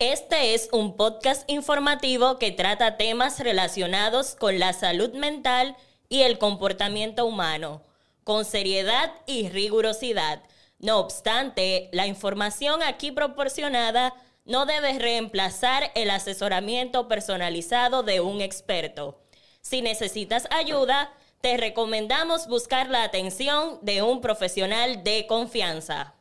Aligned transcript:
Este 0.00 0.54
es 0.54 0.68
un 0.70 0.96
podcast 0.96 1.42
informativo 1.50 2.38
que 2.38 2.52
trata 2.52 2.96
temas 2.96 3.40
relacionados 3.40 4.36
con 4.36 4.60
la 4.60 4.72
salud 4.72 5.12
mental 5.14 5.76
y 6.08 6.22
el 6.22 6.38
comportamiento 6.38 7.26
humano, 7.26 7.82
con 8.22 8.44
seriedad 8.44 9.12
y 9.26 9.48
rigurosidad. 9.48 10.44
No 10.78 11.00
obstante, 11.00 11.88
la 11.92 12.06
información 12.06 12.80
aquí 12.84 13.10
proporcionada 13.10 14.14
no 14.44 14.66
debe 14.66 15.00
reemplazar 15.00 15.90
el 15.96 16.10
asesoramiento 16.10 17.08
personalizado 17.08 18.04
de 18.04 18.20
un 18.20 18.40
experto. 18.40 19.18
Si 19.62 19.82
necesitas 19.82 20.46
ayuda, 20.52 21.12
te 21.40 21.56
recomendamos 21.56 22.46
buscar 22.46 22.88
la 22.88 23.02
atención 23.02 23.80
de 23.82 24.02
un 24.02 24.20
profesional 24.20 25.02
de 25.02 25.26
confianza. 25.26 26.14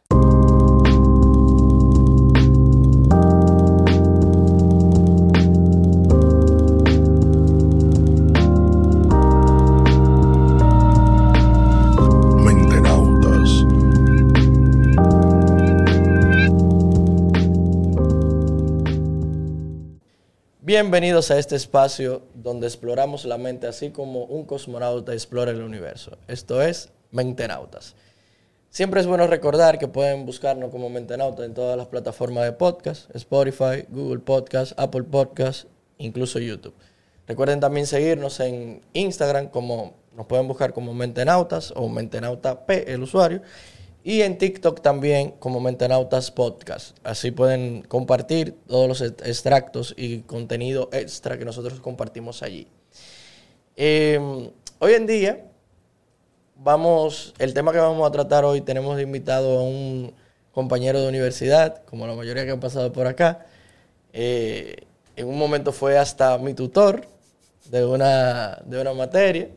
Bienvenidos 20.67 21.31
a 21.31 21.39
este 21.39 21.55
espacio 21.55 22.23
donde 22.33 22.67
exploramos 22.67 23.23
la 23.23 23.37
mente 23.37 23.67
así 23.67 23.91
como 23.91 24.25
un 24.25 24.43
cosmonauta 24.43 25.13
explora 25.13 25.51
el 25.51 25.61
universo. 25.61 26.17
Esto 26.27 26.61
es 26.61 26.89
Mentenautas. 27.09 27.95
Siempre 28.69 28.99
es 28.99 29.07
bueno 29.07 29.27
recordar 29.27 29.79
que 29.79 29.87
pueden 29.87 30.25
buscarnos 30.25 30.69
como 30.69 30.89
Mentenautas 30.89 31.45
en 31.45 31.53
todas 31.53 31.77
las 31.77 31.87
plataformas 31.87 32.43
de 32.43 32.51
podcast, 32.51 33.09
Spotify, 33.15 33.85
Google 33.87 34.19
Podcast, 34.19 34.77
Apple 34.77 35.03
Podcast, 35.03 35.69
incluso 35.99 36.37
YouTube. 36.37 36.75
Recuerden 37.27 37.61
también 37.61 37.87
seguirnos 37.87 38.41
en 38.41 38.81
Instagram 38.91 39.47
como 39.47 39.93
nos 40.17 40.25
pueden 40.25 40.49
buscar 40.49 40.73
como 40.73 40.93
Mentenautas 40.93 41.71
o 41.77 41.87
Mentenauta 41.87 42.65
P 42.65 42.91
el 42.91 43.03
usuario 43.03 43.41
y 44.07 44.21
en 44.21 44.37
TikTok 44.37 44.79
también 44.79 45.31
como 45.31 45.59
Mentenautas 45.59 46.31
Podcast. 46.31 46.97
Así 47.03 47.31
pueden 47.31 47.81
compartir 47.81 48.55
todos 48.65 48.87
los 48.87 49.01
extractos 49.01 49.93
y 49.97 50.19
contenido 50.19 50.87
extra 50.93 51.37
que 51.37 51.43
nosotros 51.43 51.81
compartimos 51.81 52.41
allí. 52.41 52.69
Em, 53.75 54.49
hoy 54.79 54.93
en 54.93 55.07
día, 55.07 55.45
vamos, 56.55 57.33
el 57.37 57.53
tema 57.53 57.73
que 57.73 57.79
vamos 57.79 58.07
a 58.07 58.11
tratar 58.13 58.45
hoy, 58.45 58.61
tenemos 58.61 58.97
invitado 59.01 59.59
a 59.59 59.63
un 59.63 60.13
compañero 60.53 61.01
de 61.01 61.09
universidad, 61.09 61.83
como 61.83 62.07
la 62.07 62.15
mayoría 62.15 62.45
que 62.45 62.51
han 62.51 62.61
pasado 62.61 62.93
por 62.93 63.07
acá. 63.07 63.45
Eh, 64.13 64.85
en 65.17 65.27
un 65.27 65.37
momento 65.37 65.73
fue 65.73 65.97
hasta 65.97 66.37
mi 66.37 66.53
tutor 66.53 67.05
de 67.65 67.85
una, 67.85 68.61
de 68.63 68.79
una 68.79 68.93
materia. 68.93 69.49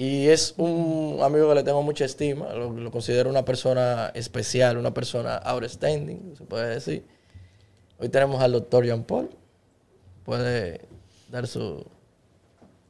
Y 0.00 0.28
es 0.28 0.54
un 0.58 1.18
amigo 1.24 1.48
que 1.48 1.56
le 1.56 1.64
tengo 1.64 1.82
mucha 1.82 2.04
estima, 2.04 2.52
lo, 2.52 2.88
considero 2.92 3.28
una 3.28 3.44
persona 3.44 4.12
especial, 4.14 4.78
una 4.78 4.94
persona 4.94 5.38
outstanding, 5.38 6.36
se 6.36 6.44
puede 6.44 6.74
decir. 6.74 7.04
Hoy 7.98 8.08
tenemos 8.08 8.40
al 8.40 8.52
doctor 8.52 8.86
Jean 8.86 9.02
Paul. 9.02 9.28
Puede 10.22 10.82
dar 11.28 11.48
su... 11.48 11.84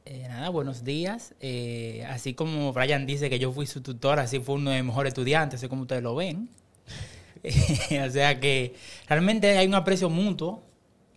Eh, 0.04 0.26
nada, 0.28 0.50
buenos 0.50 0.84
días. 0.84 1.34
Eh, 1.40 2.04
así 2.10 2.34
como 2.34 2.74
Brian 2.74 3.06
dice 3.06 3.30
que 3.30 3.38
yo 3.38 3.52
fui 3.52 3.64
su 3.64 3.80
tutor, 3.80 4.18
así 4.18 4.38
fue 4.38 4.56
uno 4.56 4.70
de 4.70 4.82
mis 4.82 4.88
mejores 4.88 5.12
estudiantes, 5.12 5.60
así 5.60 5.68
como 5.68 5.82
ustedes 5.82 6.02
lo 6.02 6.14
ven. 6.14 6.50
o 8.06 8.10
sea 8.10 8.38
que 8.38 8.74
realmente 9.08 9.56
hay 9.56 9.66
un 9.66 9.74
aprecio 9.74 10.10
mutuo. 10.10 10.62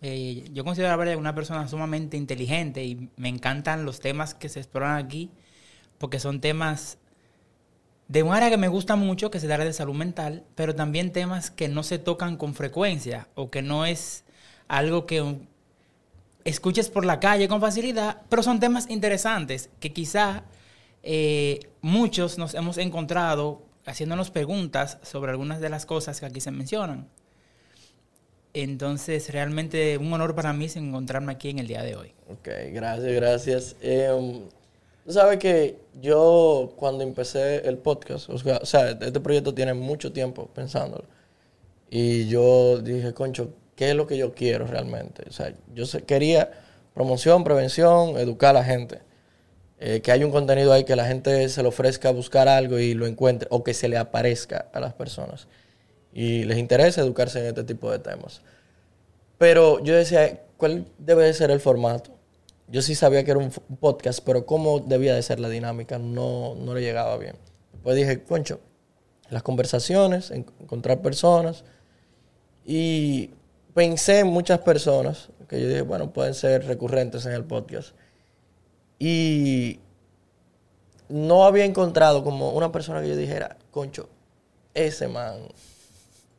Eh, 0.01 0.45
yo 0.53 0.63
considero 0.63 0.93
a 0.93 0.95
Brian 0.95 1.19
una 1.19 1.35
persona 1.35 1.67
sumamente 1.67 2.15
inteligente 2.15 2.81
y 2.85 3.09
me 3.17 3.27
encantan 3.27 3.83
los 3.83 3.99
temas 3.99 4.33
que 4.33 4.47
se 4.47 4.61
exploran 4.61 4.95
aquí 4.95 5.31
porque 6.01 6.19
son 6.19 6.41
temas 6.41 6.97
de 8.07 8.23
un 8.23 8.33
área 8.33 8.49
que 8.49 8.57
me 8.57 8.67
gusta 8.67 8.95
mucho, 8.95 9.29
que 9.29 9.37
es 9.37 9.43
el 9.43 9.49
de 9.51 9.71
salud 9.71 9.93
mental, 9.93 10.43
pero 10.55 10.73
también 10.73 11.13
temas 11.13 11.51
que 11.51 11.69
no 11.69 11.83
se 11.83 11.99
tocan 11.99 12.37
con 12.37 12.55
frecuencia 12.55 13.27
o 13.35 13.51
que 13.51 13.61
no 13.61 13.85
es 13.85 14.23
algo 14.67 15.05
que 15.05 15.37
escuches 16.43 16.89
por 16.89 17.05
la 17.05 17.19
calle 17.19 17.47
con 17.47 17.61
facilidad, 17.61 18.23
pero 18.29 18.41
son 18.41 18.59
temas 18.59 18.89
interesantes 18.89 19.69
que 19.79 19.93
quizá 19.93 20.43
eh, 21.03 21.59
muchos 21.81 22.39
nos 22.39 22.55
hemos 22.55 22.79
encontrado 22.79 23.61
haciéndonos 23.85 24.31
preguntas 24.31 24.97
sobre 25.03 25.29
algunas 25.31 25.61
de 25.61 25.69
las 25.69 25.85
cosas 25.85 26.19
que 26.19 26.25
aquí 26.25 26.41
se 26.41 26.49
mencionan. 26.49 27.07
Entonces, 28.55 29.31
realmente 29.31 29.99
un 29.99 30.11
honor 30.11 30.33
para 30.33 30.51
mí 30.51 30.67
encontrarme 30.75 31.31
aquí 31.31 31.51
en 31.51 31.59
el 31.59 31.67
día 31.67 31.83
de 31.83 31.95
hoy. 31.95 32.13
Ok, 32.27 32.49
gracias, 32.73 33.13
gracias. 33.13 33.75
Eh, 33.81 34.41
Tú 35.05 35.13
sabes 35.13 35.39
que 35.39 35.79
yo 35.99 36.73
cuando 36.75 37.03
empecé 37.03 37.67
el 37.67 37.77
podcast, 37.77 38.29
o 38.29 38.65
sea, 38.65 38.91
este 38.91 39.19
proyecto 39.19 39.53
tiene 39.53 39.73
mucho 39.73 40.11
tiempo 40.13 40.47
pensándolo. 40.53 41.05
Y 41.89 42.27
yo 42.27 42.79
dije, 42.79 43.13
concho, 43.13 43.53
¿qué 43.75 43.89
es 43.89 43.95
lo 43.95 44.07
que 44.07 44.17
yo 44.17 44.33
quiero 44.33 44.65
realmente? 44.67 45.23
O 45.27 45.31
sea, 45.33 45.53
yo 45.73 45.85
quería 46.05 46.51
promoción, 46.93 47.43
prevención, 47.43 48.17
educar 48.17 48.51
a 48.51 48.59
la 48.59 48.63
gente. 48.63 49.01
Eh, 49.79 50.01
que 50.01 50.11
haya 50.11 50.25
un 50.25 50.31
contenido 50.31 50.71
ahí 50.71 50.83
que 50.83 50.95
la 50.95 51.07
gente 51.07 51.49
se 51.49 51.63
le 51.63 51.69
ofrezca 51.69 52.09
a 52.09 52.11
buscar 52.11 52.47
algo 52.47 52.77
y 52.77 52.93
lo 52.93 53.07
encuentre, 53.07 53.47
o 53.51 53.63
que 53.63 53.73
se 53.73 53.89
le 53.89 53.97
aparezca 53.97 54.67
a 54.73 54.79
las 54.79 54.93
personas. 54.93 55.47
Y 56.13 56.43
les 56.43 56.59
interesa 56.59 57.01
educarse 57.01 57.39
en 57.39 57.47
este 57.47 57.63
tipo 57.63 57.91
de 57.91 57.97
temas. 57.97 58.41
Pero 59.39 59.83
yo 59.83 59.95
decía, 59.95 60.43
¿cuál 60.57 60.85
debe 60.99 61.25
de 61.25 61.33
ser 61.33 61.49
el 61.49 61.59
formato? 61.59 62.11
Yo 62.71 62.81
sí 62.81 62.95
sabía 62.95 63.23
que 63.25 63.31
era 63.31 63.39
un 63.39 63.51
podcast, 63.79 64.21
pero 64.25 64.45
cómo 64.45 64.79
debía 64.79 65.13
de 65.13 65.21
ser 65.21 65.39
la 65.39 65.49
dinámica 65.49 65.99
no, 65.99 66.55
no 66.55 66.73
le 66.73 66.81
llegaba 66.81 67.17
bien. 67.17 67.35
Pues 67.83 67.97
dije, 67.97 68.23
concho, 68.23 68.61
las 69.29 69.43
conversaciones, 69.43 70.31
encontrar 70.31 71.01
personas. 71.01 71.65
Y 72.65 73.31
pensé 73.73 74.19
en 74.19 74.27
muchas 74.27 74.59
personas 74.59 75.29
que 75.49 75.61
yo 75.61 75.67
dije, 75.67 75.81
bueno, 75.81 76.13
pueden 76.13 76.33
ser 76.33 76.65
recurrentes 76.65 77.25
en 77.25 77.33
el 77.33 77.43
podcast. 77.43 77.89
Y 78.97 79.79
no 81.09 81.43
había 81.43 81.65
encontrado 81.65 82.23
como 82.23 82.51
una 82.51 82.71
persona 82.71 83.01
que 83.01 83.09
yo 83.09 83.17
dijera, 83.17 83.57
concho, 83.69 84.07
ese 84.73 85.09
man 85.09 85.39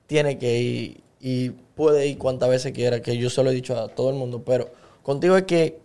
tiene 0.06 0.38
que 0.38 0.58
ir 0.60 1.00
y 1.20 1.50
puede 1.50 2.06
ir 2.06 2.16
cuantas 2.16 2.48
veces 2.48 2.72
quiera, 2.72 3.02
que 3.02 3.18
yo 3.18 3.28
se 3.28 3.42
lo 3.42 3.50
he 3.50 3.54
dicho 3.54 3.78
a 3.78 3.88
todo 3.88 4.08
el 4.08 4.16
mundo, 4.16 4.42
pero 4.44 4.70
contigo 5.02 5.36
es 5.36 5.44
que 5.44 5.82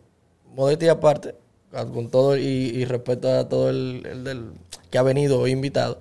modestia 0.57 0.93
aparte, 0.93 1.35
con 1.93 2.09
todo 2.09 2.35
y, 2.35 2.83
respeto 2.85 3.31
a 3.31 3.47
todo 3.47 3.69
el, 3.69 4.23
del, 4.23 4.51
que 4.89 4.97
ha 4.97 5.03
venido 5.03 5.47
invitado, 5.47 5.99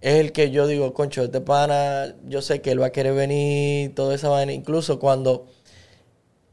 es 0.00 0.14
el 0.14 0.32
que 0.32 0.50
yo 0.50 0.66
digo, 0.66 0.94
concho, 0.94 1.24
este 1.24 1.40
pana, 1.40 2.14
yo 2.26 2.40
sé 2.40 2.62
que 2.62 2.70
él 2.70 2.80
va 2.80 2.86
a 2.86 2.90
querer 2.90 3.14
venir, 3.14 3.94
toda 3.94 4.14
esa 4.14 4.28
vaina. 4.28 4.52
Incluso 4.52 4.98
cuando 4.98 5.46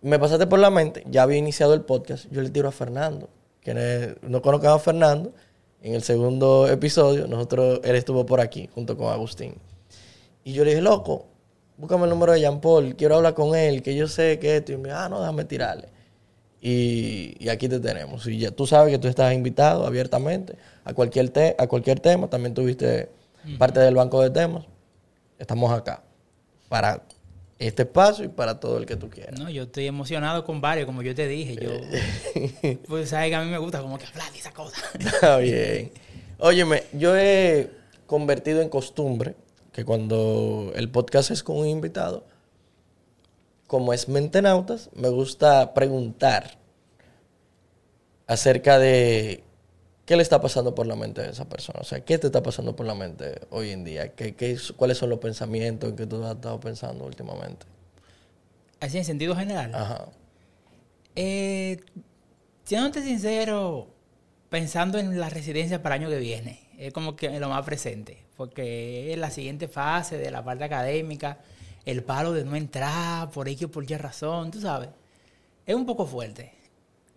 me 0.01 0.19
pasaste 0.19 0.47
por 0.47 0.59
la 0.59 0.69
mente, 0.69 1.03
ya 1.09 1.23
había 1.23 1.37
iniciado 1.37 1.73
el 1.73 1.81
podcast, 1.81 2.25
yo 2.29 2.41
le 2.41 2.49
tiro 2.49 2.67
a 2.67 2.71
Fernando, 2.71 3.29
que 3.61 4.15
no 4.21 4.41
conozcaba 4.41 4.75
a 4.75 4.79
Fernando. 4.79 5.33
En 5.81 5.93
el 5.93 6.01
segundo 6.01 6.67
episodio, 6.69 7.27
nosotros, 7.27 7.81
él 7.83 7.95
estuvo 7.95 8.25
por 8.25 8.39
aquí, 8.41 8.69
junto 8.73 8.97
con 8.97 9.11
Agustín. 9.11 9.55
Y 10.43 10.53
yo 10.53 10.63
le 10.63 10.71
dije, 10.71 10.81
loco, 10.81 11.25
búscame 11.77 12.05
el 12.05 12.09
número 12.09 12.33
de 12.33 12.41
Jean 12.41 12.59
Paul, 12.61 12.95
quiero 12.95 13.15
hablar 13.15 13.33
con 13.33 13.55
él, 13.55 13.81
que 13.83 13.95
yo 13.95 14.07
sé 14.07 14.39
que 14.39 14.57
esto. 14.57 14.71
Y 14.71 14.77
me 14.77 14.91
ah, 14.91 15.09
no, 15.09 15.19
déjame 15.19 15.43
tirarle. 15.45 15.89
Y, 16.65 17.49
aquí 17.49 17.67
te 17.67 17.81
tenemos. 17.81 18.25
Y 18.25 18.37
ya 18.37 18.51
tú 18.51 18.65
sabes 18.65 18.93
que 18.93 18.97
tú 18.97 19.09
estás 19.09 19.33
invitado 19.33 19.85
abiertamente 19.85 20.55
a 20.85 20.93
cualquier, 20.93 21.29
te, 21.29 21.57
a 21.59 21.67
cualquier 21.67 21.99
tema. 21.99 22.29
También 22.29 22.53
tuviste 22.53 23.09
parte 23.57 23.81
del 23.81 23.95
banco 23.95 24.21
de 24.21 24.29
temas. 24.29 24.63
Estamos 25.37 25.69
acá 25.73 26.03
para 26.69 27.03
este 27.59 27.83
espacio 27.83 28.23
y 28.23 28.29
para 28.29 28.61
todo 28.61 28.77
el 28.77 28.85
que 28.85 28.95
tú 28.95 29.09
quieras. 29.09 29.37
No, 29.37 29.49
yo 29.49 29.63
estoy 29.63 29.87
emocionado 29.87 30.45
con 30.45 30.61
varios, 30.61 30.85
como 30.85 31.01
yo 31.01 31.13
te 31.13 31.27
dije. 31.27 31.57
Yo, 31.61 31.71
pues 32.87 33.09
sabes 33.09 33.29
que 33.29 33.35
a 33.35 33.43
mí 33.43 33.51
me 33.51 33.57
gusta 33.57 33.81
como 33.81 33.97
que 33.97 34.05
hablar 34.05 34.31
de 34.31 34.39
esa 34.39 34.53
cosa. 34.53 34.81
Está 34.97 35.37
bien. 35.39 35.91
Óyeme, 36.39 36.83
yo 36.93 37.17
he 37.17 37.71
convertido 38.05 38.61
en 38.61 38.69
costumbre 38.69 39.35
que 39.73 39.83
cuando 39.83 40.71
el 40.75 40.89
podcast 40.89 41.31
es 41.31 41.43
con 41.43 41.57
un 41.57 41.67
invitado, 41.67 42.25
como 43.67 43.93
es 43.93 44.07
Mentenautas, 44.07 44.89
me 44.93 45.09
gusta 45.09 45.73
preguntar 45.73 46.57
acerca 48.27 48.79
de 48.79 49.43
qué 50.05 50.15
le 50.15 50.23
está 50.23 50.41
pasando 50.41 50.75
por 50.75 50.87
la 50.87 50.95
mente 50.95 51.21
a 51.21 51.29
esa 51.29 51.47
persona. 51.47 51.79
O 51.81 51.83
sea, 51.83 52.01
¿qué 52.01 52.17
te 52.17 52.27
está 52.27 52.43
pasando 52.43 52.75
por 52.75 52.85
la 52.85 52.95
mente 52.95 53.41
hoy 53.49 53.71
en 53.71 53.83
día? 53.83 54.13
¿Qué, 54.13 54.35
qué, 54.35 54.57
cuáles 54.75 54.97
son 54.97 55.09
los 55.09 55.19
pensamientos 55.19 55.89
en 55.89 55.95
que 55.95 56.05
tú 56.05 56.23
has 56.23 56.35
estado 56.35 56.59
pensando 56.59 57.05
últimamente? 57.05 57.65
Así 58.79 58.97
en 58.97 59.05
sentido 59.05 59.35
general. 59.35 59.73
Ajá. 59.73 60.07
Eh, 61.15 61.79
siéndote 62.65 63.01
sincero, 63.01 63.87
pensando 64.49 64.99
en 64.99 65.19
la 65.19 65.29
residencia 65.29 65.81
para 65.81 65.95
el 65.95 66.01
año 66.01 66.09
que 66.09 66.19
viene, 66.19 66.67
es 66.77 66.91
como 66.91 67.15
que 67.15 67.39
lo 67.39 67.49
más 67.49 67.63
presente, 67.65 68.25
porque 68.35 69.13
es 69.13 69.17
la 69.17 69.29
siguiente 69.29 69.67
fase 69.67 70.17
de 70.17 70.31
la 70.31 70.43
parte 70.43 70.63
académica 70.63 71.39
el 71.85 72.03
palo 72.03 72.31
de 72.31 72.45
no 72.45 72.55
entrar 72.55 73.29
por 73.31 73.53
que 73.55 73.67
por 73.67 73.85
qué 73.85 73.97
razón, 73.97 74.51
tú 74.51 74.61
sabes. 74.61 74.89
Es 75.65 75.75
un 75.75 75.85
poco 75.85 76.05
fuerte. 76.05 76.53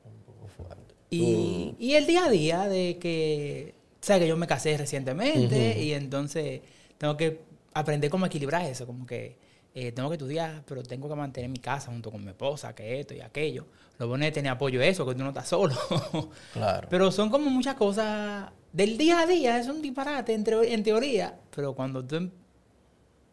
Un 0.04 0.34
poco 0.34 0.48
fuerte. 0.48 0.94
Y, 1.10 1.74
y 1.78 1.94
el 1.94 2.06
día 2.06 2.24
a 2.24 2.30
día 2.30 2.68
de 2.68 2.98
que, 2.98 3.74
sabes 4.00 4.22
que 4.22 4.28
yo 4.28 4.36
me 4.36 4.46
casé 4.46 4.76
recientemente 4.76 5.80
y 5.82 5.92
entonces 5.92 6.60
tengo 6.98 7.16
que 7.16 7.40
aprender 7.74 8.10
cómo 8.10 8.26
equilibrar 8.26 8.62
eso, 8.62 8.86
como 8.86 9.06
que 9.06 9.36
eh, 9.74 9.92
tengo 9.92 10.08
que 10.08 10.14
estudiar, 10.14 10.62
pero 10.66 10.82
tengo 10.82 11.08
que 11.08 11.14
mantener 11.14 11.50
mi 11.50 11.58
casa 11.58 11.90
junto 11.90 12.10
con 12.10 12.24
mi 12.24 12.30
esposa, 12.30 12.74
que 12.74 13.00
esto 13.00 13.14
y 13.14 13.20
aquello. 13.20 13.66
Lo 13.98 14.08
bueno 14.08 14.24
es 14.24 14.32
tener 14.32 14.50
apoyo 14.50 14.80
eso, 14.80 15.06
que 15.06 15.14
tú 15.14 15.22
no 15.22 15.28
estás 15.28 15.48
solo. 15.48 15.74
Claro. 16.52 16.88
Pero 16.90 17.12
son 17.12 17.28
como 17.28 17.50
muchas 17.50 17.74
cosas 17.74 18.50
del 18.72 18.96
día 18.96 19.20
a 19.20 19.26
día, 19.26 19.58
es 19.58 19.68
un 19.68 19.82
disparate 19.82 20.32
en, 20.32 20.44
en 20.48 20.82
teoría, 20.82 21.38
pero 21.54 21.74
cuando 21.74 22.02
tú 22.02 22.30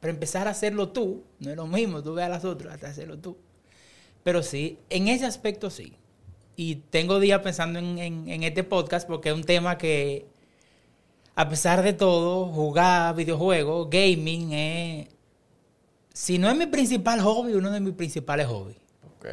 para 0.04 0.12
empezar 0.12 0.50
a 0.50 0.52
hacerlo 0.52 0.90
tú, 0.90 1.24
no 1.40 1.50
es 1.50 1.56
lo 1.56 1.66
mismo, 1.66 2.04
tú 2.04 2.14
ves 2.14 2.26
a 2.26 2.28
las 2.30 2.44
otras 2.44 2.74
hasta 2.74 2.90
hacerlo 2.90 3.20
tú. 3.20 3.38
Pero 4.22 4.44
sí, 4.44 4.78
en 4.90 5.08
ese 5.08 5.26
aspecto 5.26 5.70
sí. 5.70 5.94
Y 6.58 6.76
tengo 6.90 7.22
días 7.22 7.40
pensando 7.40 7.80
en, 7.80 7.98
en- 8.00 8.28
en 8.28 8.44
este 8.44 8.66
podcast 8.66 9.08
porque 9.08 9.30
es 9.30 9.36
un 9.36 9.46
tema 9.46 9.78
que, 9.78 10.26
a 11.36 11.48
pesar 11.48 11.84
de 11.84 11.94
todo, 11.94 12.48
jugar 12.48 13.16
videojuegos, 13.16 13.90
gaming, 13.90 14.52
es, 14.52 15.08
si 16.14 16.38
no 16.38 16.50
es 16.50 16.58
mi 16.58 16.66
principal 16.66 17.22
hobby, 17.22 17.54
uno 17.54 17.72
de 17.72 17.80
mis 17.80 17.94
principales 17.94 18.48
hobbies. 18.48 18.76
Ok. 19.16 19.26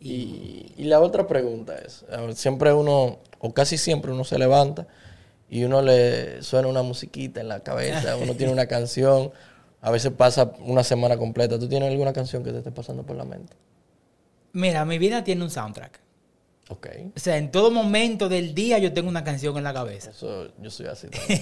Y, 0.00 0.74
y 0.76 0.84
la 0.84 1.00
otra 1.00 1.26
pregunta 1.26 1.78
es, 1.78 2.04
siempre 2.38 2.74
uno, 2.74 3.20
o 3.38 3.54
casi 3.54 3.78
siempre 3.78 4.12
uno 4.12 4.24
se 4.24 4.38
levanta 4.38 4.86
y 5.48 5.64
uno 5.64 5.80
le 5.82 6.42
suena 6.42 6.68
una 6.68 6.82
musiquita 6.82 7.40
en 7.40 7.48
la 7.48 7.60
cabeza, 7.60 8.16
uno 8.16 8.34
tiene 8.34 8.52
una 8.52 8.66
canción, 8.68 9.32
a 9.82 9.90
veces 9.90 10.12
pasa 10.12 10.52
una 10.60 10.82
semana 10.82 11.18
completa. 11.18 11.58
¿Tú 11.58 11.68
tienes 11.68 11.90
alguna 11.90 12.12
canción 12.14 12.42
que 12.42 12.50
te 12.52 12.58
esté 12.58 12.70
pasando 12.70 13.02
por 13.04 13.16
la 13.16 13.24
mente? 13.24 13.52
Mira, 14.54 14.84
mi 14.86 14.96
vida 14.98 15.22
tiene 15.24 15.42
un 15.44 15.50
soundtrack. 15.50 16.00
Ok. 16.68 16.86
O 17.16 17.18
sea, 17.20 17.36
en 17.36 17.50
todo 17.50 17.70
momento 17.70 18.28
del 18.30 18.54
día 18.54 18.78
yo 18.78 18.92
tengo 18.94 19.08
una 19.10 19.24
canción 19.24 19.56
en 19.58 19.64
la 19.64 19.74
cabeza. 19.74 20.10
Eso, 20.10 20.52
yo 20.58 20.70
soy 20.70 20.86
así 20.86 21.08
también. 21.10 21.40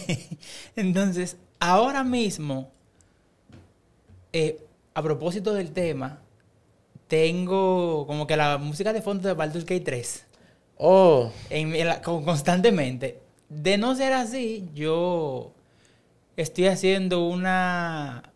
Entonces, 0.74 1.36
ahora 1.60 2.02
mismo, 2.02 2.70
eh, 4.32 4.64
a 4.94 5.02
propósito 5.02 5.52
del 5.54 5.72
tema, 5.72 6.20
tengo 7.08 8.06
como 8.06 8.26
que 8.26 8.36
la 8.36 8.58
música 8.58 8.92
de 8.92 9.02
fondo 9.02 9.28
de 9.28 9.34
Baldur's 9.34 9.64
Gate 9.66 9.80
3 9.84 10.26
Oh, 10.82 11.30
en, 11.50 11.74
en 11.74 11.86
la- 11.88 12.00
con- 12.00 12.24
constantemente. 12.24 13.20
De 13.50 13.76
no 13.76 13.94
ser 13.96 14.12
así, 14.14 14.68
yo 14.74 15.52
estoy 16.36 16.68
haciendo 16.68 17.26
una... 17.26 18.29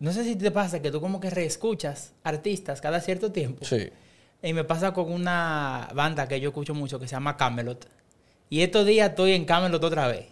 No 0.00 0.12
sé 0.12 0.24
si 0.24 0.36
te 0.36 0.50
pasa 0.50 0.80
que 0.80 0.90
tú 0.90 1.00
como 1.00 1.20
que 1.20 1.30
reescuchas 1.30 2.12
artistas 2.22 2.80
cada 2.80 3.00
cierto 3.00 3.32
tiempo. 3.32 3.64
sí. 3.64 3.90
Y 4.40 4.52
me 4.52 4.62
pasa 4.62 4.92
con 4.92 5.10
una 5.10 5.88
banda 5.94 6.28
que 6.28 6.38
yo 6.38 6.50
escucho 6.50 6.72
mucho 6.72 7.00
que 7.00 7.08
se 7.08 7.16
llama 7.16 7.36
Camelot. 7.36 7.88
Y 8.48 8.62
estos 8.62 8.86
días 8.86 9.10
estoy 9.10 9.32
en 9.32 9.44
Camelot 9.44 9.82
otra 9.82 10.06
vez. 10.08 10.26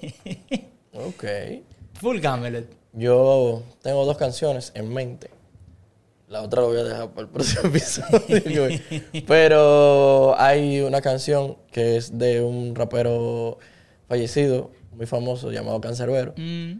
Ok. 0.94 1.24
Full 1.94 2.20
Camelot. 2.20 2.66
Yo 2.92 3.62
tengo 3.80 4.04
dos 4.04 4.18
canciones 4.18 4.72
en 4.74 4.92
mente. 4.92 5.30
La 6.28 6.42
otra 6.42 6.60
la 6.60 6.68
voy 6.68 6.78
a 6.78 6.84
dejar 6.84 7.10
para 7.10 7.22
el 7.22 7.28
próximo 7.28 7.62
episodio. 7.64 8.78
Pero 9.26 10.38
hay 10.38 10.80
una 10.80 11.00
canción 11.00 11.56
que 11.70 11.96
es 11.96 12.18
de 12.18 12.42
un 12.42 12.74
rapero 12.74 13.58
fallecido, 14.06 14.70
muy 14.92 15.06
famoso, 15.06 15.50
llamado 15.50 15.80
Cancerbero. 15.80 16.34
Mm. 16.36 16.72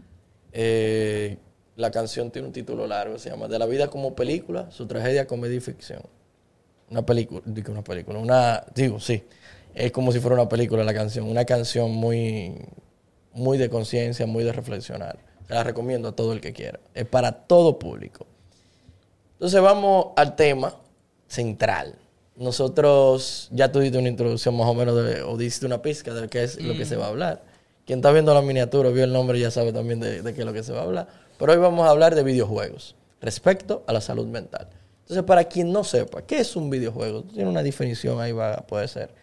Eh, 0.51 1.37
la 1.75 1.91
canción 1.91 2.31
tiene 2.31 2.47
un 2.47 2.53
título 2.53 2.85
largo, 2.87 3.17
se 3.17 3.29
llama 3.29 3.47
De 3.47 3.57
la 3.57 3.65
vida 3.65 3.87
como 3.87 4.15
película, 4.15 4.69
su 4.71 4.85
tragedia, 4.85 5.27
comedia 5.27 5.57
y 5.57 5.59
ficción. 5.59 6.01
Una 6.89 7.05
película, 7.05 7.41
digo 7.45 7.71
una 7.71 7.83
película, 7.83 8.19
una, 8.19 8.63
digo, 8.75 8.99
sí, 8.99 9.23
es 9.73 9.91
como 9.91 10.11
si 10.11 10.19
fuera 10.19 10.35
una 10.35 10.49
película 10.49 10.83
la 10.83 10.93
canción, 10.93 11.27
una 11.27 11.45
canción 11.45 11.91
muy, 11.91 12.53
muy 13.33 13.57
de 13.57 13.69
conciencia, 13.69 14.27
muy 14.27 14.43
de 14.43 14.51
reflexionar. 14.51 15.17
Se 15.47 15.53
la 15.53 15.63
recomiendo 15.63 16.09
a 16.09 16.11
todo 16.15 16.33
el 16.33 16.41
que 16.41 16.53
quiera, 16.53 16.79
es 16.93 17.05
para 17.05 17.31
todo 17.31 17.79
público. 17.79 18.27
Entonces 19.33 19.61
vamos 19.61 20.07
al 20.15 20.35
tema 20.35 20.75
central. 21.27 21.95
Nosotros, 22.35 23.49
ya 23.51 23.71
tú 23.71 23.79
diste 23.79 23.97
una 23.97 24.09
introducción 24.09 24.55
más 24.55 24.67
o 24.67 24.73
menos, 24.73 24.95
de, 24.95 25.21
o 25.23 25.37
diste 25.37 25.65
una 25.65 25.81
pizca 25.81 26.13
de 26.13 26.27
qué 26.29 26.43
es 26.43 26.61
lo 26.61 26.75
que 26.75 26.85
se 26.85 26.95
va 26.95 27.05
a 27.05 27.09
hablar. 27.09 27.52
Quien 27.85 27.99
está 27.99 28.11
viendo 28.11 28.33
la 28.33 28.41
miniatura, 28.41 28.89
vio 28.89 29.03
el 29.03 29.11
nombre, 29.11 29.39
ya 29.39 29.51
sabe 29.51 29.73
también 29.73 29.99
de, 29.99 30.21
qué 30.33 30.41
es 30.41 30.45
lo 30.45 30.53
que 30.53 30.63
se 30.63 30.71
va 30.71 30.81
a 30.81 30.83
hablar. 30.83 31.07
Pero 31.37 31.51
hoy 31.51 31.57
vamos 31.57 31.85
a 31.85 31.89
hablar 31.89 32.15
de 32.15 32.23
videojuegos 32.23 32.95
respecto 33.21 33.83
a 33.87 33.93
la 33.93 33.99
salud 33.99 34.25
mental. 34.27 34.69
Entonces, 35.01 35.23
para 35.25 35.43
quien 35.45 35.71
no 35.73 35.83
sepa, 35.83 36.21
¿qué 36.21 36.39
es 36.39 36.55
un 36.55 36.69
videojuego? 36.69 37.23
Tiene 37.23 37.49
una 37.49 37.61
definición 37.61 38.21
ahí, 38.21 38.31
vaga, 38.31 38.65
puede 38.67 38.87
ser, 38.87 39.13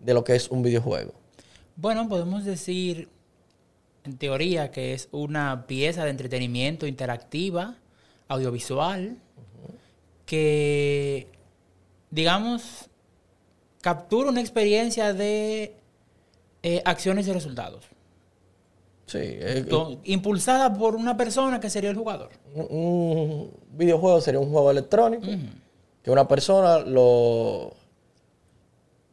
de 0.00 0.12
lo 0.12 0.24
que 0.24 0.34
es 0.34 0.50
un 0.50 0.62
videojuego. 0.62 1.12
Bueno, 1.76 2.08
podemos 2.08 2.44
decir, 2.44 3.08
en 4.04 4.18
teoría, 4.18 4.72
que 4.72 4.92
es 4.92 5.08
una 5.12 5.66
pieza 5.68 6.04
de 6.04 6.10
entretenimiento 6.10 6.88
interactiva, 6.88 7.76
audiovisual, 8.26 9.18
que, 10.26 11.28
digamos, 12.10 12.90
captura 13.80 14.30
una 14.30 14.40
experiencia 14.40 15.12
de 15.12 15.76
eh, 16.62 16.82
acciones 16.84 17.28
y 17.28 17.32
resultados. 17.32 17.84
Sí, 19.10 19.18
es- 19.40 19.66
To- 19.68 19.98
impulsada 20.04 20.72
por 20.72 20.94
una 20.94 21.16
persona 21.16 21.58
que 21.58 21.68
sería 21.70 21.90
el 21.90 21.96
jugador. 21.96 22.28
un, 22.54 23.50
videojuego 23.72 24.20
sería 24.20 24.38
un 24.40 24.50
juego 24.50 24.70
electrónico 24.70 25.26
que 26.02 26.10
una 26.10 26.28
persona 26.28 26.78
lo 26.78 27.72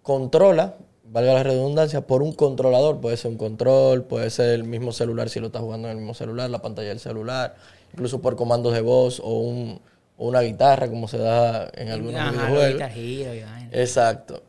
controla, 0.03 0.75
valga 1.05 1.33
la 1.33 1.43
redundancia, 1.43 2.01
por 2.05 2.21
un 2.21 2.33
controlador. 2.33 2.99
Puede 2.99 3.17
ser 3.17 3.31
un 3.31 3.37
control, 3.37 4.03
puede 4.03 4.29
ser 4.29 4.49
el 4.51 4.63
mismo 4.63 4.91
celular 4.91 5.29
si 5.29 5.39
lo 5.39 5.47
está 5.47 5.59
jugando 5.59 5.87
en 5.87 5.93
el 5.93 5.97
mismo 5.97 6.13
celular, 6.13 6.49
la 6.49 6.61
pantalla 6.61 6.89
del 6.89 6.99
celular, 6.99 7.55
incluso 7.93 8.21
por 8.21 8.35
comandos 8.35 8.73
de 8.73 8.81
voz 8.81 9.19
o, 9.19 9.39
un- 9.39 9.79
o 10.17 10.27
una 10.27 10.41
guitarra, 10.41 10.87
como 10.89 11.07
se 11.07 11.17
da 11.17 11.69
en 11.73 11.89
algunos 11.89 12.19
Ajá, 12.21 12.31
videojuegos. 12.31 12.73
Guitar 12.73 12.91
Hero 12.97 13.33
y 13.33 13.41
vaina. 13.43 13.69
Exacto. 13.71 14.41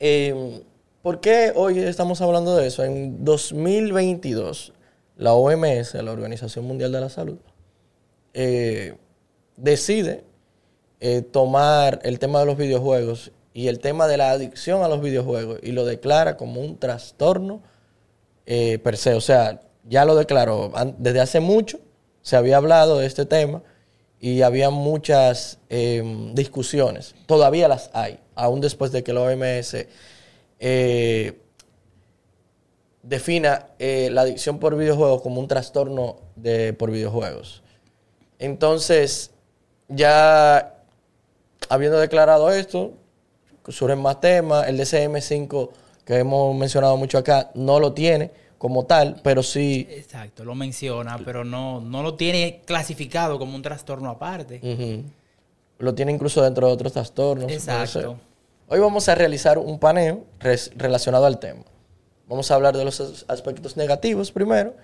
Eh, 0.00 0.62
¿Por 1.08 1.20
qué 1.20 1.54
hoy 1.54 1.78
estamos 1.78 2.20
hablando 2.20 2.54
de 2.54 2.66
eso? 2.66 2.84
En 2.84 3.24
2022, 3.24 4.74
la 5.16 5.32
OMS, 5.32 5.94
la 5.94 6.12
Organización 6.12 6.66
Mundial 6.66 6.92
de 6.92 7.00
la 7.00 7.08
Salud, 7.08 7.38
eh, 8.34 8.94
decide 9.56 10.24
eh, 11.00 11.22
tomar 11.22 12.00
el 12.02 12.18
tema 12.18 12.40
de 12.40 12.44
los 12.44 12.58
videojuegos 12.58 13.32
y 13.54 13.68
el 13.68 13.78
tema 13.78 14.06
de 14.06 14.18
la 14.18 14.32
adicción 14.32 14.82
a 14.82 14.88
los 14.88 15.00
videojuegos 15.00 15.60
y 15.62 15.72
lo 15.72 15.86
declara 15.86 16.36
como 16.36 16.60
un 16.60 16.76
trastorno 16.76 17.62
eh, 18.44 18.78
per 18.78 18.98
se. 18.98 19.14
O 19.14 19.22
sea, 19.22 19.62
ya 19.88 20.04
lo 20.04 20.14
declaró. 20.14 20.70
Desde 20.98 21.20
hace 21.20 21.40
mucho 21.40 21.80
se 22.20 22.36
había 22.36 22.58
hablado 22.58 22.98
de 22.98 23.06
este 23.06 23.24
tema 23.24 23.62
y 24.20 24.42
había 24.42 24.68
muchas 24.68 25.58
eh, 25.70 26.02
discusiones. 26.34 27.14
Todavía 27.24 27.66
las 27.66 27.88
hay, 27.94 28.18
aún 28.34 28.60
después 28.60 28.92
de 28.92 29.02
que 29.02 29.14
la 29.14 29.22
OMS 29.22 29.74
eh, 30.60 31.40
defina 33.02 33.68
eh, 33.78 34.10
la 34.12 34.22
adicción 34.22 34.58
por 34.58 34.76
videojuegos 34.76 35.22
como 35.22 35.40
un 35.40 35.48
trastorno 35.48 36.16
de, 36.36 36.72
por 36.72 36.90
videojuegos. 36.90 37.62
Entonces, 38.38 39.30
ya 39.88 40.74
habiendo 41.68 41.98
declarado 41.98 42.50
esto, 42.50 42.92
surgen 43.68 44.00
más 44.00 44.20
temas. 44.20 44.68
El 44.68 44.78
DCM5 44.78 45.70
que 46.04 46.16
hemos 46.18 46.56
mencionado 46.56 46.96
mucho 46.96 47.18
acá 47.18 47.50
no 47.54 47.80
lo 47.80 47.92
tiene 47.92 48.30
como 48.56 48.86
tal, 48.86 49.20
pero 49.22 49.42
sí 49.42 49.86
Exacto, 49.90 50.44
lo 50.44 50.54
menciona, 50.54 51.18
pero 51.24 51.44
no, 51.44 51.80
no 51.80 52.02
lo 52.02 52.14
tiene 52.14 52.62
clasificado 52.64 53.38
como 53.38 53.54
un 53.54 53.62
trastorno 53.62 54.10
aparte. 54.10 54.60
Lo 55.78 55.94
tiene 55.94 56.12
incluso 56.12 56.42
dentro 56.42 56.66
de 56.66 56.72
otros 56.72 56.92
trastornos. 56.92 57.52
Exacto. 57.52 58.18
Hoy 58.70 58.80
vamos 58.80 59.08
a 59.08 59.14
realizar 59.14 59.56
un 59.58 59.78
paneo 59.78 60.24
relacionado 60.76 61.24
al 61.24 61.38
tema. 61.38 61.64
Vamos 62.26 62.50
a 62.50 62.54
hablar 62.54 62.76
de 62.76 62.84
los 62.84 63.00
as- 63.00 63.24
aspectos 63.28 63.78
negativos 63.78 64.30
primero 64.30 64.74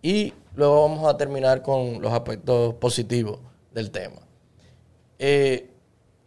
y 0.00 0.32
luego 0.54 0.88
vamos 0.88 1.06
a 1.12 1.16
terminar 1.18 1.60
con 1.60 2.00
los 2.00 2.10
aspectos 2.12 2.74
positivos 2.76 3.38
del 3.72 3.90
tema. 3.90 4.22
Eh, 5.18 5.68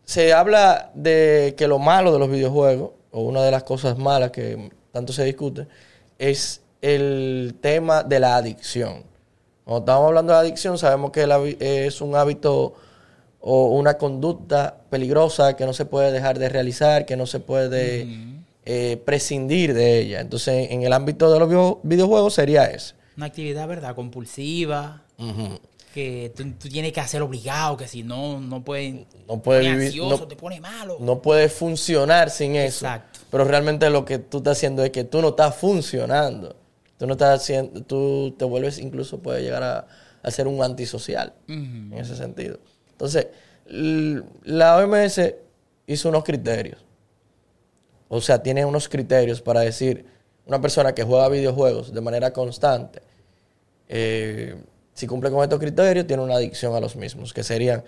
se 0.03 0.31
habla 0.33 0.91
de 0.93 1.55
que 1.57 1.67
lo 1.67 1.79
malo 1.79 2.13
de 2.13 2.19
los 2.19 2.29
videojuegos, 2.29 2.91
o 3.11 3.21
una 3.21 3.41
de 3.41 3.51
las 3.51 3.63
cosas 3.63 3.97
malas 3.97 4.29
que 4.31 4.71
tanto 4.91 5.11
se 5.11 5.23
discute, 5.23 5.67
es 6.19 6.61
el 6.81 7.55
tema 7.61 8.03
de 8.03 8.19
la 8.19 8.35
adicción. 8.35 9.03
Cuando 9.63 9.79
estamos 9.79 10.07
hablando 10.07 10.33
de 10.33 10.39
adicción, 10.39 10.77
sabemos 10.77 11.11
que 11.11 11.27
es 11.59 11.99
un 12.01 12.15
hábito 12.15 12.75
o 13.41 13.69
una 13.69 13.97
conducta 13.97 14.77
peligrosa 14.89 15.55
que 15.55 15.65
no 15.65 15.73
se 15.73 15.85
puede 15.85 16.11
dejar 16.11 16.37
de 16.39 16.47
realizar, 16.49 17.05
que 17.05 17.15
no 17.17 17.25
se 17.25 17.39
puede 17.39 18.07
eh, 18.65 19.01
prescindir 19.03 19.73
de 19.73 19.99
ella. 19.99 20.19
Entonces, 20.21 20.67
en 20.71 20.83
el 20.83 20.93
ámbito 20.93 21.31
de 21.33 21.39
los 21.39 21.49
video- 21.49 21.79
videojuegos 21.83 22.33
sería 22.35 22.65
ese. 22.65 22.93
Una 23.17 23.25
actividad, 23.25 23.67
¿verdad? 23.67 23.95
Compulsiva. 23.95 25.03
Que 25.93 26.31
tú, 26.35 26.43
tú 26.53 26.69
tienes 26.69 26.93
que 26.93 27.01
hacer 27.01 27.21
obligado, 27.21 27.75
que 27.75 27.85
si 27.87 28.01
no, 28.03 28.39
no 28.39 28.63
puedes... 28.63 29.05
No 29.27 29.41
puede 29.41 29.61
vivir, 29.71 29.87
ansioso, 29.87 30.19
no- 30.21 30.27
te 30.27 30.35
pone 30.37 30.61
malo. 30.61 30.97
no 31.01 31.21
puede 31.21 31.49
funcionar 31.49 32.29
sin 32.29 32.55
eso. 32.55 32.85
Exacto. 32.85 33.19
Pero 33.29 33.43
realmente 33.43 33.89
lo 33.89 34.05
que 34.05 34.17
tú 34.17 34.37
estás 34.37 34.57
haciendo 34.57 34.83
es 34.85 34.91
que 34.91 35.03
tú 35.03 35.21
no 35.21 35.29
estás 35.29 35.53
funcionando. 35.55 36.55
Tú 36.97 37.07
no 37.07 37.13
estás 37.13 37.41
haciendo, 37.41 37.81
tú 37.83 38.33
te 38.37 38.45
vuelves 38.45 38.77
incluso 38.79 39.19
puede 39.19 39.41
llegar 39.41 39.63
a, 39.63 39.87
a 40.23 40.31
ser 40.31 40.47
un 40.47 40.63
antisocial 40.63 41.33
en 41.47 41.91
ese 41.97 42.15
sentido. 42.15 42.59
Entonces, 43.01 43.29
la 44.43 44.77
OMS 44.77 45.19
hizo 45.87 46.09
unos 46.09 46.23
criterios. 46.23 46.85
O 48.09 48.21
sea, 48.21 48.43
tiene 48.43 48.63
unos 48.63 48.87
criterios 48.87 49.41
para 49.41 49.61
decir 49.61 50.05
una 50.45 50.61
persona 50.61 50.93
que 50.93 51.03
juega 51.03 51.27
videojuegos 51.29 51.91
de 51.91 52.01
manera 52.01 52.31
constante, 52.31 53.01
eh, 53.87 54.55
si 54.93 55.07
cumple 55.07 55.31
con 55.31 55.41
estos 55.41 55.59
criterios, 55.59 56.05
tiene 56.05 56.21
una 56.21 56.35
adicción 56.35 56.75
a 56.75 56.79
los 56.79 56.95
mismos, 56.95 57.33
que 57.33 57.43
serían 57.43 57.83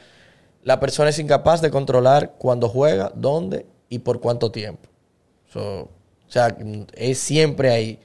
la 0.63 0.79
persona 0.79 1.10
es 1.10 1.20
incapaz 1.20 1.62
de 1.62 1.70
controlar 1.70 2.36
cuándo 2.39 2.70
juega, 2.70 3.12
dónde 3.13 3.67
y 3.89 4.00
por 4.00 4.20
cuánto 4.20 4.51
tiempo. 4.51 4.89
O 5.55 5.89
sea, 6.27 6.58
es 6.93 7.20
siempre 7.20 7.70
ahí. 7.70 8.00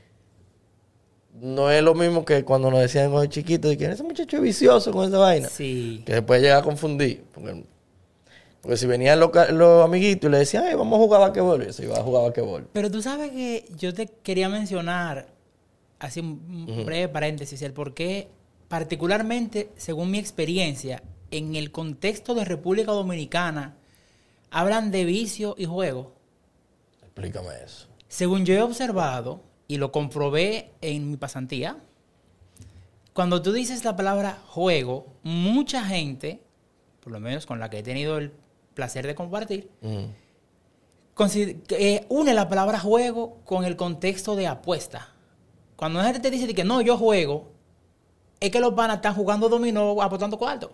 No 1.40 1.70
es 1.70 1.82
lo 1.82 1.94
mismo 1.94 2.24
que 2.24 2.44
cuando 2.44 2.70
nos 2.70 2.80
decían 2.80 3.10
cuando 3.10 3.30
chiquitos, 3.30 3.70
de 3.70 3.78
que 3.78 3.86
ese 3.86 4.02
muchacho 4.02 4.36
es 4.36 4.42
vicioso 4.42 4.92
con 4.92 5.08
esa 5.08 5.18
vaina. 5.18 5.48
Sí. 5.48 6.02
Que 6.04 6.14
después 6.14 6.42
llega 6.42 6.58
a 6.58 6.62
confundir. 6.62 7.24
Porque, 7.32 7.64
porque 8.60 8.76
si 8.76 8.86
venían 8.86 9.20
los, 9.20 9.30
los 9.52 9.84
amiguitos 9.84 10.28
y 10.28 10.32
le 10.32 10.38
decían, 10.38 10.64
"Ay, 10.64 10.74
vamos 10.74 10.98
a 10.98 11.02
jugar 11.02 11.20
basquetbol, 11.20 11.66
y 11.68 11.72
se 11.72 11.84
iba 11.84 11.96
a 11.96 12.02
jugar 12.02 12.24
basquetbol. 12.24 12.68
Pero 12.72 12.90
tú 12.90 13.02
sabes 13.02 13.30
que 13.30 13.66
yo 13.78 13.94
te 13.94 14.06
quería 14.06 14.48
mencionar, 14.48 15.28
así 15.98 16.20
un 16.20 16.66
un 16.68 16.84
breve 16.84 17.08
paréntesis, 17.08 17.62
el 17.62 17.72
por 17.72 17.94
qué, 17.94 18.28
particularmente, 18.68 19.70
según 19.76 20.10
mi 20.10 20.18
experiencia, 20.18 21.02
en 21.30 21.56
el 21.56 21.70
contexto 21.70 22.34
de 22.34 22.44
República 22.44 22.92
Dominicana, 22.92 23.76
hablan 24.50 24.90
de 24.90 25.04
vicio 25.04 25.54
y 25.58 25.66
juego. 25.66 26.12
Explícame 27.02 27.50
eso. 27.64 27.86
Según 28.08 28.44
yo 28.44 28.54
he 28.54 28.62
observado 28.62 29.42
y 29.68 29.76
lo 29.76 29.92
comprobé 29.92 30.72
en 30.80 31.10
mi 31.10 31.16
pasantía, 31.16 31.76
cuando 33.12 33.42
tú 33.42 33.52
dices 33.52 33.84
la 33.84 33.94
palabra 33.96 34.38
juego, 34.48 35.06
mucha 35.22 35.84
gente, 35.84 36.40
por 37.02 37.12
lo 37.12 37.20
menos 37.20 37.46
con 37.46 37.60
la 37.60 37.68
que 37.68 37.78
he 37.78 37.82
tenido 37.82 38.18
el 38.18 38.32
placer 38.74 39.06
de 39.06 39.14
compartir, 39.14 39.70
Mm. 39.82 40.04
eh, 41.70 42.06
une 42.08 42.32
la 42.32 42.48
palabra 42.48 42.78
juego 42.78 43.38
con 43.44 43.64
el 43.64 43.76
contexto 43.76 44.36
de 44.36 44.46
apuesta. 44.46 45.08
Cuando 45.76 45.98
una 45.98 46.06
gente 46.08 46.20
te 46.20 46.30
dice 46.30 46.46
de 46.46 46.54
que 46.54 46.64
no, 46.64 46.80
yo 46.80 46.96
juego, 46.96 47.48
es 48.40 48.50
que 48.50 48.60
los 48.60 48.74
panas 48.74 48.96
están 48.96 49.14
jugando 49.14 49.48
dominó 49.48 50.00
apostando 50.00 50.38
cuarto. 50.38 50.70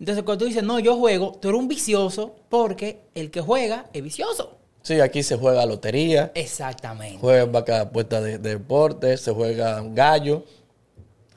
Entonces, 0.00 0.24
cuando 0.24 0.44
tú 0.44 0.48
dices, 0.48 0.62
no, 0.64 0.78
yo 0.80 0.96
juego, 0.96 1.32
tú 1.40 1.48
eres 1.48 1.60
un 1.60 1.68
vicioso 1.68 2.34
porque 2.48 3.00
el 3.14 3.30
que 3.30 3.40
juega 3.40 3.86
es 3.92 4.02
vicioso. 4.02 4.58
Sí, 4.86 5.00
aquí 5.00 5.24
se 5.24 5.36
juega 5.36 5.66
lotería, 5.66 6.30
Exactamente. 6.36 7.18
juega 7.18 7.44
vaca 7.46 7.80
apuesta 7.80 8.20
de, 8.20 8.38
de 8.38 8.50
deporte, 8.50 9.16
se 9.16 9.32
juega 9.32 9.82
gallo, 9.82 10.44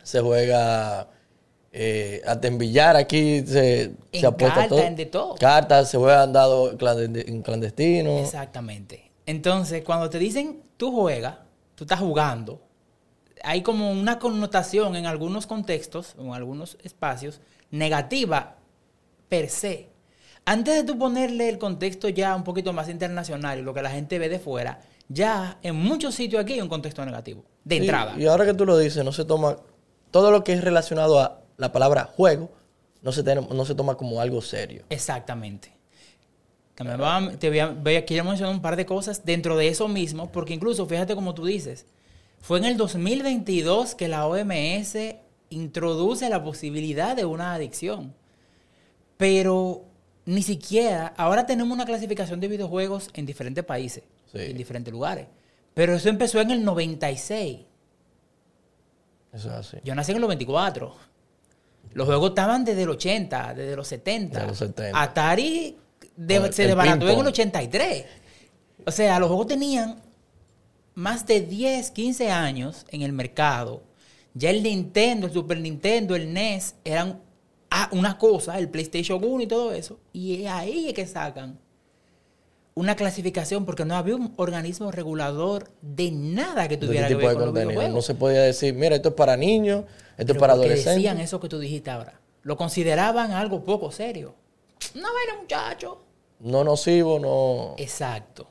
se 0.04 0.20
juega 0.22 1.08
eh, 1.72 2.22
hasta 2.28 2.48
en 2.48 2.60
billar 2.60 2.96
aquí 2.96 3.42
se, 3.48 3.82
En 4.12 4.22
se 4.22 4.28
apuesta 4.28 4.56
carta, 4.56 4.70
todo. 4.70 4.80
en 4.84 4.96
de 4.96 5.06
todo. 5.08 5.34
Cartas, 5.36 5.90
se 5.90 5.98
juegan 5.98 6.32
dado 6.32 6.78
clandest- 6.78 7.28
en 7.28 7.42
clandestino. 7.42 8.20
Exactamente. 8.20 9.10
Entonces, 9.26 9.84
cuando 9.84 10.12
te 10.12 10.20
dicen 10.20 10.62
tú 10.78 10.92
juegas, 10.92 11.38
tú 11.74 11.86
estás 11.86 12.00
jugando, 12.00 12.62
hay 13.44 13.64
como 13.64 13.90
una 13.92 14.20
connotación 14.20 14.96
en 14.96 15.08
algunos 15.08 15.48
contextos, 15.48 16.16
en 16.20 16.32
algunos 16.34 16.78
espacios, 16.84 17.42
negativa 17.72 18.58
per 19.28 19.50
se. 19.50 19.89
Antes 20.52 20.76
de 20.76 20.84
tú 20.84 20.98
ponerle 20.98 21.48
el 21.50 21.60
contexto 21.60 22.10
ya 22.10 22.36
un 22.36 22.44
poquito 22.44 22.74
más 22.74 22.90
internacional 22.90 23.60
y 23.60 23.62
lo 23.62 23.74
que 23.74 23.82
la 23.84 23.92
gente 23.92 24.18
ve 24.18 24.30
de 24.30 24.40
fuera, 24.40 24.82
ya 25.08 25.60
en 25.62 25.76
muchos 25.76 26.16
sitios 26.16 26.42
aquí 26.42 26.54
hay 26.54 26.62
un 26.62 26.70
contexto 26.70 27.06
negativo, 27.06 27.44
de 27.64 27.76
Sí, 27.76 27.82
entrada. 27.82 28.16
Y 28.18 28.26
ahora 28.26 28.46
que 28.46 28.54
tú 28.56 28.66
lo 28.66 28.78
dices, 28.78 29.04
no 29.06 29.12
se 29.12 29.26
toma. 29.26 29.58
Todo 30.12 30.32
lo 30.32 30.44
que 30.44 30.54
es 30.54 30.64
relacionado 30.64 31.20
a 31.20 31.42
la 31.58 31.72
palabra 31.72 32.06
juego, 32.16 32.50
no 33.04 33.12
se, 33.12 33.24
no 33.24 33.64
se 33.66 33.76
toma 33.76 33.96
como 33.96 34.20
algo 34.22 34.42
serio. 34.42 34.84
Exactamente. 34.90 35.72
También 36.74 37.00
va- 37.00 37.32
te 37.38 37.50
voy 37.50 37.60
a, 37.60 37.68
voy 37.68 37.96
a- 37.98 38.06
quiero 38.06 38.24
mencionar 38.24 38.56
un 38.56 38.62
par 38.62 38.76
de 38.76 38.86
cosas 38.88 39.24
dentro 39.26 39.56
de 39.56 39.68
eso 39.68 39.88
mismo, 39.88 40.32
porque 40.32 40.54
incluso, 40.56 40.88
fíjate 40.88 41.14
como 41.14 41.36
tú 41.36 41.46
dices, 41.46 41.86
fue 42.42 42.58
en 42.58 42.66
el 42.66 42.76
2022 42.78 43.94
que 43.96 44.08
la 44.08 44.26
OMS 44.26 44.96
introduce 45.52 46.28
la 46.30 46.44
posibilidad 46.44 47.16
de 47.16 47.26
una 47.26 47.54
adicción. 47.54 48.16
Pero 49.18 49.84
ni 50.30 50.44
siquiera, 50.44 51.14
ahora 51.18 51.46
tenemos 51.46 51.74
una 51.76 51.86
clasificación 51.86 52.40
de 52.40 52.48
videojuegos 52.48 53.10
en 53.14 53.26
diferentes 53.26 53.64
países, 53.64 54.04
Sí. 54.32 54.38
en 54.40 54.58
diferentes 54.58 54.92
lugares. 54.92 55.28
Pero 55.74 55.96
eso 55.96 56.10
empezó 56.10 56.40
en 56.40 56.52
el 56.52 56.64
96. 56.64 57.60
Eso 59.34 59.48
es 59.50 59.54
así. 59.56 59.78
Yo 59.84 59.96
nací 59.96 60.12
en 60.12 60.18
el 60.18 60.22
94. 60.22 60.96
Los 61.94 62.06
juegos 62.08 62.30
estaban 62.30 62.64
desde 62.66 62.84
el 62.84 62.90
80, 62.90 63.54
desde 63.54 63.76
los 63.76 63.88
70. 63.88 64.42
De 64.42 64.48
los 64.48 64.58
70. 64.58 65.02
Atari 65.02 65.78
de- 66.16 66.52
se 66.52 66.68
desbarató 66.68 67.10
en 67.10 67.20
el 67.20 67.28
83. 67.28 68.06
O 68.86 68.92
sea, 68.92 69.20
los 69.20 69.28
juegos 69.30 69.48
tenían 69.48 70.00
más 70.96 71.26
de 71.26 71.42
10, 71.42 71.92
15 71.92 72.30
años 72.32 72.86
en 72.90 73.02
el 73.02 73.14
mercado. 73.14 73.84
Ya 74.34 74.50
el 74.52 74.62
Nintendo, 74.62 75.28
el 75.28 75.34
Super 75.34 75.60
Nintendo, 75.60 76.16
el 76.16 76.32
NES 76.34 76.76
eran 76.84 77.22
ah, 77.72 77.90
una 77.92 78.18
cosa, 78.18 78.58
el 78.60 78.70
PlayStation 78.70 79.24
1 79.24 79.44
y 79.44 79.48
todo 79.48 79.72
eso. 79.74 80.00
Y 80.14 80.46
ahí 80.46 80.88
es 80.90 80.94
que 80.94 81.06
sacan 81.08 81.60
una 82.76 82.96
clasificación 82.96 83.66
porque 83.66 83.84
no 83.84 83.96
había 83.96 84.16
un 84.16 84.34
organismo 84.38 84.92
regulador 84.92 85.70
de 85.82 86.12
nada 86.12 86.68
que 86.68 86.78
tuviera 86.78 87.08
que 87.08 87.16
ver 87.16 87.26
con 87.34 87.36
los 87.36 87.44
contenido. 87.46 87.70
videojuegos. 87.72 87.96
No 87.96 88.02
se 88.02 88.16
podía 88.16 88.42
decir, 88.42 88.74
mira, 88.74 88.96
esto 88.96 89.10
es 89.10 89.16
para 89.16 89.36
niños, 89.36 89.84
esto 90.18 90.28
Pero 90.28 90.34
es 90.34 90.40
para 90.40 90.54
¿por 90.54 90.62
qué 90.62 90.68
adolescentes. 90.68 90.96
decían 90.96 91.20
eso 91.20 91.40
que 91.40 91.50
tú 91.50 91.60
dijiste 91.60 91.90
ahora. 91.92 92.20
Lo 92.44 92.56
consideraban 92.56 93.32
algo 93.32 93.64
poco 93.66 93.92
serio. 93.92 94.34
No, 94.96 95.02
bueno, 95.12 95.42
muchacho. 95.42 96.02
No 96.40 96.64
nocivo, 96.64 97.20
no. 97.20 97.76
Exacto. 97.78 98.48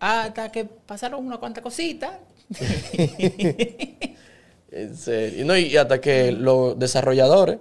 Hasta 0.00 0.52
que 0.52 0.64
pasaron 0.66 1.24
una 1.24 1.38
cuanta 1.38 1.62
cosita. 1.62 2.20
En 4.70 4.96
serio. 4.96 5.42
Y 5.42 5.44
no, 5.44 5.56
y 5.56 5.76
hasta 5.76 6.00
que 6.00 6.32
los 6.32 6.78
desarrolladores 6.78 7.58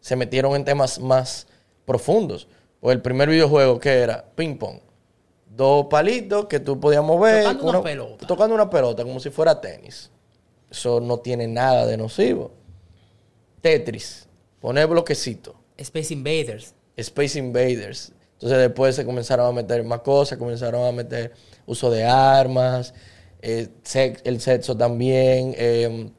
se 0.00 0.16
metieron 0.16 0.54
en 0.56 0.64
temas 0.64 0.98
más 1.00 1.46
profundos. 1.84 2.48
Pues 2.80 2.94
el 2.94 3.02
primer 3.02 3.28
videojuego 3.28 3.78
que 3.80 3.90
era 3.90 4.24
ping 4.34 4.56
pong. 4.56 4.78
Dos 5.48 5.86
palitos 5.90 6.46
que 6.46 6.60
tú 6.60 6.78
podías 6.78 7.02
mover. 7.02 7.42
Tocando 7.44 7.68
una 7.68 7.82
pelota. 7.82 8.26
Tocando 8.26 8.54
una 8.54 8.70
pelota, 8.70 9.02
como 9.02 9.18
si 9.18 9.30
fuera 9.30 9.60
tenis. 9.60 10.10
Eso 10.70 11.00
no 11.00 11.18
tiene 11.18 11.48
nada 11.48 11.86
de 11.86 11.96
nocivo. 11.96 12.52
Tetris. 13.60 14.28
Poner 14.60 14.86
bloquecito. 14.86 15.56
Space 15.76 16.12
Invaders. 16.12 16.74
Space 16.96 17.38
Invaders. 17.38 18.12
Entonces 18.34 18.58
después 18.58 18.94
se 18.94 19.04
comenzaron 19.04 19.46
a 19.46 19.52
meter 19.52 19.82
más 19.84 20.00
cosas, 20.00 20.38
comenzaron 20.38 20.86
a 20.86 20.92
meter 20.92 21.32
uso 21.66 21.90
de 21.90 22.04
armas, 22.04 22.94
eh, 23.42 23.68
sex- 23.82 24.20
el 24.24 24.40
sexo 24.40 24.76
también, 24.76 25.54
eh, 25.56 26.10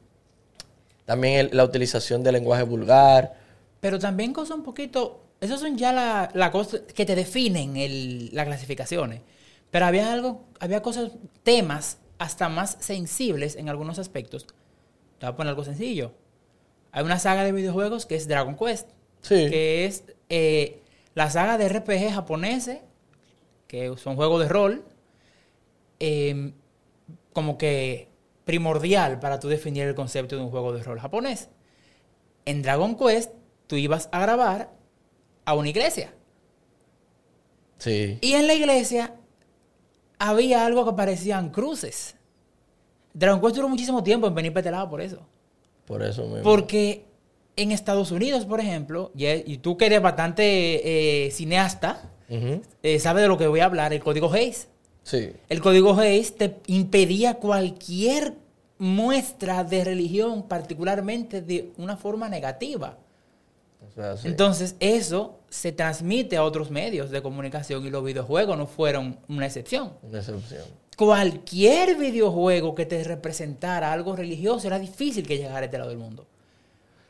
también 1.06 1.38
el- 1.38 1.50
la 1.56 1.64
utilización 1.64 2.22
del 2.22 2.34
lenguaje 2.34 2.62
vulgar. 2.62 3.39
Pero 3.80 3.98
también 3.98 4.32
cosas 4.32 4.56
un 4.56 4.62
poquito. 4.62 5.24
Esas 5.40 5.60
son 5.60 5.76
ya 5.78 5.92
la, 5.92 6.30
la 6.34 6.50
cosa 6.50 6.84
que 6.86 7.06
te 7.06 7.14
definen 7.14 7.76
el- 7.76 8.30
las 8.34 8.46
clasificaciones. 8.46 9.22
Pero 9.70 9.86
había 9.86 10.12
algo, 10.12 10.44
había 10.60 10.82
cosas, 10.82 11.12
temas 11.42 11.98
hasta 12.18 12.48
más 12.48 12.76
sensibles 12.80 13.56
en 13.56 13.68
algunos 13.68 13.98
aspectos. 13.98 14.46
Te 15.18 15.26
voy 15.26 15.32
a 15.32 15.36
poner 15.36 15.50
algo 15.50 15.64
sencillo. 15.64 16.12
Hay 16.92 17.04
una 17.04 17.18
saga 17.18 17.44
de 17.44 17.52
videojuegos 17.52 18.06
que 18.06 18.16
es 18.16 18.28
Dragon 18.28 18.56
Quest. 18.56 18.88
Sí. 19.22 19.48
Que 19.50 19.86
es 19.86 20.04
eh, 20.28 20.82
la 21.14 21.30
saga 21.30 21.58
de 21.58 21.68
RPG 21.68 22.12
japoneses, 22.12 22.80
que 23.68 23.94
son 23.98 24.16
juegos 24.16 24.42
de 24.42 24.48
rol, 24.48 24.84
eh, 25.98 26.52
como 27.32 27.58
que 27.58 28.08
primordial 28.44 29.20
para 29.20 29.38
tú 29.40 29.48
definir 29.48 29.84
el 29.86 29.94
concepto 29.94 30.36
de 30.36 30.42
un 30.42 30.50
juego 30.50 30.72
de 30.72 30.82
rol 30.82 31.00
japonés. 31.00 31.48
En 32.44 32.62
Dragon 32.62 32.96
Quest, 32.96 33.32
tú 33.70 33.76
ibas 33.76 34.08
a 34.10 34.18
grabar 34.18 34.68
a 35.44 35.54
una 35.54 35.68
iglesia. 35.68 36.12
Sí. 37.78 38.18
Y 38.20 38.32
en 38.32 38.48
la 38.48 38.54
iglesia 38.54 39.14
había 40.18 40.66
algo 40.66 40.84
que 40.84 40.92
parecían 40.94 41.50
cruces. 41.50 42.16
Dragon 43.14 43.40
Quest 43.40 43.54
duró 43.54 43.68
muchísimo 43.68 44.02
tiempo 44.02 44.26
en 44.26 44.34
venir 44.34 44.52
para 44.52 44.60
este 44.62 44.70
lado 44.72 44.90
por 44.90 45.00
eso. 45.00 45.24
Por 45.86 46.02
eso 46.02 46.24
mismo. 46.24 46.42
Porque 46.42 47.04
en 47.54 47.70
Estados 47.70 48.10
Unidos, 48.10 48.44
por 48.44 48.58
ejemplo, 48.58 49.12
y, 49.14 49.58
tú 49.58 49.76
que 49.76 49.86
eres 49.86 50.02
bastante 50.02 51.26
eh, 51.26 51.30
cineasta, 51.30 52.10
eh, 52.28 52.98
sabes 52.98 53.22
de 53.22 53.28
lo 53.28 53.38
que 53.38 53.46
voy 53.46 53.60
a 53.60 53.66
hablar, 53.66 53.92
el 53.92 54.00
código 54.00 54.32
Hayes. 54.32 54.66
Sí. 55.04 55.30
El 55.48 55.60
código 55.60 55.94
Hayes 55.94 56.36
te 56.36 56.56
impedía 56.66 57.34
cualquier 57.34 58.34
muestra 58.78 59.62
de 59.62 59.84
religión, 59.84 60.48
particularmente 60.48 61.40
de 61.40 61.70
una 61.76 61.96
forma 61.96 62.28
negativa. 62.28 62.98
Sí. 64.20 64.28
Entonces, 64.28 64.76
eso 64.80 65.38
se 65.48 65.72
transmite 65.72 66.36
a 66.36 66.44
otros 66.44 66.70
medios 66.70 67.10
de 67.10 67.20
comunicación 67.22 67.84
y 67.86 67.90
los 67.90 68.04
videojuegos 68.04 68.56
no 68.56 68.66
fueron 68.66 69.18
una 69.28 69.46
excepción. 69.46 69.92
Una 70.02 70.18
excepción. 70.18 70.62
Cualquier 70.96 71.96
videojuego 71.96 72.74
que 72.74 72.86
te 72.86 73.02
representara 73.04 73.92
algo 73.92 74.14
religioso 74.14 74.66
era 74.66 74.78
difícil 74.78 75.26
que 75.26 75.38
llegara 75.38 75.58
a 75.60 75.64
este 75.64 75.78
lado 75.78 75.90
del 75.90 75.98
mundo. 75.98 76.26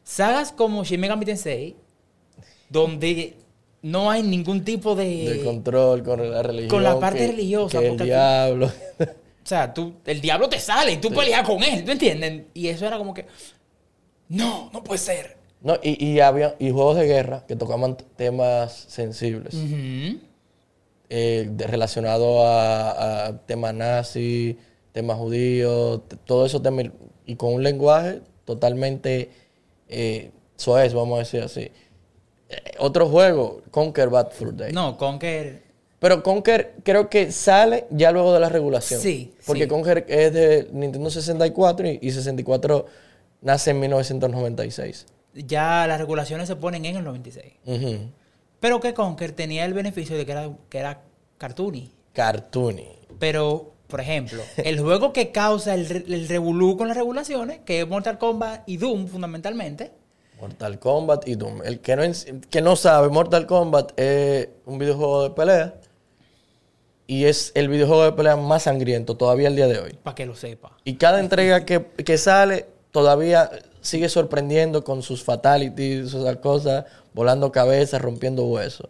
Sagas 0.04 0.52
como 0.52 0.84
Shin 0.84 1.00
Megami 1.00 1.24
Tensei, 1.24 1.76
donde 2.68 3.36
no 3.82 4.10
hay 4.10 4.22
ningún 4.22 4.64
tipo 4.64 4.94
de... 4.94 5.34
De 5.34 5.44
control 5.44 6.02
con 6.02 6.30
la 6.30 6.42
religión. 6.42 6.68
con 6.70 6.82
la 6.82 6.98
parte 6.98 7.18
que- 7.20 7.26
religiosa, 7.28 7.80
Que 7.80 7.88
el 7.88 7.96
diablo. 7.98 8.66
O 9.00 9.46
sea, 9.50 9.72
tú, 9.74 9.94
el 10.06 10.20
diablo 10.20 10.48
te 10.48 10.60
sale 10.60 10.92
y 10.92 10.96
tú 10.98 11.10
peleas 11.10 11.46
con 11.46 11.62
él, 11.62 11.84
¿tú 11.84 11.90
entiendes? 11.90 12.44
Y 12.54 12.68
eso 12.68 12.86
era 12.86 12.96
como 12.98 13.12
que, 13.12 13.26
no, 14.28 14.70
no 14.72 14.84
puede 14.84 14.98
ser. 14.98 15.39
No, 15.62 15.76
y, 15.83 16.05
y 16.05 16.21
había 16.21 16.57
y 16.59 16.71
juegos 16.71 16.97
de 16.97 17.07
guerra 17.07 17.45
que 17.47 17.57
tocaban 17.57 17.97
temas 18.17 18.73
sensibles. 18.88 19.55
Ujú. 19.55 20.19
eh, 21.12 21.49
de- 21.50 21.67
relacionado 21.67 22.47
a, 22.47 23.26
a 23.26 23.38
temas 23.47 23.75
nazi, 23.75 24.57
temas 24.93 25.19
judíos, 25.19 26.02
todo 26.25 26.47
eso 26.47 26.62
temas, 26.62 26.87
y 27.26 27.37
con 27.37 27.52
un 27.55 27.62
lenguaje 27.62 28.21
totalmente 28.45 29.31
eh, 29.88 30.31
soez, 30.57 30.95
vamos 30.95 31.17
a 31.17 31.19
decir 31.21 31.43
así. 31.43 31.62
Eh, 32.49 32.57
otro 32.79 33.09
juego, 33.09 33.62
Conquer 33.71 34.09
Bad 34.09 34.31
Fur 34.33 34.57
Day. 34.57 34.73
No, 34.73 34.97
Conker, 34.97 35.62
Pero 35.99 36.23
Conquer 36.23 36.75
creo 36.85 37.09
que 37.11 37.31
sale 37.33 37.87
ya 37.90 38.12
luego 38.12 38.33
de 38.33 38.40
la 38.40 38.49
regulación. 38.49 39.00
Sí, 39.00 39.33
Porque 39.47 39.64
sí. 39.64 39.69
Conquer 39.69 40.05
es 40.09 40.33
de 40.33 40.69
Nintendo 40.73 41.11
64 41.11 41.88
y, 41.88 41.99
y 42.02 42.11
64 42.12 42.87
nace 43.43 43.71
en 43.73 43.81
1996. 43.81 45.07
Ya 45.34 45.87
las 45.87 45.99
regulaciones 45.99 46.49
se 46.49 46.56
ponen 46.56 46.84
en 46.84 46.96
el 46.96 47.04
96. 47.04 47.52
Ujú. 47.64 48.10
Pero 48.60 48.80
que 48.80 48.94
Conker 48.94 49.32
tenía 49.32 49.64
el 49.64 49.75
beneficio 49.75 50.16
de 50.16 50.26
que 50.26 50.32
era, 50.32 50.50
que 50.68 50.78
era 50.78 51.02
cartoony. 51.38 51.90
Cartoony. 52.12 52.88
Pero, 53.18 53.72
por 53.87 54.00
ejemplo, 54.00 54.42
el 54.56 54.80
juego 54.80 55.12
que 55.12 55.32
causa 55.32 55.75
el, 55.75 56.04
el 56.08 56.28
revolú 56.28 56.76
con 56.76 56.88
las 56.88 56.96
regulaciones, 56.96 57.60
que 57.64 57.80
es 57.80 57.88
Mortal 57.88 58.18
Kombat 58.18 58.68
y 58.68 58.76
Doom 58.76 59.06
fundamentalmente, 59.06 59.92
Mortal 60.40 60.78
Kombat 60.78 61.28
y 61.28 61.34
Doom. 61.34 61.62
El 61.64 61.80
que 61.80 61.96
no, 61.96 62.02
que 62.49 62.62
no 62.62 62.76
sabe, 62.76 63.08
Mortal 63.08 63.46
Kombat 63.46 63.99
es 63.99 64.49
un 64.64 64.78
videojuego 64.78 65.25
de 65.25 65.30
pelea 65.30 65.75
y 67.06 67.25
es 67.25 67.52
el 67.54 67.68
videojuego 67.68 68.04
de 68.04 68.12
pelea 68.12 68.37
más 68.37 68.62
sangriento 68.62 69.16
todavía 69.16 69.49
el 69.49 69.56
día 69.56 69.66
de 69.66 69.78
hoy. 69.78 69.99
para 70.02 70.14
que 70.14 70.26
lo 70.26 70.34
sepa. 70.34 70.76
Y 70.84 70.94
cada 70.94 71.20
entrega 71.20 71.64
que, 71.64 71.84
que 72.04 72.16
sale 72.18 72.66
todavía 72.90 73.50
sigue 73.80 74.08
sorprendiendo 74.08 74.84
con 74.84 75.02
sus 75.02 75.22
fatalities, 75.22 76.10
sus 76.10 76.37
cosas, 76.37 76.84
volando 77.12 77.50
cabezas, 77.52 78.00
rompiendo 78.00 78.44
huesos. 78.44 78.88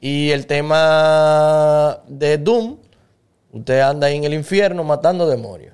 Y 0.00 0.30
el 0.30 0.46
tema 0.46 2.00
de 2.08 2.36
Doom, 2.36 2.78
usted 3.52 3.78
anda 3.78 4.08
ahí 4.08 4.16
en 4.16 4.24
el 4.24 4.34
infierno 4.34 4.82
matando 4.82 5.28
demonios. 5.28 5.72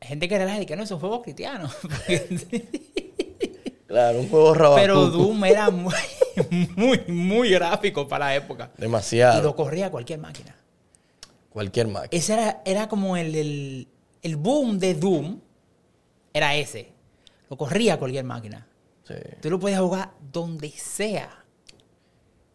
Hay 0.00 0.08
gente 0.08 0.28
que 0.28 0.38
relaja 0.38 0.62
y 0.62 0.66
que 0.66 0.76
no 0.76 0.82
es 0.82 0.90
un 0.90 0.98
juego 1.00 1.20
cristiano. 1.22 1.70
Claro, 3.86 4.18
un 4.18 4.28
juego 4.28 4.52
rabacuco. 4.52 4.80
Pero 4.80 5.06
Doom 5.06 5.44
era 5.44 5.70
muy, 5.70 5.94
muy, 6.74 7.00
muy 7.06 7.50
gráfico 7.50 8.08
para 8.08 8.26
la 8.26 8.34
época. 8.34 8.70
Y 8.76 8.82
Demasiado. 8.82 9.42
lo 9.42 9.54
corría 9.54 9.90
cualquier 9.90 10.18
máquina. 10.18 10.56
Cualquier 11.50 11.86
máquina. 11.86 12.08
Ese 12.10 12.32
era, 12.32 12.62
era 12.64 12.88
como 12.88 13.16
el, 13.16 13.34
el, 13.34 13.88
el 14.22 14.36
boom 14.36 14.78
de 14.78 14.94
Doom. 14.94 15.38
Era 16.32 16.56
ese. 16.56 16.95
Lo 17.48 17.56
corría 17.56 17.98
cualquier 17.98 18.24
máquina. 18.24 18.66
Sí. 19.06 19.14
Tú 19.40 19.50
lo 19.50 19.58
podías 19.58 19.80
jugar 19.80 20.10
donde 20.32 20.70
sea. 20.70 21.44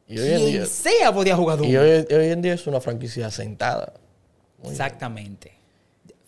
Y 0.08 0.20
hoy 0.20 0.30
en 0.30 0.46
día... 0.46 0.66
sea 0.66 1.14
podía 1.14 1.36
jugar. 1.36 1.64
Y 1.64 1.76
hoy, 1.78 2.06
hoy 2.10 2.26
en 2.28 2.42
día 2.42 2.54
es 2.54 2.68
una 2.68 2.82
franquicia 2.82 3.32
sentada. 3.32 3.94
Exactamente. 4.64 5.54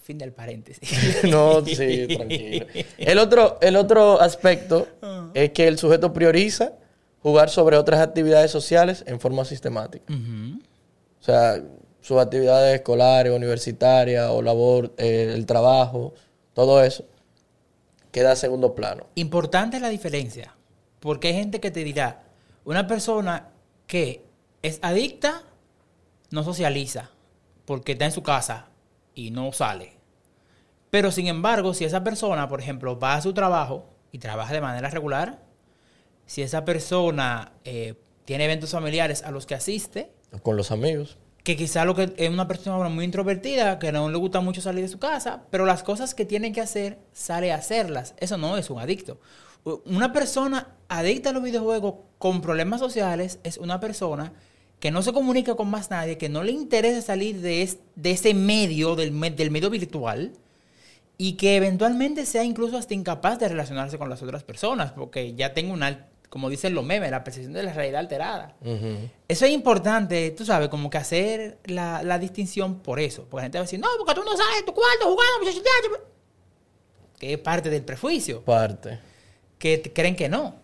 Fin 0.02 0.18
del 0.18 0.32
paréntesis. 0.32 1.24
no, 1.30 1.66
sí, 1.66 2.08
tranquilo. 2.08 2.66
El 2.98 3.20
otro, 3.20 3.58
el 3.62 3.76
otro 3.76 4.20
aspecto 4.22 4.88
es 5.34 5.52
que 5.52 5.68
el 5.68 5.78
sujeto 5.78 6.14
prioriza 6.14 6.74
jugar 7.22 7.50
sobre 7.50 7.78
otras 7.78 8.02
actividades 8.02 8.52
sociales 8.52 9.04
en 9.08 9.20
forma 9.20 9.46
sistemática. 9.46 10.14
O 10.14 11.24
sea, 11.24 11.62
sus 12.02 12.18
actividades 12.18 12.76
escolares, 12.76 13.32
universitarias 13.32 14.30
o 14.30 14.42
labor, 14.42 14.94
eh, 14.98 15.32
el 15.34 15.46
trabajo, 15.46 16.14
todo 16.54 16.84
eso 16.84 17.06
queda 18.14 18.32
a 18.32 18.36
segundo 18.38 18.76
plano. 18.76 19.08
Importante 19.16 19.82
la 19.82 19.90
diferencia. 19.90 20.56
Porque 21.02 21.30
hay 21.30 21.34
gente 21.34 21.60
que 21.60 21.72
te 21.72 21.84
dirá, 21.84 22.24
una 22.64 22.88
persona 22.88 23.50
que 23.88 24.24
es 24.62 24.80
adicta 24.82 25.44
no 26.30 26.44
socializa 26.44 27.10
porque 27.66 27.94
está 27.94 28.06
en 28.06 28.12
su 28.14 28.24
casa 28.24 28.68
y 29.14 29.32
no 29.32 29.52
sale. 29.52 29.98
Pero 30.90 31.12
sin 31.12 31.28
embargo, 31.28 31.74
si 31.74 31.84
esa 31.84 32.04
persona, 32.04 32.48
por 32.48 32.62
ejemplo, 32.62 32.98
va 32.98 33.16
a 33.16 33.22
su 33.22 33.34
trabajo 33.34 33.90
y 34.12 34.20
trabaja 34.20 34.54
de 34.54 34.62
manera 34.62 34.90
regular, 34.90 35.42
si 36.26 36.44
esa 36.44 36.64
persona 36.64 37.54
eh, 37.66 37.96
tiene 38.26 38.46
eventos 38.46 38.72
familiares 38.72 39.24
a 39.24 39.32
los 39.32 39.46
que 39.46 39.56
asiste, 39.56 40.12
Con 40.44 40.56
los 40.56 40.72
amigos. 40.72 41.18
Que 41.44 41.58
quizá 41.58 41.84
lo 41.86 41.94
que 41.96 42.14
es 42.18 42.30
una 42.30 42.48
persona 42.48 42.88
muy 42.90 43.04
introvertida, 43.06 43.78
que 43.80 43.92
no 43.92 44.10
le 44.10 44.18
gusta 44.18 44.40
mucho 44.40 44.62
salir 44.62 44.84
de 44.84 44.88
su 44.88 45.00
casa, 45.00 45.44
pero 45.50 45.66
las 45.66 45.84
cosas 45.84 46.16
que 46.16 46.26
tiene 46.26 46.52
que 46.54 46.62
hacer, 46.62 47.00
sale 47.12 47.52
a 47.52 47.56
hacerlas. 47.56 48.16
Eso 48.18 48.38
no 48.38 48.58
es 48.58 48.70
un 48.70 48.80
adicto. 48.80 49.20
Una 49.86 50.14
persona 50.14 50.70
adicta 50.90 51.30
a 51.30 51.34
los 51.34 51.44
videojuegos 51.44 51.96
con 52.18 52.42
problemas 52.42 52.80
sociales 52.80 53.40
es 53.44 53.58
una 53.58 53.80
persona 53.80 54.34
que 54.80 54.92
no 54.92 55.02
se 55.02 55.14
comunica 55.14 55.56
con 55.56 55.70
más 55.70 55.90
nadie, 55.90 56.18
que 56.18 56.28
no 56.30 56.44
le 56.44 56.52
interesa 56.52 57.02
salir 57.02 57.40
de, 57.42 57.62
es- 57.62 57.78
de 57.96 58.12
ese 58.12 58.34
medio, 58.34 58.96
del, 58.96 59.18
del 59.36 59.52
medio 59.52 59.70
virtual, 59.70 60.34
y 61.18 61.34
que 61.34 61.56
eventualmente 61.56 62.26
sea 62.26 62.44
incluso 62.44 62.78
hasta 62.78 62.94
incapaz 62.94 63.40
de 63.40 63.48
relacionarse 63.50 63.98
con 63.98 64.10
las 64.10 64.22
otras 64.24 64.44
personas, 64.44 64.92
porque 64.92 65.34
ya 65.36 65.54
tengo 65.54 65.74
una, 65.74 66.08
como 66.34 66.50
dicen 66.50 66.74
los 66.74 66.84
memes, 66.84 67.12
la 67.12 67.24
percepción 67.24 67.54
de 67.54 67.62
la 67.62 67.72
realidad 67.74 68.00
alterada. 68.00 68.56
Eso 69.28 69.46
es 69.46 69.52
importante, 69.52 70.32
tú 70.32 70.44
sabes, 70.44 70.68
como 70.68 70.90
que 70.90 70.98
hacer 70.98 71.60
la, 71.66 72.02
la 72.02 72.18
distinción 72.18 72.80
por 72.80 73.00
eso. 73.00 73.28
Porque 73.30 73.36
la 73.36 73.42
gente 73.44 73.60
va 73.60 73.62
a 73.62 73.66
decir, 73.66 73.80
no, 73.80 73.88
porque 74.00 74.16
tú 74.16 74.24
no 74.24 74.36
sales 74.36 74.62
de 74.62 74.64
tu 74.64 74.74
cuarto 74.74 75.04
jugando, 75.04 75.40
muchachos. 75.42 75.62
Que 77.20 77.34
es 77.34 77.38
parte 77.38 77.70
del 77.70 77.84
prejuicio. 77.84 78.42
Parte. 78.42 78.98
Que 79.60 79.94
creen 79.94 80.16
que 80.16 80.28
no. 80.28 80.56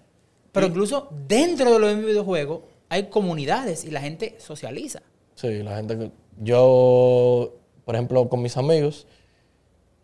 Pero 0.52 0.66
incluso 0.66 1.08
dentro 1.28 1.72
de 1.72 1.78
los 1.78 1.90
mismos 1.90 2.08
videojuegos 2.08 2.62
hay 2.90 3.04
comunidades 3.12 3.86
y 3.86 3.92
la 3.92 4.02
gente 4.02 4.38
socializa. 4.40 5.04
Sí, 5.36 5.62
la 5.62 5.76
gente. 5.76 6.10
Yo, 6.40 7.54
por 7.86 7.94
ejemplo, 7.94 8.28
con 8.28 8.42
mis 8.42 8.58
amigos, 8.58 9.06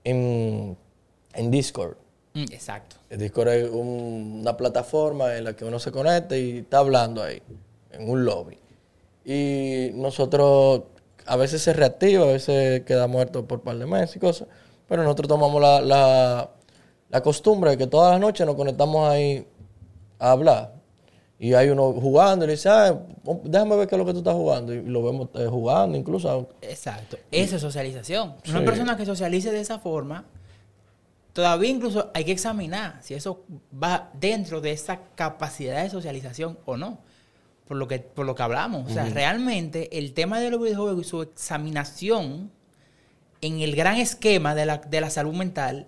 en, 0.04 0.78
en 1.34 1.50
Discord. 1.50 1.98
Mm, 2.36 2.44
exacto. 2.52 2.98
El 3.16 3.22
Discord 3.22 3.48
es 3.48 3.70
un- 3.72 4.40
una 4.42 4.58
plataforma 4.58 5.38
en 5.38 5.46
la 5.46 5.56
que 5.56 5.64
uno 5.64 5.80
se 5.80 5.90
conecta 5.90 6.36
y 6.36 6.58
está 6.58 6.80
hablando 6.80 7.24
ahí, 7.24 7.42
en 7.94 8.10
un 8.10 8.26
lobby. 8.26 8.58
Y 9.24 9.92
nosotros, 9.94 10.82
a 11.26 11.38
veces 11.38 11.62
se 11.62 11.72
reactiva, 11.72 12.26
a 12.26 12.34
veces 12.34 12.82
queda 12.82 13.08
muerto 13.08 13.46
por 13.46 13.60
un 13.60 13.64
par 13.64 13.78
de 13.78 13.86
meses 13.86 14.18
y 14.18 14.20
cosas, 14.20 14.50
pero 14.90 15.02
nosotros 15.02 15.30
tomamos 15.30 15.62
la, 15.62 15.80
la, 15.80 16.50
la 17.10 17.22
costumbre 17.22 17.70
de 17.72 17.78
que 17.78 17.88
todas 17.88 18.12
las 18.12 18.20
noches 18.20 18.46
nos 18.46 18.56
conectamos 18.58 19.10
ahí 19.10 19.48
a 20.20 20.32
hablar. 20.32 20.74
Y 21.40 21.54
hay 21.54 21.70
uno 21.70 21.94
jugando 21.94 22.44
y 22.44 22.48
le 22.50 22.54
dice, 22.56 22.68
ah, 22.68 23.00
déjame 23.46 23.78
ver 23.78 23.88
qué 23.88 23.96
es 23.96 24.00
lo 24.00 24.06
que 24.06 24.12
tú 24.12 24.18
estás 24.20 24.34
jugando. 24.36 24.74
Y 24.74 24.82
lo 24.84 25.02
vemos 25.02 25.30
eh, 25.36 25.48
jugando, 25.50 25.98
incluso. 25.98 26.50
Exacto. 26.62 27.16
Eso 27.32 27.56
es 27.56 27.62
socialización. 27.62 28.36
Una 28.50 28.66
persona 28.66 28.98
que 28.98 29.06
socialice 29.06 29.52
de 29.54 29.62
esa 29.62 29.80
forma, 29.80 30.26
todavía 31.36 31.70
incluso 31.70 32.10
hay 32.16 32.24
que 32.24 32.32
examinar 32.32 32.98
si 33.02 33.14
eso 33.14 33.44
va 33.72 34.10
dentro 34.14 34.62
de 34.62 34.72
esa 34.72 35.02
capacidad 35.16 35.84
de 35.84 35.90
socialización 35.90 36.58
o 36.66 36.78
no. 36.78 36.98
Por 37.68 37.78
lo 37.78 37.88
que, 37.88 37.98
por 38.00 38.26
lo 38.28 38.36
que 38.36 38.44
hablamos. 38.44 38.90
O 38.92 38.94
sea, 38.94 39.06
realmente 39.10 39.98
el 39.98 40.14
tema 40.14 40.40
de 40.40 40.52
los 40.52 40.62
videojuegos 40.62 41.04
y 41.06 41.10
su 41.10 41.22
examinación 41.24 42.52
en 43.42 43.60
el 43.60 43.76
gran 43.76 43.98
esquema 43.98 44.54
de 44.56 44.66
la, 44.68 44.78
de 44.78 45.02
la 45.02 45.10
salud 45.10 45.34
mental 45.34 45.88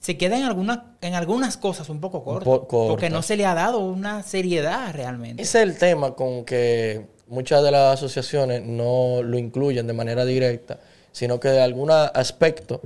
se 0.00 0.16
queda 0.18 0.36
en, 0.36 0.44
alguna, 0.44 0.96
en 1.00 1.14
algunas 1.14 1.56
cosas 1.56 1.88
un 1.88 1.98
poco 2.00 2.22
corto. 2.22 2.44
po- 2.44 2.68
corta. 2.68 2.90
Porque 2.90 3.08
no 3.10 3.22
se 3.22 3.36
le 3.36 3.46
ha 3.46 3.54
dado 3.54 3.78
una 3.80 4.22
seriedad 4.22 4.92
realmente. 4.92 5.42
Ese 5.42 5.62
es 5.62 5.68
el 5.68 5.78
tema 5.78 6.14
con 6.14 6.44
que 6.44 7.06
muchas 7.26 7.62
de 7.62 7.70
las 7.70 7.94
asociaciones 7.94 8.62
no 8.62 9.22
lo 9.22 9.38
incluyen 9.38 9.86
de 9.86 9.92
manera 9.94 10.24
directa, 10.26 10.78
sino 11.10 11.40
que 11.40 11.48
de 11.48 11.62
algún 11.62 11.90
aspecto 11.90 12.82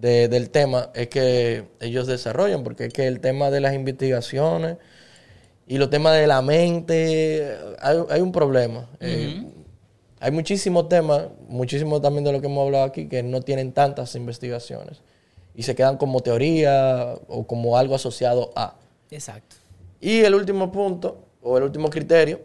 de- 0.00 0.28
del 0.28 0.50
tema 0.50 0.90
es 0.94 1.08
que 1.08 1.64
ellos 1.80 2.06
desarrollan, 2.06 2.62
porque 2.64 2.86
es 2.86 2.92
que 2.92 3.06
el 3.06 3.20
tema 3.20 3.50
de 3.50 3.60
las 3.60 3.74
investigaciones 3.74 4.76
y 5.66 5.78
los 5.78 5.90
temas 5.90 6.16
de 6.16 6.26
la 6.26 6.42
mente, 6.42 7.56
hay, 7.80 7.98
hay 8.08 8.20
un 8.20 8.32
problema. 8.32 8.88
Eh, 9.00 9.44
hay 10.18 10.30
muchísimos 10.32 10.88
temas, 10.88 11.22
muchísimos 11.48 12.02
también 12.02 12.24
de 12.24 12.32
lo 12.32 12.40
que 12.40 12.46
hemos 12.46 12.66
hablado 12.66 12.84
aquí, 12.84 13.08
que 13.08 13.22
no 13.22 13.40
tienen 13.40 13.72
tantas 13.72 14.14
investigaciones 14.14 15.00
y 15.54 15.62
se 15.62 15.74
quedan 15.74 15.96
como 15.96 16.20
teoría 16.20 17.14
o 17.28 17.46
como 17.46 17.76
algo 17.76 17.94
asociado 17.94 18.52
a. 18.56 18.74
Exacto. 19.10 19.56
Y 20.00 20.20
el 20.20 20.34
último 20.34 20.70
punto, 20.72 21.18
o 21.42 21.56
el 21.58 21.64
último 21.64 21.88
criterio, 21.90 22.40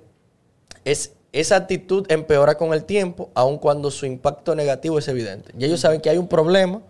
es 0.83 1.13
esa 1.31 1.57
actitud 1.57 2.05
empeora 2.09 2.55
con 2.55 2.73
el 2.73 2.85
tiempo, 2.85 3.29
aun 3.33 3.57
cuando 3.57 3.91
su 3.91 4.05
impacto 4.05 4.55
negativo 4.55 4.99
es 4.99 5.07
evidente. 5.07 5.51
Y 5.57 5.65
ellos 5.65 5.79
saben 5.81 5.99
que 5.99 6.09
hay 6.09 6.17
un 6.17 6.27
problema, 6.27 6.81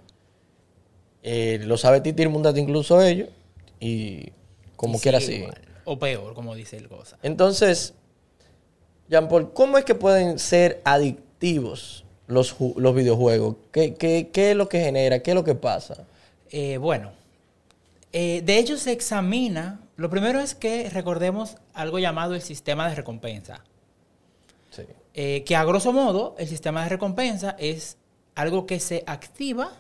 eh, 1.28 1.60
lo 1.64 1.76
sabe 1.76 2.02
Titir 2.02 2.30
Mundate 2.30 2.60
incluso 2.60 3.02
ellos, 3.02 3.30
y 3.80 4.32
como 4.76 4.98
Y 4.98 5.02
quiera 5.02 5.18
así. 5.18 5.44
O 5.84 5.98
peor, 5.98 6.36
como 6.36 6.54
dice 6.54 6.78
el 6.78 6.88
Goza. 6.88 7.18
Entonces, 7.24 7.96
Jean 9.10 9.28
Paul, 9.28 9.52
¿cómo 9.52 9.80
es 9.80 9.86
que 9.86 9.96
pueden 9.96 10.38
ser 10.38 10.82
adictivos 10.86 12.06
los, 12.28 12.56
los 12.76 12.94
videojuegos? 12.94 13.56
¿Qué, 13.72 13.96
qué, 13.96 14.30
qué 14.32 14.52
es 14.52 14.56
lo 14.56 14.70
que 14.70 14.80
genera? 14.80 15.24
¿Qué 15.24 15.32
es 15.32 15.36
lo 15.36 15.44
que 15.44 15.56
pasa? 15.56 16.06
Eh, 16.52 16.78
bueno, 16.78 17.12
eh, 18.14 18.44
de 18.46 18.60
hecho 18.60 18.78
se 18.78 18.92
examina, 18.92 19.80
lo 19.96 20.12
primero 20.12 20.40
es 20.40 20.54
que 20.54 20.92
recordemos 20.92 21.58
algo 21.74 21.98
llamado 21.98 22.36
el 22.36 22.44
sistema 22.44 22.88
de 22.88 22.94
recompensa. 22.94 23.64
Sí. 24.70 24.84
Eh, 25.16 25.44
que 25.44 25.56
a 25.56 25.64
grosso 25.64 25.92
modo 25.92 26.36
el 26.38 26.48
sistema 26.48 26.84
de 26.84 26.90
recompensa 26.90 27.56
es 27.58 27.98
algo 28.36 28.68
que 28.68 28.80
se 28.80 29.04
activa 29.08 29.72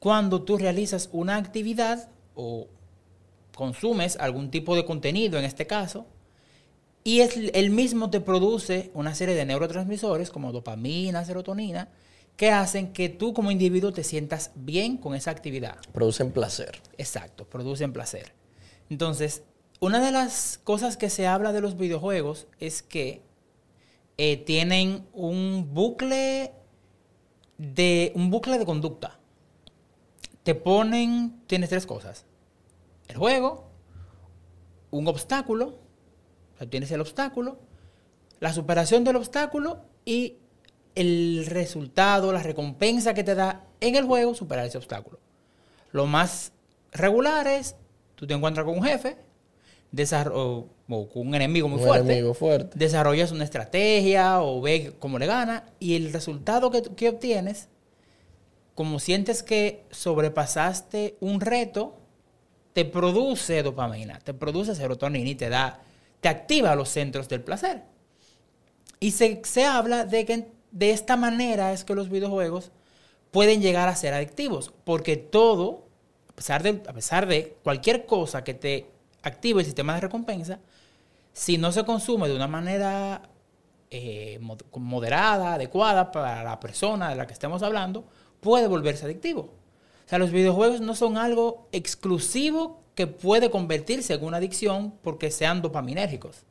cuando 0.00 0.42
tú 0.42 0.58
realizas 0.58 1.08
una 1.12 1.36
actividad 1.36 2.08
o 2.34 2.66
consumes 3.54 4.16
algún 4.16 4.50
tipo 4.50 4.74
de 4.74 4.84
contenido 4.84 5.38
en 5.38 5.44
este 5.44 5.66
caso 5.66 6.06
y 7.04 7.20
es, 7.20 7.36
el 7.36 7.70
mismo 7.70 8.10
te 8.10 8.20
produce 8.20 8.90
una 8.94 9.14
serie 9.14 9.34
de 9.34 9.44
neurotransmisores 9.44 10.30
como 10.30 10.52
dopamina, 10.52 11.24
serotonina, 11.24 11.88
que 12.36 12.50
hacen 12.50 12.92
que 12.92 13.08
tú 13.08 13.34
como 13.34 13.50
individuo 13.50 13.92
te 13.92 14.04
sientas 14.04 14.50
bien 14.54 14.96
con 14.96 15.14
esa 15.14 15.30
actividad. 15.30 15.76
Producen 15.92 16.32
placer. 16.32 16.80
Exacto, 16.98 17.44
producen 17.44 17.92
placer. 17.92 18.32
Entonces, 18.88 19.42
una 19.78 20.04
de 20.04 20.12
las 20.12 20.58
cosas 20.64 20.96
que 20.96 21.10
se 21.10 21.26
habla 21.26 21.52
de 21.52 21.60
los 21.60 21.76
videojuegos 21.76 22.48
es 22.58 22.82
que 22.82 23.22
eh, 24.18 24.36
tienen 24.38 25.06
un 25.12 25.70
bucle 25.72 26.52
de 27.56 28.12
un 28.14 28.30
bucle 28.30 28.58
de 28.58 28.66
conducta. 28.66 29.19
Te 30.42 30.54
ponen, 30.54 31.42
tienes 31.46 31.68
tres 31.68 31.86
cosas: 31.86 32.24
el 33.08 33.16
juego, 33.16 33.68
un 34.90 35.06
obstáculo, 35.08 35.78
o 36.54 36.58
sea, 36.58 36.68
tienes 36.68 36.90
el 36.90 37.00
obstáculo, 37.00 37.58
la 38.40 38.52
superación 38.52 39.04
del 39.04 39.16
obstáculo 39.16 39.80
y 40.04 40.36
el 40.94 41.46
resultado, 41.46 42.32
la 42.32 42.42
recompensa 42.42 43.14
que 43.14 43.24
te 43.24 43.34
da 43.34 43.66
en 43.80 43.96
el 43.96 44.04
juego 44.04 44.34
superar 44.34 44.66
ese 44.66 44.78
obstáculo. 44.78 45.18
Lo 45.92 46.06
más 46.06 46.52
regular 46.92 47.46
es, 47.46 47.76
tú 48.14 48.26
te 48.26 48.34
encuentras 48.34 48.64
con 48.64 48.78
un 48.78 48.82
jefe, 48.82 49.16
o, 50.32 50.66
o 50.88 51.08
con 51.08 51.28
un 51.28 51.34
enemigo 51.34 51.68
muy 51.68 51.80
un 51.80 51.86
fuerte, 51.86 52.12
enemigo 52.12 52.34
fuerte. 52.34 52.78
desarrollas 52.78 53.32
una 53.32 53.44
estrategia 53.44 54.40
o 54.40 54.60
ves 54.60 54.92
cómo 54.98 55.18
le 55.18 55.26
gana 55.26 55.64
y 55.80 55.96
el 55.96 56.12
resultado 56.12 56.70
que, 56.70 56.82
que 56.82 57.08
obtienes, 57.08 57.68
como 58.80 58.98
sientes 58.98 59.42
que 59.42 59.84
sobrepasaste 59.90 61.18
un 61.20 61.42
reto, 61.42 61.98
te 62.72 62.86
produce 62.86 63.62
dopamina, 63.62 64.18
te 64.20 64.32
produce 64.32 64.74
serotonina 64.74 65.28
y 65.28 65.34
te 65.34 65.50
da, 65.50 65.82
te 66.22 66.30
activa 66.30 66.74
los 66.74 66.88
centros 66.88 67.28
del 67.28 67.42
placer. 67.42 67.82
Y 68.98 69.10
se, 69.10 69.42
se 69.44 69.66
habla 69.66 70.06
de 70.06 70.24
que 70.24 70.48
de 70.70 70.92
esta 70.92 71.18
manera 71.18 71.74
es 71.74 71.84
que 71.84 71.94
los 71.94 72.08
videojuegos 72.08 72.72
pueden 73.30 73.60
llegar 73.60 73.86
a 73.86 73.94
ser 73.94 74.14
adictivos, 74.14 74.72
porque 74.84 75.18
todo, 75.18 75.84
a 76.30 76.32
pesar 76.32 76.62
de, 76.62 76.82
a 76.88 76.94
pesar 76.94 77.26
de 77.26 77.58
cualquier 77.62 78.06
cosa 78.06 78.44
que 78.44 78.54
te 78.54 78.86
active 79.20 79.60
el 79.60 79.66
sistema 79.66 79.94
de 79.96 80.00
recompensa, 80.00 80.58
si 81.34 81.58
no 81.58 81.70
se 81.70 81.84
consume 81.84 82.30
de 82.30 82.34
una 82.34 82.48
manera 82.48 83.28
eh, 83.90 84.38
mod- 84.40 84.64
moderada, 84.78 85.52
adecuada 85.52 86.10
para 86.10 86.42
la 86.42 86.58
persona 86.58 87.10
de 87.10 87.16
la 87.16 87.26
que 87.26 87.34
estemos 87.34 87.62
hablando, 87.62 88.06
puede 88.40 88.66
volverse 88.66 89.04
adictivo. 89.04 89.42
O 90.06 90.08
sea, 90.08 90.18
los 90.18 90.32
videojuegos 90.32 90.80
no 90.80 90.94
son 90.94 91.16
algo 91.16 91.68
exclusivo 91.72 92.80
que 92.94 93.06
puede 93.06 93.50
convertirse 93.50 94.14
en 94.14 94.24
una 94.24 94.38
adicción 94.38 94.92
porque 95.02 95.30
sean 95.30 95.62
dopaminérgicos. 95.62 96.44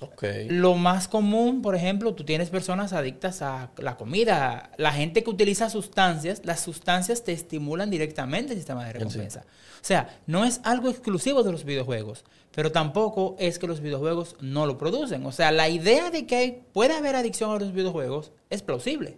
Ok. 0.00 0.24
Lo 0.48 0.74
más 0.74 1.08
común, 1.08 1.62
por 1.62 1.74
ejemplo, 1.74 2.14
tú 2.14 2.24
tienes 2.24 2.50
personas 2.50 2.92
adictas 2.92 3.40
a 3.40 3.70
la 3.78 3.96
comida. 3.96 4.70
La 4.76 4.92
gente 4.92 5.24
que 5.24 5.30
utiliza 5.30 5.70
sustancias, 5.70 6.42
las 6.44 6.60
sustancias 6.60 7.24
te 7.24 7.32
estimulan 7.32 7.88
directamente 7.88 8.52
el 8.52 8.58
sistema 8.58 8.84
de 8.84 8.92
recompensa. 8.92 9.44
O 9.80 9.84
sea, 9.86 10.20
no 10.26 10.44
es 10.44 10.60
algo 10.64 10.90
exclusivo 10.90 11.42
de 11.42 11.52
los 11.52 11.64
videojuegos, 11.64 12.24
pero 12.54 12.72
tampoco 12.72 13.36
es 13.38 13.58
que 13.58 13.66
los 13.66 13.80
videojuegos 13.80 14.36
no 14.40 14.66
lo 14.66 14.76
producen. 14.76 15.24
O 15.24 15.32
sea, 15.32 15.50
la 15.50 15.68
idea 15.68 16.10
de 16.10 16.26
que 16.26 16.62
puede 16.72 16.94
haber 16.94 17.16
adicción 17.16 17.50
a 17.50 17.58
los 17.58 17.72
videojuegos 17.72 18.32
es 18.50 18.62
plausible. 18.62 19.16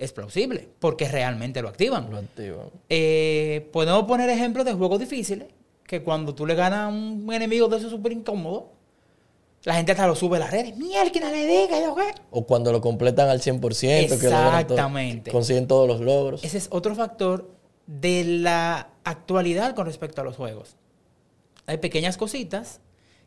Es 0.00 0.12
plausible, 0.14 0.66
porque 0.78 1.06
realmente 1.08 1.60
lo 1.60 1.68
activan. 1.68 2.10
Lo 2.10 2.16
activan. 2.16 2.70
Eh, 2.88 3.68
podemos 3.70 4.04
poner 4.04 4.30
ejemplos 4.30 4.64
de 4.64 4.72
juegos 4.72 4.98
difíciles, 4.98 5.48
que 5.86 6.02
cuando 6.02 6.34
tú 6.34 6.46
le 6.46 6.54
ganas 6.54 6.78
a 6.80 6.88
un 6.88 7.30
enemigo 7.30 7.68
de 7.68 7.76
esos 7.76 7.90
súper 7.90 8.12
incómodo, 8.12 8.72
la 9.64 9.74
gente 9.74 9.92
hasta 9.92 10.06
lo 10.06 10.14
sube 10.16 10.38
a 10.38 10.40
las 10.40 10.50
redes. 10.52 10.74
Mierda, 10.78 11.12
que 11.12 11.20
no 11.20 11.30
le 11.30 11.46
diga, 11.46 11.78
yo 11.82 11.94
qué. 11.94 12.14
O 12.30 12.46
cuando 12.46 12.72
lo 12.72 12.80
completan 12.80 13.28
al 13.28 13.42
100%. 13.42 14.18
que 14.18 14.24
logran 14.24 14.66
todo- 14.66 14.76
Exactamente. 14.78 15.30
consiguen 15.30 15.66
todos 15.66 15.86
los 15.86 16.00
logros. 16.00 16.42
Ese 16.44 16.56
es 16.56 16.68
otro 16.70 16.94
factor 16.94 17.50
de 17.86 18.24
la 18.24 18.88
actualidad 19.04 19.74
con 19.74 19.84
respecto 19.84 20.22
a 20.22 20.24
los 20.24 20.34
juegos. 20.36 20.76
Hay 21.66 21.76
pequeñas 21.76 22.16
cositas 22.16 22.80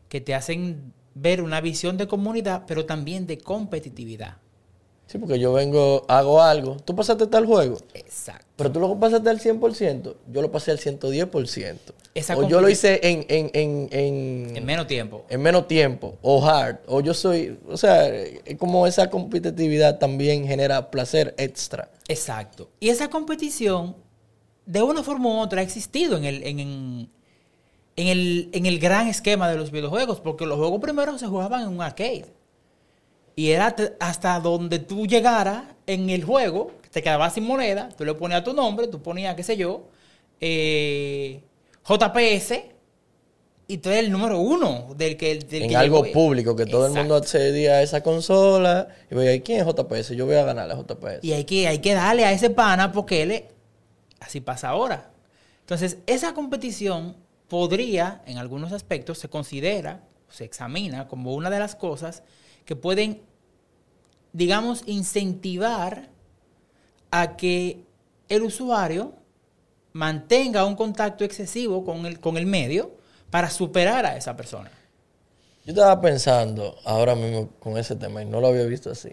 que 0.08 0.20
te 0.20 0.34
hacen 0.34 0.92
ver 1.14 1.40
una 1.40 1.60
visión 1.60 1.96
de 1.98 2.08
comunidad, 2.08 2.64
pero 2.66 2.84
también 2.84 3.28
de 3.28 3.38
competitividad. 3.38 4.38
Sí, 5.06 5.18
porque 5.18 5.38
yo 5.38 5.52
vengo, 5.52 6.04
hago 6.08 6.42
algo. 6.42 6.76
Tú 6.84 6.96
pasaste 6.96 7.26
tal 7.26 7.44
juego, 7.46 7.76
Exacto. 7.92 8.46
pero 8.56 8.72
tú 8.72 8.80
lo 8.80 8.98
pasaste 8.98 9.28
al 9.30 9.38
100%. 9.38 10.14
Yo 10.32 10.42
lo 10.42 10.50
pasé 10.50 10.70
al 10.70 10.78
110%. 10.78 11.76
Esa 12.14 12.36
o 12.36 12.48
yo 12.48 12.60
lo 12.60 12.68
hice 12.68 13.00
en, 13.02 13.26
en, 13.28 13.50
en, 13.54 13.88
en, 13.90 14.56
En 14.56 14.64
menos 14.64 14.86
tiempo. 14.86 15.24
en 15.28 15.42
menos 15.42 15.66
tiempo. 15.68 16.16
O 16.22 16.44
hard. 16.46 16.78
O 16.86 17.00
yo 17.00 17.12
soy. 17.12 17.58
O 17.68 17.76
sea, 17.76 18.08
es 18.08 18.56
como 18.58 18.86
esa 18.86 19.10
competitividad 19.10 19.98
también 19.98 20.46
genera 20.46 20.90
placer 20.90 21.34
extra. 21.38 21.90
Exacto. 22.08 22.70
Y 22.80 22.88
esa 22.90 23.10
competición, 23.10 23.96
de 24.64 24.82
una 24.82 25.02
forma 25.02 25.28
u 25.28 25.38
otra, 25.40 25.60
ha 25.60 25.64
existido 25.64 26.16
en 26.16 26.24
el, 26.24 26.42
en 26.44 26.60
el, 27.96 28.48
en 28.52 28.66
el 28.66 28.78
gran 28.78 29.08
esquema 29.08 29.48
de 29.50 29.56
los 29.56 29.70
videojuegos, 29.70 30.20
porque 30.20 30.46
los 30.46 30.56
juegos 30.58 30.80
primero 30.80 31.18
se 31.18 31.26
jugaban 31.26 31.62
en 31.62 31.68
un 31.68 31.82
arcade. 31.82 32.26
Y 33.36 33.50
era 33.50 33.74
hasta 34.00 34.38
donde 34.40 34.78
tú 34.78 35.06
llegaras 35.06 35.64
en 35.86 36.08
el 36.10 36.24
juego, 36.24 36.70
te 36.90 37.02
quedabas 37.02 37.34
sin 37.34 37.44
moneda, 37.44 37.88
tú 37.96 38.04
le 38.04 38.14
ponías 38.14 38.44
tu 38.44 38.52
nombre, 38.54 38.86
tú 38.86 39.02
ponías, 39.02 39.34
qué 39.34 39.42
sé 39.42 39.56
yo, 39.56 39.88
eh, 40.40 41.42
JPS, 41.86 42.54
y 43.66 43.78
tú 43.78 43.88
eres 43.88 44.04
el 44.04 44.12
número 44.12 44.38
uno 44.38 44.94
del 44.96 45.16
que... 45.16 45.36
del 45.38 45.62
en 45.62 45.68
que 45.70 45.76
algo 45.76 46.02
llegó. 46.04 46.12
público, 46.12 46.54
que 46.54 46.66
todo 46.66 46.86
el 46.86 46.92
mundo 46.92 47.16
accedía 47.16 47.74
a 47.74 47.82
esa 47.82 48.02
consola. 48.02 48.88
Y 49.10 49.14
veía, 49.14 49.42
¿quién 49.42 49.60
es 49.60 49.66
JPS? 49.66 50.10
Yo 50.14 50.26
voy 50.26 50.36
a 50.36 50.44
ganarle 50.44 50.74
a 50.74 50.76
JPS. 50.76 51.24
Y 51.24 51.32
hay 51.32 51.44
que, 51.44 51.66
hay 51.66 51.78
que 51.78 51.94
darle 51.94 52.24
a 52.26 52.32
ese 52.32 52.50
pana 52.50 52.92
porque 52.92 53.22
él 53.22 53.30
es- 53.30 53.42
así 54.20 54.40
pasa 54.42 54.68
ahora. 54.68 55.10
Entonces, 55.60 55.96
esa 56.06 56.34
competición 56.34 57.16
podría, 57.48 58.20
en 58.26 58.36
algunos 58.36 58.72
aspectos, 58.72 59.18
se 59.18 59.28
considera, 59.30 60.02
se 60.28 60.44
examina 60.44 61.08
como 61.08 61.32
una 61.34 61.48
de 61.48 61.58
las 61.58 61.74
cosas 61.74 62.22
que 62.64 62.76
pueden, 62.76 63.22
digamos, 64.32 64.82
incentivar 64.86 66.08
a 67.10 67.36
que 67.36 67.84
el 68.28 68.42
usuario 68.42 69.14
mantenga 69.92 70.64
un 70.64 70.74
contacto 70.74 71.24
excesivo 71.24 71.84
con 71.84 72.06
el, 72.06 72.20
con 72.20 72.36
el 72.36 72.46
medio 72.46 72.92
para 73.30 73.50
superar 73.50 74.06
a 74.06 74.16
esa 74.16 74.36
persona. 74.36 74.70
Yo 75.64 75.72
estaba 75.72 76.00
pensando 76.00 76.76
ahora 76.84 77.14
mismo 77.14 77.50
con 77.58 77.78
ese 77.78 77.96
tema 77.96 78.22
y 78.22 78.26
no 78.26 78.40
lo 78.40 78.48
había 78.48 78.64
visto 78.64 78.90
así. 78.90 79.12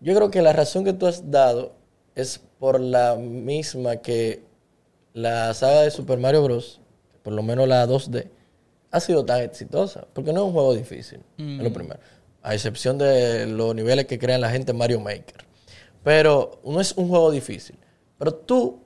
Yo 0.00 0.14
creo 0.14 0.30
que 0.30 0.42
la 0.42 0.52
razón 0.52 0.84
que 0.84 0.92
tú 0.92 1.06
has 1.06 1.30
dado 1.30 1.72
es 2.14 2.40
por 2.58 2.80
la 2.80 3.16
misma 3.16 3.96
que 3.96 4.42
la 5.12 5.52
saga 5.54 5.82
de 5.82 5.90
Super 5.90 6.18
Mario 6.18 6.44
Bros., 6.44 6.80
por 7.22 7.32
lo 7.32 7.42
menos 7.42 7.66
la 7.68 7.86
2D, 7.86 8.28
ha 8.90 9.00
sido 9.00 9.24
tan 9.24 9.40
exitosa. 9.40 10.06
Porque 10.12 10.32
no 10.32 10.40
es 10.40 10.46
un 10.46 10.52
juego 10.52 10.74
difícil, 10.74 11.20
es 11.36 11.62
lo 11.62 11.72
primero. 11.72 12.00
A 12.42 12.54
excepción 12.54 12.96
de 12.98 13.46
los 13.46 13.74
niveles 13.74 14.06
que 14.06 14.18
crean 14.18 14.40
la 14.40 14.50
gente 14.50 14.72
en 14.72 14.78
Mario 14.78 15.00
Maker. 15.00 15.44
Pero 16.02 16.60
no 16.64 16.80
es 16.80 16.92
un 16.92 17.08
juego 17.08 17.30
difícil. 17.30 17.76
Pero 18.18 18.34
tú, 18.34 18.80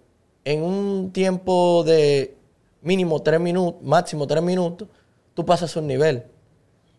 en 0.45 0.62
un 0.62 1.12
tiempo 1.12 1.85
de 1.85 2.37
mínimo 2.83 3.23
tres 3.23 3.40
minutos, 3.40 3.81
máximo 3.83 4.27
tres 4.27 4.43
minutos, 4.43 4.88
tú 5.35 5.45
pasas 5.45 5.75
un 5.77 5.87
nivel. 5.87 6.25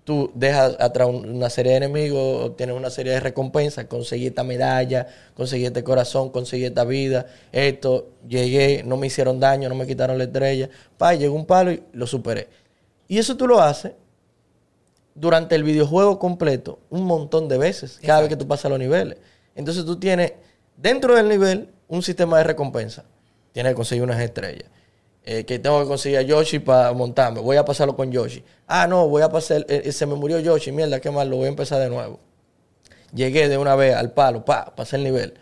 tú 0.03 0.31
dejas 0.35 0.77
atrás 0.79 1.07
un- 1.09 1.27
una 1.27 1.49
serie 1.49 1.71
de 1.71 1.77
enemigos, 1.79 2.45
obtienes 2.45 2.75
una 2.75 2.91
serie 2.91 3.13
de 3.13 3.19
recompensas, 3.19 3.85
conseguí 3.85 4.27
esta 4.27 4.43
medalla, 4.43 5.07
conseguí 5.33 5.65
este 5.65 5.83
corazón, 5.83 6.29
conseguí 6.29 6.63
esta 6.65 6.83
vida, 6.83 7.25
esto, 7.51 8.09
llegué, 8.27 8.83
no 8.83 8.97
me 8.97 9.07
hicieron 9.07 9.39
daño, 9.39 9.67
no 9.67 9.73
me 9.73 9.87
quitaron 9.87 10.19
la 10.19 10.25
estrella, 10.25 10.69
pa, 10.99 11.15
llegó 11.15 11.33
un 11.33 11.47
palo 11.47 11.71
y 11.71 11.81
lo 11.93 12.05
superé. 12.05 12.49
Y 13.07 13.17
eso 13.17 13.35
tú 13.35 13.47
lo 13.47 13.59
haces 13.59 13.93
durante 15.15 15.55
el 15.55 15.63
videojuego 15.63 16.19
completo 16.19 16.79
un 16.89 17.05
montón 17.05 17.47
de 17.47 17.57
veces, 17.57 17.99
cada 18.05 18.19
vez 18.19 18.29
que 18.29 18.35
tú 18.35 18.47
pasas 18.47 18.69
los 18.69 18.77
niveles. 18.77 19.17
Entonces 19.55 19.85
tú 19.85 19.97
tienes 19.97 20.33
dentro 20.77 21.15
del 21.15 21.29
nivel 21.29 21.69
un 21.87 22.03
sistema 22.03 22.37
de 22.37 22.43
recompensa. 22.43 23.05
Tienes 23.53 23.71
que 23.71 23.75
conseguir 23.75 24.03
unas 24.03 24.19
estrellas. 24.19 24.69
Eh, 25.23 25.43
que 25.45 25.57
tengo 25.57 25.81
que 25.81 25.87
conseguir 25.87 26.19
a 26.19 26.21
Yoshi 26.21 26.59
para 26.59 26.91
montarme. 26.93 27.39
Voy 27.39 27.57
a 27.57 27.65
pasarlo 27.65 27.95
con 27.95 28.11
Yoshi. 28.11 28.43
Ah, 28.67 28.85
no, 28.85 29.07
voy 29.07 29.23
a 29.23 29.29
pasar. 29.29 29.65
eh, 29.69 29.91
se 29.91 30.05
me 30.05 30.13
murió 30.13 30.39
Yoshi. 30.39 30.71
Mierda, 30.71 30.99
qué 30.99 31.09
mal, 31.09 31.29
lo 31.29 31.37
voy 31.37 31.45
a 31.45 31.49
empezar 31.49 31.79
de 31.79 31.89
nuevo. 31.89 32.19
Llegué 33.13 33.47
de 33.47 33.57
una 33.57 33.75
vez 33.75 33.95
al 33.95 34.11
palo, 34.11 34.43
pa, 34.43 34.75
pasé 34.75 34.97
el 34.97 35.03
nivel. 35.03 35.33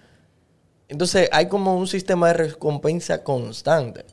Entonces 0.87 1.27
hay 1.31 1.47
como 1.47 1.75
un 1.75 1.87
sistema 1.87 2.27
de 2.27 2.33
recompensa 2.33 3.23
constante. 3.23 4.05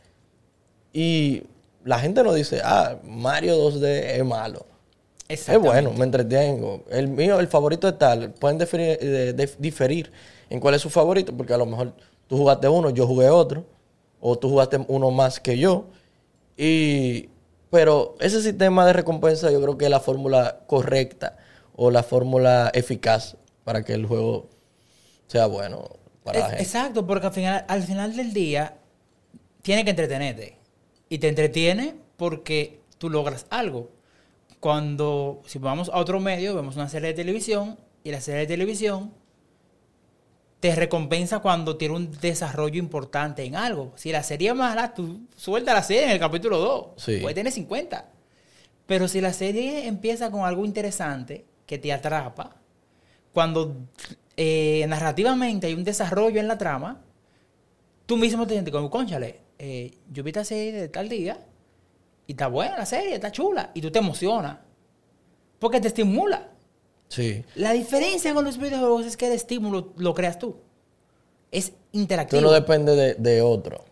Y 0.92 1.44
la 1.84 2.00
gente 2.00 2.22
no 2.24 2.32
dice, 2.32 2.62
ah, 2.64 2.96
Mario 3.04 3.56
2D 3.56 3.84
es 3.84 4.24
malo. 4.24 4.66
Es 5.34 5.58
bueno, 5.58 5.92
me 5.92 6.04
entretengo. 6.04 6.84
El 6.90 7.08
mío, 7.08 7.38
el 7.40 7.48
favorito 7.48 7.88
es 7.88 7.98
tal. 7.98 8.32
Pueden 8.32 8.58
diferir, 8.58 8.98
eh, 9.00 9.34
dif- 9.36 9.56
diferir 9.58 10.10
en 10.48 10.60
cuál 10.60 10.74
es 10.74 10.82
su 10.82 10.90
favorito, 10.90 11.36
porque 11.36 11.54
a 11.54 11.58
lo 11.58 11.66
mejor 11.66 11.94
tú 12.26 12.36
jugaste 12.36 12.68
uno, 12.68 12.90
yo 12.90 13.06
jugué 13.06 13.28
otro, 13.30 13.64
o 14.20 14.38
tú 14.38 14.48
jugaste 14.48 14.84
uno 14.88 15.10
más 15.10 15.40
que 15.40 15.58
yo. 15.58 15.86
Y, 16.56 17.28
pero 17.70 18.16
ese 18.20 18.42
sistema 18.42 18.86
de 18.86 18.92
recompensa 18.92 19.50
yo 19.50 19.60
creo 19.62 19.78
que 19.78 19.86
es 19.86 19.90
la 19.90 20.00
fórmula 20.00 20.60
correcta 20.66 21.36
o 21.76 21.90
la 21.90 22.02
fórmula 22.02 22.70
eficaz 22.74 23.36
para 23.64 23.84
que 23.84 23.92
el 23.94 24.06
juego 24.06 24.48
sea 25.28 25.46
bueno 25.46 25.88
para 26.24 26.40
la 26.40 26.46
gente. 26.50 26.62
Exacto, 26.62 27.06
porque 27.06 27.26
al 27.28 27.32
final, 27.32 27.64
al 27.68 27.82
final 27.82 28.16
del 28.16 28.32
día 28.32 28.76
tiene 29.62 29.84
que 29.84 29.90
entretenerte. 29.90 30.56
Y 31.08 31.18
te 31.18 31.28
entretiene 31.28 31.96
porque 32.16 32.80
tú 32.98 33.10
logras 33.10 33.46
algo. 33.50 33.90
Cuando, 34.60 35.42
si 35.46 35.58
vamos 35.58 35.90
a 35.92 35.98
otro 35.98 36.20
medio, 36.20 36.54
vemos 36.54 36.76
una 36.76 36.88
serie 36.88 37.08
de 37.08 37.14
televisión 37.14 37.78
y 38.04 38.10
la 38.10 38.20
serie 38.20 38.40
de 38.40 38.46
televisión 38.46 39.12
te 40.60 40.74
recompensa 40.74 41.38
cuando 41.38 41.78
tiene 41.78 41.94
un 41.94 42.10
desarrollo 42.20 42.78
importante 42.78 43.42
en 43.42 43.56
algo. 43.56 43.92
Si 43.96 44.12
la 44.12 44.22
serie 44.22 44.50
es 44.50 44.54
mala, 44.54 44.94
tú 44.94 45.26
suelta 45.34 45.72
la 45.72 45.82
serie 45.82 46.04
en 46.04 46.10
el 46.10 46.18
capítulo 46.18 46.58
2. 46.58 46.86
Sí. 46.96 47.18
Puede 47.22 47.34
tener 47.34 47.52
50. 47.52 48.10
Pero 48.86 49.08
si 49.08 49.22
la 49.22 49.32
serie 49.32 49.86
empieza 49.86 50.30
con 50.30 50.44
algo 50.44 50.66
interesante 50.66 51.46
que 51.64 51.78
te 51.78 51.92
atrapa, 51.92 52.56
cuando 53.32 53.76
eh, 54.36 54.84
narrativamente 54.88 55.68
hay 55.68 55.74
un 55.74 55.84
desarrollo 55.84 56.40
en 56.40 56.48
la 56.48 56.58
trama, 56.58 57.00
tú 58.04 58.18
mismo 58.18 58.46
te 58.46 58.54
sientes 58.54 58.72
como, 58.72 58.90
conchale, 58.90 59.40
eh, 59.58 59.94
yo 60.10 60.22
vi 60.22 60.30
esta 60.30 60.44
serie 60.44 60.72
de 60.72 60.88
tal 60.88 61.08
día 61.08 61.38
y 62.30 62.34
está 62.34 62.46
buena 62.46 62.78
la 62.78 62.86
serie, 62.86 63.14
está 63.14 63.32
chula, 63.32 63.72
y 63.74 63.80
tú 63.80 63.90
te 63.90 63.98
emocionas. 63.98 64.58
Porque 65.58 65.80
te 65.80 65.88
estimula. 65.88 66.50
Sí. 67.08 67.44
La 67.56 67.72
diferencia 67.72 68.32
con 68.34 68.44
los 68.44 68.56
videojuegos 68.56 69.04
es 69.04 69.16
que 69.16 69.26
el 69.26 69.32
estímulo 69.32 69.92
lo 69.96 70.14
creas 70.14 70.38
tú. 70.38 70.58
Es 71.50 71.72
interactivo. 71.90 72.40
Tú 72.40 72.46
no 72.46 72.52
dependes 72.52 72.96
de, 72.96 73.14
de 73.14 73.42
otro. 73.42 73.84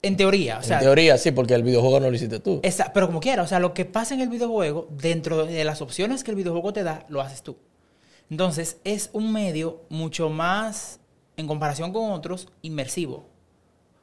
en 0.00 0.16
teoría, 0.16 0.58
o 0.58 0.62
sea, 0.62 0.78
en 0.78 0.84
teoría 0.84 1.18
sí, 1.18 1.32
porque 1.32 1.52
el 1.52 1.62
videojuego 1.62 2.00
no 2.00 2.08
lo 2.08 2.16
hiciste 2.16 2.40
tú. 2.40 2.60
esa- 2.62 2.94
pero 2.94 3.08
como 3.08 3.20
quiera, 3.20 3.42
o 3.42 3.46
sea, 3.46 3.58
lo 3.60 3.74
que 3.74 3.84
pasa 3.84 4.14
en 4.14 4.22
el 4.22 4.30
videojuego, 4.30 4.88
dentro 4.90 5.44
de 5.44 5.62
las 5.64 5.82
opciones 5.82 6.24
que 6.24 6.30
el 6.30 6.38
videojuego 6.38 6.72
te 6.72 6.82
da, 6.82 7.04
lo 7.10 7.20
haces 7.20 7.42
tú. 7.42 7.58
Entonces, 8.30 8.78
es 8.84 9.10
un 9.12 9.30
medio 9.34 9.82
mucho 9.90 10.30
más, 10.30 11.00
en 11.36 11.46
comparación 11.46 11.92
con 11.92 12.10
otros, 12.12 12.48
inmersivo. 12.62 13.26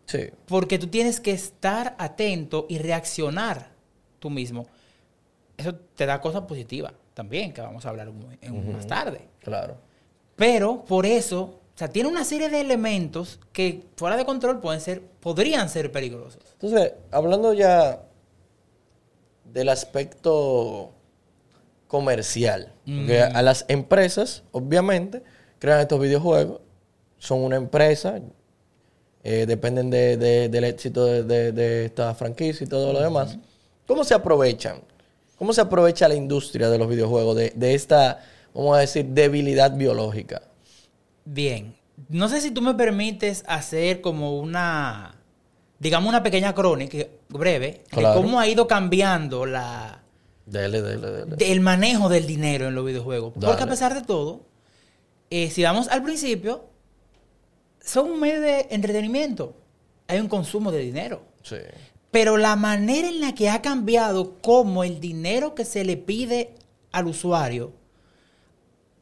Sí. 0.08 0.30
Porque 0.48 0.80
tú 0.80 0.88
tienes 0.88 1.20
que 1.20 1.32
estar 1.32 1.96
atento 2.00 2.66
y 2.68 2.80
reaccionar 2.80 3.70
tú 4.20 4.30
mismo. 4.32 4.66
Eso 5.58 5.76
te 5.76 6.06
da 6.06 6.20
cosas 6.22 6.42
positivas 6.44 6.94
también, 7.14 7.54
que 7.54 7.62
vamos 7.62 7.86
a 7.86 7.90
hablar 7.90 8.12
en- 8.42 8.74
más 8.74 8.88
tarde. 8.88 9.28
Claro. 9.40 9.78
Pero 10.36 10.84
por 10.86 11.06
eso, 11.06 11.42
o 11.42 11.78
sea, 11.78 11.90
tiene 11.90 12.10
una 12.10 12.24
serie 12.24 12.50
de 12.50 12.62
elementos 12.62 13.40
que 13.52 13.86
fuera 13.96 14.18
de 14.18 14.26
control 14.26 14.60
pueden 14.60 14.82
ser, 14.82 15.02
podrían 15.02 15.68
ser 15.70 15.92
peligrosos. 15.92 16.42
Entonces, 16.54 16.94
hablando 17.12 17.54
ya 17.54 18.02
del 19.46 19.70
aspecto 19.70 20.94
comercial, 21.88 22.74
porque 22.86 23.22
a 23.22 23.42
las 23.42 23.66
empresas, 23.68 24.44
obviamente, 24.52 25.24
crean 25.60 25.80
estos 25.80 26.00
videojuegos, 26.00 26.62
son 27.18 27.40
una 27.44 27.56
empresa, 27.56 28.20
eh, 29.30 29.46
dependen 29.46 29.90
de- 29.90 30.16
de- 30.16 30.48
del 30.48 30.64
éxito 30.64 31.04
de, 31.06 31.84
esta 31.86 32.16
franquicia 32.16 32.64
y 32.64 32.68
todo 32.68 32.94
lo 32.94 33.02
demás. 33.02 33.38
¿Cómo 33.86 34.06
se 34.06 34.14
aprovechan? 34.14 34.80
¿Cómo 35.38 35.52
se 35.52 35.60
aprovecha 35.60 36.08
la 36.08 36.16
industria 36.16 36.70
de 36.70 36.78
los 36.78 36.88
videojuegos 36.88 37.36
de, 37.36 37.52
de 37.54 37.74
esta, 37.76 38.24
vamos 38.54 38.78
a 38.78 38.80
decir, 38.80 39.06
debilidad 39.08 39.76
biológica? 39.76 40.44
Bien, 41.26 41.76
no 42.08 42.30
sé 42.30 42.40
si 42.40 42.52
tú 42.52 42.62
me 42.62 42.74
permites 42.74 43.44
hacer 43.48 44.00
como 44.00 44.40
una, 44.40 45.16
digamos, 45.80 46.08
una 46.08 46.24
pequeña 46.24 46.54
crónica 46.56 46.98
breve 47.28 47.84
Claro. 47.90 48.16
de 48.16 48.22
cómo 48.22 48.40
ha 48.40 48.48
ido 48.48 48.66
cambiando 48.66 49.46
la, 49.46 50.04
Dele, 50.46 50.82
dele, 50.82 51.12
dele. 51.12 51.52
el 51.52 51.60
manejo 51.60 52.08
del 52.08 52.26
dinero 52.26 52.70
en 52.70 52.76
los 52.76 52.86
videojuegos. 52.86 53.34
Porque 53.40 53.64
a 53.64 53.68
pesar 53.68 53.94
de 53.94 54.04
todo, 54.04 54.40
eh, 55.30 55.50
si 55.52 55.64
vamos 55.64 55.90
al 55.90 56.02
principio, 56.02 56.64
son 57.88 58.12
un 58.12 58.20
medio 58.20 58.42
de 58.42 58.68
entretenimiento. 58.70 59.56
Hay 60.08 60.20
un 60.20 60.28
consumo 60.28 60.72
de 60.72 60.80
dinero. 60.80 61.24
Sí. 61.42 61.58
Pero 62.12 62.38
la 62.38 62.56
manera 62.56 63.08
en 63.08 63.22
la 63.22 63.34
que 63.34 63.50
ha 63.50 63.62
cambiado 63.62 64.36
cómo 64.42 64.84
el 64.84 65.00
dinero 65.00 65.56
que 65.56 65.66
se 65.66 65.84
le 65.84 65.98
pide 65.98 66.54
al 66.92 67.08
usuario 67.08 67.72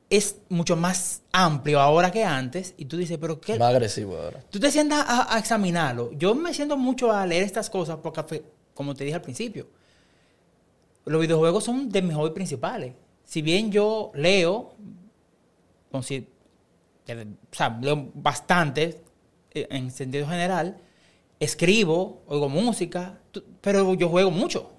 es 0.09 0.37
mucho 0.49 0.75
más 0.75 1.23
amplio 1.31 1.79
ahora 1.79 2.11
que 2.11 2.23
antes. 2.23 2.75
Y 2.77 2.85
tú 2.85 2.97
dices, 2.97 3.17
pero 3.19 3.41
¿qué? 3.41 3.57
Más 3.57 3.69
agresivo 3.69 4.17
ahora. 4.17 4.43
Tú 4.49 4.59
te 4.59 4.71
sientas 4.71 5.03
a, 5.07 5.35
a 5.35 5.39
examinarlo. 5.39 6.11
Yo 6.13 6.35
me 6.35 6.53
siento 6.53 6.77
mucho 6.77 7.11
a 7.11 7.25
leer 7.25 7.43
estas 7.43 7.69
cosas 7.69 7.97
porque, 8.01 8.43
como 8.73 8.93
te 8.93 9.03
dije 9.03 9.15
al 9.15 9.21
principio, 9.21 9.67
los 11.05 11.21
videojuegos 11.21 11.63
son 11.63 11.89
de 11.89 12.01
mis 12.01 12.15
hobbies 12.15 12.33
principales. 12.33 12.93
Si 13.23 13.41
bien 13.41 13.71
yo 13.71 14.11
leo, 14.13 14.73
o 17.13 17.55
sea, 17.55 17.77
leo 17.81 18.09
bastante 18.13 19.01
eh, 19.51 19.67
en 19.69 19.91
sentido 19.91 20.27
general, 20.27 20.77
escribo, 21.39 22.23
oigo 22.27 22.49
música, 22.49 23.19
pero 23.61 23.93
yo 23.93 24.09
juego 24.09 24.31
mucho. 24.31 24.71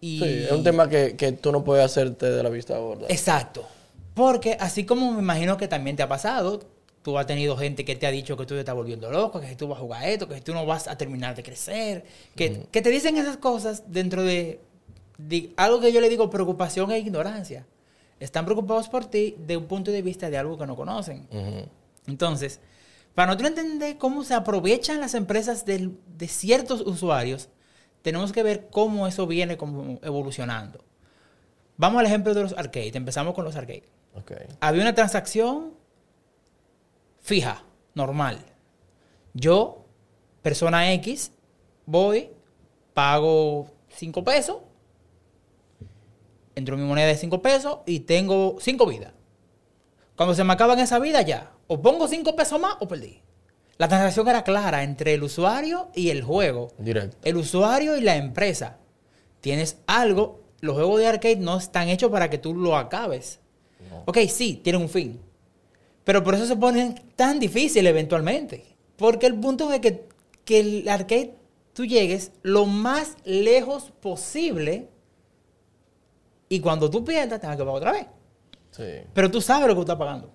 Y 0.00 0.18
Sí, 0.18 0.24
es 0.44 0.52
un 0.52 0.64
tema 0.64 0.88
que, 0.88 1.16
que 1.16 1.32
tú 1.32 1.52
no 1.52 1.62
puedes 1.62 1.84
hacerte 1.84 2.30
de 2.30 2.42
la 2.42 2.48
vista 2.48 2.78
gorda. 2.78 3.06
Exacto. 3.08 3.66
Porque 4.14 4.56
así 4.58 4.84
como 4.84 5.12
me 5.12 5.20
imagino 5.20 5.56
que 5.56 5.68
también 5.68 5.96
te 5.96 6.02
ha 6.02 6.08
pasado, 6.08 6.60
tú 7.02 7.18
has 7.18 7.26
tenido 7.26 7.56
gente 7.56 7.84
que 7.84 7.96
te 7.96 8.06
ha 8.06 8.10
dicho 8.10 8.36
que 8.36 8.44
tú 8.44 8.54
te 8.54 8.60
estás 8.60 8.74
volviendo 8.74 9.10
loco, 9.10 9.40
que 9.40 9.54
tú 9.56 9.68
vas 9.68 9.78
a 9.78 9.82
jugar 9.82 10.08
esto, 10.08 10.28
que 10.28 10.40
tú 10.40 10.52
no 10.52 10.66
vas 10.66 10.88
a 10.88 10.96
terminar 10.96 11.34
de 11.34 11.42
crecer, 11.42 12.04
que, 12.34 12.66
que 12.70 12.82
te 12.82 12.90
dicen 12.90 13.16
esas 13.16 13.36
cosas 13.36 13.84
dentro 13.86 14.22
de, 14.22 14.60
de 15.18 15.50
algo 15.56 15.80
que 15.80 15.92
yo 15.92 16.00
le 16.00 16.08
digo 16.08 16.30
preocupación 16.30 16.90
e 16.90 16.98
ignorancia. 16.98 17.66
Están 18.20 18.44
preocupados 18.44 18.88
por 18.88 19.06
ti 19.06 19.34
de 19.38 19.56
un 19.56 19.66
punto 19.66 19.90
de 19.90 20.02
vista 20.02 20.30
de 20.30 20.38
algo 20.38 20.56
que 20.56 20.66
no 20.66 20.76
conocen. 20.76 21.26
Entonces, 22.06 22.60
para 23.14 23.26
nosotros 23.26 23.50
entender 23.50 23.98
cómo 23.98 24.22
se 24.22 24.34
aprovechan 24.34 25.00
las 25.00 25.14
empresas 25.14 25.64
de 25.64 26.28
ciertos 26.28 26.82
usuarios, 26.82 27.48
tenemos 28.02 28.32
que 28.32 28.42
ver 28.42 28.68
cómo 28.70 29.06
eso 29.06 29.26
viene 29.26 29.56
como 29.56 29.98
evolucionando. 30.02 30.84
Vamos 31.76 32.00
al 32.00 32.06
ejemplo 32.06 32.34
de 32.34 32.42
los 32.42 32.52
arcades. 32.56 32.94
Empezamos 32.94 33.34
con 33.34 33.44
los 33.44 33.56
arcades. 33.56 33.84
Había 34.60 34.82
una 34.82 34.94
transacción 34.94 35.72
fija, 37.20 37.64
normal. 37.94 38.44
Yo, 39.32 39.86
persona 40.42 40.92
X, 40.94 41.32
voy, 41.86 42.30
pago 42.92 43.66
5 43.88 44.24
pesos, 44.24 44.58
entro 46.60 46.76
mi 46.76 46.84
moneda 46.84 47.06
de 47.06 47.16
5 47.16 47.42
pesos 47.42 47.78
y 47.86 48.00
tengo 48.00 48.56
5 48.60 48.86
vidas. 48.86 49.12
Cuando 50.14 50.34
se 50.34 50.44
me 50.44 50.52
acaban 50.52 50.78
esa 50.78 50.98
vida 50.98 51.22
ya, 51.22 51.52
o 51.66 51.80
pongo 51.80 52.06
5 52.06 52.36
pesos 52.36 52.60
más 52.60 52.76
o 52.80 52.86
perdí. 52.86 53.22
La 53.78 53.88
transacción 53.88 54.28
era 54.28 54.44
clara 54.44 54.82
entre 54.82 55.14
el 55.14 55.22
usuario 55.22 55.88
y 55.94 56.10
el 56.10 56.22
juego. 56.22 56.68
Directo. 56.76 57.16
El 57.22 57.38
usuario 57.38 57.96
y 57.96 58.02
la 58.02 58.16
empresa. 58.16 58.76
Tienes 59.40 59.78
algo, 59.86 60.42
los 60.60 60.74
juegos 60.74 61.00
de 61.00 61.06
arcade 61.06 61.36
no 61.36 61.56
están 61.56 61.88
hechos 61.88 62.10
para 62.10 62.28
que 62.28 62.36
tú 62.36 62.54
lo 62.54 62.76
acabes. 62.76 63.40
Ok, 64.04 64.18
sí, 64.28 64.60
tienen 64.62 64.82
un 64.82 64.90
fin. 64.90 65.20
Pero 66.04 66.22
por 66.22 66.34
eso 66.34 66.44
se 66.44 66.56
ponen 66.56 66.94
tan 67.16 67.40
difícil 67.40 67.86
eventualmente. 67.86 68.64
Porque 68.96 69.26
el 69.26 69.34
punto 69.36 69.72
es 69.72 69.80
que, 69.80 70.06
que 70.44 70.60
el 70.60 70.88
arcade 70.88 71.34
tú 71.72 71.86
llegues 71.86 72.32
lo 72.42 72.66
más 72.66 73.16
lejos 73.24 73.92
posible 74.00 74.88
Y 76.52 76.58
cuando 76.58 76.90
tú 76.90 77.04
pierdas, 77.04 77.40
tengas 77.40 77.56
que 77.56 77.62
pagar 77.62 77.76
otra 77.76 77.92
vez. 77.92 78.06
Sí. 78.72 79.06
Pero 79.14 79.30
tú 79.30 79.40
sabes 79.40 79.68
lo 79.68 79.74
que 79.74 79.76
tú 79.76 79.80
estás 79.82 79.96
pagando. 79.96 80.32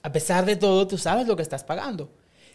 A 0.00 0.12
pesar 0.12 0.44
de 0.46 0.54
todo, 0.54 0.86
tú 0.86 0.96
sabes 0.96 1.26
lo 1.26 1.34
que 1.34 1.42
estás 1.42 1.64
pagando. 1.64 2.08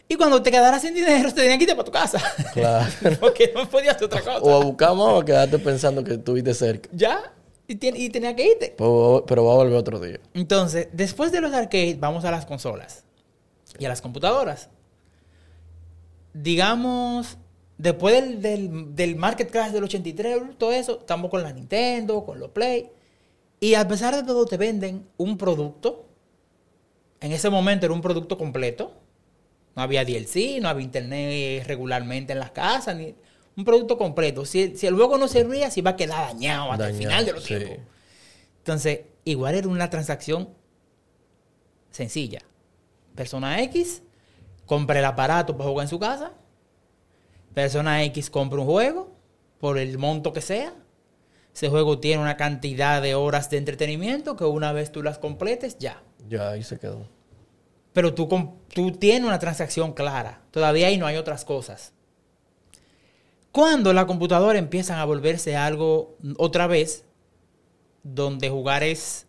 Y 0.08 0.16
cuando 0.16 0.42
te 0.42 0.50
quedaras 0.50 0.80
sin 0.80 0.94
dinero, 0.94 1.28
te 1.28 1.42
tenían 1.42 1.58
que 1.58 1.64
irte 1.64 1.76
para 1.76 1.84
tu 1.84 1.92
casa. 1.92 2.18
Claro. 2.54 2.90
Porque 3.20 3.52
no 3.54 3.68
podías 3.68 3.96
hacer 3.96 4.06
otra 4.06 4.22
cosa. 4.22 4.38
O 4.38 4.62
a 4.62 4.64
buscar 4.64 4.90
más 4.94 5.08
o 5.08 5.18
a 5.20 5.24
quedarte 5.26 5.58
pensando 5.58 6.02
que 6.02 6.14
estuviste 6.14 6.54
cerca. 6.54 6.88
Ya. 6.90 7.34
Y, 7.68 7.74
y 7.74 8.08
tenía 8.08 8.34
que 8.34 8.46
irte. 8.46 8.74
Pero, 8.78 9.24
pero 9.26 9.44
va 9.44 9.52
a 9.52 9.56
volver 9.56 9.76
otro 9.76 10.00
día. 10.00 10.18
Entonces, 10.32 10.88
después 10.90 11.32
de 11.32 11.42
los 11.42 11.52
arcades, 11.52 12.00
vamos 12.00 12.24
a 12.24 12.30
las 12.30 12.46
consolas 12.46 13.04
y 13.78 13.84
a 13.84 13.90
las 13.90 14.00
computadoras. 14.00 14.70
Digamos, 16.32 17.36
después 17.82 18.14
del, 18.14 18.40
del, 18.40 18.94
del 18.94 19.16
market 19.16 19.50
crash 19.50 19.72
del 19.72 19.82
83, 19.82 20.56
todo 20.56 20.70
eso, 20.70 21.00
estamos 21.00 21.30
con 21.30 21.42
la 21.42 21.52
Nintendo, 21.52 22.24
con 22.24 22.38
los 22.38 22.50
Play. 22.50 22.90
Y 23.58 23.74
a 23.74 23.86
pesar 23.88 24.14
de 24.14 24.22
todo, 24.22 24.46
te 24.46 24.56
venden 24.56 25.08
un 25.16 25.36
producto. 25.36 26.06
En 27.20 27.32
ese 27.32 27.50
momento 27.50 27.86
era 27.86 27.92
un 27.92 28.00
producto 28.00 28.38
completo. 28.38 28.94
No 29.74 29.82
había 29.82 30.04
DLC, 30.04 30.60
no 30.60 30.68
había 30.68 30.84
internet 30.84 31.64
regularmente 31.66 32.32
en 32.32 32.38
las 32.38 32.52
casas, 32.52 32.96
ni 32.96 33.14
un 33.56 33.64
producto 33.64 33.98
completo. 33.98 34.44
Si, 34.44 34.76
si 34.76 34.86
el 34.86 34.94
juego 34.94 35.18
no 35.18 35.26
servía, 35.26 35.70
se 35.70 35.80
iba 35.80 35.90
a 35.90 35.96
quedar 35.96 36.28
dañado 36.28 36.70
hasta 36.70 36.88
el 36.88 36.94
final 36.94 37.26
de 37.26 37.32
los 37.32 37.42
sí. 37.42 37.56
tiempos. 37.56 37.78
Entonces, 38.58 39.00
igual 39.24 39.56
era 39.56 39.66
una 39.66 39.90
transacción 39.90 40.50
sencilla. 41.90 42.42
Persona 43.16 43.60
X 43.62 44.02
compra 44.66 45.00
el 45.00 45.04
aparato 45.04 45.56
para 45.56 45.68
jugar 45.68 45.86
en 45.86 45.90
su 45.90 45.98
casa. 45.98 46.32
Persona 47.54 48.02
X 48.04 48.30
compra 48.30 48.60
un 48.60 48.66
juego 48.66 49.14
por 49.58 49.78
el 49.78 49.98
monto 49.98 50.32
que 50.32 50.40
sea. 50.40 50.74
Ese 51.54 51.68
juego 51.68 51.98
tiene 51.98 52.22
una 52.22 52.36
cantidad 52.36 53.02
de 53.02 53.14
horas 53.14 53.50
de 53.50 53.58
entretenimiento 53.58 54.36
que 54.36 54.44
una 54.44 54.72
vez 54.72 54.90
tú 54.90 55.02
las 55.02 55.18
completes, 55.18 55.76
ya. 55.78 56.02
Ya 56.28 56.50
ahí 56.50 56.62
se 56.62 56.78
quedó. 56.78 57.06
Pero 57.92 58.14
tú, 58.14 58.26
tú 58.72 58.92
tienes 58.92 59.28
una 59.28 59.38
transacción 59.38 59.92
clara. 59.92 60.40
Todavía 60.50 60.86
ahí 60.86 60.96
no 60.96 61.06
hay 61.06 61.16
otras 61.16 61.44
cosas. 61.44 61.92
Cuando 63.50 63.92
la 63.92 64.06
computadora 64.06 64.58
empiezan 64.58 64.98
a 64.98 65.04
volverse 65.04 65.56
algo 65.56 66.16
otra 66.38 66.66
vez, 66.66 67.04
donde 68.02 68.48
jugar 68.48 68.82
es 68.82 69.26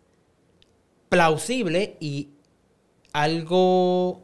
plausible 1.09 1.97
y 1.99 2.29
algo 3.11 4.23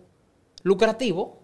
lucrativo, 0.64 1.39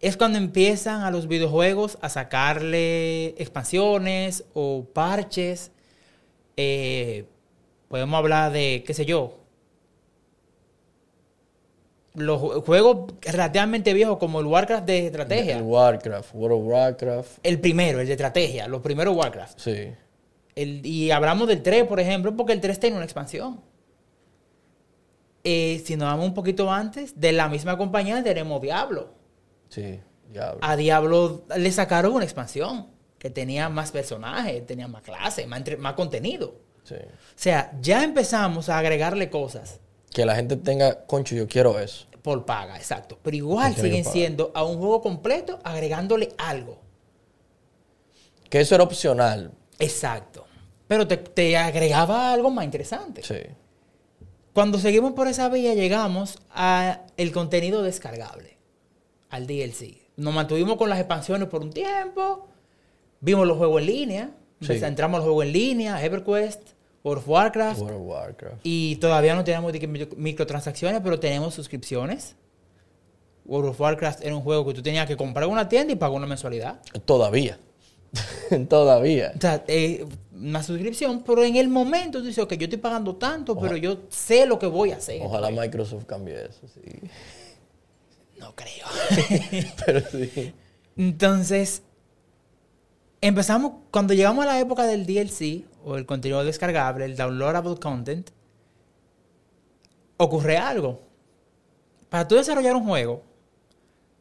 es 0.00 0.16
cuando 0.16 0.38
empiezan 0.38 1.02
a 1.02 1.10
los 1.10 1.26
videojuegos 1.28 1.98
a 2.02 2.08
sacarle 2.08 3.28
expansiones 3.40 4.44
o 4.54 4.84
parches. 4.92 5.70
Eh, 6.56 7.24
podemos 7.88 8.16
hablar 8.18 8.52
de, 8.52 8.82
qué 8.86 8.94
sé 8.94 9.04
yo, 9.06 9.38
los 12.14 12.40
ju- 12.40 12.64
juegos 12.64 13.12
relativamente 13.20 13.92
viejos 13.92 14.18
como 14.18 14.40
el 14.40 14.46
Warcraft 14.46 14.86
de 14.86 15.06
estrategia. 15.06 15.56
El 15.58 15.62
Warcraft, 15.64 16.34
World 16.34 16.58
of 16.60 16.66
Warcraft. 16.66 17.30
El 17.42 17.60
primero, 17.60 18.00
el 18.00 18.06
de 18.06 18.12
estrategia, 18.14 18.66
los 18.68 18.80
primeros 18.80 19.14
Warcraft. 19.16 19.58
Sí. 19.58 19.88
El- 20.54 20.84
y 20.86 21.10
hablamos 21.10 21.46
del 21.48 21.62
3, 21.62 21.84
por 21.84 22.00
ejemplo, 22.00 22.34
porque 22.34 22.52
el 22.54 22.60
3 22.60 22.80
tiene 22.80 22.96
una 22.96 23.04
expansión. 23.04 23.60
Eh, 25.44 25.82
si 25.84 25.96
nos 25.96 26.08
vamos 26.08 26.26
un 26.26 26.34
poquito 26.34 26.72
antes, 26.72 27.20
de 27.20 27.32
la 27.32 27.48
misma 27.48 27.76
compañía 27.76 28.22
tenemos 28.22 28.60
Diablo. 28.62 29.10
Sí. 29.68 30.00
Diablo. 30.30 30.58
A 30.62 30.76
Diablo 30.76 31.44
le 31.56 31.70
sacaron 31.72 32.12
una 32.14 32.24
expansión 32.24 32.88
que 33.18 33.30
tenía 33.30 33.68
más 33.68 33.92
personajes, 33.92 34.66
tenía 34.66 34.88
más 34.88 35.02
clases, 35.02 35.46
más, 35.46 35.58
entre- 35.58 35.76
más 35.76 35.94
contenido. 35.94 36.56
Sí. 36.84 36.94
O 36.96 37.34
sea, 37.36 37.72
ya 37.80 38.02
empezamos 38.04 38.68
a 38.68 38.78
agregarle 38.78 39.28
cosas 39.30 39.80
Que 40.12 40.24
la 40.24 40.36
gente 40.36 40.56
tenga, 40.56 41.04
concho, 41.06 41.34
yo 41.34 41.46
quiero 41.48 41.78
eso. 41.78 42.06
por 42.22 42.44
paga, 42.44 42.76
exacto. 42.76 43.18
Pero 43.22 43.36
igual 43.36 43.74
siguen 43.76 44.04
siendo 44.04 44.50
a 44.54 44.64
un 44.64 44.78
juego 44.78 45.00
completo 45.00 45.58
agregándole 45.64 46.30
algo. 46.38 46.80
Que 48.50 48.60
eso 48.60 48.74
era 48.74 48.84
opcional. 48.84 49.52
Exacto. 49.78 50.44
Pero 50.88 51.06
te, 51.06 51.16
te 51.16 51.56
agregaba 51.56 52.32
algo 52.32 52.50
más 52.50 52.64
interesante. 52.64 53.22
Sí. 53.22 53.38
Cuando 54.52 54.78
seguimos 54.78 55.12
por 55.12 55.28
esa 55.28 55.48
vía, 55.48 55.74
llegamos 55.74 56.38
a 56.50 57.02
el 57.16 57.32
contenido 57.32 57.82
descargable, 57.82 58.55
al 59.30 59.46
DLC. 59.46 59.96
Nos 60.16 60.32
mantuvimos 60.34 60.76
con 60.76 60.88
las 60.88 60.98
expansiones 60.98 61.48
por 61.48 61.62
un 61.62 61.70
tiempo, 61.70 62.48
vimos 63.20 63.46
los 63.46 63.56
juegos 63.58 63.80
en 63.82 63.86
línea, 63.86 64.30
Sí. 64.60 64.72
entramos 64.72 65.18
los 65.18 65.24
juegos 65.26 65.44
en 65.46 65.52
línea, 65.52 66.02
EverQuest, 66.04 66.60
World 67.04 67.22
of 67.22 67.28
Warcraft, 67.28 67.80
World 67.80 67.96
of 68.00 68.06
Warcraft. 68.08 68.56
y 68.64 68.96
todavía 68.96 69.34
no 69.34 69.44
tenemos 69.44 69.72
microtransacciones, 70.16 71.00
pero 71.02 71.20
tenemos 71.20 71.54
suscripciones. 71.54 72.36
World 73.44 73.70
of 73.70 73.80
Warcraft 73.80 74.24
era 74.24 74.34
un 74.34 74.42
juego 74.42 74.66
que 74.66 74.74
tú 74.74 74.82
tenías 74.82 75.06
que 75.06 75.16
comprar 75.16 75.44
en 75.44 75.52
una 75.52 75.68
tienda 75.68 75.92
y 75.92 75.96
pagar 75.96 76.16
una 76.16 76.26
mensualidad. 76.26 76.80
Todavía. 77.04 77.58
Todavía. 78.68 79.32
O 79.36 79.40
sea, 79.40 79.62
eh, 79.68 80.04
una 80.32 80.62
suscripción, 80.62 81.22
pero 81.24 81.44
en 81.44 81.56
el 81.56 81.68
momento 81.68 82.18
tú 82.20 82.26
dices, 82.26 82.42
ok, 82.42 82.54
yo 82.54 82.64
estoy 82.64 82.78
pagando 82.78 83.14
tanto, 83.16 83.56
pero 83.58 83.76
yo 83.76 83.98
sé 84.08 84.46
lo 84.46 84.58
que 84.58 84.66
voy 84.66 84.90
a 84.92 84.96
hacer. 84.96 85.20
Ojalá 85.22 85.50
Microsoft 85.50 86.04
cambie 86.06 86.34
eso, 86.44 86.66
sí. 86.74 86.80
No 88.38 88.54
creo. 88.54 88.86
Pero 89.86 90.00
sí. 90.10 90.52
Entonces, 90.96 91.82
empezamos, 93.20 93.72
cuando 93.90 94.14
llegamos 94.14 94.44
a 94.44 94.48
la 94.48 94.60
época 94.60 94.84
del 94.86 95.06
DLC, 95.06 95.64
o 95.84 95.96
el 95.96 96.06
contenido 96.06 96.44
descargable, 96.44 97.04
el 97.04 97.16
downloadable 97.16 97.76
content, 97.76 98.30
ocurre 100.16 100.56
algo. 100.56 101.00
Para 102.08 102.26
tú 102.26 102.36
desarrollar 102.36 102.76
un 102.76 102.84
juego, 102.84 103.22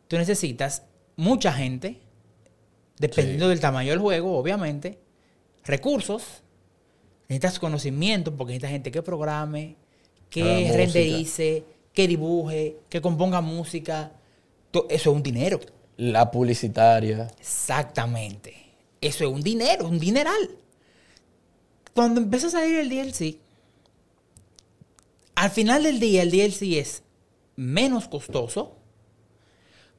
tú 0.07 0.17
necesitas 0.17 0.83
mucha 1.15 1.53
gente, 1.53 1.99
dependiendo 2.99 3.45
Sí. 3.45 3.49
del 3.49 3.59
tamaño 3.59 3.91
del 3.91 3.99
juego, 3.99 4.37
obviamente, 4.37 4.99
recursos, 5.63 6.41
necesitas 7.27 7.59
conocimiento, 7.59 8.35
porque 8.35 8.53
necesitas 8.53 8.71
gente 8.71 8.91
que 8.91 9.01
programe, 9.01 9.75
que 10.29 10.71
renderice, 10.75 11.63
que 11.95 12.07
dibuje, 12.07 12.77
que 12.89 13.01
componga 13.01 13.41
música. 13.41 14.11
Eso 14.73 14.85
es 14.89 15.07
un 15.07 15.23
dinero. 15.23 15.59
La 15.97 16.29
publicitaria. 16.29 17.27
Exactamente. 17.39 18.53
Eso 19.01 19.23
es 19.25 19.29
un 19.31 19.41
dinero, 19.41 19.87
un 19.87 19.97
dineral. 19.99 20.49
Cuando 21.93 22.19
empieza 22.19 22.47
a 22.47 22.49
salir 22.51 22.75
el 22.75 22.89
DLC, 22.89 23.37
al 25.35 25.49
final 25.49 25.83
del 25.83 25.99
día 25.99 26.21
el 26.23 26.31
DLC 26.31 26.77
es 26.77 27.03
menos 27.55 28.07
costoso, 28.09 28.75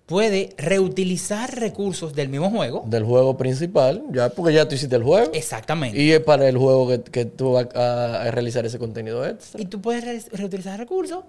puede 0.04 0.50
reutilizar 0.58 1.58
recursos 1.58 2.14
del 2.14 2.28
mismo 2.28 2.50
juego. 2.50 2.84
Del 2.86 3.04
juego 3.04 3.36
principal, 3.38 4.04
ya, 4.12 4.28
porque 4.30 4.52
ya 4.54 4.68
tú 4.68 4.74
hiciste 4.74 4.96
el 4.96 5.02
juego. 5.02 5.30
Exactamente. 5.32 6.00
Y 6.00 6.12
es 6.12 6.20
para 6.20 6.48
el 6.48 6.56
juego 6.58 6.88
que, 6.88 7.02
que 7.02 7.24
tú 7.24 7.52
vas 7.52 7.68
a, 7.74 8.22
a 8.22 8.30
realizar 8.30 8.64
ese 8.66 8.78
contenido 8.78 9.26
extra. 9.26 9.60
Y 9.60 9.64
tú 9.64 9.80
puedes 9.80 10.04
re- 10.04 10.36
reutilizar 10.36 10.78
recursos 10.78 11.24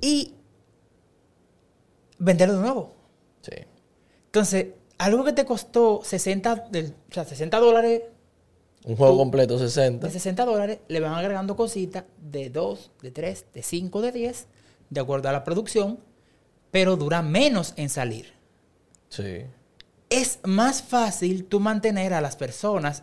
y 0.00 0.34
venderlo 2.18 2.54
de 2.56 2.60
nuevo. 2.60 2.94
Sí. 3.42 3.52
Entonces, 4.26 4.66
algo 4.98 5.24
que 5.24 5.32
te 5.32 5.44
costó 5.44 6.00
60, 6.02 6.66
del- 6.70 6.94
o 7.10 7.14
sea, 7.14 7.24
60 7.24 7.58
dólares 7.58 8.02
Un 8.84 8.96
juego 8.96 9.14
Tú- 9.14 9.18
completo 9.18 9.58
60. 9.58 10.06
de 10.06 10.12
60 10.12 10.44
dólares, 10.44 10.78
le 10.88 11.00
van 11.00 11.12
agregando 11.12 11.56
cositas 11.56 12.04
de 12.22 12.48
2, 12.48 12.92
de 13.02 13.10
3, 13.10 13.44
de 13.52 13.62
5, 13.62 14.00
de 14.00 14.12
10, 14.12 14.46
de 14.88 15.00
acuerdo 15.00 15.28
a 15.28 15.32
la 15.32 15.42
producción, 15.44 15.98
pero 16.70 16.96
dura 16.96 17.20
menos 17.20 17.74
en 17.76 17.88
salir. 17.90 18.32
Sí. 19.10 19.42
Es 20.08 20.38
más 20.44 20.80
fácil 20.82 21.44
tú 21.46 21.58
mantener 21.60 22.14
a 22.14 22.20
las 22.20 22.36
personas 22.36 23.02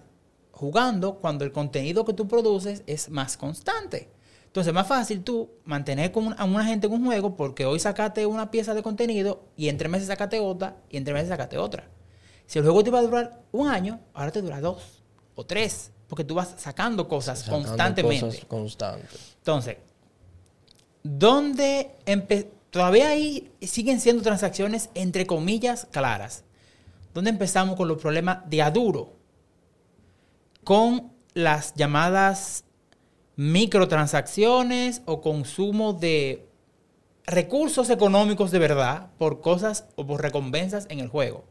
jugando 0.51 1.15
cuando 1.15 1.43
el 1.43 1.51
contenido 1.51 2.05
que 2.05 2.13
tú 2.13 2.25
produces 2.27 2.81
es 2.87 3.09
más 3.09 3.35
constante. 3.37 4.07
Entonces 4.55 4.71
es 4.71 4.73
más 4.73 4.87
fácil 4.87 5.21
tú 5.21 5.49
mantener 5.65 6.13
con 6.13 6.33
a 6.39 6.45
una 6.45 6.63
gente 6.63 6.87
en 6.87 6.93
un 6.93 7.03
juego 7.03 7.35
porque 7.35 7.65
hoy 7.65 7.77
sacaste 7.77 8.25
una 8.25 8.51
pieza 8.51 8.73
de 8.73 8.81
contenido 8.81 9.43
y 9.57 9.67
entre 9.67 9.89
meses 9.89 10.07
sacaste 10.07 10.39
otra 10.39 10.77
y 10.89 10.95
entre 10.95 11.13
meses 11.13 11.27
sacaste 11.27 11.57
otra. 11.57 11.89
Si 12.47 12.59
el 12.59 12.63
juego 12.63 12.81
te 12.81 12.89
iba 12.89 12.99
a 12.99 13.01
durar 13.01 13.41
un 13.51 13.67
año, 13.67 13.99
ahora 14.13 14.31
te 14.31 14.41
dura 14.41 14.61
dos 14.61 15.03
o 15.35 15.45
tres 15.45 15.91
porque 16.07 16.23
tú 16.23 16.35
vas 16.35 16.53
sacando 16.55 17.09
cosas 17.09 17.39
Sacando 17.39 17.67
constantemente. 17.67 18.25
Cosas 18.27 18.45
constantes. 18.45 19.35
Entonces, 19.39 19.75
¿dónde 21.03 21.91
todavía 22.69 23.09
ahí 23.09 23.51
siguen 23.61 23.99
siendo 23.99 24.23
transacciones 24.23 24.89
entre 24.93 25.27
comillas 25.27 25.85
claras? 25.91 26.45
¿Dónde 27.13 27.29
empezamos 27.31 27.75
con 27.75 27.89
los 27.89 28.01
problemas 28.01 28.49
de 28.49 28.61
aduro? 28.61 29.17
Con 30.63 31.11
las 31.33 31.73
llamadas 31.73 32.63
microtransacciones 33.35 35.01
o 35.05 35.21
consumo 35.21 35.93
de 35.93 36.47
recursos 37.25 37.89
económicos 37.89 38.51
de 38.51 38.59
verdad 38.59 39.07
por 39.17 39.41
cosas 39.41 39.85
o 39.95 40.05
por 40.05 40.21
recompensas 40.21 40.87
en 40.89 40.99
el 40.99 41.07
juego. 41.07 41.43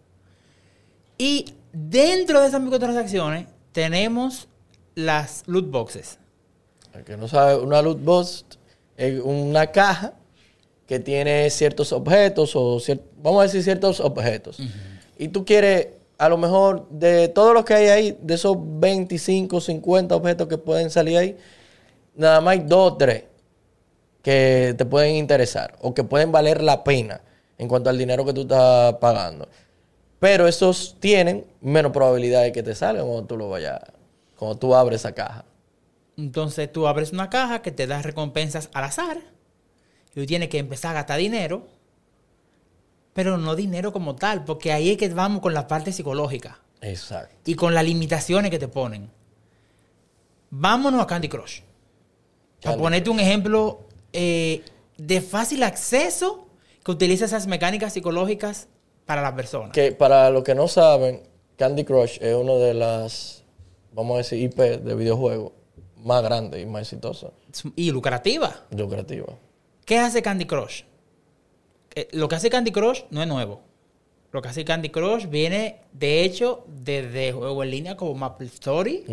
Y 1.19 1.55
dentro 1.73 2.41
de 2.41 2.49
esas 2.49 2.61
microtransacciones 2.61 3.49
tenemos 3.73 4.49
las 4.95 5.43
loot 5.47 5.71
boxes? 5.71 6.19
El 6.95 7.05
que 7.05 7.17
no 7.17 7.29
sabe, 7.29 7.57
una 7.57 7.83
loot 7.83 8.03
box 8.03 8.45
es 8.97 9.21
una 9.21 9.67
caja 9.69 10.15
que 10.87 11.01
tiene 11.01 11.51
ciertos 11.51 11.93
objetos 11.93 12.55
o 12.55 12.79
vamos 13.23 13.41
a 13.41 13.43
decir 13.45 13.63
ciertos 13.63 14.01
objetos. 14.01 14.59
Y 15.19 15.29
tú 15.29 15.45
quieres, 15.45 15.89
a 16.19 16.29
lo 16.29 16.37
mejor, 16.37 16.89
de 16.91 17.29
todos 17.29 17.55
los 17.55 17.65
que 17.65 17.75
hay 17.75 17.87
ahí, 17.89 18.19
de 18.21 18.35
esos 18.35 18.57
25, 18.59 19.61
50 19.61 20.15
objetos 20.15 20.47
que 20.47 20.59
pueden 20.59 20.91
salir 20.91 21.17
ahí, 21.17 21.37
nada 22.15 22.41
más 22.41 22.53
hay 22.53 22.61
dos 22.61 22.93
o 22.93 22.97
tres 22.97 23.25
que 24.23 24.75
te 24.77 24.85
pueden 24.87 25.17
interesar 25.17 25.77
o 25.83 25.95
que 25.95 26.05
pueden 26.05 26.33
valer 26.33 26.63
la 26.63 26.83
pena 26.83 27.21
en 27.59 27.69
cuanto 27.69 27.91
al 27.91 27.99
dinero 27.99 28.25
que 28.25 28.33
tú 28.33 28.43
estás 28.43 28.95
pagando. 28.95 29.49
Pero 30.19 30.49
esos 30.49 30.97
tienen 31.01 31.47
menos 31.61 31.93
probabilidad 31.93 32.43
de 32.43 32.53
que 32.53 32.63
te 32.63 32.75
salgan 32.75 33.07
cuando 33.07 33.27
tú 33.27 33.37
lo 33.37 33.51
vayas, 33.51 33.81
cuando 34.37 34.57
tú 34.57 34.75
abres 34.75 35.03
esa 35.03 35.13
caja. 35.13 35.45
Entonces 36.17 36.73
tú 36.73 36.87
abres 36.87 37.13
una 37.13 37.29
caja 37.29 37.61
que 37.61 37.73
te 37.73 37.87
da 37.87 38.01
recompensas 38.01 38.71
al 38.73 38.85
azar. 38.85 39.19
Y 40.15 40.21
tú 40.21 40.27
tienes 40.27 40.49
que 40.49 40.59
empezar 40.59 40.93
a 40.93 41.01
gastar 41.01 41.19
dinero. 41.19 41.67
Pero 43.13 43.37
no 43.37 43.55
dinero 43.55 43.93
como 43.93 44.17
tal, 44.17 44.45
porque 44.45 44.73
ahí 44.73 44.91
es 44.91 44.97
que 44.97 45.09
vamos 45.09 45.41
con 45.41 45.55
la 45.55 45.69
parte 45.69 45.93
psicológica 45.93 46.59
Exacto. 46.81 47.37
y 47.45 47.55
con 47.55 47.75
las 47.75 47.85
limitaciones 47.85 48.51
que 48.51 48.59
te 48.59 48.67
ponen. 48.67 49.11
Vámonos 50.51 51.01
a 51.01 51.07
Candy 51.07 51.29
Crush. 51.29 51.61
Para 52.65 52.77
ponerte 52.77 53.11
un 53.11 53.21
ejemplo 53.21 53.81
eh, 54.13 54.63
de 54.97 55.21
fácil 55.21 55.63
acceso 55.63 56.47
que 56.85 56.91
utiliza 56.91 57.25
esas 57.27 57.47
mecánicas 57.47 57.93
psicológicas 57.93 58.69
para 59.07 59.23
la 59.23 59.35
persona. 59.37 59.73
Que 59.73 59.93
para 59.93 60.31
los 60.31 60.43
que 60.45 60.55
no 60.55 60.67
saben, 60.69 61.23
Candy 61.57 61.85
Crush 61.85 62.19
es 62.21 62.35
una 62.35 62.55
de 62.55 62.75
las, 62.75 63.45
vamos 63.93 64.15
a 64.15 64.19
decir, 64.19 64.41
IP 64.41 64.57
de 64.57 64.95
videojuegos 64.95 65.53
más 65.97 66.23
grandes 66.23 66.63
y 66.63 66.67
más 66.67 66.83
exitosas, 66.83 67.31
Y 67.77 67.91
lucrativa. 67.91 68.65
lucrativas. 68.71 69.37
¿Qué 69.85 69.99
hace 69.99 70.23
Candy 70.23 70.45
Crush? 70.47 70.83
Eh, 71.95 72.09
lo 72.13 72.29
que 72.29 72.37
hace 72.37 72.51
Candy 72.51 72.73
Crush 72.73 73.03
no 73.11 73.23
es 73.23 73.29
nuevo. 73.29 73.61
Lo 74.35 74.43
que 74.43 74.49
hace 74.49 74.65
Candy 74.65 74.89
Crush 74.89 75.27
viene, 75.29 75.77
de 75.93 76.25
hecho, 76.25 76.65
desde 76.67 77.31
juegos 77.31 77.65
en 77.65 77.71
línea 77.71 77.97
como 77.97 78.15
Maple 78.15 78.47
Story. 78.49 79.05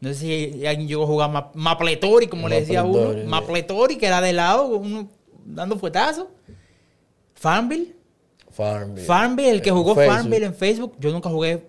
No 0.00 0.08
sé 0.10 0.14
si 0.14 0.66
alguien 0.66 0.86
llegó 0.86 1.04
a 1.04 1.06
jugar 1.06 1.30
Ma- 1.30 1.50
Maple 1.54 1.94
Story, 1.94 2.26
como 2.26 2.46
le 2.46 2.60
decía 2.60 2.84
uno. 2.84 3.14
Sí. 3.14 3.20
Maple 3.26 3.60
Story, 3.60 3.96
que 3.96 4.06
era 4.06 4.20
de 4.20 4.34
lado, 4.34 4.66
uno 4.66 5.08
dando 5.46 5.78
fuetazos. 5.78 6.26
Farmville. 7.34 7.94
Farmville. 8.50 9.06
Farmville, 9.06 9.50
el 9.50 9.62
que 9.62 9.70
jugó 9.70 9.94
Facebook. 9.94 10.14
Farmville 10.14 10.44
en 10.46 10.54
Facebook. 10.54 10.94
Yo 10.98 11.10
nunca 11.10 11.30
jugué. 11.30 11.66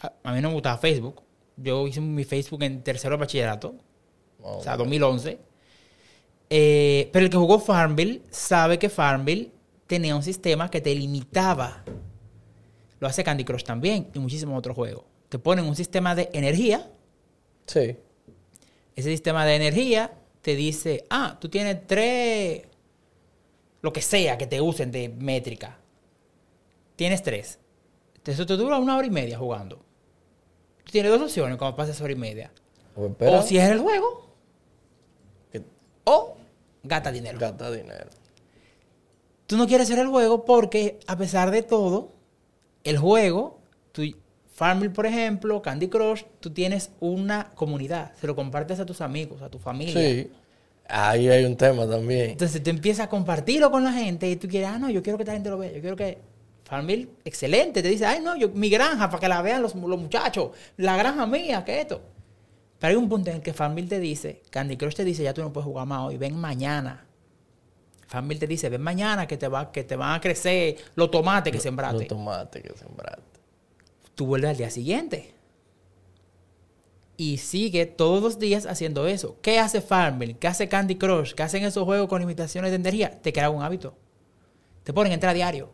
A, 0.00 0.12
a 0.24 0.32
mí 0.32 0.40
no 0.40 0.48
me 0.48 0.54
gustaba 0.54 0.78
Facebook. 0.78 1.22
Yo 1.56 1.86
hice 1.86 2.00
mi 2.00 2.24
Facebook 2.24 2.64
en 2.64 2.82
tercero 2.82 3.14
de 3.16 3.20
bachillerato. 3.20 3.76
Oh, 4.42 4.58
O 4.58 4.62
sea, 4.64 4.76
2011. 4.76 5.38
Eh, 6.50 7.08
pero 7.12 7.24
el 7.24 7.30
que 7.30 7.36
jugó 7.36 7.60
Farmville 7.60 8.22
sabe 8.30 8.80
que 8.80 8.88
Farmville 8.88 9.50
tenía 9.86 10.16
un 10.16 10.24
sistema 10.24 10.68
que 10.70 10.80
te 10.80 10.92
limitaba. 10.94 11.84
Lo 13.00 13.08
hace 13.08 13.22
Candy 13.24 13.44
Crush 13.44 13.64
también 13.64 14.10
y 14.14 14.18
muchísimos 14.18 14.58
otros 14.58 14.74
juegos. 14.74 15.04
Te 15.28 15.38
ponen 15.38 15.64
un 15.66 15.76
sistema 15.76 16.14
de 16.14 16.30
energía. 16.32 16.90
Sí. 17.66 17.96
Ese 18.96 19.10
sistema 19.10 19.44
de 19.44 19.54
energía 19.56 20.12
te 20.42 20.56
dice, 20.56 21.04
ah, 21.10 21.36
tú 21.40 21.48
tienes 21.48 21.86
tres, 21.86 22.62
lo 23.82 23.92
que 23.92 24.00
sea 24.02 24.36
que 24.38 24.46
te 24.46 24.60
usen 24.60 24.90
de 24.90 25.08
métrica. 25.08 25.78
Tienes 26.96 27.22
tres. 27.22 27.58
Eso 28.24 28.44
te 28.44 28.56
dura 28.58 28.76
una 28.76 28.96
hora 28.96 29.06
y 29.06 29.10
media 29.10 29.38
jugando. 29.38 29.76
Tú 30.84 30.92
tienes 30.92 31.10
dos 31.10 31.22
opciones 31.22 31.56
cuando 31.56 31.74
pases 31.76 31.98
hora 32.00 32.12
y 32.12 32.16
media. 32.16 32.52
O 32.94 33.14
O 33.20 33.42
cierra 33.42 33.72
el 33.74 33.80
juego 33.80 34.28
o 36.04 36.36
gasta 36.82 37.12
dinero. 37.12 37.38
gasta 37.38 37.70
dinero. 37.70 38.10
Tú 39.46 39.56
no 39.56 39.66
quieres 39.66 39.88
hacer 39.88 39.98
el 40.00 40.08
juego 40.08 40.44
porque, 40.44 40.98
a 41.06 41.16
pesar 41.16 41.50
de 41.50 41.62
todo, 41.62 42.12
el 42.88 42.98
juego, 42.98 43.60
tú, 43.92 44.02
Farmville, 44.52 44.92
por 44.92 45.06
ejemplo, 45.06 45.62
Candy 45.62 45.88
Crush, 45.88 46.22
tú 46.40 46.50
tienes 46.50 46.90
una 47.00 47.50
comunidad. 47.54 48.12
Se 48.20 48.26
lo 48.26 48.34
compartes 48.34 48.80
a 48.80 48.86
tus 48.86 49.00
amigos, 49.00 49.42
a 49.42 49.48
tu 49.48 49.58
familia. 49.58 49.94
Sí. 49.94 50.30
Ahí 50.88 51.28
hay 51.28 51.44
un 51.44 51.56
tema 51.56 51.86
también. 51.86 52.30
Entonces 52.30 52.62
tú 52.62 52.70
empiezas 52.70 53.06
a 53.06 53.08
compartirlo 53.08 53.70
con 53.70 53.84
la 53.84 53.92
gente 53.92 54.28
y 54.28 54.36
tú 54.36 54.48
quieres, 54.48 54.70
ah, 54.70 54.78
no, 54.78 54.88
yo 54.88 55.02
quiero 55.02 55.18
que 55.18 55.22
esta 55.22 55.34
gente 55.34 55.50
lo 55.50 55.58
vea. 55.58 55.72
Yo 55.72 55.80
quiero 55.80 55.96
que. 55.96 56.18
Farmville, 56.64 57.08
excelente. 57.24 57.82
Te 57.82 57.88
dice, 57.88 58.04
ay, 58.04 58.20
no, 58.20 58.36
yo, 58.36 58.50
mi 58.50 58.68
granja, 58.68 59.08
para 59.08 59.20
que 59.20 59.28
la 59.28 59.40
vean 59.40 59.62
los, 59.62 59.74
los 59.74 60.00
muchachos. 60.00 60.50
La 60.76 60.96
granja 60.96 61.26
mía, 61.26 61.64
que 61.64 61.80
esto. 61.80 62.02
Pero 62.78 62.90
hay 62.90 62.96
un 62.96 63.08
punto 63.08 63.30
en 63.30 63.36
el 63.36 63.42
que 63.42 63.52
Farmville 63.52 63.88
te 63.88 63.98
dice, 63.98 64.42
Candy 64.50 64.76
Crush 64.76 64.94
te 64.94 65.04
dice, 65.04 65.22
ya 65.22 65.34
tú 65.34 65.40
no 65.40 65.52
puedes 65.52 65.66
jugar 65.66 65.86
más 65.86 66.02
hoy, 66.02 66.16
ven 66.16 66.36
mañana. 66.36 67.07
Farmville 68.08 68.40
te 68.40 68.46
dice, 68.46 68.70
ven 68.70 68.80
mañana 68.80 69.26
que 69.26 69.36
te, 69.36 69.48
va, 69.48 69.70
que 69.70 69.84
te 69.84 69.94
van 69.94 70.14
a 70.14 70.20
crecer 70.20 70.76
los 70.94 71.10
tomates 71.10 71.52
que 71.52 71.60
sembraste. 71.60 71.98
Los 71.98 72.08
tomates 72.08 72.62
que 72.62 72.76
sembraste. 72.76 73.22
tú 74.14 74.26
vuelves 74.26 74.50
al 74.50 74.56
día 74.56 74.70
siguiente. 74.70 75.34
Y 77.18 77.36
sigue 77.36 77.84
todos 77.84 78.22
los 78.22 78.38
días 78.38 78.64
haciendo 78.64 79.06
eso. 79.06 79.36
¿Qué 79.42 79.58
hace 79.58 79.82
Farmville? 79.82 80.38
¿Qué 80.38 80.48
hace 80.48 80.68
Candy 80.68 80.96
Crush? 80.96 81.34
¿Qué 81.34 81.42
hacen 81.42 81.64
esos 81.64 81.84
juegos 81.84 82.08
con 82.08 82.20
limitaciones 82.20 82.70
de 82.70 82.76
energía? 82.76 83.20
Te 83.20 83.32
crea 83.32 83.50
un 83.50 83.62
hábito. 83.62 83.94
Te 84.84 84.94
ponen 84.94 85.12
a 85.12 85.14
entrar 85.14 85.32
a 85.32 85.34
diario. 85.34 85.70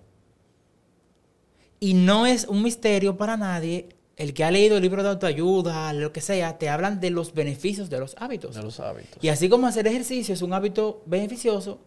Y 1.78 1.95
no 1.95 2.26
es 2.26 2.47
un 2.47 2.62
misterio 2.62 3.16
para 3.16 3.37
nadie. 3.37 3.91
El 4.16 4.32
que 4.35 4.43
ha 4.43 4.51
leído 4.51 4.76
el 4.76 4.82
libro 4.82 5.03
de 5.03 5.11
autoayuda, 5.11 5.93
lo 5.93 6.12
que 6.12 6.20
sea, 6.20 6.59
te 6.59 6.68
hablan 6.68 6.99
de 6.99 7.11
los 7.11 7.35
beneficios 7.35 7.91
de 7.91 8.01
los 8.01 8.16
hábitos. 8.18 8.57
De 8.57 8.62
los 8.62 8.80
hábitos. 8.80 9.22
Y 9.22 9.28
así 9.28 9.49
como 9.49 9.66
hacer 9.66 9.87
ejercicio 9.87 10.35
es 10.35 10.43
un 10.43 10.53
hábito 10.53 11.03
beneficioso, 11.07 11.80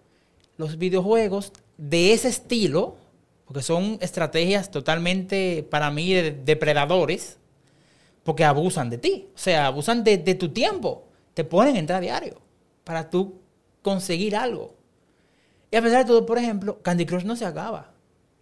los 0.57 0.77
videojuegos 0.77 1.53
de 1.77 2.13
ese 2.13 2.27
estilo, 2.27 2.97
porque 3.45 3.61
son 3.61 3.97
estrategias 4.01 4.71
totalmente, 4.71 5.65
para 5.69 5.89
mí, 5.91 6.13
de 6.13 6.31
depredadores, 6.31 7.37
porque 8.23 8.43
abusan 8.43 8.89
de 8.89 8.97
ti, 8.97 9.29
o 9.33 9.37
sea, 9.37 9.67
abusan 9.67 10.03
de, 10.03 10.17
de 10.17 10.35
tu 10.35 10.49
tiempo, 10.49 11.05
te 11.33 11.43
ponen 11.43 11.75
a 11.75 11.79
entrar 11.79 11.99
a 11.99 12.01
diario 12.01 12.41
para 12.83 13.09
tú 13.09 13.35
conseguir 13.81 14.35
algo. 14.35 14.75
Y 15.71 15.75
a 15.75 15.81
pesar 15.81 15.99
de 15.99 16.05
todo, 16.05 16.25
por 16.25 16.37
ejemplo, 16.37 16.81
Candy 16.81 17.05
Crush 17.05 17.23
no 17.23 17.35
se 17.35 17.45
acaba, 17.45 17.91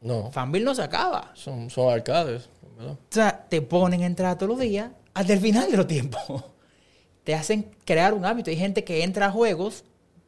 No. 0.02 0.32
Fanville 0.32 0.66
no 0.66 0.76
se 0.76 0.84
acaba. 0.84 1.32
Son, 1.34 1.70
son 1.70 1.92
arcades, 1.92 2.50
¿verdad? 2.78 2.94
O 2.94 2.98
sea, 3.10 3.46
te 3.50 3.62
ponen 3.62 4.04
a 4.04 4.06
entrar 4.06 4.38
todos 4.38 4.52
los 4.52 4.60
días 4.60 4.92
hasta 5.14 5.34
el 5.34 5.40
final 5.40 5.70
de 5.70 5.78
los 5.78 5.88
tiempos. 5.88 6.22
Te 7.24 7.34
hacen 7.34 7.72
crear 7.86 8.14
un 8.14 8.24
hábito. 8.24 8.52
Hay 8.52 8.58
gente 8.58 8.84
que 8.84 9.04
entra 9.04 9.26
a 9.28 9.32
juegos 9.32 9.84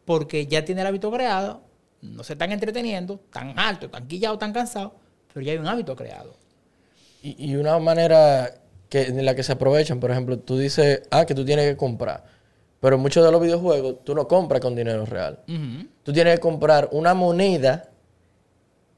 porque 0.06 0.48
ya 0.48 0.66
tiene 0.66 0.82
el 0.82 0.88
hábito 0.88 1.12
creado, 1.12 1.62
no 2.02 2.24
se 2.24 2.34
están 2.34 2.52
entreteniendo, 2.52 3.20
tan 3.32 3.58
alto, 3.58 3.90
tan 3.90 4.08
quillado, 4.08 4.38
tan 4.38 4.54
cansado, 4.54 4.96
pero 5.34 5.46
ya 5.46 5.52
hay 5.54 5.58
un 5.58 5.68
hábito 5.68 5.96
creado. 5.96 6.36
Y, 7.22 7.52
y 7.52 7.56
una 7.56 7.78
manera 7.80 8.54
que, 8.90 9.04
en 9.04 9.26
la 9.26 9.36
que 9.36 9.44
se 9.44 9.54
aprovechan, 9.54 10.00
por 10.00 10.12
ejemplo, 10.12 10.40
tú 10.40 10.58
dices, 10.58 11.04
ah, 11.12 11.26
que 11.26 11.36
tú 11.36 11.46
tienes 11.46 11.66
que 11.66 11.78
comprar. 11.78 12.24
Pero 12.80 12.98
muchos 12.98 13.26
de 13.26 13.32
los 13.32 13.42
videojuegos 13.42 14.04
tú 14.04 14.14
no 14.14 14.28
compras 14.28 14.62
con 14.62 14.76
dinero 14.76 15.06
real. 15.06 15.40
Tú 16.04 16.14
tienes 16.14 16.36
que 16.36 16.40
comprar 16.40 16.90
una 16.92 17.14
moneda 17.14 17.90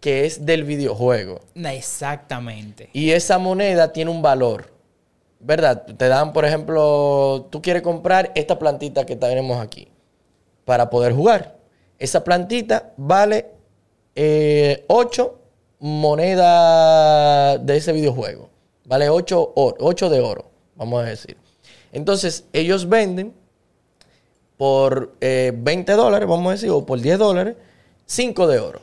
que 0.02 0.26
es 0.26 0.46
del 0.46 0.64
videojuego. 0.64 1.42
Exactamente. 1.56 2.90
Y 2.94 3.12
esa 3.12 3.38
moneda 3.38 3.94
tiene 3.94 4.12
un 4.12 4.22
valor. 4.22 4.74
¿Verdad? 5.40 5.86
Te 5.86 6.10
dan, 6.10 6.34
por 6.34 6.44
ejemplo, 6.44 7.48
tú 7.50 7.62
quieres 7.62 7.82
comprar 7.82 8.34
esta 8.36 8.60
plantita 8.60 9.06
que 9.06 9.16
tenemos 9.16 9.58
aquí 9.62 9.88
para 10.66 10.90
poder 10.90 11.14
jugar. 11.14 11.59
Esa 12.00 12.24
plantita 12.24 12.94
vale 12.98 13.48
8 14.88 15.40
monedas 15.80 17.66
de 17.66 17.78
ese 17.78 17.92
videojuego. 17.92 18.50
Vale 18.86 19.10
8, 19.10 19.54
de 20.10 20.20
oro, 20.20 20.50
vamos 20.76 21.04
a 21.04 21.06
decir. 21.06 21.38
Entonces, 21.92 22.46
ellos 22.54 22.90
venden 22.90 23.34
por 24.58 25.16
eh, 25.22 25.54
20 25.56 25.92
dólares, 25.94 26.28
vamos 26.28 26.48
a 26.48 26.52
decir, 26.54 26.70
o 26.72 26.86
por 26.86 27.00
10 27.00 27.20
dólares, 27.20 27.56
5 28.06 28.48
de 28.48 28.60
oro. 28.60 28.82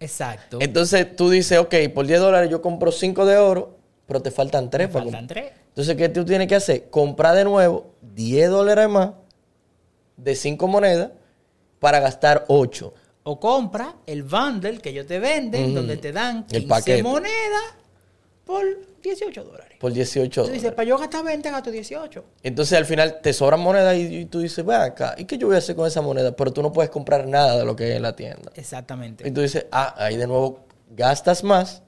Exacto. 0.00 0.58
Entonces 0.60 1.14
tú 1.14 1.30
dices, 1.30 1.58
ok, 1.58 1.74
por 1.94 2.06
10 2.06 2.20
dólares 2.20 2.50
yo 2.50 2.60
compro 2.60 2.90
5 2.90 3.26
de 3.26 3.36
oro, 3.36 3.76
pero 4.06 4.20
te 4.22 4.30
faltan 4.30 4.70
3 4.70 4.88
para 4.88 5.04
Faltan 5.04 5.26
tres. 5.26 5.52
Entonces, 5.68 5.96
¿qué 5.96 6.08
tú 6.08 6.24
tienes 6.24 6.46
que 6.46 6.54
hacer? 6.54 6.88
Comprar 6.88 7.34
de 7.36 7.44
nuevo 7.44 7.94
10 8.14 8.50
dólares 8.50 8.88
más 8.88 9.10
de 10.16 10.34
5 10.34 10.68
monedas 10.68 11.10
para 11.84 12.00
gastar 12.00 12.46
8. 12.48 12.94
O 13.24 13.38
compra 13.38 13.94
el 14.06 14.22
bundle 14.22 14.78
que 14.78 14.88
ellos 14.88 15.06
te 15.06 15.18
venden, 15.18 15.74
donde 15.74 15.98
te 15.98 16.12
dan 16.12 16.38
El 16.50 16.62
15 16.62 16.66
paquete. 16.66 17.02
monedas 17.02 17.74
por 18.46 18.64
18 19.02 19.44
dólares. 19.44 19.76
Por 19.78 19.92
18 19.92 20.30
Tú 20.30 20.40
dólares. 20.46 20.62
dices, 20.62 20.74
para 20.74 20.88
yo 20.88 20.96
gastar 20.96 21.22
20, 21.22 21.50
gasto 21.50 21.70
18. 21.70 22.24
Entonces 22.42 22.78
al 22.78 22.86
final 22.86 23.20
te 23.20 23.34
sobran 23.34 23.60
monedas 23.60 23.96
y, 23.96 24.16
y 24.20 24.24
tú 24.24 24.40
dices, 24.40 24.64
ve 24.64 24.74
acá, 24.74 25.14
¿y 25.18 25.26
qué 25.26 25.36
yo 25.36 25.48
voy 25.48 25.56
a 25.56 25.58
hacer 25.58 25.76
con 25.76 25.86
esa 25.86 26.00
moneda? 26.00 26.34
Pero 26.34 26.54
tú 26.54 26.62
no 26.62 26.72
puedes 26.72 26.90
comprar 26.90 27.26
nada 27.28 27.58
de 27.58 27.66
lo 27.66 27.76
que 27.76 27.84
hay 27.84 27.92
en 27.92 28.02
la 28.02 28.16
tienda. 28.16 28.50
Exactamente. 28.54 29.28
Y 29.28 29.30
tú 29.30 29.42
dices, 29.42 29.66
ah, 29.70 29.94
ahí 29.98 30.16
de 30.16 30.26
nuevo 30.26 30.60
gastas 30.96 31.44
más 31.44 31.82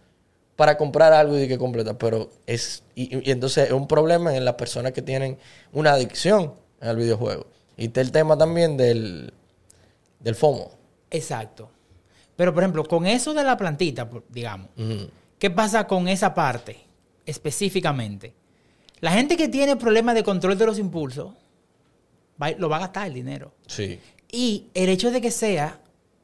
para 0.56 0.76
comprar 0.76 1.14
algo 1.14 1.38
y 1.38 1.48
que 1.48 1.56
completa, 1.56 1.96
pero 1.96 2.28
es 2.46 2.82
y, 2.94 3.26
y 3.26 3.30
entonces 3.30 3.66
es 3.68 3.72
un 3.72 3.88
problema 3.88 4.36
en 4.36 4.44
las 4.44 4.56
personas 4.56 4.92
que 4.92 5.00
tienen 5.00 5.38
una 5.72 5.92
adicción 5.92 6.52
al 6.82 6.96
videojuego. 6.96 7.46
Y 7.78 7.86
está 7.86 8.02
el 8.02 8.12
tema 8.12 8.36
también 8.36 8.76
del, 8.76 9.32
del 10.20 10.34
FOMO. 10.34 10.70
Exacto. 11.10 11.70
Pero, 12.36 12.52
por 12.52 12.62
ejemplo, 12.62 12.84
con 12.84 13.06
eso 13.06 13.32
de 13.34 13.44
la 13.44 13.56
plantita, 13.56 14.08
digamos. 14.28 14.68
¿qué 15.38 15.50
pasa 15.50 15.86
con 15.86 16.08
esa 16.08 16.34
parte 16.34 16.78
específicamente? 17.24 18.34
La 19.00 19.12
gente 19.12 19.36
que 19.36 19.48
tiene 19.48 19.76
problemas 19.76 20.14
de 20.14 20.22
control 20.24 20.56
de 20.58 20.66
los 20.66 20.78
impulsos, 20.78 21.32
va- 22.42 22.50
lo 22.52 22.68
va 22.68 22.76
a 22.76 22.80
gastar 22.80 23.06
el 23.08 23.14
dinero. 23.14 23.52
Sí. 23.66 24.00
Y 24.32 24.66
el 24.74 24.88
hecho 24.88 25.10
de 25.10 25.20
que 25.20 25.30
sea 25.30 25.80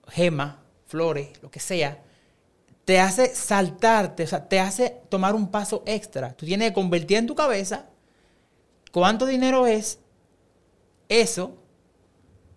gema, 0.09 0.63
flores, 0.87 1.29
lo 1.43 1.51
que 1.51 1.61
sea, 1.61 2.03
te 2.85 2.99
hace 2.99 3.35
saltarte, 3.35 4.25
o 4.25 4.27
sea, 4.27 4.49
te 4.49 4.59
hace 4.59 5.01
tomar 5.09 5.35
un 5.35 5.51
paso 5.51 5.83
extra. 5.87 6.33
Tú 6.35 6.45
tienes 6.47 6.69
que 6.71 6.75
convertir 6.75 7.19
en 7.19 7.27
tu 7.27 7.35
cabeza 7.35 7.87
cuánto 8.91 9.25
dinero 9.27 9.67
es 9.67 9.99
eso, 11.09 11.57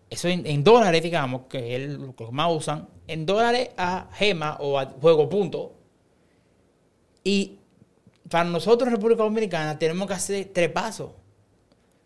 eso 0.10 0.28
en, 0.28 0.46
en 0.46 0.64
dólares, 0.64 1.02
digamos, 1.02 1.44
que 1.50 1.76
es 1.76 1.90
lo 1.90 2.16
que 2.16 2.26
más 2.32 2.52
usan, 2.52 2.88
en 3.08 3.26
dólares 3.26 3.70
a 3.78 4.10
gema 4.14 4.58
o 4.60 4.80
a 4.80 4.86
juego 4.86 5.30
punto. 5.30 5.74
Y 7.24 7.58
para 8.30 8.50
nosotros 8.50 8.88
en 8.88 8.96
República 8.96 9.24
Dominicana 9.24 9.78
tenemos 9.80 10.08
que 10.08 10.14
hacer 10.14 10.50
tres 10.54 10.70
pasos. 10.70 11.12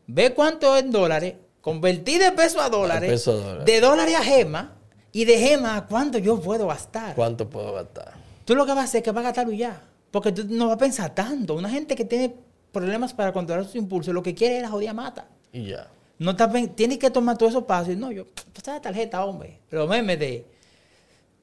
Ve 0.08 0.34
cuánto 0.34 0.76
es 0.76 0.84
en 0.84 0.92
dólares, 0.92 1.36
convertir 1.62 2.22
de 2.22 2.32
peso 2.32 2.62
a 2.62 2.70
dólares, 2.70 3.10
peso 3.10 3.32
a 3.32 3.36
dólares. 3.36 3.66
de 3.66 3.80
dólares 3.82 4.16
a 4.16 4.24
gema, 4.24 4.76
y 5.12 5.26
de 5.26 5.38
gema 5.38 5.78
a 5.78 5.88
cuánto 5.88 6.18
yo 6.18 6.40
puedo 6.40 6.68
gastar. 6.68 7.16
¿Cuánto 7.16 7.50
puedo 7.50 7.74
gastar? 7.74 8.14
Tú 8.46 8.56
lo 8.56 8.66
que 8.66 8.72
vas 8.72 8.82
a 8.82 8.84
hacer 8.84 9.00
es 9.00 9.04
que 9.04 9.12
vas 9.12 9.24
a 9.24 9.28
gastarlo 9.30 9.54
ya. 9.54 9.82
Porque 10.12 10.32
tú 10.32 10.46
no 10.48 10.68
vas 10.68 10.76
a 10.76 10.80
pensar 10.80 11.14
tanto. 11.14 11.56
Una 11.56 11.70
gente 11.70 11.96
que 11.96 12.06
tiene 12.06 12.34
problemas 12.72 13.14
para 13.14 13.32
controlar 13.32 13.66
sus 13.66 13.76
impulsos, 13.76 14.14
lo 14.14 14.24
que 14.24 14.34
quiere 14.34 14.58
es 14.58 14.62
la 14.64 14.70
jodida 14.70 14.94
mata. 14.94 15.28
Y 15.52 15.68
ya. 15.68 15.88
No 16.20 16.32
está 16.32 16.52
tienes 16.76 16.98
que 16.98 17.10
tomar 17.10 17.38
todos 17.38 17.52
esos 17.54 17.64
pasos. 17.64 17.96
No, 17.98 18.12
yo, 18.12 18.26
pasa 18.54 18.74
la 18.74 18.82
tarjeta, 18.82 19.24
hombre. 19.26 19.60
Los 19.72 19.90
memes 19.90 20.20
de. 20.20 20.46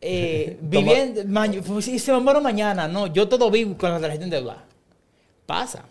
Eh, 0.00 0.58
viviendo. 0.62 1.24
ma- 1.26 1.50
pues, 1.66 1.84
si 1.86 1.98
se 1.98 2.12
me 2.12 2.20
muero 2.20 2.40
mañana. 2.40 2.86
No, 2.86 3.06
yo 3.06 3.28
todo 3.28 3.50
vivo 3.50 3.76
con 3.76 3.90
la 3.90 3.98
tarjeta 4.00 4.24
en 4.24 4.30
deuda. 4.30 4.64
Pasa. 5.46 5.84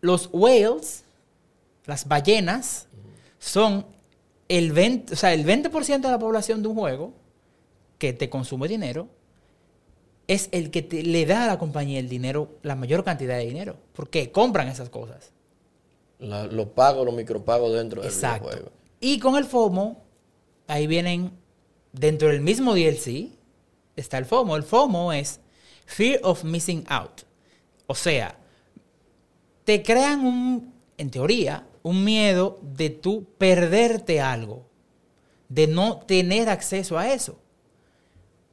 Los 0.00 0.28
whales, 0.32 1.04
las 1.86 2.08
ballenas, 2.08 2.86
son 3.38 3.84
el 4.48 4.72
20%, 4.74 5.12
o 5.12 5.16
sea, 5.16 5.32
el 5.34 5.44
20% 5.44 6.00
de 6.00 6.10
la 6.10 6.18
población 6.18 6.62
de 6.62 6.68
un 6.68 6.74
juego 6.76 7.12
que 7.98 8.12
te 8.12 8.28
consume 8.30 8.66
dinero 8.68 9.08
es 10.26 10.48
el 10.52 10.70
que 10.70 10.82
te- 10.82 11.02
le 11.02 11.26
da 11.26 11.44
a 11.44 11.46
la 11.48 11.58
compañía 11.58 11.98
el 12.00 12.08
dinero, 12.08 12.56
la 12.62 12.74
mayor 12.76 13.04
cantidad 13.04 13.36
de 13.36 13.44
dinero. 13.46 13.76
Porque 13.92 14.30
compran 14.32 14.68
esas 14.68 14.88
cosas. 14.88 15.31
La- 16.22 16.46
los 16.46 16.68
pagos, 16.68 17.04
los 17.04 17.14
micropagos 17.14 17.72
dentro 17.72 18.00
del 18.02 18.10
Exacto. 18.10 18.46
videojuego. 18.48 18.72
Y 19.00 19.18
con 19.18 19.36
el 19.36 19.44
FOMO, 19.44 20.02
ahí 20.68 20.86
vienen, 20.86 21.32
dentro 21.92 22.28
del 22.28 22.40
mismo 22.40 22.74
DLC, 22.74 23.28
está 23.96 24.18
el 24.18 24.24
FOMO. 24.24 24.56
El 24.56 24.62
FOMO 24.62 25.12
es 25.12 25.40
Fear 25.86 26.20
of 26.22 26.44
Missing 26.44 26.84
Out. 26.88 27.22
O 27.86 27.94
sea, 27.94 28.38
te 29.64 29.82
crean 29.82 30.24
un, 30.24 30.72
en 30.96 31.10
teoría, 31.10 31.66
un 31.82 32.04
miedo 32.04 32.58
de 32.62 32.90
tú 32.90 33.26
perderte 33.38 34.20
algo, 34.20 34.64
de 35.48 35.66
no 35.66 35.98
tener 35.98 36.48
acceso 36.48 36.96
a 36.98 37.12
eso. 37.12 37.38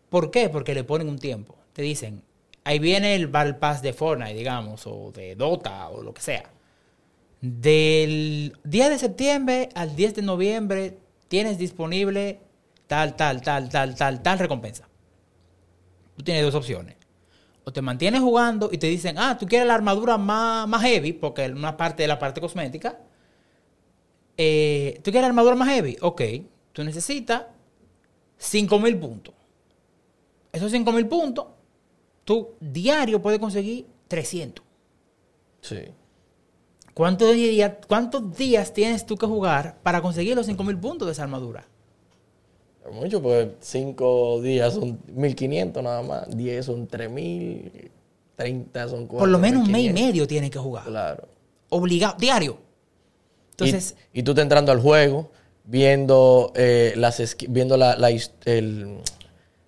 ¿Por 0.10 0.32
qué? 0.32 0.50
Porque 0.50 0.74
le 0.74 0.84
ponen 0.84 1.08
un 1.08 1.20
tiempo. 1.20 1.56
Te 1.74 1.84
dicen, 1.84 2.24
ahí 2.64 2.80
viene 2.80 3.14
el 3.16 3.28
Battle 3.28 3.54
Pass 3.54 3.82
de 3.84 3.94
Fortnite, 3.94 4.34
digamos, 4.34 4.86
o 4.88 5.12
de 5.12 5.36
Dota, 5.36 5.88
o 5.90 6.02
lo 6.02 6.14
que 6.14 6.22
sea. 6.22 6.52
Del 7.42 8.58
10 8.64 8.90
de 8.90 9.00
septiembre 9.00 9.70
al 9.74 9.96
10 9.96 10.16
de 10.16 10.22
noviembre 10.22 10.98
tienes 11.30 11.58
disponible 11.58 12.42
tal, 12.88 13.16
tal, 13.16 13.42
tal, 13.42 13.70
tal, 13.70 13.96
tal, 13.96 14.22
tal 14.22 14.40
recompensa. 14.40 14.90
Tú 16.18 16.24
tienes 16.24 16.44
dos 16.44 16.56
opciones. 16.56 16.98
O 17.64 17.72
te 17.72 17.82
mantienes 17.82 18.22
jugando 18.22 18.70
y 18.72 18.78
te 18.78 18.88
dicen, 18.88 19.18
ah, 19.18 19.38
tú 19.38 19.46
quieres 19.46 19.68
la 19.68 19.76
armadura 19.76 20.18
más, 20.18 20.68
más 20.68 20.82
heavy, 20.82 21.14
porque 21.14 21.46
es 21.46 21.52
una 21.52 21.78
parte 21.78 22.04
de 22.04 22.08
la 22.08 22.20
parte 22.20 22.42
cosmética. 22.42 23.00
Eh, 24.36 25.00
¿Tú 25.04 25.12
quieres 25.12 25.22
la 25.22 25.28
armadura 25.28 25.56
más 25.56 25.70
heavy? 25.70 25.98
Ok, 26.02 26.22
tú 26.74 26.84
necesitas 26.84 27.44
5000 28.38 28.98
puntos. 28.98 29.36
Esos 30.52 30.72
5000 30.72 31.08
puntos, 31.08 31.46
tú 32.26 32.56
diario 32.60 33.22
puedes 33.22 33.40
conseguir 33.40 33.86
300. 34.08 34.66
Sí. 35.62 35.78
¿Cuántos 37.00 37.34
días, 37.34 37.72
¿Cuántos 37.88 38.36
días 38.36 38.74
tienes 38.74 39.06
tú 39.06 39.16
que 39.16 39.26
jugar 39.26 39.78
para 39.84 40.02
conseguir 40.02 40.36
los 40.36 40.48
5000 40.48 40.78
puntos 40.78 41.06
de 41.08 41.14
esa 41.14 41.24
armadura? 41.24 41.66
Mucho, 42.92 43.22
pues 43.22 43.48
5 43.62 44.42
días 44.42 44.74
son 44.74 45.00
1500 45.08 45.82
nada 45.82 46.02
más. 46.02 46.36
10 46.36 46.66
son 46.66 46.88
3000. 46.88 47.90
30 48.36 48.90
son 48.90 49.08
4. 49.08 49.18
Por 49.18 49.30
lo 49.30 49.40
menos 49.40 49.66
un 49.66 49.72
mes 49.72 49.84
y 49.86 49.94
medio 49.94 50.28
tienes 50.28 50.52
que 50.52 50.60
jugar. 50.60 50.84
Claro. 50.88 51.26
Obligado, 51.70 52.18
diario. 52.20 52.58
Y- 52.58 53.52
Entonces, 53.52 53.96
y, 54.12 54.24
tú 54.24 54.36
te 54.36 54.42
entrando 54.42 54.74
al 54.74 54.82
juego, 54.82 55.32
viendo, 55.64 56.52
eh, 56.54 56.92
las 56.98 57.38
viendo 57.48 57.78
la, 57.78 57.96
la 57.96 58.12
his- 58.12 58.34
el- 58.44 58.98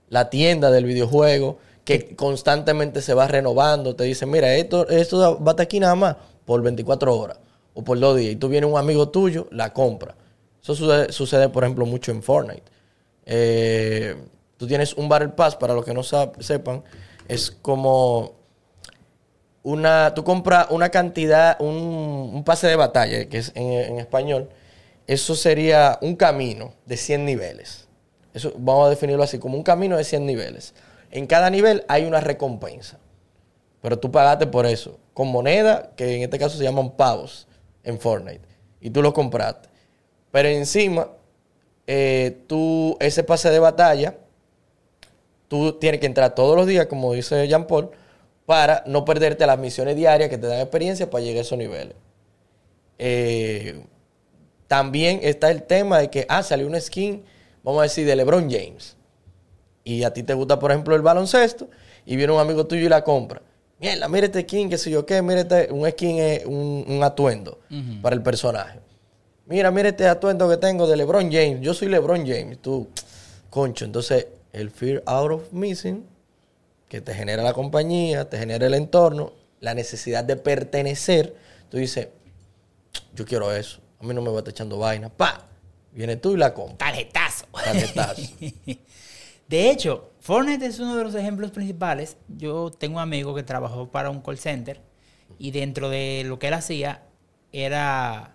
la 0.10 0.30
tienda 0.30 0.70
del 0.70 0.84
videojuego, 0.84 1.60
que 1.86 2.14
constantemente 2.14 3.02
se 3.02 3.14
va 3.14 3.30
renovando. 3.30 3.96
Te 3.96 4.04
dicen, 4.04 4.30
mira, 4.30 4.54
esto, 4.54 4.86
esto 4.90 5.42
va 5.42 5.52
a 5.52 5.54
estar 5.54 5.64
aquí 5.64 5.80
nada 5.80 5.96
más 5.96 6.18
por 6.52 6.62
24 6.62 7.18
horas 7.18 7.40
o 7.74 7.82
por 7.82 7.98
dos 7.98 8.18
días. 8.18 8.34
Y 8.34 8.36
tú 8.36 8.50
vienes 8.50 8.70
un 8.70 8.78
amigo 8.78 9.08
tuyo, 9.08 9.48
la 9.52 9.72
compra. 9.72 10.16
Eso 10.62 10.76
sucede, 11.10 11.48
por 11.48 11.64
ejemplo, 11.64 11.86
mucho 11.86 12.12
en 12.12 12.22
Fortnite. 12.22 12.64
Eh, 13.26 14.18
tú 14.58 14.68
tienes 14.68 14.94
un 14.96 15.08
Battle 15.08 15.30
Pass, 15.30 15.56
para 15.56 15.74
los 15.74 15.86
que 15.86 15.94
no 15.94 16.04
sepan, 16.04 16.84
es 17.30 17.52
como 17.52 18.34
una, 19.64 20.14
tú 20.14 20.26
compras 20.26 20.68
una 20.72 20.90
cantidad, 20.90 21.56
un, 21.62 22.32
un 22.34 22.44
pase 22.44 22.68
de 22.68 22.76
batalla, 22.76 23.30
que 23.30 23.38
es 23.38 23.54
en, 23.56 23.72
en 23.72 24.00
español, 24.00 24.50
eso 25.08 25.36
sería 25.36 26.00
un 26.02 26.18
camino 26.18 26.74
de 26.86 26.98
100 26.98 27.24
niveles. 27.24 27.88
Eso 28.34 28.52
vamos 28.58 28.88
a 28.88 28.90
definirlo 28.90 29.24
así, 29.24 29.40
como 29.40 29.56
un 29.56 29.64
camino 29.64 29.96
de 29.96 30.04
100 30.04 30.26
niveles. 30.26 30.74
En 31.12 31.28
cada 31.28 31.50
nivel 31.50 31.86
hay 31.88 32.04
una 32.04 32.20
recompensa. 32.20 33.00
Pero 33.82 34.00
tú 34.00 34.12
pagaste 34.12 34.48
por 34.48 34.66
eso, 34.66 35.00
con 35.14 35.28
moneda, 35.28 35.92
que 35.96 36.16
en 36.16 36.22
este 36.24 36.38
caso 36.38 36.58
se 36.58 36.64
llaman 36.64 36.92
pavos 36.92 37.48
en 37.84 38.00
Fortnite. 38.00 38.42
Y 38.80 38.90
tú 38.90 39.02
lo 39.02 39.14
compraste. 39.14 39.70
Pero 40.32 40.48
encima, 40.48 41.10
eh, 41.88 42.44
tú, 42.48 42.96
ese 43.00 43.24
pase 43.24 43.50
de 43.50 43.60
batalla, 43.60 44.16
tú 45.48 45.74
tienes 45.74 46.00
que 46.00 46.06
entrar 46.06 46.34
todos 46.36 46.56
los 46.56 46.68
días, 46.68 46.86
como 46.86 47.14
dice 47.14 47.48
Jean 47.48 47.68
Paul, 47.68 47.90
para 48.46 48.84
no 48.86 49.04
perderte 49.04 49.46
las 49.46 49.60
misiones 49.60 49.96
diarias 49.96 50.30
que 50.30 50.38
te 50.38 50.48
dan 50.48 50.60
experiencia 50.60 51.10
para 51.10 51.24
llegar 51.24 51.40
a 51.40 51.42
esos 51.42 51.58
niveles. 51.58 51.96
Eh, 52.98 53.84
también 54.68 55.20
está 55.24 55.52
el 55.52 55.64
tema 55.64 56.00
de 56.00 56.10
que, 56.10 56.26
ah, 56.30 56.44
salió 56.44 56.68
una 56.68 56.80
skin, 56.80 57.24
vamos 57.64 57.80
a 57.80 57.84
decir, 57.84 58.06
de 58.06 58.16
LeBron 58.16 58.50
James. 58.50 58.96
Y 59.84 60.04
a 60.04 60.14
ti 60.14 60.24
te 60.24 60.34
gusta, 60.34 60.60
por 60.60 60.72
ejemplo, 60.72 60.96
el 60.96 61.02
baloncesto, 61.02 61.68
y 62.06 62.16
viene 62.16 62.32
un 62.32 62.40
amigo 62.40 62.66
tuyo 62.68 62.86
y 62.86 62.90
la 62.90 63.04
compra. 63.04 63.42
Mierda, 63.82 64.08
mira 64.08 64.28
este 64.28 64.42
skin, 64.42 64.70
qué 64.70 64.78
sé 64.78 64.92
yo 64.92 65.08
qué, 65.08 65.24
mira 65.24 65.42
este, 65.42 65.72
un 65.72 65.90
skin 65.90 66.20
es 66.20 66.46
un, 66.46 66.86
un 66.88 67.04
atuendo 67.04 67.60
para 68.04 68.16
el 68.16 68.22
personaje. 68.22 68.80
Mira, 69.48 69.72
mira 69.72 69.90
este 69.90 70.08
atuendo 70.08 70.48
que 70.48 70.58
tengo 70.58 70.86
de 70.88 70.96
LeBron 70.96 71.32
James. 71.32 71.62
Yo 71.62 71.74
soy 71.74 71.88
LeBron 71.88 72.20
James. 72.20 72.62
Tú, 72.62 72.88
concho. 73.50 73.84
Entonces, 73.84 74.28
el 74.54 74.70
fear 74.70 75.02
out 75.08 75.32
of 75.32 75.52
missing, 75.52 76.06
que 76.88 77.02
te 77.02 77.16
genera 77.16 77.42
la 77.42 77.54
compañía, 77.54 78.30
te 78.30 78.38
genera 78.38 78.68
el 78.68 78.76
entorno, 78.76 79.34
la 79.62 79.74
necesidad 79.74 80.24
de 80.24 80.36
pertenecer. 80.36 81.36
Tú 81.70 81.78
dices, 81.78 82.10
yo 83.16 83.26
quiero 83.26 83.52
eso. 83.52 83.80
A 84.00 84.04
mí 84.04 84.14
no 84.14 84.22
me 84.22 84.30
va 84.30 84.36
a 84.36 84.40
estar 84.40 84.52
echando 84.54 84.78
vaina. 84.78 85.10
¡Pa! 85.10 85.48
Viene 85.92 86.18
tú 86.18 86.34
y 86.34 86.38
la 86.38 86.54
compras. 86.54 86.78
tarjetazo. 86.78 87.46
Tarjetazo. 87.52 88.22
De 89.52 89.70
hecho, 89.70 90.14
Fortnite 90.22 90.66
es 90.66 90.80
uno 90.80 90.96
de 90.96 91.04
los 91.04 91.14
ejemplos 91.14 91.52
principales. 91.52 92.16
Yo 92.30 92.72
tengo 92.72 92.96
un 92.96 93.02
amigo 93.02 93.36
que 93.36 93.44
trabajó 93.44 93.92
para 93.92 94.10
un 94.10 94.22
call 94.22 94.38
center 94.38 94.80
y 95.38 95.52
dentro 95.52 95.90
de 95.90 96.24
lo 96.26 96.40
que 96.40 96.48
él 96.48 96.54
hacía 96.54 97.04
era 97.52 98.34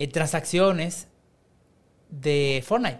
eh, 0.00 0.08
transacciones 0.08 1.06
de 2.10 2.64
Fortnite. 2.66 2.98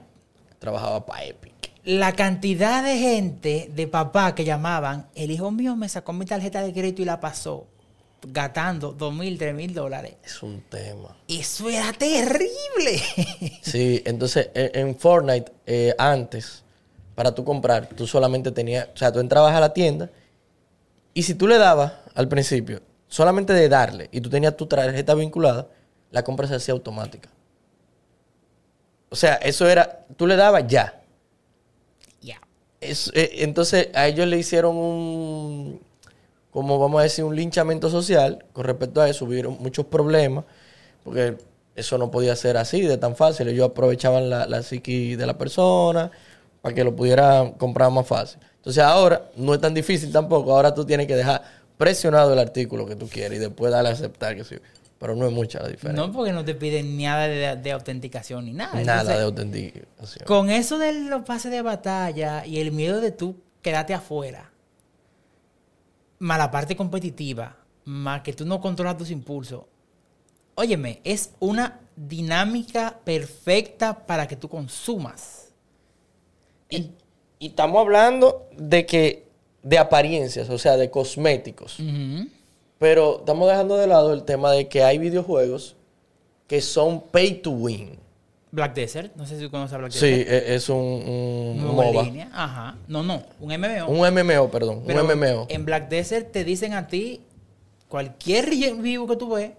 Trabajaba 0.61 1.05
para 1.07 1.25
Epic. 1.25 1.73
La 1.83 2.13
cantidad 2.13 2.85
de 2.85 2.99
gente, 2.99 3.69
de 3.75 3.89
papá 3.89 4.37
que 4.37 4.45
llamaban, 4.45 5.09
el 5.17 5.33
hijo 5.33 5.51
mío 5.51 5.75
me 5.75 5.89
sacó 5.89 6.13
mi 6.13 6.25
tarjeta 6.25 6.63
de 6.63 6.73
crédito 6.73 7.03
y 7.03 7.07
la 7.07 7.19
pasó 7.19 7.67
gastando 8.29 8.93
dos 8.93 9.13
mil, 9.13 9.37
tres 9.39 9.57
mil 9.57 9.75
dólares. 9.75 10.15
Es 10.25 10.41
un 10.41 10.61
tema. 10.61 11.17
Eso 11.27 11.69
era 11.69 11.93
terrible. 11.93 13.03
Sí, 13.61 14.03
entonces 14.07 14.51
en, 14.55 14.89
en 14.89 14.97
Fortnite, 14.97 15.51
eh, 15.67 15.97
antes, 15.99 16.63
para 17.19 17.35
tú 17.35 17.45
comprar, 17.45 17.89
tú 17.89 18.07
solamente 18.07 18.53
tenías, 18.53 18.87
o 18.95 18.97
sea, 18.97 19.11
tú 19.11 19.19
entrabas 19.19 19.53
a 19.53 19.59
la 19.59 19.73
tienda 19.73 20.09
Y 21.15 21.25
si 21.25 21.35
tú 21.35 21.49
le 21.49 21.59
dabas 21.59 21.95
al 22.15 22.29
principio, 22.29 22.81
solamente 23.09 23.53
de 23.55 23.69
darle, 23.69 24.09
y 24.13 24.21
tú 24.21 24.31
tenías 24.31 24.57
tu 24.57 24.67
tarjeta 24.67 25.15
vinculada, 25.15 25.67
la 26.13 26.23
compra 26.23 26.47
se 26.47 26.55
hacía 26.55 26.75
automática. 26.75 27.29
O 29.11 29.17
sea, 29.17 29.35
eso 29.35 29.69
era, 29.69 30.07
tú 30.17 30.29
le 30.29 30.37
dabas 30.37 30.69
ya. 30.69 31.03
Ya. 32.21 32.41
Eh, 32.81 33.31
entonces 33.39 33.89
a 33.95 34.07
ellos 34.07 34.29
le 34.29 34.39
hicieron 34.39 34.77
un, 34.77 35.81
como 36.53 36.79
vamos 36.79 37.01
a 37.01 37.03
decir, 37.03 37.25
un 37.25 37.35
linchamiento 37.35 37.91
social 37.91 38.45
con 38.53 38.63
respecto 38.63 39.01
a 39.01 39.09
eso. 39.09 39.25
Hubieron 39.25 39.57
muchos 39.59 39.87
problemas, 39.87 40.45
porque 41.03 41.37
eso 41.75 41.99
no 41.99 42.13
podía 42.13 42.37
ser 42.37 42.57
así, 42.57 42.83
de 42.83 42.97
tan 42.97 43.17
fácil. 43.17 43.49
Ellos 43.49 43.71
aprovechaban 43.71 44.31
la, 44.31 44.47
la 44.47 44.63
psiqui 44.63 45.17
de 45.17 45.27
la 45.27 45.37
persona 45.37 46.13
para 46.69 46.75
que 46.75 46.85
lo 46.85 46.95
pudieran 46.95 47.53
comprar 47.53 47.91
más 47.91 48.07
fácil. 48.07 48.39
Entonces 48.57 48.83
ahora 48.83 49.31
no 49.37 49.55
es 49.55 49.61
tan 49.61 49.73
difícil 49.73 50.13
tampoco. 50.13 50.53
Ahora 50.55 50.75
tú 50.75 50.85
tienes 50.85 51.07
que 51.07 51.17
dejar 51.17 51.43
presionado 51.79 52.35
el 52.35 52.39
artículo 52.39 52.85
que 52.85 52.95
tú 52.95 53.09
quieres 53.09 53.39
y 53.39 53.41
después 53.41 53.73
darle 53.73 53.89
a 53.89 53.93
aceptar 53.93 54.37
que 54.37 54.45
sí. 54.45 54.57
Pero 54.99 55.17
no 55.17 55.27
es 55.27 55.33
mucha 55.33 55.63
la 55.63 55.69
diferencia. 55.69 56.07
No 56.07 56.13
porque 56.13 56.33
no 56.33 56.45
te 56.45 56.55
piden 56.55 57.01
nada 57.01 57.27
de, 57.27 57.57
de 57.57 57.73
autenticación 57.73 58.45
ni 58.45 58.53
nada. 58.53 58.75
Nada 58.83 59.01
Entonces, 59.01 59.17
de 59.17 59.25
autenticación. 59.25 60.27
Con 60.27 60.51
eso 60.51 60.79
de 60.79 60.93
los 60.93 61.23
pases 61.23 61.51
de 61.51 61.63
batalla 61.63 62.45
y 62.45 62.59
el 62.59 62.73
miedo 62.73 63.01
de 63.01 63.13
tú 63.13 63.37
quedarte 63.63 63.95
afuera, 63.95 64.51
más 66.19 66.37
la 66.37 66.51
parte 66.51 66.77
competitiva, 66.77 67.57
más 67.85 68.23
que 68.23 68.35
tú 68.35 68.45
no 68.45 68.61
controlas 68.61 68.99
tus 68.99 69.11
impulsos, 69.11 69.63
óyeme, 70.57 71.01
es 71.05 71.31
una 71.39 71.81
dinámica 71.97 72.99
perfecta 73.05 74.05
para 74.05 74.27
que 74.27 74.37
tú 74.37 74.49
consumas. 74.49 75.48
Y, 76.71 76.91
y 77.39 77.47
estamos 77.49 77.81
hablando 77.81 78.47
de 78.57 78.85
que 78.87 79.25
de 79.63 79.79
apariencias, 79.79 80.49
o 80.51 80.59
sea, 80.59 80.77
de 80.77 80.91
cosméticos. 80.91 81.79
Pero 82.79 83.19
estamos 83.21 83.49
dejando 83.49 83.77
de 83.77 83.87
lado 83.87 84.13
el 84.13 84.23
tema 84.25 84.53
de 84.53 84.69
que 84.69 84.83
hay 84.85 84.99
videojuegos 84.99 85.77
que 86.47 86.61
son 86.61 87.01
pay 87.01 87.35
to 87.43 87.51
win. 87.51 87.99
Black 88.51 88.75
Desert, 88.75 89.15
no 89.15 89.27
sé 89.27 89.37
si 89.39 89.45
tú 89.45 89.51
conoces 89.51 89.75
a 89.75 89.79
Black 89.79 89.91
Sí, 89.93 90.07
Desert. 90.09 90.31
e- 90.49 90.55
es 90.55 90.69
un, 90.71 90.77
un 90.79 91.65
MOBA. 91.75 92.03
línea. 92.05 92.31
Ajá. 92.33 92.79
No, 92.87 93.03
no, 93.03 93.23
un 93.41 93.53
MMO. 93.53 93.89
Un 93.89 93.99
MMO, 94.15 94.51
perdón. 94.51 94.85
Pero 94.87 95.05
un 95.05 95.09
MMO. 95.19 95.47
En 95.51 95.65
Black 95.67 95.89
Desert 95.91 96.33
te 96.33 96.45
dicen 96.45 96.73
a 96.73 96.87
ti, 96.87 97.21
cualquier 97.89 98.47
review 98.47 99.07
que 99.07 99.17
tú 99.17 99.31
ves, 99.35 99.51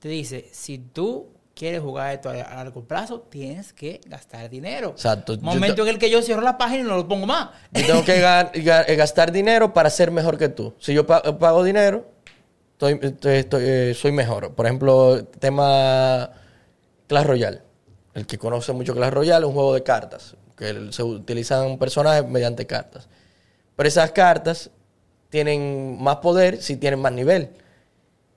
te 0.00 0.08
dice, 0.08 0.48
si 0.50 0.78
tú 0.78 1.26
quieres 1.54 1.80
jugar 1.80 2.14
esto 2.14 2.30
a 2.30 2.34
largo 2.34 2.82
plazo, 2.84 3.20
tienes 3.20 3.72
que 3.72 4.00
gastar 4.06 4.48
dinero. 4.50 4.90
Exacto. 4.90 5.36
Momento 5.40 5.82
en 5.82 5.88
el 5.88 5.98
que 5.98 6.10
yo 6.10 6.22
cierro 6.22 6.42
la 6.42 6.56
página 6.58 6.80
y 6.80 6.84
no 6.84 6.96
lo 6.96 7.06
pongo 7.08 7.26
más. 7.26 7.50
Yo 7.72 7.86
tengo 7.86 8.04
que 8.04 8.22
ga- 8.22 8.50
gastar 8.96 9.32
dinero 9.32 9.72
para 9.72 9.90
ser 9.90 10.10
mejor 10.10 10.38
que 10.38 10.48
tú. 10.48 10.74
Si 10.78 10.92
yo 10.94 11.06
pa- 11.06 11.22
pago 11.38 11.62
dinero, 11.64 12.06
estoy, 12.72 12.98
estoy- 13.02 13.36
estoy, 13.36 13.62
eh, 13.66 13.94
soy 13.94 14.12
mejor. 14.12 14.54
Por 14.54 14.66
ejemplo, 14.66 15.24
tema 15.38 16.30
Clash 17.06 17.26
Royale. 17.26 17.60
El 18.14 18.26
que 18.26 18.38
conoce 18.38 18.72
mucho 18.72 18.94
Clash 18.94 19.10
Royale 19.12 19.44
es 19.44 19.48
un 19.48 19.54
juego 19.54 19.74
de 19.74 19.82
cartas. 19.82 20.36
Que 20.56 20.88
se 20.90 21.02
utilizan 21.02 21.78
personajes 21.78 22.26
mediante 22.28 22.66
cartas. 22.66 23.08
Pero 23.76 23.88
esas 23.88 24.10
cartas 24.12 24.70
tienen 25.30 25.96
más 26.02 26.16
poder 26.16 26.60
si 26.62 26.76
tienen 26.76 27.00
más 27.00 27.12
nivel. 27.12 27.50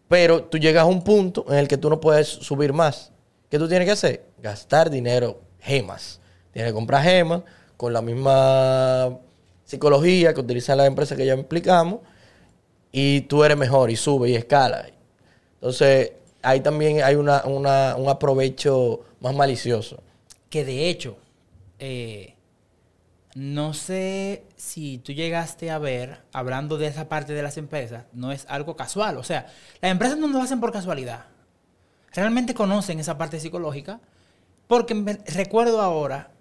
Pero 0.07 0.43
tú 0.43 0.57
llegas 0.57 0.83
a 0.83 0.85
un 0.85 1.03
punto 1.03 1.45
en 1.49 1.55
el 1.55 1.67
que 1.67 1.77
tú 1.77 1.89
no 1.89 1.99
puedes 1.99 2.27
subir 2.27 2.73
más. 2.73 3.11
¿Qué 3.49 3.57
tú 3.57 3.67
tienes 3.67 3.85
que 3.87 3.91
hacer? 3.91 4.25
Gastar 4.41 4.89
dinero, 4.89 5.41
gemas. 5.59 6.19
Tienes 6.51 6.71
que 6.71 6.75
comprar 6.75 7.03
gemas 7.03 7.41
con 7.77 7.91
la 7.93 8.01
misma 8.01 9.17
psicología 9.65 10.33
que 10.33 10.39
utilizan 10.41 10.77
las 10.77 10.87
empresas 10.87 11.17
que 11.17 11.25
ya 11.25 11.33
explicamos. 11.33 11.99
Y 12.91 13.21
tú 13.21 13.43
eres 13.43 13.57
mejor 13.57 13.89
y 13.91 13.95
sube 13.95 14.29
y 14.29 14.35
escala. 14.35 14.87
Entonces, 15.55 16.11
ahí 16.41 16.61
también 16.61 17.03
hay 17.03 17.15
una, 17.15 17.43
una- 17.45 17.95
un 17.97 18.07
aprovecho 18.07 19.01
más 19.19 19.35
malicioso. 19.35 20.01
Que 20.49 20.63
de 20.63 20.87
hecho, 20.89 21.17
eh, 21.79 22.34
no 23.35 23.73
sé 23.73 24.45
si 24.55 24.97
tú 24.97 25.11
llegaste 25.11 25.69
a 25.69 25.77
ver, 25.77 26.23
hablando 26.33 26.77
de 26.77 26.87
esa 26.87 27.07
parte 27.09 27.33
de 27.33 27.43
las 27.43 27.57
empresas, 27.57 28.05
no 28.13 28.31
es 28.31 28.45
algo 28.49 28.75
casual. 28.75 29.17
O 29.17 29.23
sea, 29.23 29.45
las 29.81 29.91
empresas 29.91 30.17
no 30.17 30.27
lo 30.27 30.41
hacen 30.41 30.59
por 30.59 30.71
casualidad. 30.71 31.25
Realmente 32.13 32.53
conocen 32.53 32.99
esa 32.99 33.17
parte 33.17 33.39
psicológica. 33.39 33.99
Porque 34.67 34.95
me- 34.95 35.19
recuerdo 35.27 35.79
ahora, 35.81 36.31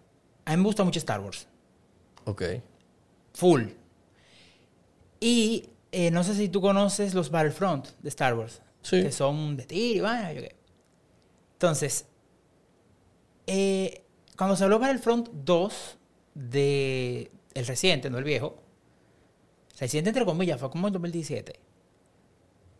a 0.46 0.52
mí 0.52 0.56
me 0.56 0.62
gusta 0.62 0.82
mucho 0.84 0.98
Star 0.98 1.20
Wars. 1.20 1.46
Ok. 2.24 2.42
Full. 3.34 3.64
Y 5.20 5.68
eh, 5.92 6.10
no 6.10 6.24
sé 6.24 6.34
si 6.34 6.48
tú 6.48 6.60
conoces 6.60 7.12
los 7.12 7.30
Battlefront 7.30 7.88
de 8.00 8.08
Star 8.08 8.34
Wars. 8.34 8.62
Sí. 8.82 9.02
Que 9.02 9.12
son 9.12 9.56
de 9.56 9.64
tiro 9.66 9.96
y 9.96 10.00
vaina, 10.00 10.32
yo 10.32 10.40
qué. 10.42 10.56
Entonces, 11.54 12.06
eh, 13.46 14.04
cuando 14.36 14.56
se 14.56 14.64
habló 14.64 14.78
Battlefront 14.78 15.28
2 15.32 15.98
de 16.34 17.30
el 17.54 17.66
reciente, 17.66 18.10
no 18.10 18.18
el 18.18 18.24
viejo, 18.24 18.56
reciente 19.78 20.10
entre 20.10 20.24
comillas, 20.24 20.60
fue 20.60 20.70
como 20.70 20.88
en 20.88 20.92
2017, 20.92 21.58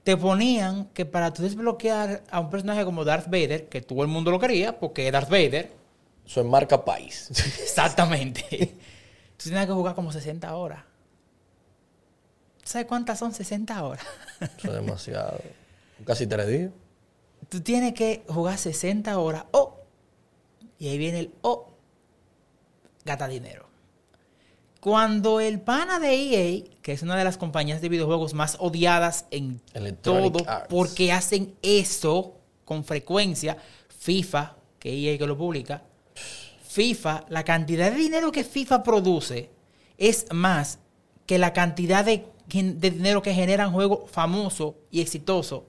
te 0.04 0.16
ponían 0.18 0.86
que 0.90 1.06
para 1.06 1.32
tú 1.32 1.42
desbloquear 1.42 2.22
a 2.30 2.40
un 2.40 2.50
personaje 2.50 2.84
como 2.84 3.04
Darth 3.04 3.26
Vader, 3.26 3.68
que 3.68 3.80
todo 3.80 4.02
el 4.02 4.08
mundo 4.08 4.30
lo 4.30 4.38
quería, 4.38 4.78
porque 4.78 5.10
Darth 5.10 5.30
Vader, 5.30 5.72
Eso 6.26 6.40
es 6.40 6.46
marca 6.46 6.84
país. 6.84 7.30
Exactamente. 7.62 8.76
Tú 9.36 9.48
tienes 9.48 9.66
que 9.66 9.72
jugar 9.72 9.94
como 9.94 10.12
60 10.12 10.54
horas. 10.54 10.84
¿Tú 12.58 12.70
¿Sabes 12.70 12.86
cuántas 12.86 13.18
son 13.18 13.34
60 13.34 13.82
horas? 13.82 14.06
Eso 14.40 14.68
es 14.68 14.74
demasiado. 14.74 15.40
Casi 16.04 16.26
tres 16.26 16.48
días. 16.48 16.70
Tú 17.48 17.60
tienes 17.60 17.94
que 17.94 18.24
jugar 18.28 18.56
60 18.56 19.18
horas. 19.18 19.44
¡Oh! 19.50 19.80
Y 20.78 20.88
ahí 20.88 20.98
viene 20.98 21.20
el 21.20 21.34
¡Oh! 21.42 21.73
Gata 23.04 23.28
dinero. 23.28 23.68
Cuando 24.80 25.40
el 25.40 25.60
pana 25.60 25.98
de 25.98 26.14
EA, 26.14 26.64
que 26.82 26.92
es 26.92 27.02
una 27.02 27.16
de 27.16 27.24
las 27.24 27.38
compañías 27.38 27.80
de 27.80 27.88
videojuegos 27.88 28.34
más 28.34 28.56
odiadas 28.60 29.26
en 29.30 29.62
Electronic 29.72 30.32
todo, 30.32 30.50
Arts. 30.50 30.66
porque 30.68 31.10
hacen 31.10 31.54
eso 31.62 32.34
con 32.64 32.84
frecuencia, 32.84 33.56
FIFA, 33.98 34.56
que 34.78 34.92
EA 34.92 35.16
que 35.16 35.26
lo 35.26 35.38
publica, 35.38 35.82
FIFA, 36.68 37.24
la 37.28 37.44
cantidad 37.44 37.90
de 37.90 37.96
dinero 37.96 38.30
que 38.30 38.44
FIFA 38.44 38.82
produce 38.82 39.50
es 39.96 40.26
más 40.32 40.80
que 41.24 41.38
la 41.38 41.52
cantidad 41.52 42.04
de, 42.04 42.26
de 42.46 42.90
dinero 42.90 43.22
que 43.22 43.32
generan 43.32 43.72
juegos 43.72 44.10
famosos 44.10 44.74
y 44.90 45.00
exitosos 45.00 45.62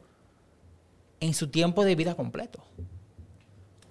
en 1.20 1.34
su 1.34 1.48
tiempo 1.50 1.86
de 1.86 1.96
vida 1.96 2.16
completo. 2.16 2.64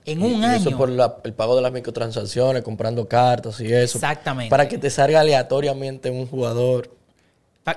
En 0.07 0.21
Y- 0.21 0.25
un 0.25 0.43
y 0.43 0.45
Eso 0.55 0.69
año. 0.69 0.77
por 0.79 0.89
la- 0.91 1.17
el 1.25 1.33
pago 1.33 1.57
de 1.57 1.63
las 1.63 1.73
microtransacciones, 1.73 2.63
comprando 2.63 3.09
cartas 3.09 3.59
y 3.61 3.73
eso. 3.73 3.99
Exactamente. 3.99 4.51
Para 4.51 4.69
que 4.69 4.77
te 4.79 4.91
salga 4.91 5.21
aleatoriamente 5.21 6.11
un 6.11 6.27
jugador. 6.27 6.91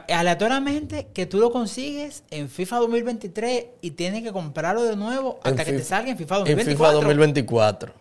Aleatoriamente 0.10 1.08
que 1.14 1.26
tú 1.26 1.40
lo 1.40 1.52
consigues 1.52 2.24
en 2.30 2.50
FIFA 2.50 2.78
2023 2.80 3.68
y 3.82 3.92
tienes 3.92 4.24
que 4.24 4.32
comprarlo 4.34 4.84
de 4.84 4.96
nuevo 4.98 5.40
hasta 5.44 5.62
En 5.62 5.66
que 5.66 5.74
te 5.74 5.84
salga 5.84 6.12
en 6.12 6.18
FIFA 6.18 6.36
En 6.36 6.40
2024. 6.42 7.00
FIFA 7.00 7.06
2024. 7.08 7.94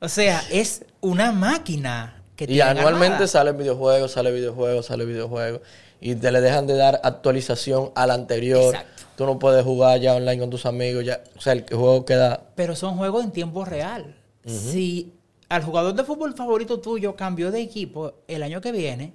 O 0.00 0.08
sea, 0.08 0.42
es 0.50 0.84
una 1.00 1.32
máquina 1.32 2.22
que 2.36 2.44
Y 2.48 2.60
anualmente 2.60 3.06
armada. 3.14 3.26
salen 3.26 3.58
videojuegos, 3.58 4.12
sale 4.12 4.30
videojuegos, 4.32 4.86
sale 4.86 5.04
videojuegos. 5.04 5.60
Y 6.00 6.14
te 6.14 6.30
le 6.30 6.40
dejan 6.40 6.66
de 6.66 6.74
dar 6.76 7.00
actualización 7.02 7.90
al 7.94 8.10
anterior. 8.10 8.74
Exacto. 8.74 9.04
Tú 9.16 9.26
no 9.26 9.38
puedes 9.38 9.64
jugar 9.64 9.98
ya 10.00 10.14
online 10.14 10.38
con 10.38 10.50
tus 10.50 10.64
amigos. 10.64 11.04
ya 11.04 11.20
O 11.36 11.40
sea, 11.40 11.52
el 11.54 11.64
juego 11.68 12.04
queda... 12.04 12.44
Pero 12.54 12.76
son 12.76 12.96
juegos 12.96 13.24
en 13.24 13.32
tiempo 13.32 13.64
real. 13.64 14.16
Si 14.46 15.12
al 15.48 15.62
jugador 15.64 15.94
de 15.94 16.04
fútbol 16.04 16.34
favorito 16.34 16.78
tuyo 16.80 17.16
cambió 17.16 17.50
de 17.50 17.60
equipo 17.60 18.14
el 18.28 18.42
año 18.42 18.60
que 18.60 18.70
viene, 18.72 19.12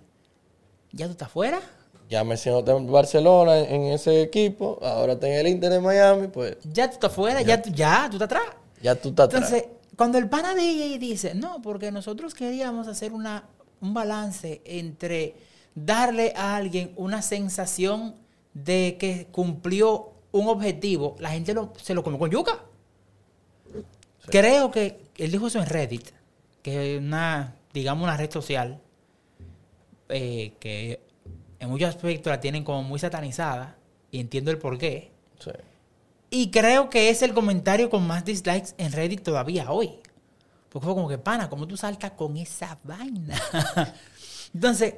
ya 0.91 1.05
tú 1.05 1.13
estás 1.13 1.31
fuera. 1.31 1.61
Ya 2.09 2.23
Messi 2.23 2.49
no 2.49 2.59
está 2.59 2.73
en 2.73 2.91
Barcelona 2.91 3.59
en, 3.59 3.83
ese 3.83 4.21
equipo. 4.21 4.77
Ahora 4.83 5.13
está 5.13 5.27
en 5.27 5.33
el 5.33 5.47
Inter 5.47 5.71
de 5.71 5.79
Miami. 5.79 6.27
Pues 6.27 6.57
Ya 6.71 6.87
tú 6.87 6.95
estás 6.95 7.13
fuera, 7.13 7.41
ya, 7.41 7.61
tú- 7.61 7.71
ya 7.71 8.07
tú 8.09 8.17
estás 8.17 8.25
atrás. 8.25 8.43
ya 8.81 8.95
tú 8.95 9.09
estás 9.09 9.27
atrás. 9.27 9.43
Entonces, 9.43 9.69
cuando 9.95 10.17
el 10.17 10.27
pana 10.29 10.53
de 10.53 10.63
EA 10.63 10.97
dice, 10.99 11.33
no, 11.33 11.61
porque 11.61 11.91
nosotros 11.91 12.33
queríamos 12.33 12.87
hacer 12.87 13.13
una, 13.13 13.45
un 13.81 13.93
balance 13.93 14.61
entre 14.65 15.35
darle 15.75 16.33
a 16.35 16.55
alguien 16.55 16.93
una 16.95 17.21
sensación 17.21 18.15
de 18.53 18.97
que 18.99 19.27
cumplió 19.31 20.11
un 20.31 20.47
objetivo, 20.47 21.15
la 21.19 21.31
gente 21.31 21.53
lo- 21.53 21.73
se 21.81 21.93
lo 21.93 22.03
comió 22.03 22.19
con 22.19 22.31
yuca. 22.31 22.59
Creo 24.27 24.71
que 24.71 24.99
él 25.17 25.31
dijo 25.31 25.47
eso 25.47 25.59
en 25.59 25.65
Reddit, 25.65 26.09
que 26.61 26.95
es 26.95 27.01
una, 27.01 27.55
digamos, 27.73 28.03
una 28.03 28.15
red 28.17 28.31
social 28.31 28.79
eh, 30.09 30.53
que 30.59 31.01
en 31.59 31.69
muchos 31.69 31.89
aspectos 31.89 32.31
la 32.31 32.39
tienen 32.39 32.63
como 32.63 32.83
muy 32.83 32.99
satanizada 32.99 33.75
y 34.11 34.19
entiendo 34.19 34.51
el 34.51 34.57
por 34.59 34.77
qué. 34.77 35.11
Sí. 35.39 35.51
Y 36.29 36.51
creo 36.51 36.89
que 36.89 37.09
es 37.09 37.21
el 37.21 37.33
comentario 37.33 37.89
con 37.89 38.05
más 38.07 38.25
dislikes 38.25 38.69
en 38.77 38.91
Reddit 38.91 39.21
todavía 39.23 39.71
hoy. 39.71 39.99
Porque 40.69 40.85
fue 40.85 40.95
como 40.95 41.07
que, 41.07 41.17
pana, 41.19 41.49
¿cómo 41.49 41.67
tú 41.67 41.77
saltas 41.77 42.11
con 42.11 42.35
esa 42.37 42.79
vaina? 42.83 43.39
Entonces, 44.53 44.95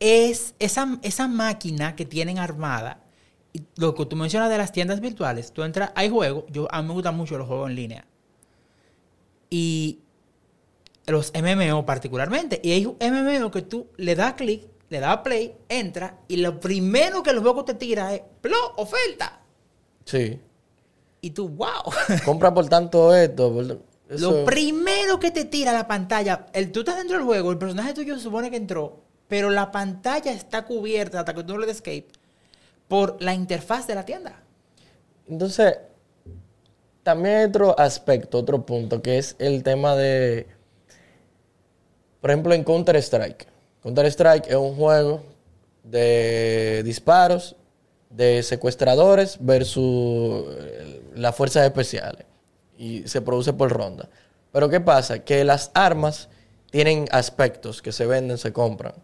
es 0.00 0.54
esa, 0.58 0.98
esa 1.02 1.28
máquina 1.28 1.96
que 1.96 2.04
tienen 2.04 2.38
armada. 2.38 3.02
Lo 3.76 3.94
que 3.94 4.04
tú 4.06 4.16
mencionas 4.16 4.50
de 4.50 4.58
las 4.58 4.72
tiendas 4.72 5.00
virtuales, 5.00 5.52
tú 5.52 5.62
entras, 5.62 5.90
hay 5.94 6.10
juegos, 6.10 6.44
yo, 6.50 6.68
a 6.70 6.82
mí 6.82 6.88
me 6.88 6.94
gustan 6.94 7.16
mucho 7.16 7.38
los 7.38 7.46
juegos 7.48 7.70
en 7.70 7.76
línea. 7.76 8.06
Y 9.48 10.00
los 11.06 11.32
MMO 11.34 11.86
particularmente. 11.86 12.60
Y 12.62 12.72
hay 12.72 12.86
MMO 12.86 13.50
que 13.50 13.62
tú 13.62 13.86
le 13.96 14.14
das 14.14 14.34
clic, 14.34 14.66
le 14.88 15.00
das 15.00 15.18
play, 15.18 15.54
entra, 15.68 16.18
y 16.28 16.36
lo 16.36 16.60
primero 16.60 17.22
que 17.22 17.30
el 17.30 17.38
juego 17.40 17.64
te 17.64 17.74
tira 17.74 18.14
es, 18.14 18.22
¡plo! 18.40 18.56
¡Oferta! 18.76 19.40
Sí. 20.04 20.38
Y 21.20 21.30
tú, 21.30 21.48
wow. 21.48 21.92
Compra 22.24 22.52
por 22.52 22.68
tanto 22.68 23.14
esto. 23.14 23.52
por- 23.52 23.82
Lo 24.20 24.44
primero 24.44 25.18
que 25.18 25.30
te 25.30 25.44
tira 25.44 25.72
la 25.72 25.88
pantalla, 25.88 26.46
el, 26.52 26.70
tú 26.70 26.80
estás 26.80 26.96
dentro 26.98 27.16
del 27.16 27.26
juego, 27.26 27.50
el 27.50 27.58
personaje 27.58 27.94
tuyo 27.94 28.14
se 28.16 28.20
supone 28.22 28.50
que 28.50 28.56
entró, 28.56 29.02
pero 29.28 29.50
la 29.50 29.70
pantalla 29.72 30.32
está 30.32 30.64
cubierta 30.64 31.20
hasta 31.20 31.34
que 31.34 31.42
tú 31.42 31.54
no 31.54 31.60
le 31.60 31.66
des 31.66 31.76
escape 31.76 32.08
por 32.88 33.20
la 33.22 33.34
interfaz 33.34 33.86
de 33.86 33.94
la 33.94 34.04
tienda. 34.04 34.42
Entonces, 35.28 35.78
también 37.02 37.36
hay 37.36 37.44
otro 37.44 37.78
aspecto, 37.78 38.38
otro 38.38 38.64
punto, 38.64 39.02
que 39.02 39.18
es 39.18 39.36
el 39.38 39.62
tema 39.62 39.96
de, 39.96 40.46
por 42.20 42.30
ejemplo, 42.30 42.54
en 42.54 42.64
Counter-Strike. 42.64 43.46
Counter-Strike 43.82 44.48
es 44.48 44.56
un 44.56 44.74
juego 44.76 45.22
de 45.84 46.82
disparos, 46.84 47.56
de 48.10 48.42
secuestradores 48.42 49.38
versus 49.40 50.46
eh, 50.58 51.02
las 51.14 51.34
fuerzas 51.34 51.64
especiales. 51.64 52.24
Y 52.78 53.06
se 53.08 53.20
produce 53.20 53.52
por 53.52 53.70
ronda. 53.70 54.08
Pero 54.52 54.68
¿qué 54.68 54.80
pasa? 54.80 55.20
Que 55.20 55.44
las 55.44 55.70
armas 55.74 56.28
tienen 56.70 57.06
aspectos 57.10 57.82
que 57.82 57.92
se 57.92 58.06
venden, 58.06 58.38
se 58.38 58.52
compran. 58.52 58.94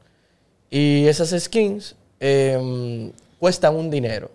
Y 0.75 1.07
esas 1.07 1.31
skins 1.39 1.95
em, 2.19 3.13
cuestan 3.39 3.77
un 3.77 3.91
dinero 3.91 4.31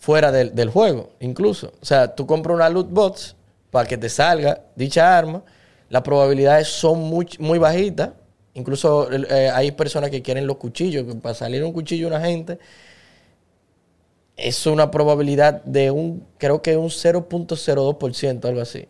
fuera 0.00 0.32
del, 0.32 0.52
del 0.54 0.68
juego, 0.68 1.10
incluso. 1.20 1.72
O 1.80 1.84
sea, 1.84 2.12
tú 2.14 2.26
compras 2.26 2.56
una 2.56 2.68
loot 2.68 2.90
box 2.90 3.36
para 3.70 3.86
que 3.88 3.96
te 3.96 4.08
salga 4.08 4.60
dicha 4.74 5.16
arma, 5.16 5.42
las 5.88 6.02
probabilidades 6.02 6.66
son 6.68 6.98
muy, 7.00 7.28
muy 7.38 7.58
bajitas. 7.58 8.10
Incluso 8.54 9.08
eh, 9.12 9.48
hay 9.52 9.70
personas 9.72 10.10
que 10.10 10.22
quieren 10.22 10.46
los 10.46 10.56
cuchillos, 10.56 11.04
que 11.06 11.14
para 11.14 11.34
salir 11.34 11.62
un 11.62 11.72
cuchillo 11.72 12.06
a 12.06 12.10
una 12.16 12.20
gente 12.20 12.58
es 14.36 14.66
una 14.66 14.90
probabilidad 14.90 15.62
de 15.62 15.90
un, 15.92 16.26
creo 16.38 16.60
que 16.62 16.76
un 16.76 16.88
0.02%, 16.90 18.44
algo 18.48 18.60
así. 18.60 18.86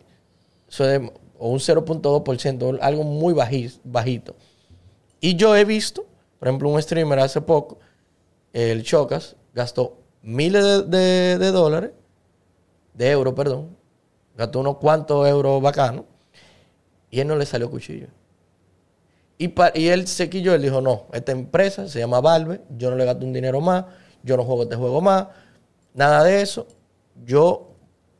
Eso 0.67 0.89
es- 0.89 1.01
o 1.37 1.49
un 1.49 1.59
0.2%, 1.59 2.79
algo 2.81 3.03
muy 3.03 3.33
baji- 3.33 3.77
bajito. 3.83 4.35
Y 5.19 5.35
yo 5.35 5.55
he 5.55 5.65
visto, 5.65 6.05
por 6.39 6.47
ejemplo, 6.47 6.69
un 6.69 6.81
streamer 6.81 7.19
hace 7.19 7.41
poco, 7.41 7.79
el 8.53 8.83
Chocas, 8.83 9.35
gastó 9.53 9.97
miles 10.21 10.89
de, 10.89 11.37
de- 11.37 11.51
dólares, 11.51 11.91
de 12.93 13.11
euros, 13.11 13.33
perdón, 13.33 13.75
gastó 14.37 14.59
unos 14.59 14.77
cuantos 14.77 15.27
euros 15.27 15.61
bacanos, 15.61 16.05
y 17.09 17.19
él 17.19 17.27
no 17.27 17.35
le 17.35 17.45
salió 17.45 17.69
cuchillo. 17.69 18.07
Y, 19.37 19.49
pa- 19.49 19.71
y 19.73 19.89
él 19.89 20.07
se 20.07 20.29
quilló, 20.29 20.53
él 20.53 20.61
dijo, 20.61 20.81
no, 20.81 21.05
esta 21.11 21.31
empresa 21.31 21.87
se 21.89 21.99
llama 21.99 22.21
Valve, 22.21 22.61
yo 22.77 22.89
no 22.89 22.95
le 22.95 23.05
gasto 23.05 23.25
un 23.25 23.33
dinero 23.33 23.59
más, 23.59 23.85
yo 24.23 24.37
no 24.37 24.43
juego 24.45 24.63
este 24.63 24.75
juego 24.75 25.01
más, 25.01 25.27
nada 25.93 26.23
de 26.23 26.41
eso. 26.41 26.67
Yo 27.25 27.71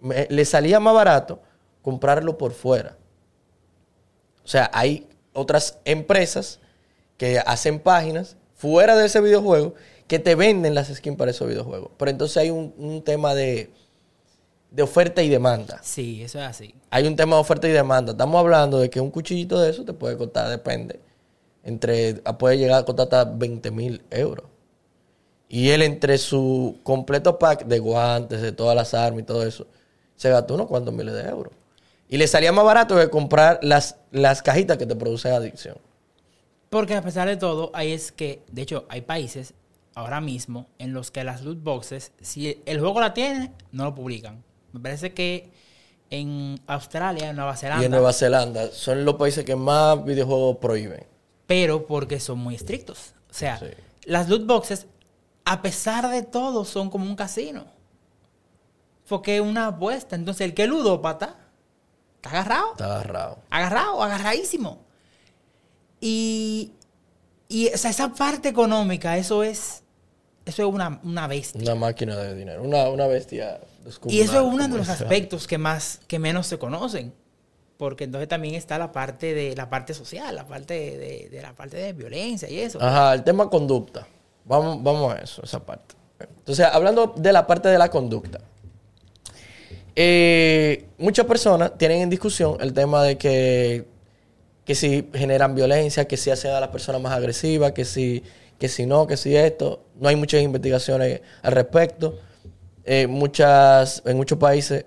me- 0.02 0.28
le 0.30 0.46
salía 0.46 0.80
más 0.80 0.94
barato 0.94 1.40
comprarlo 1.82 2.38
por 2.38 2.52
fuera. 2.52 2.98
O 4.44 4.48
sea, 4.48 4.70
hay 4.74 5.08
otras 5.34 5.80
empresas 5.86 6.60
que 7.18 7.40
hacen 7.40 7.80
páginas 7.80 8.38
fuera 8.54 8.96
de 8.96 9.06
ese 9.06 9.22
videojuego 9.22 9.74
que 10.08 10.20
te 10.20 10.36
venden 10.36 10.76
las 10.76 10.88
skins 10.94 11.18
para 11.18 11.32
esos 11.32 11.48
videojuegos. 11.48 11.92
Pero 11.98 12.12
entonces 12.12 12.38
hay 12.38 12.50
un, 12.52 12.74
un 12.78 13.04
tema 13.04 13.34
de, 13.34 13.72
de 14.72 14.84
oferta 14.84 15.24
y 15.24 15.30
demanda. 15.30 15.80
Sí, 15.82 16.22
eso 16.22 16.40
es 16.40 16.46
así. 16.46 16.76
Hay 16.90 17.08
un 17.08 17.16
tema 17.16 17.36
de 17.36 17.42
oferta 17.42 17.68
y 17.68 17.72
demanda. 17.72 18.12
Estamos 18.12 18.38
hablando 18.40 18.80
de 18.80 18.90
que 18.90 19.00
un 19.00 19.10
cuchillito 19.10 19.60
de 19.60 19.70
eso 19.70 19.86
te 19.86 19.94
puede 19.94 20.18
costar, 20.18 20.50
depende, 20.50 21.00
entre 21.64 22.16
puede 22.38 22.58
llegar 22.58 22.82
a 22.82 22.86
costar 22.86 23.06
hasta 23.06 23.24
20 23.24 23.72
mil 23.72 24.04
euros. 24.12 24.46
Y 25.48 25.70
él 25.70 25.82
entre 25.82 26.18
su 26.18 26.80
completo 26.84 27.40
pack 27.40 27.66
de 27.66 27.80
guantes, 27.80 28.42
de 28.42 28.52
todas 28.52 28.76
las 28.76 28.94
armas 28.94 29.22
y 29.22 29.24
todo 29.24 29.46
eso, 29.46 29.66
se 30.16 30.30
gastó 30.30 30.56
unos 30.56 30.68
cuantos 30.68 30.94
miles 30.94 31.14
de 31.14 31.22
euros. 31.30 31.54
Y 32.10 32.18
le 32.18 32.28
salía 32.28 32.52
más 32.52 32.66
barato 32.66 32.96
que 32.98 33.10
comprar 33.10 33.60
las, 33.62 33.98
las 34.12 34.42
cajitas 34.42 34.78
que 34.78 34.86
te 34.86 34.96
producen 34.96 35.34
adicción. 35.34 35.78
Porque 36.76 36.94
a 36.94 37.02
pesar 37.02 37.26
de 37.30 37.38
todo, 37.38 37.72
ahí 37.74 37.94
es 37.94 38.12
que, 38.12 38.44
de 38.52 38.64
hecho, 38.64 38.86
hay 38.90 39.00
países 39.00 39.54
ahora 39.94 40.20
mismo 40.20 40.68
en 40.78 40.92
los 40.92 41.10
que 41.10 41.24
las 41.24 41.42
loot 41.42 41.64
boxes, 41.64 42.12
si 42.20 42.62
el 42.66 42.82
juego 42.82 43.00
la 43.00 43.14
tiene, 43.14 43.54
no 43.72 43.86
lo 43.86 43.96
publican. 43.96 44.44
Me 44.74 44.82
parece 44.82 45.14
que 45.14 45.50
en 46.10 46.60
Australia, 46.68 47.30
en 47.30 47.38
Nueva 47.38 47.56
Zelanda, 47.56 47.82
Y 47.82 47.86
en 47.86 47.92
Nueva 47.92 48.12
Zelanda 48.12 48.68
son 48.74 49.06
los 49.06 49.16
países 49.16 49.46
que 49.46 49.56
más 49.56 50.04
videojuegos 50.04 50.58
prohíben. 50.58 51.06
pero 51.48 51.88
porque 51.88 52.20
son 52.20 52.40
muy 52.40 52.56
estrictos. 52.56 53.14
O 53.30 53.34
sea, 53.34 53.58
Sí. 53.58 53.68
las 54.04 54.28
loot 54.28 54.46
boxes, 54.46 54.86
a 55.46 55.62
pesar 55.62 56.10
de 56.10 56.24
todo, 56.24 56.66
son 56.66 56.90
como 56.90 57.06
un 57.06 57.16
casino. 57.16 57.64
Porque 59.08 59.38
es 59.38 59.42
una 59.42 59.68
apuesta. 59.68 60.18
Entonces, 60.18 60.42
el 60.46 60.54
que 60.54 60.64
es 60.64 60.70
ludópata 60.70 61.38
está 62.18 62.32
agarrado. 62.32 62.72
Está 62.72 62.86
agarrado. 62.96 63.40
agarrado, 63.50 64.04
agarradísimo. 64.04 64.84
Y, 66.08 66.72
y 67.50 67.70
o 67.74 67.78
sea, 67.78 67.90
esa 67.90 68.14
parte 68.14 68.48
económica, 68.48 69.18
eso 69.18 69.42
es, 69.44 69.82
eso 70.46 70.68
es 70.68 70.74
una, 70.74 71.00
una 71.04 71.26
bestia. 71.26 71.60
Una 71.64 71.74
máquina 71.74 72.16
de 72.16 72.36
dinero. 72.36 72.62
Una, 72.62 72.90
una 72.90 73.08
bestia. 73.08 73.60
Y 74.08 74.22
eso 74.22 74.36
es 74.36 74.54
uno 74.54 74.68
de 74.68 74.78
los 74.78 74.88
aspectos 74.88 75.48
que 75.48 75.58
más, 75.58 76.02
que 76.08 76.20
menos 76.20 76.46
se 76.46 76.60
conocen. 76.60 77.12
Porque 77.78 78.04
entonces 78.04 78.30
también 78.30 78.54
está 78.54 78.78
la 78.78 78.92
parte 78.92 79.34
de 79.34 79.56
la 79.56 79.68
parte 79.68 79.96
social, 79.96 80.36
la 80.36 80.46
parte 80.46 80.76
de, 80.76 81.30
de 81.30 81.42
la 81.42 81.54
parte 81.54 81.78
de 81.78 81.94
violencia 81.94 82.48
y 82.50 82.60
eso. 82.60 82.80
Ajá, 82.80 83.14
el 83.16 83.24
tema 83.24 83.50
conducta. 83.50 84.08
Vamos, 84.46 84.84
vamos 84.84 85.12
a 85.12 85.18
eso, 85.18 85.44
esa 85.44 85.66
parte. 85.66 85.96
Entonces, 86.20 86.68
hablando 86.72 87.16
de 87.18 87.34
la 87.34 87.48
parte 87.48 87.68
de 87.70 87.80
la 87.80 87.90
conducta. 87.90 88.40
eh, 89.96 90.86
muchas 91.00 91.26
personas 91.26 91.78
tienen 91.78 92.02
en 92.02 92.10
discusión 92.10 92.58
el 92.60 92.74
tema 92.74 93.04
de 93.04 93.18
que, 93.18 93.88
que 94.66 94.76
si 94.76 95.08
generan 95.14 95.56
violencia, 95.56 96.06
que 96.06 96.18
si 96.18 96.32
hacen 96.32 96.52
a 96.52 96.60
las 96.60 96.70
personas 96.70 97.00
más 97.02 97.14
agresivas, 97.14 97.72
que 97.74 97.86
si, 97.86 98.24
que 98.60 98.68
si 98.68 98.86
no, 98.86 99.06
que 99.08 99.16
si 99.16 99.36
esto. 99.36 99.84
No 100.00 100.10
hay 100.10 100.16
muchas 100.16 100.42
investigaciones 100.42 101.22
al 101.44 101.52
respecto. 101.54 102.20
Eh, 102.84 103.08
muchas, 103.08 104.02
en 104.06 104.18
muchos 104.18 104.38
países, 104.40 104.86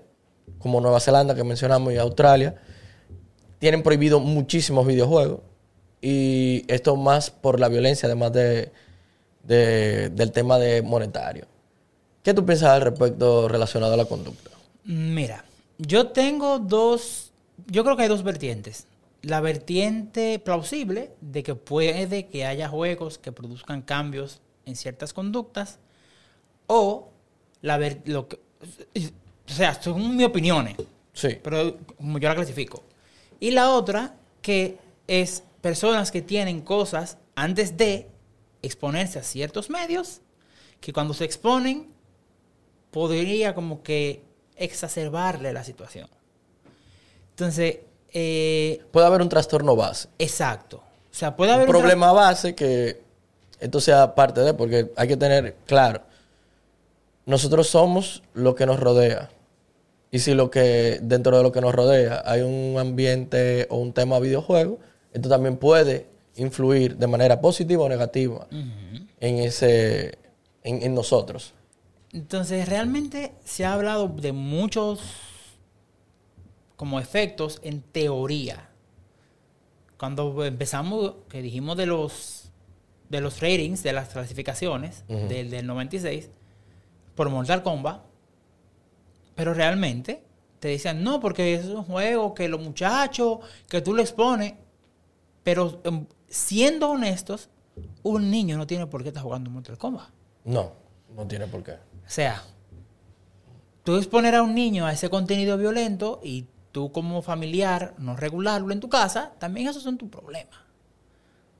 como 0.59 0.81
Nueva 0.81 0.99
Zelanda, 0.99 1.33
que 1.33 1.43
mencionamos, 1.43 1.93
y 1.93 1.97
Australia, 1.97 2.55
tienen 3.59 3.81
prohibido 3.83 4.19
muchísimos 4.19 4.85
videojuegos. 4.85 5.39
Y 6.01 6.63
esto 6.67 6.95
más 6.95 7.29
por 7.29 7.59
la 7.59 7.67
violencia, 7.69 8.07
además 8.07 8.31
de, 8.33 8.71
de- 9.43 10.09
del 10.09 10.31
tema 10.31 10.57
de 10.59 10.81
monetario. 10.81 11.45
¿Qué 12.23 12.33
tú 12.33 12.45
piensas 12.45 12.69
al 12.69 12.81
respecto 12.81 13.47
relacionado 13.47 13.93
a 13.93 13.97
la 13.97 14.05
conducta? 14.05 14.49
Mira, 14.83 15.43
yo 15.77 16.07
tengo 16.07 16.59
dos, 16.59 17.31
yo 17.67 17.83
creo 17.83 17.95
que 17.95 18.03
hay 18.03 18.09
dos 18.09 18.23
vertientes. 18.23 18.85
La 19.21 19.41
vertiente 19.41 20.39
plausible 20.39 21.11
de 21.21 21.43
que 21.43 21.55
puede 21.55 22.27
que 22.27 22.45
haya 22.45 22.69
juegos 22.69 23.17
que 23.17 23.31
produzcan 23.31 23.81
cambios 23.81 24.39
en 24.65 24.75
ciertas 24.75 25.13
conductas 25.13 25.79
o 26.67 27.09
la 27.61 27.77
ver, 27.77 28.01
lo 28.05 28.27
que, 28.27 28.37
o 29.47 29.51
sea, 29.51 29.81
son 29.81 30.15
mis 30.15 30.25
opiniones, 30.25 30.75
Sí. 31.13 31.37
pero 31.43 31.77
como 31.97 32.17
yo 32.19 32.29
la 32.29 32.35
clasifico. 32.35 32.83
Y 33.39 33.51
la 33.51 33.71
otra 33.71 34.15
que 34.41 34.77
es 35.07 35.43
personas 35.61 36.11
que 36.11 36.21
tienen 36.21 36.61
cosas 36.61 37.17
antes 37.35 37.75
de 37.75 38.07
exponerse 38.61 39.19
a 39.19 39.23
ciertos 39.23 39.69
medios 39.69 40.21
que 40.79 40.93
cuando 40.93 41.13
se 41.13 41.25
exponen 41.25 41.87
podría 42.91 43.53
como 43.53 43.83
que 43.83 44.21
exacerbarle 44.55 45.51
la 45.51 45.63
situación. 45.63 46.07
Entonces, 47.31 47.79
eh, 48.13 48.81
Puede 48.91 49.07
haber 49.07 49.21
un 49.21 49.29
trastorno 49.29 49.75
base. 49.75 50.09
exacto. 50.17 50.77
O 51.11 51.15
sea, 51.19 51.35
puede 51.35 51.51
haber 51.51 51.67
un 51.67 51.71
problema 51.71 52.11
base 52.13 52.55
que 52.55 53.01
esto 53.59 53.81
sea 53.81 54.15
parte 54.15 54.41
de, 54.41 54.53
porque 54.53 54.91
hay 54.95 55.07
que 55.07 55.17
tener 55.17 55.55
claro, 55.65 56.01
nosotros 57.25 57.67
somos 57.67 58.23
lo 58.33 58.55
que 58.55 58.65
nos 58.65 58.79
rodea. 58.79 59.29
Y 60.11 60.19
si 60.19 60.33
lo 60.33 60.49
que 60.49 60.99
dentro 61.01 61.37
de 61.37 61.43
lo 61.43 61.51
que 61.51 61.61
nos 61.61 61.73
rodea 61.75 62.23
hay 62.25 62.41
un 62.41 62.77
ambiente 62.79 63.67
o 63.69 63.77
un 63.77 63.93
tema 63.93 64.19
videojuego, 64.19 64.79
esto 65.13 65.29
también 65.29 65.57
puede 65.57 66.07
influir 66.35 66.95
de 66.97 67.07
manera 67.07 67.41
positiva 67.41 67.83
o 67.83 67.89
negativa 67.89 68.47
en 68.51 69.39
ese 69.39 70.17
en, 70.63 70.81
en 70.81 70.95
nosotros. 70.95 71.53
Entonces, 72.11 72.67
realmente 72.67 73.33
se 73.45 73.65
ha 73.65 73.73
hablado 73.73 74.07
de 74.07 74.31
muchos 74.31 74.99
como 76.79 77.01
efectos 77.01 77.59
en 77.61 77.81
teoría. 77.81 78.69
Cuando 79.97 80.45
empezamos, 80.45 81.15
que 81.27 81.41
dijimos 81.41 81.75
de 81.75 81.85
los 81.85 82.53
de 83.09 83.19
los 83.19 83.41
ratings, 83.41 83.83
de 83.83 83.91
las 83.91 84.07
clasificaciones 84.07 85.03
del, 85.09 85.49
del 85.49 85.67
96, 85.67 86.29
por 87.15 87.29
Mortal 87.29 87.63
Kombat. 87.63 87.99
Pero 89.35 89.53
realmente 89.53 90.23
te 90.61 90.69
decían, 90.69 91.03
no, 91.03 91.19
porque 91.19 91.55
es 91.55 91.65
un 91.65 91.83
juego 91.83 92.33
que 92.33 92.47
los 92.47 92.61
muchachos, 92.61 93.39
que 93.67 93.81
tú 93.81 93.93
le 93.93 94.03
expones. 94.03 94.53
Pero 95.43 95.81
em, 95.83 96.05
siendo 96.29 96.91
honestos, 96.91 97.49
un 98.03 98.31
niño 98.31 98.55
no 98.55 98.65
tiene 98.65 98.87
por 98.87 99.03
qué 99.03 99.09
estar 99.09 99.23
jugando 99.23 99.49
Mortal 99.49 99.77
Kombat. 99.77 100.11
No, 100.45 100.71
no 101.13 101.27
tiene 101.27 101.45
por 101.45 101.61
qué. 101.61 101.73
O 101.73 101.77
sea, 102.05 102.41
tú 103.83 103.97
exponer 103.97 104.35
a 104.35 104.43
un 104.43 104.55
niño 104.55 104.85
a 104.85 104.93
ese 104.93 105.09
contenido 105.09 105.57
violento 105.57 106.21
y 106.23 106.45
tú 106.71 106.91
como 106.91 107.21
familiar 107.21 107.93
no 107.97 108.15
regularlo 108.15 108.71
en 108.71 108.79
tu 108.79 108.89
casa, 108.89 109.33
también 109.39 109.67
esos 109.67 109.83
son 109.83 109.97
tus 109.97 110.09
problemas. 110.09 110.55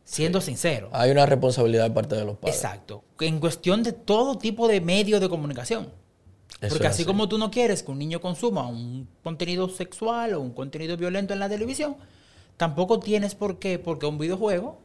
Siendo 0.03 0.41
sincero. 0.41 0.89
Hay 0.91 1.11
una 1.11 1.25
responsabilidad 1.25 1.83
de 1.83 1.91
parte 1.91 2.15
de 2.15 2.25
los 2.25 2.37
padres. 2.37 2.55
Exacto. 2.55 3.03
En 3.19 3.39
cuestión 3.39 3.83
de 3.83 3.93
todo 3.93 4.37
tipo 4.37 4.67
de 4.67 4.81
medios 4.81 5.21
de 5.21 5.29
comunicación. 5.29 5.91
Eso 6.61 6.75
Porque 6.75 6.87
así. 6.87 7.05
como 7.05 7.29
tú 7.29 7.37
no 7.37 7.51
quieres 7.51 7.83
que 7.83 7.91
un 7.91 7.99
niño 7.99 8.19
consuma 8.19 8.67
un 8.67 9.07
contenido 9.23 9.69
sexual 9.69 10.33
o 10.33 10.41
un 10.41 10.51
contenido 10.51 10.97
violento 10.97 11.33
en 11.33 11.39
la 11.39 11.47
televisión, 11.47 11.95
tampoco 12.57 12.99
tienes 12.99 13.35
por 13.35 13.59
qué, 13.59 13.79
porque 13.79 14.07
un 14.07 14.17
videojuego, 14.17 14.79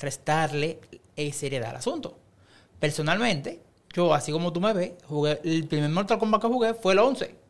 restarle 0.00 0.80
eh, 1.16 1.32
seriedad 1.32 1.70
al 1.70 1.76
asunto. 1.76 2.18
Personalmente, 2.80 3.60
yo, 3.94 4.12
así 4.12 4.32
como 4.32 4.52
tú 4.52 4.60
me 4.60 4.72
ves, 4.72 4.92
jugué, 5.06 5.40
el 5.44 5.68
primer 5.68 5.90
Mortal 5.90 6.18
Kombat 6.18 6.42
que 6.42 6.48
jugué 6.48 6.74
fue 6.74 6.94
el 6.94 6.98
11. 6.98 7.43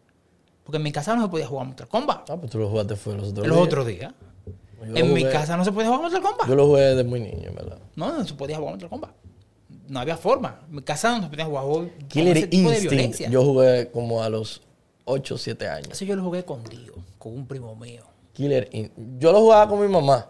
Porque 0.64 0.78
en 0.78 0.82
mi 0.82 0.92
casa 0.92 1.14
no 1.14 1.22
se 1.22 1.28
podía 1.28 1.46
jugar 1.46 1.66
Mortal 1.66 1.88
Kombat. 1.88 2.30
Ah, 2.30 2.36
pues 2.36 2.50
tú 2.50 2.58
lo 2.58 2.68
jugaste 2.68 2.96
fue 2.96 3.14
los 3.14 3.28
otros 3.28 3.46
Los 3.46 3.56
días. 3.56 3.66
otros 3.66 3.86
días. 3.86 4.14
Yo 4.86 4.96
En 4.96 5.12
mi 5.12 5.24
casa 5.24 5.56
no 5.56 5.64
se 5.64 5.72
podía 5.72 5.88
jugar 5.88 6.02
Mortal 6.02 6.22
Kombat. 6.22 6.48
Yo 6.48 6.54
lo 6.54 6.66
jugué 6.66 6.82
desde 6.82 7.04
muy 7.04 7.20
niño, 7.20 7.52
verdad. 7.54 7.78
No, 7.96 8.12
no 8.12 8.24
se 8.24 8.34
podía 8.34 8.56
jugar 8.56 8.72
Mortal 8.72 8.88
Kombat. 8.88 9.10
No 9.88 10.00
había 10.00 10.16
forma. 10.16 10.60
En 10.68 10.76
mi 10.76 10.82
casa 10.82 11.16
no 11.16 11.24
se 11.24 11.28
podía 11.28 11.44
jugar 11.44 11.90
Killer 12.08 12.36
ese 12.36 12.46
tipo 12.46 12.70
de 12.70 12.80
violencia. 12.80 13.28
Yo 13.28 13.44
jugué 13.44 13.90
como 13.90 14.22
a 14.22 14.28
los 14.30 14.62
8 15.04 15.34
o 15.34 15.38
7 15.38 15.68
años. 15.68 15.88
Eso 15.92 16.04
yo 16.06 16.16
lo 16.16 16.22
jugué 16.24 16.44
con 16.44 16.64
Dio, 16.64 16.94
con 17.18 17.34
un 17.34 17.46
primo 17.46 17.76
mío. 17.76 18.04
Killer 18.32 18.68
Instinct. 18.72 19.20
Yo 19.20 19.32
lo 19.32 19.40
jugaba 19.40 19.68
con 19.68 19.80
mi 19.80 19.88
mamá. 19.88 20.26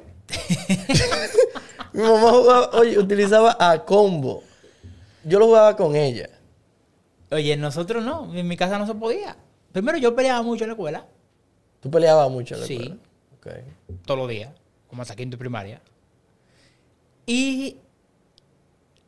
mi 1.92 2.02
mamá 2.02 2.30
jugaba, 2.30 2.70
oye, 2.78 2.98
utilizaba 2.98 3.56
a 3.58 3.84
combo. 3.84 4.42
Yo 5.24 5.38
lo 5.38 5.46
jugaba 5.46 5.76
con 5.76 5.94
ella. 5.94 6.28
Oye, 7.30 7.56
nosotros 7.56 8.04
no, 8.04 8.34
en 8.34 8.46
mi 8.46 8.56
casa 8.56 8.78
no 8.78 8.86
se 8.86 8.94
podía. 8.94 9.36
Primero 9.74 9.98
yo 9.98 10.14
peleaba 10.14 10.40
mucho 10.42 10.62
en 10.62 10.68
la 10.68 10.74
escuela, 10.74 11.04
Tú 11.80 11.90
peleabas 11.90 12.30
mucho 12.30 12.54
en 12.54 12.60
la 12.60 12.66
Sí. 12.66 12.74
escuela. 12.74 12.96
Ok. 13.36 13.46
todos 14.06 14.18
los 14.20 14.28
días, 14.28 14.50
como 14.88 15.02
hasta 15.02 15.16
quinto 15.16 15.34
de 15.34 15.38
primaria. 15.38 15.82
Y 17.26 17.76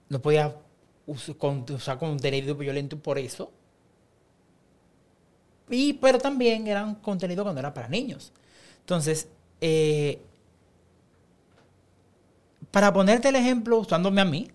no 0.08 0.20
podía 0.20 0.54
usar 1.06 1.98
contenido 1.98 2.54
violento 2.56 2.98
por 2.98 3.16
eso. 3.18 3.50
Y, 5.70 5.94
pero 5.94 6.18
también 6.18 6.66
eran 6.66 6.96
contenido 6.96 7.44
cuando 7.44 7.60
era 7.60 7.72
para 7.72 7.88
niños. 7.88 8.32
Entonces, 8.80 9.28
eh, 9.60 10.20
para 12.70 12.92
ponerte 12.92 13.28
el 13.28 13.36
ejemplo, 13.36 13.78
usándome 13.78 14.20
a 14.20 14.24
mí, 14.24 14.50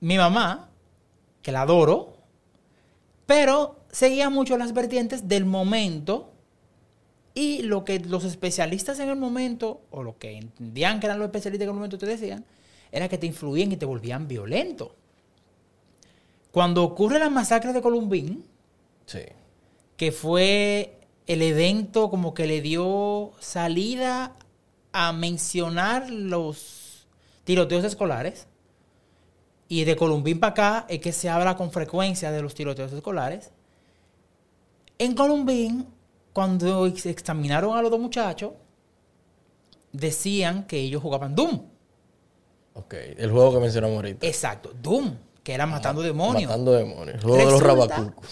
mi 0.00 0.18
mamá, 0.18 0.68
que 1.40 1.52
la 1.52 1.62
adoro, 1.62 2.16
pero 3.26 3.76
seguía 3.92 4.30
mucho 4.30 4.58
las 4.58 4.72
vertientes 4.72 5.28
del 5.28 5.44
momento 5.44 6.32
y 7.34 7.62
lo 7.62 7.84
que 7.84 8.00
los 8.00 8.24
especialistas 8.24 8.98
en 8.98 9.08
el 9.08 9.16
momento, 9.16 9.82
o 9.90 10.02
lo 10.02 10.18
que 10.18 10.36
entendían 10.36 10.98
que 10.98 11.06
eran 11.06 11.18
los 11.18 11.26
especialistas 11.26 11.64
en 11.64 11.70
el 11.70 11.74
momento 11.74 11.98
te 11.98 12.06
decían, 12.06 12.44
era 12.90 13.08
que 13.08 13.18
te 13.18 13.26
influían 13.26 13.70
y 13.72 13.76
te 13.76 13.86
volvían 13.86 14.26
violento. 14.28 14.94
Cuando 16.50 16.82
ocurre 16.82 17.18
la 17.18 17.30
masacre 17.30 17.72
de 17.72 17.80
Columbín, 17.80 18.44
Sí. 19.06 19.20
que 19.96 20.12
fue 20.12 20.98
el 21.26 21.42
evento 21.42 22.10
como 22.10 22.34
que 22.34 22.46
le 22.46 22.60
dio 22.60 23.32
salida 23.40 24.34
a 24.92 25.12
mencionar 25.12 26.10
los 26.10 27.06
tiroteos 27.44 27.84
escolares. 27.84 28.46
Y 29.68 29.84
de 29.84 29.96
Columbín 29.96 30.38
para 30.40 30.50
acá 30.50 30.86
es 30.90 31.00
que 31.00 31.12
se 31.12 31.30
habla 31.30 31.56
con 31.56 31.70
frecuencia 31.72 32.30
de 32.30 32.42
los 32.42 32.54
tiroteos 32.54 32.92
escolares. 32.92 33.50
En 35.04 35.14
Columbín, 35.14 35.86
cuando 36.32 36.86
ex- 36.86 37.06
examinaron 37.06 37.76
a 37.76 37.82
los 37.82 37.90
dos 37.90 38.00
muchachos, 38.00 38.52
decían 39.92 40.64
que 40.66 40.78
ellos 40.78 41.02
jugaban 41.02 41.34
Doom. 41.34 41.60
Ok. 42.74 42.94
El 43.16 43.30
juego 43.30 43.54
que 43.54 43.60
mencionamos 43.60 43.96
ahorita. 43.96 44.26
Exacto, 44.26 44.72
Doom, 44.80 45.16
que 45.42 45.52
era 45.54 45.66
matando 45.66 46.02
demonios. 46.02 46.48
Matando 46.48 46.72
demonios. 46.72 47.16
El 47.16 47.22
juego 47.22 47.36
de 47.36 47.44
los 47.44 47.62
rabacucos. 47.62 48.26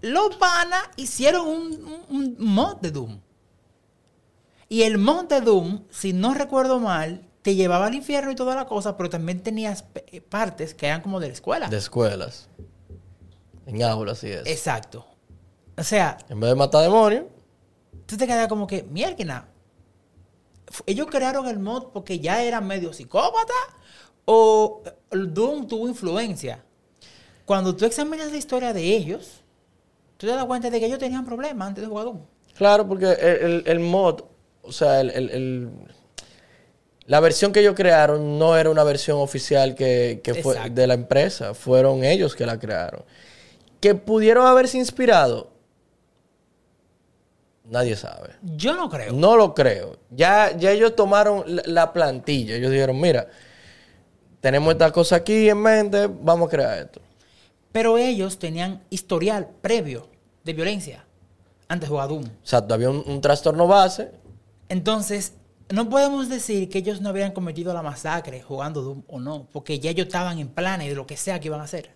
Los 0.00 0.36
panas 0.36 0.82
hicieron 0.96 1.46
un, 1.46 1.72
un- 2.10 2.36
un 2.38 2.44
mod 2.46 2.76
de 2.80 2.90
Doom. 2.90 3.20
Y 4.68 4.82
el 4.82 4.98
mod 4.98 5.24
de 5.26 5.40
Doom, 5.40 5.84
si 5.90 6.12
no 6.12 6.32
recuerdo 6.34 6.78
mal, 6.80 7.28
te 7.42 7.54
llevaba 7.54 7.86
al 7.86 7.94
infierno 7.94 8.30
y 8.30 8.34
toda 8.34 8.54
la 8.54 8.66
cosa, 8.66 8.96
pero 8.96 9.10
también 9.10 9.42
tenías 9.42 9.84
eh, 10.06 10.20
partes 10.20 10.72
que 10.74 10.86
eran 10.86 11.02
como 11.02 11.20
de 11.20 11.26
la 11.28 11.32
escuela. 11.34 11.68
De 11.68 11.76
escuelas. 11.76 12.48
En 13.66 13.82
aulas 13.82 14.24
y 14.24 14.28
eso. 14.28 14.46
Exacto. 14.46 15.06
O 15.82 15.84
sea, 15.84 16.16
En 16.28 16.38
vez 16.38 16.50
de 16.50 16.54
matar 16.54 16.82
demonios, 16.82 17.24
tú 18.06 18.16
te 18.16 18.24
quedas 18.24 18.46
como 18.46 18.68
que, 18.68 18.84
mierda. 18.84 19.48
Ellos 20.86 21.08
crearon 21.10 21.48
el 21.48 21.58
mod 21.58 21.88
porque 21.92 22.20
ya 22.20 22.40
eran 22.40 22.68
medio 22.68 22.92
psicópata 22.92 23.52
o 24.24 24.84
el 25.10 25.34
Doom 25.34 25.66
tuvo 25.66 25.88
influencia. 25.88 26.62
Cuando 27.44 27.74
tú 27.74 27.84
examinas 27.84 28.30
la 28.30 28.36
historia 28.38 28.72
de 28.72 28.80
ellos, 28.84 29.42
tú 30.18 30.28
te 30.28 30.32
das 30.32 30.44
cuenta 30.44 30.70
de 30.70 30.78
que 30.78 30.86
ellos 30.86 31.00
tenían 31.00 31.24
problemas 31.26 31.66
antes 31.66 31.82
de 31.82 31.88
jugar 31.88 32.04
Doom. 32.04 32.20
Claro, 32.56 32.86
porque 32.86 33.06
el, 33.10 33.36
el- 33.50 33.62
el 33.66 33.80
mod, 33.80 34.20
o 34.62 34.70
sea, 34.70 35.00
el, 35.00 35.10
el- 35.10 35.70
la 37.06 37.18
versión 37.18 37.50
que 37.52 37.58
ellos 37.58 37.74
crearon 37.74 38.38
no 38.38 38.56
era 38.56 38.70
una 38.70 38.84
versión 38.84 39.18
oficial 39.18 39.74
que, 39.74 40.20
que 40.22 40.34
fue 40.34 40.70
de 40.70 40.86
la 40.86 40.94
empresa, 40.94 41.54
fueron 41.54 42.04
ellos 42.04 42.36
que 42.36 42.46
la 42.46 42.60
crearon. 42.60 43.02
Que 43.80 43.96
pudieron 43.96 44.46
haberse 44.46 44.78
inspirado, 44.78 45.50
nadie 47.72 47.96
sabe. 47.96 48.34
Yo 48.42 48.76
no 48.76 48.88
creo. 48.88 49.12
No 49.12 49.36
lo 49.36 49.54
creo. 49.54 49.96
Ya, 50.10 50.56
ya 50.56 50.70
ellos 50.70 50.94
tomaron 50.94 51.42
la, 51.46 51.62
la 51.66 51.92
plantilla, 51.92 52.54
ellos 52.54 52.70
dijeron, 52.70 53.00
mira, 53.00 53.26
tenemos 54.40 54.72
esta 54.72 54.92
cosa 54.92 55.16
aquí 55.16 55.48
en 55.48 55.58
mente, 55.58 56.06
vamos 56.06 56.48
a 56.48 56.50
crear 56.50 56.78
esto. 56.78 57.00
Pero 57.72 57.96
ellos 57.96 58.38
tenían 58.38 58.82
historial 58.90 59.48
previo 59.62 60.08
de 60.44 60.52
violencia 60.52 61.04
antes 61.68 61.88
de 61.88 61.92
jugar 61.92 62.08
Doom. 62.08 62.26
Exacto, 62.42 62.74
había 62.74 62.90
un, 62.90 63.02
un 63.06 63.20
trastorno 63.20 63.66
base, 63.66 64.10
Entonces, 64.68 65.32
no 65.70 65.88
podemos 65.88 66.28
decir 66.28 66.68
que 66.68 66.78
ellos 66.78 67.00
no 67.00 67.08
habían 67.08 67.32
cometido 67.32 67.72
la 67.72 67.82
masacre 67.82 68.42
jugando 68.42 68.82
Doom 68.82 69.02
o 69.06 69.18
no, 69.20 69.48
porque 69.50 69.78
ya 69.78 69.90
ellos 69.90 70.06
estaban 70.06 70.38
en 70.38 70.48
planes 70.48 70.88
de 70.90 70.94
lo 70.94 71.06
que 71.06 71.16
sea 71.16 71.40
que 71.40 71.48
iban 71.48 71.60
a 71.60 71.64
hacer. 71.64 71.90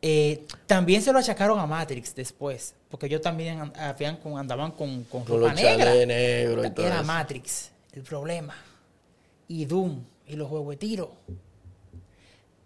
Eh, 0.00 0.46
también 0.68 1.00
se 1.02 1.12
lo 1.12 1.18
achacaron 1.18 1.58
a 1.58 1.66
Matrix 1.66 2.14
después, 2.14 2.74
porque 2.90 3.06
ellos 3.06 3.22
también 3.22 3.72
andaban 3.74 4.70
con, 4.72 5.02
con 5.04 5.26
ropa 5.26 5.40
los 5.40 5.54
negra. 5.54 5.94
negros 6.04 6.66
y 6.66 6.70
todo 6.70 6.86
Era 6.86 6.96
eso. 6.96 7.04
Matrix 7.04 7.70
el 7.94 8.02
problema. 8.02 8.54
Y 9.48 9.64
Doom 9.64 9.98
y 10.26 10.36
los 10.36 10.46
juegos 10.48 10.68
de 10.70 10.76
tiro. 10.76 11.10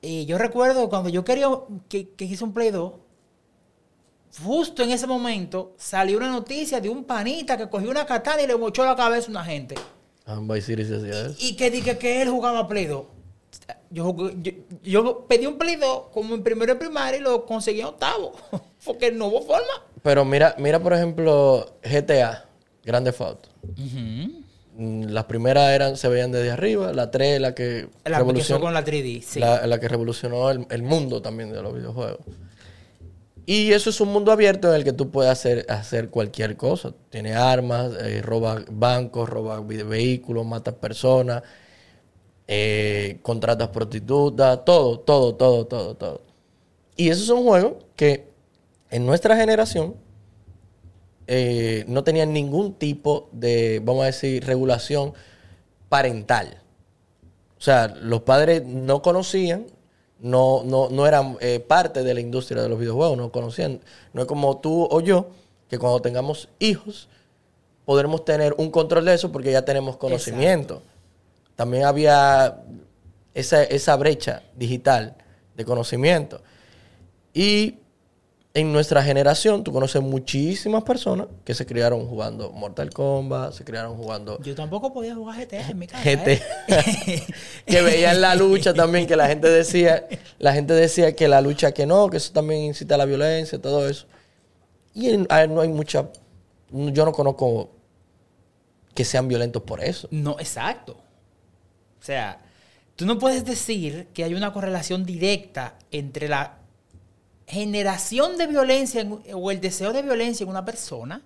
Y 0.00 0.26
yo 0.26 0.36
recuerdo 0.36 0.88
cuando 0.90 1.08
yo 1.08 1.24
quería 1.24 1.46
que, 1.88 2.08
que 2.10 2.24
hice 2.24 2.42
un 2.42 2.52
Play 2.52 2.72
2, 2.72 2.92
justo 4.44 4.82
en 4.82 4.90
ese 4.90 5.06
momento 5.06 5.72
salió 5.78 6.16
una 6.18 6.28
noticia 6.28 6.80
de 6.80 6.88
un 6.88 7.04
panita 7.04 7.56
que 7.56 7.68
cogió 7.68 7.88
una 7.88 8.04
katana 8.04 8.42
y 8.42 8.48
le 8.48 8.56
mochó 8.56 8.84
la 8.84 8.96
cabeza 8.96 9.28
a 9.28 9.30
una 9.30 9.44
gente. 9.44 9.76
Eso. 11.08 11.36
Y 11.38 11.54
que 11.54 11.70
dije 11.70 11.96
que 11.98 12.20
él 12.20 12.30
jugaba 12.30 12.66
Play 12.66 12.86
2. 12.86 13.04
Yo, 13.90 14.14
yo, 14.40 14.52
yo 14.82 15.26
pedí 15.28 15.46
un 15.46 15.58
Play 15.58 15.76
2 15.76 16.04
como 16.12 16.34
en 16.34 16.42
primero 16.42 16.72
de 16.72 16.78
primaria 16.78 17.18
y 17.18 17.22
lo 17.22 17.44
conseguí 17.44 17.80
en 17.80 17.86
octavo. 17.86 18.32
Porque 18.84 19.12
no 19.12 19.26
hubo 19.26 19.42
forma. 19.42 19.86
Pero 20.02 20.24
mira, 20.24 20.54
mira 20.58 20.80
por 20.80 20.92
ejemplo, 20.94 21.76
GTA, 21.82 22.46
Grande. 22.84 23.10
Ujú. 23.10 24.42
Mm, 24.74 25.04
Las 25.10 25.24
primeras 25.26 25.70
eran, 25.70 25.96
se 25.96 26.08
veían 26.08 26.32
desde 26.32 26.50
arriba, 26.50 26.92
la 26.92 27.10
3 27.10 27.40
la 27.40 27.54
que 27.54 27.88
La 28.04 28.10
que 28.12 28.18
revolucionó, 28.18 28.60
con 28.60 28.72
la 28.74 28.84
3D, 28.84 29.22
sí. 29.22 29.38
la, 29.38 29.66
la 29.66 29.78
que 29.78 29.86
revolucionó 29.88 30.50
el, 30.50 30.66
el 30.70 30.82
mundo 30.82 31.20
también 31.20 31.52
de 31.52 31.62
los 31.62 31.74
videojuegos. 31.74 32.20
Y 33.44 33.72
eso 33.72 33.90
es 33.90 34.00
un 34.00 34.08
mundo 34.08 34.30
abierto 34.32 34.68
en 34.68 34.76
el 34.76 34.84
que 34.84 34.92
tú 34.92 35.10
puedes 35.10 35.30
hacer, 35.30 35.66
hacer 35.68 36.10
cualquier 36.10 36.56
cosa. 36.56 36.92
Tienes 37.10 37.36
armas, 37.36 37.90
eh, 38.00 38.22
roba 38.22 38.62
bancos, 38.70 39.28
roba 39.28 39.60
vi- 39.60 39.82
vehículos, 39.82 40.46
matas 40.46 40.74
personas, 40.74 41.42
eh, 42.54 43.18
contratas 43.22 43.68
prostitutas, 43.68 44.62
todo, 44.66 45.00
todo, 45.00 45.34
todo, 45.34 45.66
todo, 45.66 45.94
todo. 45.94 46.20
Y 46.96 47.08
esos 47.08 47.24
son 47.24 47.44
juegos 47.44 47.76
que 47.96 48.28
en 48.90 49.06
nuestra 49.06 49.38
generación 49.38 49.94
eh, 51.26 51.86
no 51.88 52.04
tenían 52.04 52.34
ningún 52.34 52.74
tipo 52.74 53.30
de, 53.32 53.80
vamos 53.82 54.02
a 54.02 54.06
decir, 54.06 54.44
regulación 54.44 55.14
parental. 55.88 56.58
O 57.56 57.62
sea, 57.62 57.86
los 57.86 58.20
padres 58.20 58.66
no 58.66 59.00
conocían, 59.00 59.64
no, 60.18 60.62
no, 60.62 60.90
no 60.90 61.06
eran 61.06 61.38
eh, 61.40 61.58
parte 61.58 62.02
de 62.02 62.12
la 62.12 62.20
industria 62.20 62.60
de 62.60 62.68
los 62.68 62.78
videojuegos, 62.78 63.16
no 63.16 63.32
conocían. 63.32 63.80
No 64.12 64.20
es 64.20 64.28
como 64.28 64.58
tú 64.58 64.86
o 64.90 65.00
yo, 65.00 65.30
que 65.70 65.78
cuando 65.78 66.02
tengamos 66.02 66.50
hijos, 66.58 67.08
podremos 67.86 68.26
tener 68.26 68.54
un 68.58 68.70
control 68.70 69.06
de 69.06 69.14
eso 69.14 69.32
porque 69.32 69.52
ya 69.52 69.64
tenemos 69.64 69.96
conocimiento. 69.96 70.82
También 71.56 71.84
había 71.84 72.60
esa, 73.34 73.62
esa 73.64 73.96
brecha 73.96 74.42
digital 74.56 75.16
de 75.56 75.64
conocimiento. 75.64 76.42
Y 77.34 77.76
en 78.54 78.70
nuestra 78.70 79.02
generación, 79.02 79.64
tú 79.64 79.72
conoces 79.72 80.02
muchísimas 80.02 80.82
personas 80.82 81.28
que 81.44 81.54
se 81.54 81.64
criaron 81.64 82.06
jugando 82.06 82.52
Mortal 82.52 82.90
Kombat, 82.90 83.54
se 83.54 83.64
criaron 83.64 83.96
jugando 83.96 84.38
Yo 84.42 84.54
tampoco 84.54 84.92
podía 84.92 85.14
jugar 85.14 85.38
GTA 85.46 85.70
en 85.70 85.78
mi 85.78 85.86
casa. 85.86 86.02
GTA. 86.04 86.32
¿eh? 86.32 87.22
que 87.66 87.80
veían 87.80 88.20
la 88.20 88.34
lucha 88.34 88.74
también, 88.74 89.06
que 89.06 89.16
la 89.16 89.26
gente 89.26 89.48
decía, 89.48 90.06
la 90.38 90.52
gente 90.52 90.74
decía 90.74 91.16
que 91.16 91.28
la 91.28 91.40
lucha 91.40 91.72
que 91.72 91.86
no, 91.86 92.10
que 92.10 92.18
eso 92.18 92.32
también 92.32 92.60
incita 92.62 92.96
a 92.96 92.98
la 92.98 93.06
violencia, 93.06 93.58
todo 93.60 93.88
eso. 93.88 94.06
Y 94.94 95.08
en- 95.08 95.26
no 95.48 95.60
hay 95.62 95.68
mucha, 95.68 96.10
yo 96.70 97.04
no 97.06 97.12
conozco 97.12 97.70
que 98.94 99.04
sean 99.06 99.28
violentos 99.28 99.62
por 99.62 99.82
eso. 99.82 100.08
No, 100.10 100.38
exacto. 100.38 100.96
O 102.02 102.04
sea, 102.04 102.40
tú 102.96 103.06
no 103.06 103.16
puedes 103.16 103.44
decir 103.44 104.08
que 104.12 104.24
hay 104.24 104.34
una 104.34 104.52
correlación 104.52 105.06
directa 105.06 105.76
entre 105.92 106.28
la 106.28 106.58
generación 107.46 108.36
de 108.36 108.48
violencia 108.48 109.02
en- 109.02 109.20
o 109.32 109.50
el 109.52 109.60
deseo 109.60 109.92
de 109.92 110.02
violencia 110.02 110.42
en 110.42 110.50
una 110.50 110.64
persona 110.64 111.22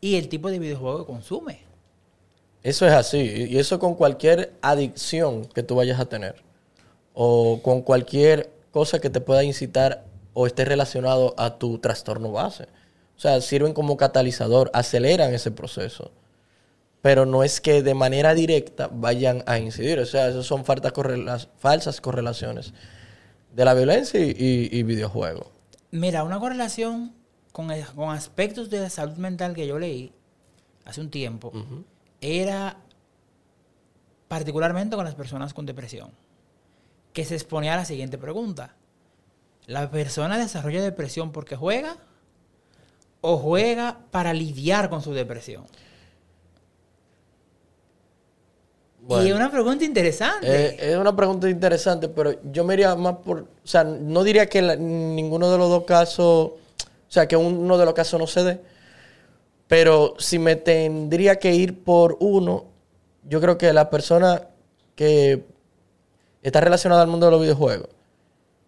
y 0.00 0.14
el 0.14 0.28
tipo 0.28 0.50
de 0.50 0.60
videojuego 0.60 1.00
que 1.00 1.12
consume. 1.12 1.62
Eso 2.62 2.86
es 2.86 2.92
así. 2.92 3.18
Y 3.50 3.58
eso 3.58 3.80
con 3.80 3.96
cualquier 3.96 4.52
adicción 4.62 5.46
que 5.46 5.64
tú 5.64 5.74
vayas 5.74 5.98
a 5.98 6.06
tener. 6.06 6.36
O 7.12 7.60
con 7.60 7.82
cualquier 7.82 8.50
cosa 8.70 9.00
que 9.00 9.10
te 9.10 9.20
pueda 9.20 9.42
incitar 9.42 10.04
o 10.32 10.46
esté 10.46 10.64
relacionado 10.64 11.34
a 11.36 11.58
tu 11.58 11.78
trastorno 11.78 12.30
base. 12.30 12.64
O 13.16 13.20
sea, 13.20 13.40
sirven 13.40 13.74
como 13.74 13.96
catalizador, 13.96 14.70
aceleran 14.72 15.34
ese 15.34 15.50
proceso. 15.50 16.12
Pero 17.02 17.26
no 17.26 17.44
es 17.44 17.60
que 17.60 17.82
de 17.82 17.94
manera 17.94 18.34
directa 18.34 18.88
vayan 18.92 19.42
a 19.46 19.58
incidir. 19.58 19.98
O 20.00 20.06
sea, 20.06 20.28
esas 20.28 20.46
son 20.46 20.64
faltas 20.64 20.92
correla- 20.92 21.48
falsas 21.58 22.00
correlaciones 22.00 22.72
de 23.54 23.64
la 23.64 23.74
violencia 23.74 24.20
y, 24.20 24.30
y, 24.30 24.68
y 24.78 24.82
videojuegos. 24.82 25.46
Mira, 25.90 26.24
una 26.24 26.38
correlación 26.40 27.14
con, 27.52 27.70
el- 27.70 27.86
con 27.86 28.10
aspectos 28.10 28.68
de 28.68 28.80
la 28.80 28.90
salud 28.90 29.16
mental 29.16 29.54
que 29.54 29.66
yo 29.66 29.78
leí 29.78 30.12
hace 30.84 31.00
un 31.00 31.10
tiempo 31.10 31.52
era 32.20 32.76
particularmente 34.26 34.96
con 34.96 35.04
las 35.04 35.14
personas 35.14 35.54
con 35.54 35.66
depresión, 35.66 36.10
que 37.12 37.24
se 37.24 37.34
exponía 37.34 37.74
a 37.74 37.76
la 37.78 37.84
siguiente 37.84 38.18
pregunta. 38.18 38.74
¿La 39.66 39.90
persona 39.90 40.36
desarrolla 40.38 40.82
depresión 40.82 41.30
porque 41.32 41.56
juega 41.56 41.96
o 43.20 43.36
juega 43.38 44.00
para 44.10 44.32
lidiar 44.32 44.88
con 44.90 45.02
su 45.02 45.12
depresión? 45.12 45.64
Y 49.24 49.28
es 49.30 49.34
una 49.34 49.50
pregunta 49.50 49.84
interesante. 49.84 50.46
Eh, 50.46 50.90
es 50.92 50.96
una 50.96 51.16
pregunta 51.16 51.48
interesante, 51.48 52.08
pero 52.08 52.34
yo 52.52 52.64
me 52.64 52.74
iría 52.74 52.94
más 52.94 53.16
por... 53.16 53.38
O 53.40 53.46
sea, 53.66 53.82
no 53.84 54.22
diría 54.22 54.46
que 54.46 54.60
la- 54.60 54.76
ninguno 54.76 55.50
de 55.50 55.56
los 55.58 55.68
dos 55.70 55.84
casos... 55.84 56.50
O 56.50 57.10
sea, 57.10 57.26
que 57.26 57.36
uno 57.36 57.78
de 57.78 57.84
los 57.86 57.94
casos 57.94 58.20
no 58.20 58.26
se 58.26 58.44
dé. 58.44 58.60
Pero 59.66 60.14
si 60.18 60.38
me 60.38 60.56
tendría 60.56 61.36
que 61.38 61.54
ir 61.54 61.82
por 61.82 62.16
uno, 62.20 62.66
yo 63.24 63.40
creo 63.40 63.56
que 63.56 63.72
la 63.72 63.88
persona 63.88 64.42
que 64.94 65.44
está 66.42 66.60
relacionada 66.60 67.00
al 67.02 67.08
mundo 67.08 67.26
de 67.26 67.32
los 67.32 67.40
videojuegos 67.40 67.88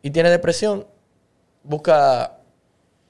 y 0.02 0.10
tiene 0.10 0.30
depresión, 0.30 0.86
busca 1.62 2.38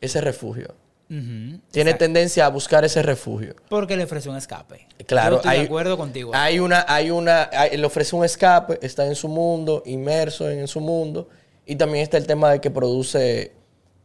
ese 0.01 0.21
refugio. 0.21 0.75
Tiene 1.11 1.61
exacto. 1.73 1.99
tendencia 1.99 2.47
a 2.47 2.49
buscar 2.51 2.85
ese 2.85 3.03
refugio. 3.03 3.57
Porque 3.69 3.97
le 3.97 4.05
ofrece 4.05 4.29
un 4.29 4.37
escape. 4.37 4.87
Claro, 5.07 5.31
Yo 5.31 5.37
estoy 5.39 5.51
hay, 5.51 5.59
de 5.61 5.65
acuerdo 5.65 5.97
contigo. 5.97 6.31
Hay 6.33 6.61
una, 6.61 6.85
hay 6.87 7.11
una, 7.11 7.51
hay- 7.53 7.77
le 7.77 7.85
ofrece 7.85 8.15
un 8.15 8.25
escape, 8.25 8.79
está 8.81 9.05
en 9.07 9.17
su 9.17 9.27
mundo, 9.27 9.83
inmerso 9.87 10.49
en, 10.49 10.69
su 10.69 10.81
mundo, 10.81 11.29
y 11.67 11.75
también 11.75 12.05
está 12.05 12.17
el 12.17 12.29
tema 12.29 12.53
de 12.53 12.61
que 12.61 12.71
produce 12.71 13.51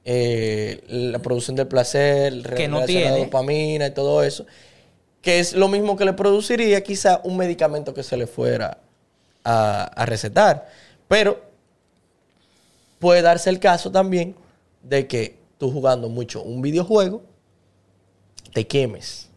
eh, 0.03 0.81
la 0.87 1.19
producción 1.19 1.55
del 1.55 1.67
placer, 1.67 2.41
Que 2.55 2.67
no 2.67 2.85
tiene. 2.85 3.19
dopamina 3.19 3.85
y 3.85 3.91
todo 3.91 4.23
eso, 4.23 4.47
que 5.21 5.39
es 5.39 5.53
lo 5.53 5.67
mismo 5.67 5.95
que 5.95 6.05
le 6.05 6.13
produciría 6.13 6.81
quizá 6.81 7.21
un 7.23 7.37
medicamento 7.37 7.93
que 7.93 8.01
se 8.01 8.17
le 8.17 8.25
fuera 8.25 8.79
a, 9.43 9.83
a 9.83 10.05
recetar. 10.07 10.67
Pero 11.07 11.39
puede 12.97 13.21
darse 13.21 13.51
el 13.51 13.59
caso 13.59 13.91
también 13.91 14.35
de 14.81 15.05
que 15.05 15.44
tú 15.57 15.71
jugando 15.71 16.09
mucho 16.09 16.41
un 16.43 16.61
videojuego, 16.61 17.21
te 18.53 18.65
quemes 18.67 19.29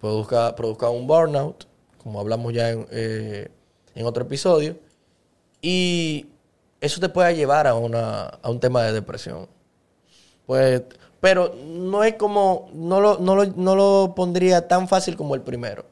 produzca, 0.00 0.54
produzca 0.54 0.90
un 0.90 1.06
burnout, 1.06 1.66
como 1.98 2.20
hablamos 2.20 2.52
ya 2.52 2.70
en, 2.70 2.86
eh, 2.90 3.50
en 3.94 4.06
otro 4.06 4.24
episodio, 4.24 4.76
y 5.60 6.26
eso 6.80 7.00
te 7.00 7.08
puede 7.08 7.34
llevar 7.34 7.66
a, 7.66 7.74
una, 7.74 8.26
a 8.26 8.50
un 8.50 8.60
tema 8.60 8.82
de 8.82 8.92
depresión. 8.92 9.48
Pues, 10.46 10.82
pero 11.20 11.54
no 11.66 12.04
es 12.04 12.14
como, 12.14 12.70
no 12.72 13.00
lo, 13.00 13.18
no, 13.18 13.34
lo, 13.34 13.46
no 13.46 13.74
lo 13.74 14.14
pondría 14.14 14.68
tan 14.68 14.86
fácil 14.86 15.16
como 15.16 15.34
el 15.34 15.40
primero. 15.40 15.84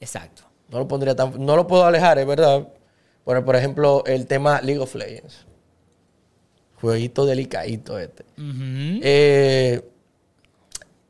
Exacto. 0.00 0.42
No 0.68 0.78
lo 0.78 0.88
pondría 0.88 1.14
tan, 1.14 1.44
no 1.44 1.56
lo 1.56 1.66
puedo 1.66 1.84
alejar, 1.84 2.18
es 2.18 2.26
verdad. 2.26 2.68
Por, 3.24 3.44
por 3.44 3.56
ejemplo, 3.56 4.02
el 4.06 4.26
tema 4.26 4.60
League 4.60 4.80
of 4.80 4.94
Legends. 4.94 5.46
Jueguito 6.82 7.24
delicadito 7.24 7.98
este. 7.98 8.24
Eh, 9.02 9.82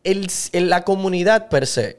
el- 0.04 0.28
el- 0.52 0.68
la 0.70 0.84
comunidad 0.84 1.48
per 1.48 1.66
se 1.66 1.98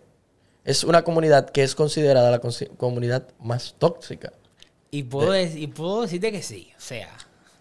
es 0.63 0.83
una 0.85 1.03
comunidad 1.03 1.49
que 1.49 1.63
es 1.63 1.75
considerada 1.75 2.31
la 2.31 2.39
comunidad 2.77 3.27
más 3.41 3.75
tóxica. 3.77 4.31
Y 4.91 5.03
puedo, 5.03 5.35
y 5.37 5.67
puedo 5.67 6.03
decirte 6.03 6.31
que 6.31 6.41
sí. 6.43 6.71
O 6.77 6.81
sea, 6.81 7.09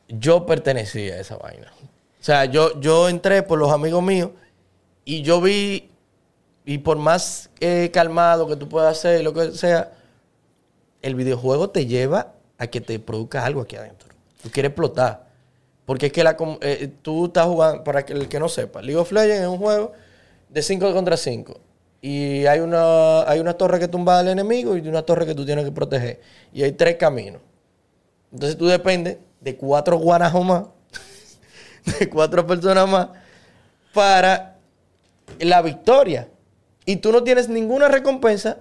Yo 0.09 0.45
pertenecía 0.45 1.15
a 1.15 1.21
esa 1.21 1.37
vaina. 1.39 1.73
O 1.81 2.25
sea, 2.25 2.45
yo, 2.45 2.79
yo 2.81 3.09
entré 3.09 3.43
por 3.43 3.59
los 3.59 3.73
amigos 3.73 4.03
míos 4.03 4.31
y 5.07 5.23
yo 5.23 5.41
vi, 5.41 5.89
y 6.67 6.79
por 6.79 6.99
más 6.99 7.49
eh, 7.61 7.91
calmado 7.93 8.47
que 8.47 8.57
tú 8.57 8.69
puedas 8.69 8.99
ser, 9.01 9.25
lo 9.25 9.33
que 9.33 9.53
sea, 9.53 9.93
el 11.01 11.15
videojuego 11.15 11.71
te 11.71 11.87
lleva 11.87 12.35
a 12.59 12.67
que 12.67 12.81
te 12.83 12.99
produzca 12.99 13.45
algo 13.47 13.63
aquí 13.63 13.77
adentro. 13.77 14.09
Tú 14.43 14.51
quieres 14.51 14.71
explotar. 14.71 15.32
Porque 15.85 16.07
es 16.07 16.13
que 16.13 16.23
la, 16.23 16.37
eh, 16.61 16.91
tú 17.03 17.27
estás 17.27 17.47
jugando, 17.47 17.83
para 17.83 18.01
el 18.01 18.29
que 18.29 18.39
no 18.39 18.49
sepa, 18.49 18.83
League 18.83 18.97
of 18.97 19.11
Legends 19.11 19.43
es 19.43 19.49
un 19.49 19.59
juego 19.59 19.93
de 20.49 20.63
5 20.63 20.93
contra 20.93 21.17
5. 21.17 21.61
Y 22.01 22.47
hay 22.47 22.59
una, 22.59 23.23
hay 23.23 23.39
una 23.39 23.55
torre 23.55 23.79
que 23.79 23.87
tumba 23.87 24.19
al 24.19 24.29
enemigo 24.29 24.77
y 24.77 24.81
una 24.89 25.03
torre 25.03 25.25
que 25.25 25.35
tú 25.35 25.47
tienes 25.47 25.65
que 25.65 25.71
proteger. 25.71 26.21
Y 26.53 26.65
hay 26.65 26.73
tres 26.73 26.97
caminos. 26.97 27.41
Entonces 28.33 28.59
tú 28.59 28.67
dependes 28.67 29.19
de 29.41 29.57
cuatro 29.57 29.99
guanajos 29.99 30.45
más, 30.45 30.65
de 31.99 32.09
cuatro 32.11 32.45
personas 32.47 32.89
más, 32.89 33.09
para 33.95 34.57
la 35.39 35.63
victoria. 35.63 36.29
Y 36.85 36.97
tú 36.97 37.13
no 37.13 37.23
tienes 37.23 37.49
ninguna 37.49 37.87
recompensa, 37.87 38.59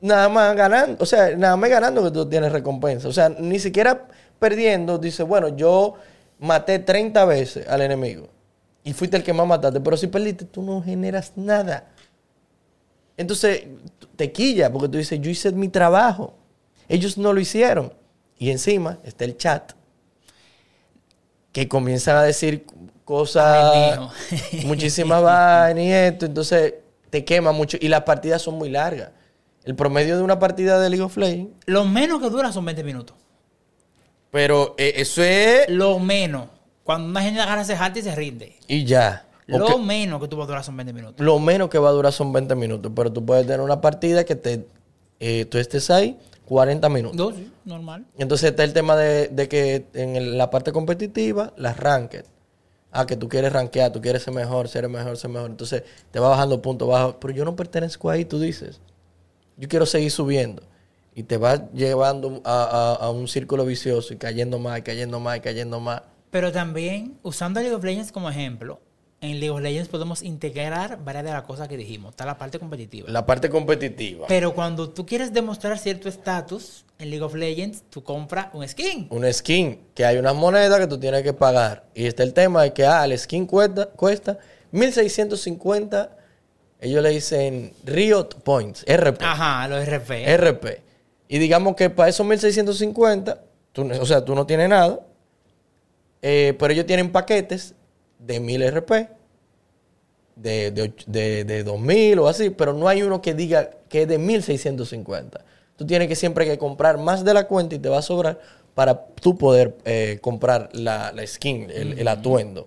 nada 0.00 0.28
más 0.28 0.54
ganando. 0.54 1.02
O 1.02 1.06
sea, 1.06 1.36
nada 1.36 1.56
más 1.56 1.68
ganando 1.68 2.04
que 2.04 2.12
tú 2.12 2.28
tienes 2.28 2.52
recompensa. 2.52 3.08
O 3.08 3.12
sea, 3.12 3.28
ni 3.28 3.58
siquiera 3.58 4.06
perdiendo, 4.40 4.98
dice, 4.98 5.22
bueno, 5.22 5.56
yo 5.56 5.94
maté 6.40 6.80
30 6.80 7.24
veces 7.26 7.68
al 7.68 7.82
enemigo. 7.82 8.28
Y 8.82 8.92
fuiste 8.92 9.16
el 9.16 9.22
que 9.22 9.32
más 9.32 9.46
mataste. 9.46 9.80
Pero 9.80 9.96
si 9.96 10.08
perdiste, 10.08 10.44
tú 10.46 10.62
no 10.62 10.82
generas 10.82 11.32
nada. 11.36 11.90
Entonces, 13.16 13.66
te 14.16 14.32
quilla, 14.32 14.72
porque 14.72 14.88
tú 14.88 14.98
dices, 14.98 15.20
yo 15.20 15.30
hice 15.30 15.52
mi 15.52 15.68
trabajo. 15.68 16.34
Ellos 16.88 17.18
no 17.18 17.32
lo 17.32 17.40
hicieron. 17.40 17.92
Y 18.38 18.50
encima 18.50 18.98
está 19.04 19.24
el 19.26 19.36
chat, 19.36 19.72
que 21.52 21.68
comienzan 21.68 22.16
a 22.16 22.22
decir 22.22 22.64
cosas, 23.04 23.70
Ay, 23.74 24.64
muchísimas 24.64 25.22
vainas 25.22 25.84
y 25.84 25.92
esto. 25.92 26.26
Entonces, 26.26 26.74
te 27.10 27.24
quema 27.24 27.52
mucho. 27.52 27.76
Y 27.78 27.88
las 27.88 28.04
partidas 28.04 28.40
son 28.40 28.54
muy 28.54 28.70
largas. 28.70 29.10
El 29.64 29.74
promedio 29.76 30.16
de 30.16 30.22
una 30.22 30.38
partida 30.38 30.80
de 30.80 30.88
League 30.88 31.04
of 31.04 31.18
Legends, 31.18 31.52
lo 31.66 31.84
menos 31.84 32.20
que 32.22 32.30
dura 32.30 32.50
son 32.50 32.64
20 32.64 32.82
minutos. 32.82 33.14
Pero 34.30 34.74
eh, 34.78 34.94
eso 34.96 35.22
es... 35.22 35.68
Lo 35.68 35.98
menos. 35.98 36.48
Cuando 36.84 37.08
una 37.08 37.22
gente 37.22 37.40
agarra 37.40 37.62
ese 37.62 37.76
jarte 37.76 38.00
y 38.00 38.02
se 38.02 38.14
rinde. 38.14 38.56
Y 38.68 38.84
ya. 38.84 39.26
Lo 39.46 39.78
menos 39.78 40.20
que 40.20 40.28
tú 40.28 40.36
vas 40.36 40.44
a 40.44 40.48
durar 40.48 40.64
son 40.64 40.76
20 40.76 40.92
minutos. 40.92 41.16
Lo 41.24 41.38
menos 41.40 41.68
que 41.70 41.78
va 41.78 41.88
a 41.88 41.92
durar 41.92 42.12
son 42.12 42.32
20 42.32 42.54
minutos, 42.54 42.92
pero 42.94 43.12
tú 43.12 43.24
puedes 43.24 43.44
tener 43.46 43.60
una 43.60 43.80
partida 43.80 44.24
que 44.24 44.36
te, 44.36 44.64
eh, 45.18 45.44
tú 45.46 45.58
estés 45.58 45.90
ahí 45.90 46.16
40 46.46 46.88
minutos. 46.88 47.16
No, 47.16 47.36
sí, 47.36 47.50
normal. 47.64 48.06
Entonces 48.16 48.50
está 48.50 48.62
el 48.64 48.72
tema 48.72 48.94
de, 48.96 49.28
de 49.28 49.48
que 49.48 49.86
en 49.94 50.14
el- 50.16 50.38
la 50.38 50.50
parte 50.50 50.70
competitiva, 50.72 51.52
las 51.56 51.76
ranked. 51.78 52.24
Ah, 52.92 53.06
que 53.06 53.16
tú 53.16 53.28
quieres 53.28 53.52
rankear, 53.52 53.92
tú 53.92 54.00
quieres 54.00 54.22
ser 54.22 54.34
mejor, 54.34 54.68
ser 54.68 54.88
mejor, 54.88 55.16
ser 55.16 55.30
mejor. 55.30 55.50
Entonces 55.50 55.82
te 56.10 56.18
va 56.18 56.28
bajando 56.28 56.60
puntos 56.62 56.88
bajos. 56.88 57.16
Pero 57.20 57.32
yo 57.34 57.44
no 57.44 57.54
pertenezco 57.56 58.10
ahí, 58.10 58.24
tú 58.24 58.38
dices. 58.40 58.80
Yo 59.56 59.68
quiero 59.68 59.86
seguir 59.86 60.10
subiendo. 60.10 60.62
Y 61.14 61.24
te 61.24 61.36
vas 61.36 61.62
llevando 61.74 62.40
a, 62.44 62.62
a- 62.64 62.94
a 63.06 63.10
un 63.10 63.26
círculo 63.28 63.64
vicioso 63.66 64.14
y 64.14 64.16
cayendo 64.16 64.58
más, 64.58 64.78
y 64.78 64.82
cayendo 64.82 65.18
más, 65.20 65.38
y 65.38 65.40
cayendo 65.40 65.80
más. 65.80 66.02
Pero 66.30 66.52
también, 66.52 67.18
usando 67.22 67.60
League 67.60 67.74
of 67.74 67.82
Legends 67.82 68.12
como 68.12 68.30
ejemplo, 68.30 68.80
en 69.20 69.32
League 69.40 69.50
of 69.50 69.60
Legends 69.60 69.88
podemos 69.88 70.22
integrar 70.22 71.02
varias 71.04 71.24
de 71.24 71.32
las 71.32 71.42
cosas 71.42 71.68
que 71.68 71.76
dijimos. 71.76 72.10
Está 72.12 72.24
la 72.24 72.38
parte 72.38 72.58
competitiva. 72.58 73.10
La 73.10 73.26
parte 73.26 73.50
competitiva. 73.50 74.26
Pero 74.28 74.54
cuando 74.54 74.88
tú 74.90 75.04
quieres 75.04 75.32
demostrar 75.32 75.76
cierto 75.78 76.08
estatus 76.08 76.86
en 76.98 77.10
League 77.10 77.24
of 77.24 77.34
Legends, 77.34 77.82
tú 77.90 78.02
compras 78.02 78.46
un 78.54 78.66
skin. 78.66 79.08
Un 79.10 79.30
skin, 79.32 79.80
que 79.94 80.06
hay 80.06 80.16
unas 80.16 80.34
monedas 80.36 80.78
que 80.78 80.86
tú 80.86 80.98
tienes 80.98 81.22
que 81.22 81.32
pagar. 81.34 81.84
Y 81.94 82.06
está 82.06 82.22
el 82.22 82.32
tema 82.32 82.62
de 82.62 82.72
que, 82.72 82.86
ah, 82.86 83.04
el 83.04 83.18
skin 83.18 83.44
cuesta, 83.46 83.86
cuesta 83.90 84.38
1650. 84.70 86.16
Ellos 86.80 87.02
le 87.02 87.10
dicen 87.10 87.72
Riot 87.84 88.28
Points, 88.42 88.84
RP. 88.86 89.22
Ajá, 89.22 89.68
los 89.68 89.84
RP. 89.84 90.24
RP. 90.36 90.82
Y 91.32 91.38
digamos 91.38 91.76
que 91.76 91.88
para 91.90 92.08
esos 92.08 92.26
1650, 92.26 93.40
tú, 93.70 93.88
o 93.88 94.04
sea, 94.04 94.24
tú 94.24 94.34
no 94.34 94.46
tienes 94.46 94.68
nada, 94.68 94.98
eh, 96.22 96.56
pero 96.58 96.72
ellos 96.72 96.86
tienen 96.86 97.12
paquetes 97.12 97.76
de 98.18 98.40
1000 98.40 98.68
RP, 98.72 98.90
de, 100.34 100.72
de, 100.72 100.92
de, 101.06 101.44
de 101.44 101.62
2000 101.62 102.18
o 102.18 102.26
así, 102.26 102.50
pero 102.50 102.74
no 102.74 102.88
hay 102.88 103.02
uno 103.02 103.22
que 103.22 103.34
diga 103.34 103.70
que 103.88 104.02
es 104.02 104.08
de 104.08 104.18
1650. 104.18 105.44
Tú 105.76 105.86
tienes 105.86 106.08
que 106.08 106.16
siempre 106.16 106.46
que 106.46 106.58
comprar 106.58 106.98
más 106.98 107.24
de 107.24 107.32
la 107.32 107.46
cuenta 107.46 107.76
y 107.76 107.78
te 107.78 107.88
va 107.88 107.98
a 107.98 108.02
sobrar 108.02 108.40
para 108.74 109.06
tú 109.06 109.38
poder 109.38 109.78
eh, 109.84 110.18
comprar 110.20 110.70
la, 110.72 111.12
la 111.12 111.24
skin, 111.24 111.70
el, 111.70 111.96
el 111.96 112.08
atuendo. 112.08 112.66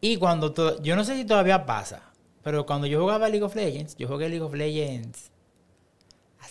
Y 0.00 0.16
cuando 0.16 0.82
yo 0.82 0.96
no 0.96 1.04
sé 1.04 1.14
si 1.14 1.24
todavía 1.24 1.64
pasa, 1.64 2.02
pero 2.42 2.66
cuando 2.66 2.88
yo 2.88 3.00
jugaba 3.00 3.28
League 3.28 3.44
of 3.44 3.54
Legends, 3.54 3.94
yo 3.96 4.08
jugué 4.08 4.28
League 4.28 4.44
of 4.44 4.52
Legends 4.52 5.30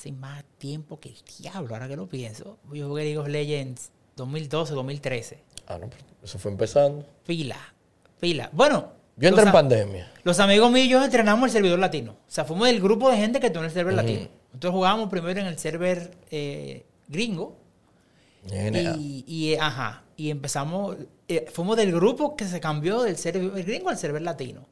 hace 0.03 0.11
más 0.11 0.43
tiempo 0.57 0.99
que 0.99 1.09
el 1.09 1.15
diablo, 1.39 1.73
ahora 1.73 1.87
que 1.87 1.95
lo 1.95 2.07
pienso. 2.07 2.57
Yo 2.73 2.89
jugué 2.89 3.03
League 3.03 3.17
of 3.17 3.27
Legends 3.27 3.91
2012, 4.17 4.73
2013. 4.73 5.39
Ah, 5.67 5.77
no, 5.79 5.89
eso 6.21 6.37
fue 6.37 6.51
empezando. 6.51 7.05
Pila, 7.25 7.57
pila. 8.19 8.49
Bueno, 8.51 8.91
Yo 9.15 9.29
entré 9.29 9.45
en 9.45 9.51
pandemia. 9.53 10.11
Los 10.23 10.41
amigos 10.41 10.69
míos 10.71 10.87
y 10.87 10.89
yo 10.89 11.03
entrenamos 11.03 11.45
el 11.45 11.51
servidor 11.51 11.79
latino. 11.79 12.11
O 12.11 12.31
sea, 12.31 12.43
fuimos 12.43 12.67
del 12.67 12.81
grupo 12.81 13.09
de 13.09 13.17
gente 13.17 13.39
que 13.39 13.49
tuvo 13.49 13.59
en 13.59 13.65
el 13.67 13.71
server 13.71 13.93
latino. 13.93 14.27
Nosotros 14.47 14.73
jugábamos 14.73 15.09
primero 15.09 15.39
en 15.39 15.47
el 15.47 15.57
server 15.57 16.11
eh, 16.31 16.85
gringo. 17.07 17.55
Y, 18.51 19.23
y, 19.25 19.55
ajá, 19.55 20.03
y 20.17 20.31
empezamos, 20.31 20.97
eh, 21.29 21.45
fuimos 21.53 21.77
del 21.77 21.93
grupo 21.93 22.35
que 22.35 22.45
se 22.45 22.59
cambió 22.59 23.03
del 23.03 23.15
server 23.15 23.63
gringo 23.63 23.89
al 23.89 23.97
server 23.97 24.21
latino. 24.21 24.65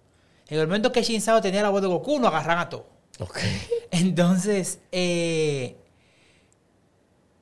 En 0.49 0.59
el 0.59 0.67
momento 0.67 0.91
que 0.91 1.03
Shin 1.03 1.21
Sao 1.21 1.39
tenía 1.39 1.61
la 1.61 1.69
voz 1.69 1.82
de 1.82 1.88
Goku, 1.88 2.19
nos 2.19 2.34
agarran 2.34 2.59
a 2.59 2.67
todos. 2.67 3.00
Entonces, 3.91 4.80
eh, 4.91 5.76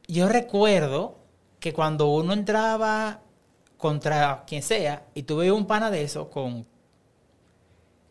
yo 0.08 0.28
recuerdo 0.28 1.18
que 1.60 1.74
cuando 1.74 2.08
uno 2.08 2.34
entraba 2.34 3.22
contra 3.78 4.44
quien 4.48 4.62
sea 4.64 5.06
y 5.14 5.24
tuve 5.24 5.52
un 5.52 5.66
pana 5.66 5.92
de 5.92 6.04
eso 6.04 6.30
con, 6.30 6.66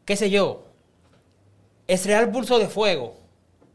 qué 0.05 0.17
sé 0.17 0.31
yo, 0.31 0.65
es 1.87 2.07
real 2.07 2.31
pulso 2.31 2.59
de 2.59 2.69
fuego. 2.69 3.17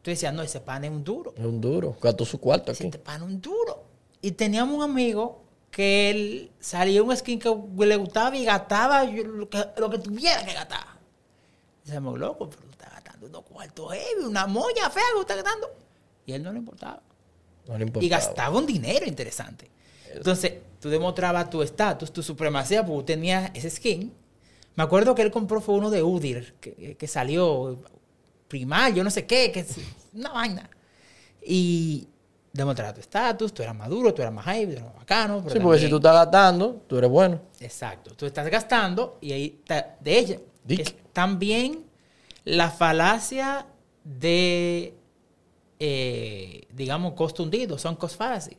Tú 0.01 0.11
decías, 0.11 0.33
no, 0.33 0.41
ese 0.41 0.59
pana 0.59 0.87
es 0.87 0.91
un 0.91 1.03
duro. 1.03 1.33
Es 1.37 1.45
un 1.45 1.61
duro. 1.61 1.95
Gastó 2.01 2.25
su 2.25 2.39
cuarto 2.39 2.71
aquí. 2.71 2.87
Ese 2.87 2.99
pana 2.99 3.25
es 3.25 3.31
un 3.31 3.41
duro. 3.41 3.83
Y 4.21 4.31
teníamos 4.31 4.75
un 4.77 4.83
amigo 4.83 5.41
que 5.71 6.09
él 6.11 6.51
salía 6.59 7.01
un 7.01 7.15
skin 7.15 7.39
que 7.39 7.49
le 7.79 7.95
gustaba 7.95 8.35
y 8.35 8.45
gastaba 8.45 9.05
yo- 9.05 9.23
lo 9.23 9.49
que, 9.49 9.65
lo 9.77 9.89
que 9.89 9.97
tuviera 9.97 10.45
que 10.45 10.53
gastar. 10.53 10.85
Decíamos, 11.83 12.19
loco, 12.19 12.49
pero 12.49 12.61
gastando 13.23 13.39
unos 13.39 13.43
cuartos 13.43 13.93
heavy, 13.93 14.25
una 14.25 14.47
moña 14.47 14.89
fea 14.89 15.03
que 15.09 15.13
tú 15.15 15.21
estás 15.21 15.37
gastando. 15.37 15.71
Y 16.25 16.33
a 16.33 16.35
él 16.35 16.43
no 16.43 16.51
le 16.51 16.59
importaba. 16.59 17.01
No 17.67 17.77
le 17.77 17.83
importaba. 17.83 18.05
Y 18.05 18.09
gastaba 18.09 18.57
un 18.57 18.65
dinero 18.65 19.05
interesante. 19.05 19.69
Entonces, 20.11 20.53
tú 20.79 20.89
demostrabas 20.89 21.49
tu 21.49 21.61
estatus, 21.61 22.11
tu 22.11 22.21
supremacía, 22.21 22.85
porque 22.85 22.99
tú 22.99 23.05
tenías 23.05 23.51
ese 23.53 23.69
skin. 23.69 24.13
Me 24.75 24.83
acuerdo 24.83 25.15
que 25.15 25.21
él 25.21 25.31
compró 25.31 25.61
fue 25.61 25.75
uno 25.75 25.89
de 25.89 26.03
Udir, 26.03 26.55
que, 26.59 26.95
que 26.97 27.07
salió 27.07 27.79
primal, 28.47 28.93
yo 28.93 29.03
no 29.03 29.09
sé 29.09 29.25
qué, 29.25 29.51
que 29.51 29.61
es 29.61 29.77
una 30.13 30.31
vaina. 30.31 30.69
Y 31.41 32.07
demostraba 32.51 32.93
tu 32.93 33.01
estatus, 33.01 33.53
tú 33.53 33.63
eras 33.63 33.75
maduro, 33.75 34.13
tú 34.13 34.21
eras 34.21 34.33
más 34.33 34.45
heavy, 34.45 34.73
tú 34.73 34.79
eras 34.79 34.85
más 34.85 34.95
bacano. 34.95 35.41
pero 35.43 35.55
Sí, 35.55 35.59
porque 35.59 35.79
si 35.79 35.89
tú 35.89 35.97
estás 35.97 36.13
gastando, 36.13 36.81
tú 36.87 36.97
eres 36.97 37.09
bueno. 37.09 37.41
Exacto. 37.59 38.13
Tú 38.15 38.25
estás 38.25 38.47
gastando 38.49 39.17
y 39.21 39.31
ahí 39.31 39.59
está. 39.59 39.97
De 39.99 40.19
ella. 40.19 40.39
Dick. 40.63 40.79
Es 40.79 40.95
también 41.11 41.85
la 42.45 42.69
falacia 42.71 43.65
de, 44.03 44.93
eh, 45.79 46.63
digamos, 46.73 47.13
costo 47.13 47.43
hundido. 47.43 47.77
Son 47.77 47.95
cost 47.95 48.17
fallacy. 48.17 48.57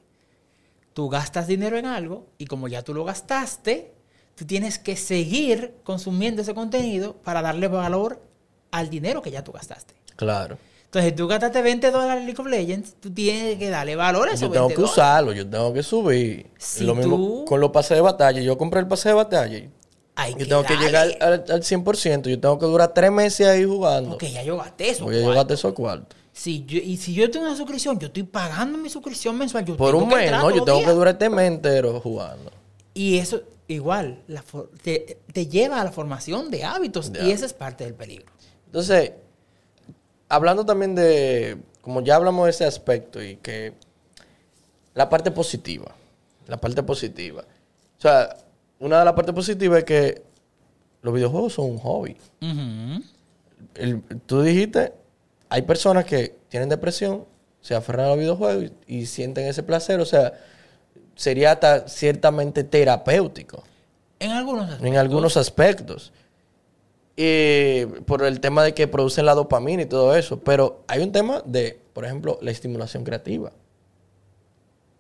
Tú 0.92 1.08
gastas 1.08 1.46
dinero 1.46 1.76
en 1.76 1.86
algo 1.86 2.26
y 2.38 2.46
como 2.46 2.68
ya 2.68 2.82
tú 2.82 2.94
lo 2.94 3.04
gastaste, 3.04 3.92
tú 4.36 4.44
tienes 4.44 4.78
que 4.78 4.96
seguir 4.96 5.74
consumiendo 5.82 6.42
ese 6.42 6.54
contenido 6.54 7.14
para 7.16 7.42
darle 7.42 7.68
valor 7.68 8.22
al 8.70 8.90
dinero 8.90 9.20
que 9.22 9.30
ya 9.30 9.42
tú 9.42 9.52
gastaste. 9.52 9.94
Claro. 10.16 10.56
Entonces, 10.84 11.10
si 11.10 11.16
tú 11.16 11.26
gastaste 11.26 11.60
20 11.60 11.90
dólares 11.90 12.20
en 12.20 12.26
League 12.26 12.40
of 12.40 12.46
Legends, 12.46 12.94
tú 13.00 13.12
tienes 13.12 13.58
que 13.58 13.68
darle 13.68 13.96
valor 13.96 14.28
a 14.28 14.32
esos 14.34 14.42
Yo 14.42 14.52
tengo 14.52 14.68
20 14.68 14.74
que 14.76 14.82
usarlo, 14.88 15.32
yo 15.32 15.48
tengo 15.48 15.72
que 15.72 15.82
subir. 15.82 16.46
Si 16.56 16.84
lo 16.84 16.94
mismo 16.94 17.16
tú- 17.16 17.44
con 17.48 17.60
los 17.60 17.70
pases 17.72 17.96
de 17.96 18.00
batalla. 18.00 18.40
Yo 18.40 18.56
compré 18.56 18.78
el 18.78 18.86
pase 18.86 19.08
de 19.08 19.14
batalla. 19.16 19.68
Hay 20.16 20.34
Yo 20.38 20.46
tengo 20.46 20.62
que 20.64 20.76
llegar 20.76 21.08
al, 21.20 21.44
al 21.48 21.62
100%. 21.62 22.28
Yo 22.28 22.38
tengo 22.40 22.58
que 22.58 22.66
durar 22.66 22.94
tres 22.94 23.10
meses 23.10 23.46
ahí 23.46 23.64
jugando. 23.64 24.10
Porque 24.10 24.30
ya 24.30 24.42
yo 24.42 24.56
gasté 24.56 24.90
eso. 24.90 25.04
Porque 25.04 25.20
yo 25.22 25.30
gasté 25.30 25.54
esos 25.54 25.72
cuartos. 25.72 26.16
Si 26.32 26.64
yo, 26.64 26.78
y 26.78 26.96
si 26.96 27.14
yo 27.14 27.30
tengo 27.30 27.46
una 27.46 27.56
suscripción, 27.56 27.98
yo 27.98 28.06
estoy 28.08 28.22
pagando 28.24 28.76
mi 28.78 28.88
suscripción 28.90 29.36
mensual. 29.38 29.64
Yo 29.64 29.76
Por 29.76 29.94
un 29.94 30.08
mes, 30.08 30.30
¿no? 30.30 30.50
Yo 30.50 30.64
tengo 30.64 30.80
que 30.80 30.90
durar 30.90 31.14
este 31.14 31.30
mes 31.30 31.48
entero 31.48 32.00
jugando. 32.00 32.50
Y 32.92 33.18
eso, 33.18 33.42
igual, 33.68 34.22
la 34.28 34.42
for- 34.42 34.70
te, 34.82 35.18
te 35.32 35.46
lleva 35.46 35.80
a 35.80 35.84
la 35.84 35.90
formación 35.92 36.50
de 36.50 36.64
hábitos. 36.64 37.10
Y 37.22 37.30
esa 37.32 37.46
es 37.46 37.52
parte 37.52 37.84
del 37.84 37.94
peligro. 37.94 38.26
Entonces, 38.66 39.12
hablando 40.28 40.64
también 40.64 40.94
de, 40.94 41.58
como 41.80 42.00
ya 42.02 42.16
hablamos 42.16 42.44
de 42.46 42.50
ese 42.50 42.64
aspecto 42.64 43.22
y 43.22 43.36
que 43.36 43.72
la 44.94 45.08
parte 45.08 45.30
positiva, 45.30 45.94
la 46.46 46.56
parte 46.60 46.82
positiva. 46.82 47.44
O 47.98 48.00
sea, 48.00 48.36
una 48.84 48.98
de 48.98 49.04
las 49.04 49.14
partes 49.14 49.34
positivas 49.34 49.78
es 49.78 49.84
que 49.84 50.22
los 51.02 51.12
videojuegos 51.14 51.52
son 51.54 51.66
un 51.66 51.78
hobby. 51.78 52.16
El- 53.74 54.02
tú 54.26 54.42
dijiste, 54.42 54.92
hay 55.48 55.62
personas 55.62 56.04
que 56.04 56.36
tienen 56.48 56.68
depresión, 56.68 57.24
se 57.60 57.74
aferran 57.74 58.06
a 58.06 58.08
los 58.10 58.18
videojuegos 58.18 58.70
y, 58.86 58.98
y 59.00 59.06
sienten 59.06 59.46
ese 59.46 59.62
placer. 59.62 60.00
O 60.00 60.04
sea, 60.04 60.32
sería 61.14 61.52
hasta 61.52 61.88
ciertamente 61.88 62.62
terapéutico 62.64 63.62
En 64.18 64.30
algunos 64.32 64.64
aspectos. 64.64 64.86
en 64.88 64.96
algunos 64.96 65.36
aspectos. 65.36 66.12
Y 67.16 67.86
por 68.06 68.24
el 68.24 68.40
tema 68.40 68.64
de 68.64 68.74
que 68.74 68.88
producen 68.88 69.24
la 69.26 69.34
dopamina 69.34 69.82
y 69.82 69.86
todo 69.86 70.14
eso. 70.16 70.40
Pero 70.40 70.82
hay 70.88 71.02
un 71.02 71.12
tema 71.12 71.42
de, 71.44 71.80
por 71.92 72.04
ejemplo, 72.04 72.38
la 72.42 72.50
estimulación 72.50 73.04
creativa. 73.04 73.50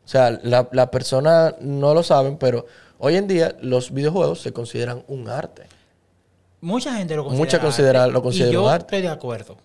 O 0.04 0.08
sea, 0.08 0.38
la, 0.42 0.68
la 0.72 0.90
persona 0.90 1.54
no 1.60 1.92
lo 1.94 2.02
saben, 2.02 2.36
pero 2.36 2.66
hoy 2.98 3.16
en 3.16 3.26
día 3.28 3.56
los 3.60 3.92
videojuegos 3.92 4.40
se 4.40 4.52
consideran 4.52 5.04
un 5.08 5.28
arte. 5.28 5.64
Mucha 6.60 6.94
gente 6.96 7.14
lo 7.16 7.24
considera. 7.24 7.44
Mucha 7.44 7.60
considera- 7.60 8.02
arte, 8.04 8.12
lo 8.12 8.22
considera 8.22 8.50
y 8.50 8.52
yo 8.54 8.62
un 8.64 8.70
arte. 8.70 8.96
estoy 8.96 9.02
de 9.02 9.08
acuerdo. 9.14 9.56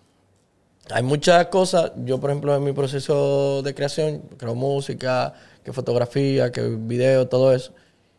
Hay 0.92 1.02
muchas 1.02 1.46
cosas, 1.46 1.92
yo 2.04 2.18
por 2.18 2.30
ejemplo 2.30 2.54
en 2.54 2.64
mi 2.64 2.72
proceso 2.72 3.62
de 3.62 3.74
creación, 3.74 4.22
creo 4.36 4.54
música, 4.54 5.32
que 5.64 5.72
fotografía, 5.72 6.50
que 6.50 6.62
video, 6.62 7.28
todo 7.28 7.52
eso. 7.54 7.72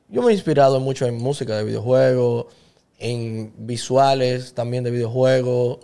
Yo 0.09 0.21
me 0.21 0.31
he 0.31 0.33
inspirado 0.33 0.79
mucho 0.79 1.05
en 1.05 1.17
música 1.17 1.57
de 1.57 1.63
videojuegos, 1.63 2.45
en 2.99 3.53
visuales 3.57 4.53
también 4.53 4.83
de 4.83 4.91
videojuegos. 4.91 5.79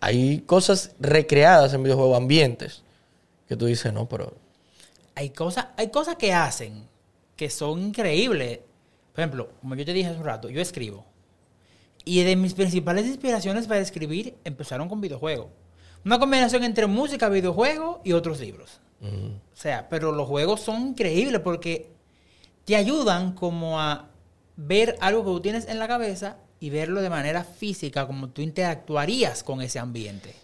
Hay 0.00 0.40
cosas 0.40 0.92
recreadas 1.00 1.72
en 1.74 1.82
videojuegos, 1.82 2.16
ambientes, 2.16 2.82
que 3.48 3.56
tú 3.56 3.66
dices, 3.66 3.92
no, 3.92 4.08
pero 4.08 4.32
Hay 5.14 5.30
cosas, 5.30 5.68
hay 5.78 5.88
cosas 5.88 6.16
que 6.16 6.34
hacen 6.34 6.86
que 7.36 7.50
son 7.50 7.80
increíbles. 7.80 8.60
Por 9.12 9.20
ejemplo, 9.20 9.48
como 9.60 9.74
yo 9.74 9.84
te 9.84 9.92
dije 9.92 10.08
hace 10.08 10.18
un 10.18 10.24
rato, 10.24 10.48
yo 10.48 10.60
escribo. 10.60 11.04
Y 12.04 12.22
de 12.22 12.36
mis 12.36 12.54
principales 12.54 13.06
inspiraciones 13.06 13.66
para 13.66 13.80
escribir 13.80 14.36
empezaron 14.44 14.88
con 14.88 15.00
videojuegos. 15.00 15.48
Una 16.04 16.18
combinación 16.18 16.64
entre 16.64 16.86
música, 16.86 17.28
videojuegos 17.28 17.98
y 18.04 18.12
otros 18.12 18.40
libros. 18.40 18.80
O 19.02 19.56
sea, 19.56 19.88
pero 19.88 20.12
los 20.12 20.26
juegos 20.26 20.60
son 20.60 20.88
increíbles 20.88 21.40
porque 21.40 21.90
te 22.64 22.76
ayudan 22.76 23.32
como 23.32 23.80
a 23.80 24.08
ver 24.56 24.96
algo 25.00 25.24
que 25.24 25.30
tú 25.30 25.40
tienes 25.40 25.68
en 25.68 25.78
la 25.78 25.88
cabeza 25.88 26.38
y 26.60 26.70
verlo 26.70 27.02
de 27.02 27.10
manera 27.10 27.44
física, 27.44 28.06
como 28.06 28.30
tú 28.30 28.40
interactuarías 28.42 29.42
con 29.42 29.60
ese 29.60 29.78
ambiente. 29.78 30.34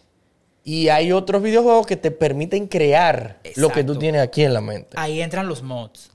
Y 0.64 0.88
hay 0.88 1.12
otros 1.12 1.42
videojuegos 1.42 1.86
que 1.86 1.96
te 1.96 2.10
permiten 2.10 2.68
crear 2.68 3.40
lo 3.56 3.70
que 3.70 3.82
tú 3.82 3.96
tienes 3.98 4.20
aquí 4.20 4.44
en 4.44 4.54
la 4.54 4.60
mente. 4.60 4.90
Ahí 4.96 5.20
entran 5.20 5.48
los 5.48 5.62
mods. 5.62 6.11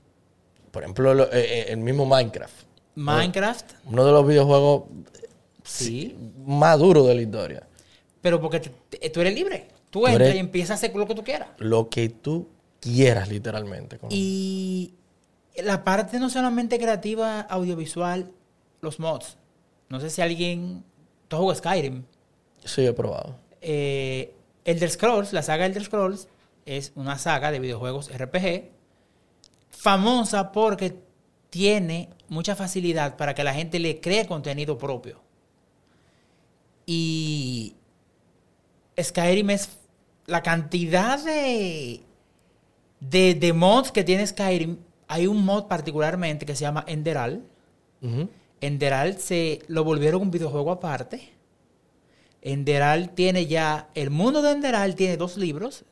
Por 0.78 0.84
ejemplo, 0.84 1.14
lo- 1.14 1.24
eh, 1.24 1.28
eh, 1.60 1.66
el 1.70 1.78
mismo 1.78 2.06
Minecraft. 2.06 2.54
Minecraft, 2.94 3.72
Uno 3.86 4.04
de 4.04 4.12
los 4.12 4.26
videojuegos 4.26 4.84
sí. 5.64 6.16
más 6.46 6.78
duros 6.78 7.06
de 7.06 7.14
la 7.14 7.22
historia. 7.22 7.66
Pero 8.20 8.40
porque 8.40 8.60
te- 8.60 8.70
te- 8.98 9.10
tú 9.10 9.20
eres 9.20 9.34
libre. 9.34 9.68
Tú 9.90 10.00
Tú 10.00 10.06
entras 10.06 10.28
eres- 10.28 10.36
y 10.36 10.38
empiezas 10.40 10.70
a 10.70 10.74
hacer 10.74 10.94
lo 10.94 11.06
que 11.06 11.14
tú 11.14 11.24
quieras. 11.24 11.48
Lo 11.58 11.88
que 11.88 12.08
tú 12.08 12.48
quieras, 12.80 13.28
literalmente. 13.28 13.98
con- 13.98 14.10
Y 14.12 14.94
la 15.62 15.82
parte 15.84 16.18
no 16.20 16.28
solamente 16.30 16.78
creativa, 16.78 17.40
audiovisual, 17.40 18.30
los 18.80 18.98
mods. 19.00 19.36
No 19.88 20.00
sé 20.00 20.10
si 20.10 20.20
alguien... 20.22 20.84
Tú 21.28 21.36
juegas 21.38 21.58
Skyrim. 21.58 22.04
Sí, 22.64 22.84
he 22.86 22.92
probado. 22.92 23.36
Eh, 23.60 24.32
Elder 24.64 24.90
Scrolls, 24.90 25.32
la 25.32 25.42
saga 25.42 25.66
Elder 25.66 25.84
Scrolls, 25.84 26.28
es 26.66 26.92
una 26.94 27.18
saga 27.18 27.50
de 27.50 27.58
videojuegos 27.60 28.10
RPG 28.12 28.70
famosa 29.78 30.50
porque 30.50 30.96
tiene 31.50 32.10
mucha 32.28 32.56
facilidad 32.56 33.16
para 33.16 33.34
que 33.34 33.44
la 33.44 33.54
gente 33.54 33.78
le 33.78 34.00
cree 34.00 34.26
contenido 34.26 34.76
propio. 34.76 35.22
Y 36.84 37.74
Skyrim 39.00 39.50
es 39.50 39.78
la 40.26 40.42
cantidad 40.42 41.22
de, 41.22 42.00
de, 43.00 43.34
de 43.34 43.52
mods 43.52 43.92
que 43.92 44.04
tiene 44.04 44.26
Skyrim. 44.26 44.78
Hay 45.06 45.26
un 45.26 45.44
mod 45.44 45.66
particularmente 45.66 46.44
que 46.44 46.56
se 46.56 46.62
llama 46.62 46.84
Enderal. 46.86 47.44
Ujú. 48.02 48.28
Enderal 48.60 49.18
se 49.18 49.62
lo 49.68 49.84
volvieron 49.84 50.22
un 50.22 50.30
videojuego 50.30 50.72
aparte. 50.72 51.30
Enderal 52.42 53.10
tiene 53.10 53.46
ya. 53.46 53.88
El 53.94 54.10
mundo 54.10 54.42
de 54.42 54.52
Enderal 54.52 54.96
tiene 54.96 55.16
dos 55.16 55.36
libros. 55.36 55.84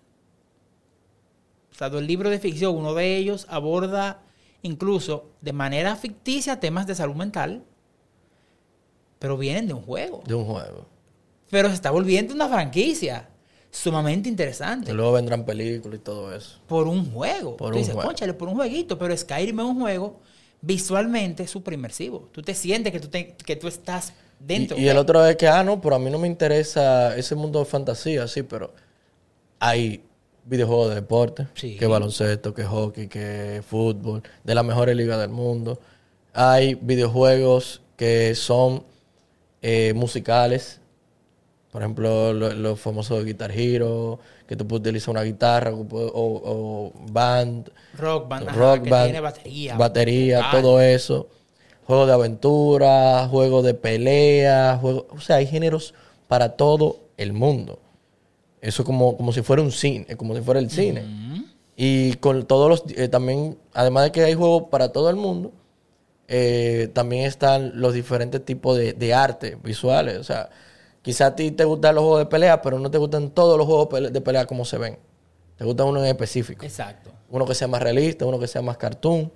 O 1.76 1.78
sea, 1.78 1.90
dos 1.90 2.02
libros 2.02 2.32
de 2.32 2.38
ficción. 2.38 2.74
Uno 2.74 2.94
de 2.94 3.16
ellos 3.18 3.44
aborda 3.50 4.22
incluso 4.62 5.26
de 5.42 5.52
manera 5.52 5.94
ficticia 5.94 6.58
temas 6.58 6.86
de 6.86 6.94
salud 6.94 7.14
mental. 7.14 7.64
Pero 9.18 9.36
vienen 9.36 9.66
de 9.66 9.74
un 9.74 9.82
juego. 9.82 10.22
De 10.26 10.34
un 10.34 10.46
juego. 10.46 10.86
Pero 11.50 11.68
se 11.68 11.74
está 11.74 11.90
volviendo 11.90 12.34
una 12.34 12.48
franquicia 12.48 13.28
sumamente 13.70 14.28
interesante. 14.30 14.90
Y 14.90 14.94
luego 14.94 15.12
vendrán 15.12 15.44
películas 15.44 15.98
y 16.00 16.02
todo 16.02 16.34
eso. 16.34 16.58
Por 16.66 16.88
un 16.88 17.12
juego. 17.12 17.58
Por 17.58 17.72
Tú 17.72 17.76
un 17.76 17.82
dices, 17.82 17.92
juego. 17.94 18.08
"Cónchale, 18.08 18.32
por 18.32 18.48
un 18.48 18.54
jueguito. 18.54 18.98
Pero 18.98 19.14
Skyrim 19.14 19.60
es 19.60 19.66
un 19.66 19.78
juego 19.80 20.20
visualmente 20.62 21.46
súper 21.46 21.74
inmersivo. 21.74 22.28
Tú 22.32 22.40
te 22.42 22.54
sientes 22.54 22.90
que 22.90 23.00
tú, 23.00 23.08
te- 23.08 23.34
que 23.34 23.56
tú 23.56 23.68
estás 23.68 24.14
dentro. 24.40 24.78
Y, 24.78 24.84
y 24.84 24.88
el 24.88 24.96
otro 24.96 25.24
es 25.26 25.36
que, 25.36 25.46
ah, 25.46 25.62
no, 25.62 25.78
pero 25.80 25.96
a 25.96 25.98
mí 25.98 26.10
no 26.10 26.18
me 26.18 26.26
interesa 26.26 27.14
ese 27.16 27.34
mundo 27.34 27.58
de 27.58 27.66
fantasía, 27.66 28.26
sí, 28.28 28.42
pero 28.42 28.72
hay 29.58 30.02
videojuegos 30.46 30.88
de 30.90 30.94
deporte, 30.96 31.46
Sí. 31.54 31.76
que 31.76 31.86
baloncesto, 31.86 32.54
que 32.54 32.64
hockey, 32.64 33.08
que 33.08 33.62
fútbol, 33.68 34.22
de 34.44 34.54
las 34.54 34.64
mejores 34.64 34.96
ligas 34.96 35.18
del 35.20 35.30
mundo. 35.30 35.78
Hay 36.32 36.74
videojuegos 36.74 37.82
que 37.96 38.34
son 38.34 38.84
eh, 39.62 39.92
musicales, 39.94 40.80
por 41.72 41.82
ejemplo, 41.82 42.32
lo- 42.32 42.52
los 42.54 42.78
famosos 42.80 43.24
Guitar 43.24 43.50
Hero, 43.50 44.18
que 44.46 44.54
tú 44.54 44.66
puedes 44.68 44.82
utilizar 44.82 45.10
una 45.10 45.22
guitarra 45.22 45.72
o, 45.72 45.80
o- 45.80 46.42
o 46.44 46.92
band, 47.10 47.70
Rock 47.98 48.28
Band, 48.28 48.48
ajá, 48.48 48.56
rock 48.58 48.82
que 48.84 48.90
band, 48.90 49.04
tiene 49.06 49.20
batería. 49.20 49.76
batería, 49.76 50.48
todo 50.52 50.80
eso. 50.80 51.28
Juegos 51.86 52.06
de 52.06 52.12
aventura, 52.14 53.26
juegos 53.28 53.64
de 53.64 53.74
pelea, 53.74 54.78
juegos, 54.80 55.04
o 55.10 55.20
sea, 55.20 55.36
hay 55.36 55.46
géneros 55.46 55.94
para 56.28 56.50
todo 56.56 56.98
el 57.16 57.32
mundo. 57.32 57.78
Eso 58.60 58.84
como, 58.84 59.16
como 59.16 59.32
si 59.32 59.42
fuera 59.42 59.62
un 59.62 59.72
cine, 59.72 60.16
como 60.16 60.34
si 60.34 60.40
fuera 60.42 60.60
el 60.60 60.70
cine. 60.70 61.04
Y 61.76 62.14
con 62.14 62.46
todos 62.46 62.68
los, 62.68 62.84
eh, 62.96 63.08
también, 63.08 63.58
además 63.74 64.04
de 64.04 64.12
que 64.12 64.24
hay 64.24 64.34
juegos 64.34 64.64
para 64.70 64.92
todo 64.92 65.10
el 65.10 65.16
mundo, 65.16 65.52
eh, 66.28 66.90
también 66.94 67.26
están 67.26 67.80
los 67.80 67.94
diferentes 67.94 68.44
tipos 68.44 68.76
de, 68.76 68.94
de 68.94 69.14
arte 69.14 69.58
visuales. 69.62 70.18
O 70.18 70.24
sea, 70.24 70.48
quizá 71.02 71.26
a 71.26 71.36
ti 71.36 71.50
te 71.50 71.64
gustan 71.64 71.94
los 71.94 72.02
juegos 72.02 72.20
de 72.20 72.26
pelea, 72.26 72.62
pero 72.62 72.78
no 72.78 72.90
te 72.90 72.98
gustan 72.98 73.30
todos 73.30 73.58
los 73.58 73.66
juegos 73.66 74.12
de 74.12 74.20
pelea 74.20 74.46
como 74.46 74.64
se 74.64 74.78
ven. 74.78 74.98
Te 75.56 75.64
gusta 75.64 75.84
uno 75.84 76.00
en 76.00 76.06
específico. 76.06 76.64
Exacto. 76.64 77.10
Uno 77.28 77.44
que 77.46 77.54
sea 77.54 77.68
más 77.68 77.82
realista, 77.82 78.26
uno 78.26 78.38
que 78.38 78.46
sea 78.46 78.62
más 78.62 78.76
cartoon. 78.76 79.32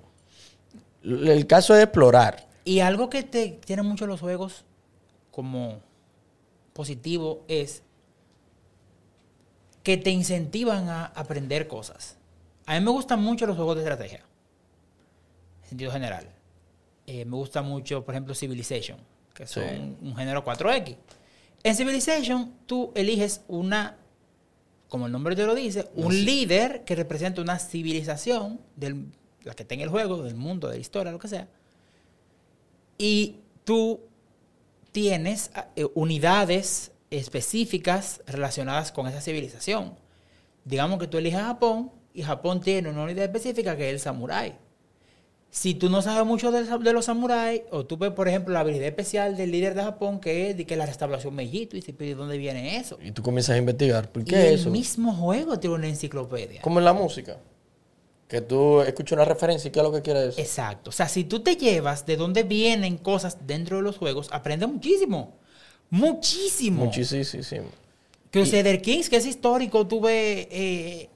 El 1.03 1.47
caso 1.47 1.75
es 1.75 1.83
explorar. 1.83 2.47
Y 2.63 2.79
algo 2.79 3.09
que 3.09 3.23
te 3.23 3.59
tienen 3.65 3.85
mucho 3.85 4.05
los 4.05 4.19
juegos 4.19 4.65
como 5.31 5.79
positivo 6.73 7.43
es 7.47 7.83
que 9.83 9.97
te 9.97 10.09
incentivan 10.11 10.89
a 10.89 11.05
aprender 11.07 11.67
cosas. 11.67 12.17
A 12.65 12.75
mí 12.79 12.85
me 12.85 12.91
gustan 12.91 13.21
mucho 13.21 13.45
los 13.45 13.55
juegos 13.55 13.75
de 13.75 13.81
estrategia, 13.81 14.23
en 15.63 15.69
sentido 15.69 15.91
general. 15.91 16.27
Eh, 17.07 17.25
me 17.25 17.35
gusta 17.35 17.61
mucho, 17.61 18.05
por 18.05 18.13
ejemplo, 18.13 18.35
Civilization, 18.35 18.97
que 19.33 19.47
son 19.47 19.63
Sí. 19.63 19.97
un 20.03 20.15
género 20.15 20.43
4X. 20.43 20.95
En 21.63 21.75
Civilization 21.75 22.53
tú 22.65 22.91
eliges 22.95 23.41
una, 23.47 23.97
como 24.87 25.07
el 25.07 25.11
nombre 25.11 25.35
te 25.35 25.45
lo 25.45 25.55
dice, 25.55 25.89
un 25.95 26.13
líder 26.25 26.83
que 26.83 26.95
representa 26.95 27.41
una 27.41 27.57
civilización, 27.59 28.59
del, 28.75 29.07
la 29.43 29.53
que 29.55 29.65
tenga 29.65 29.83
el 29.83 29.89
juego, 29.89 30.21
del 30.23 30.35
mundo, 30.35 30.67
de 30.67 30.75
la 30.75 30.81
historia, 30.81 31.11
lo 31.11 31.19
que 31.19 31.27
sea. 31.27 31.47
Y 32.97 33.37
tú 33.63 33.99
tienes 34.91 35.51
eh, 35.75 35.87
unidades 35.95 36.90
específicas 37.11 38.21
relacionadas 38.25 38.91
con 38.91 39.07
esa 39.07 39.21
civilización. 39.21 39.93
Digamos 40.63 40.97
que 40.99 41.07
tú 41.07 41.17
eliges 41.17 41.41
Japón 41.41 41.91
y 42.13 42.23
Japón 42.23 42.61
tiene 42.61 42.89
una 42.89 43.03
unidad 43.03 43.25
específica 43.25 43.75
que 43.75 43.89
es 43.89 43.93
el 43.93 43.99
samurái. 43.99 44.55
Si 45.49 45.73
tú 45.73 45.89
no 45.89 46.01
sabes 46.01 46.25
mucho 46.25 46.49
de, 46.49 46.93
los 46.93 47.05
samuráis, 47.05 47.63
o 47.71 47.85
tú 47.85 47.97
ves, 47.97 48.11
por 48.11 48.29
ejemplo, 48.29 48.53
la 48.53 48.61
habilidad 48.61 48.87
especial 48.87 49.35
del 49.35 49.51
líder 49.51 49.75
de 49.75 49.83
Japón, 49.83 50.21
que 50.21 50.49
es 50.49 50.57
de 50.57 50.65
que 50.65 50.77
la 50.77 50.85
restauración 50.85 51.35
Mellito, 51.35 51.75
y 51.75 51.81
dices, 51.81 51.93
pero 51.97 52.07
¿de 52.11 52.15
dónde 52.15 52.37
viene 52.37 52.77
eso? 52.77 52.97
Y 53.03 53.11
tú 53.11 53.21
comienzas 53.21 53.55
a 53.55 53.57
investigar. 53.57 54.09
¿Por 54.09 54.21
y 54.21 54.25
qué 54.25 54.47
el 54.47 54.53
eso? 54.55 54.69
mismo 54.69 55.13
juego 55.13 55.59
tiene 55.59 55.75
una 55.75 55.89
enciclopedia. 55.89 56.61
Como 56.61 56.79
en 56.79 56.85
la 56.85 56.93
música. 56.93 57.37
Que 58.29 58.39
tú 58.39 58.79
escuchas 58.79 59.17
una 59.17 59.25
referencia 59.25 59.67
y 59.67 59.71
qué 59.71 59.79
es 59.79 59.83
lo 59.83 59.91
que 59.91 60.01
quiere 60.01 60.21
decir. 60.21 60.39
Exacto. 60.39 60.89
O 60.89 60.93
sea, 60.93 61.09
si 61.09 61.25
tú 61.25 61.41
te 61.41 61.57
llevas 61.57 62.05
de 62.05 62.15
dónde 62.15 62.43
vienen 62.43 62.97
cosas 62.97 63.39
dentro 63.45 63.75
de 63.75 63.83
los 63.83 63.97
juegos, 63.97 64.29
aprendes 64.31 64.69
muchísimo. 64.69 65.33
Muchísimo. 65.91 66.85
Muchísimo. 66.85 67.67
Crusader 68.31 68.81
Kings, 68.81 69.09
que 69.09 69.17
es 69.17 69.25
histórico, 69.25 69.85
tuve 69.85 70.47
eh, 70.49 71.09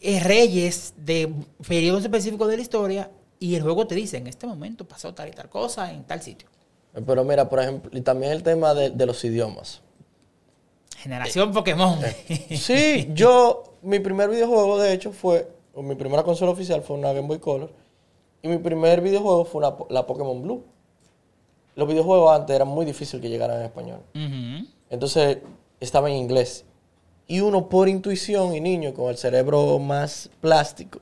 eh, 0.00 0.20
reyes 0.20 0.94
de 0.96 1.32
periodos 1.66 2.04
específicos 2.04 2.48
de 2.48 2.56
la 2.56 2.62
historia 2.62 3.10
y 3.40 3.56
el 3.56 3.62
juego 3.62 3.86
te 3.86 3.96
dice, 3.96 4.16
en 4.16 4.28
este 4.28 4.46
momento 4.46 4.86
pasó 4.86 5.12
tal 5.12 5.28
y 5.28 5.32
tal 5.32 5.48
cosa 5.48 5.92
en 5.92 6.04
tal 6.04 6.22
sitio. 6.22 6.48
Pero 7.04 7.24
mira, 7.24 7.48
por 7.48 7.60
ejemplo, 7.60 7.90
y 7.92 8.00
también 8.02 8.32
el 8.32 8.42
tema 8.42 8.72
de, 8.72 8.90
de 8.90 9.06
los 9.06 9.22
idiomas. 9.24 9.82
Generación 10.96 11.52
Pokémon. 11.52 11.98
Sí, 12.56 13.08
yo, 13.12 13.64
mi 13.82 13.98
primer 13.98 14.30
videojuego, 14.30 14.78
de 14.78 14.92
hecho, 14.92 15.12
fue, 15.12 15.48
o 15.74 15.82
mi 15.82 15.94
primera 15.96 16.22
consola 16.22 16.52
oficial 16.52 16.82
fue 16.82 16.96
una 16.96 17.12
Game 17.12 17.26
Boy 17.26 17.38
Color. 17.38 17.70
Y 18.42 18.48
mi 18.48 18.58
primer 18.58 19.00
videojuego 19.00 19.44
fue 19.44 19.66
una, 19.66 19.76
la 19.90 20.06
Pokémon 20.06 20.40
Blue. 20.40 20.64
Los 21.78 21.86
videojuegos 21.86 22.32
antes 22.34 22.56
eran 22.56 22.66
muy 22.66 22.84
difíciles 22.84 23.22
que 23.22 23.28
llegaran 23.28 23.58
en 23.58 23.62
español. 23.66 24.00
Entonces, 24.90 25.38
estaba 25.78 26.10
en 26.10 26.16
inglés. 26.16 26.64
Y 27.28 27.40
uno 27.40 27.68
por 27.68 27.88
intuición 27.88 28.52
y 28.56 28.60
niño, 28.60 28.92
con 28.92 29.10
el 29.10 29.16
cerebro 29.16 29.78
más 29.78 30.28
plástico, 30.40 30.98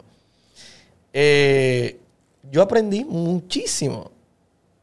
eh, 1.14 1.98
yo 2.50 2.60
aprendí 2.60 3.04
muchísimo 3.04 4.10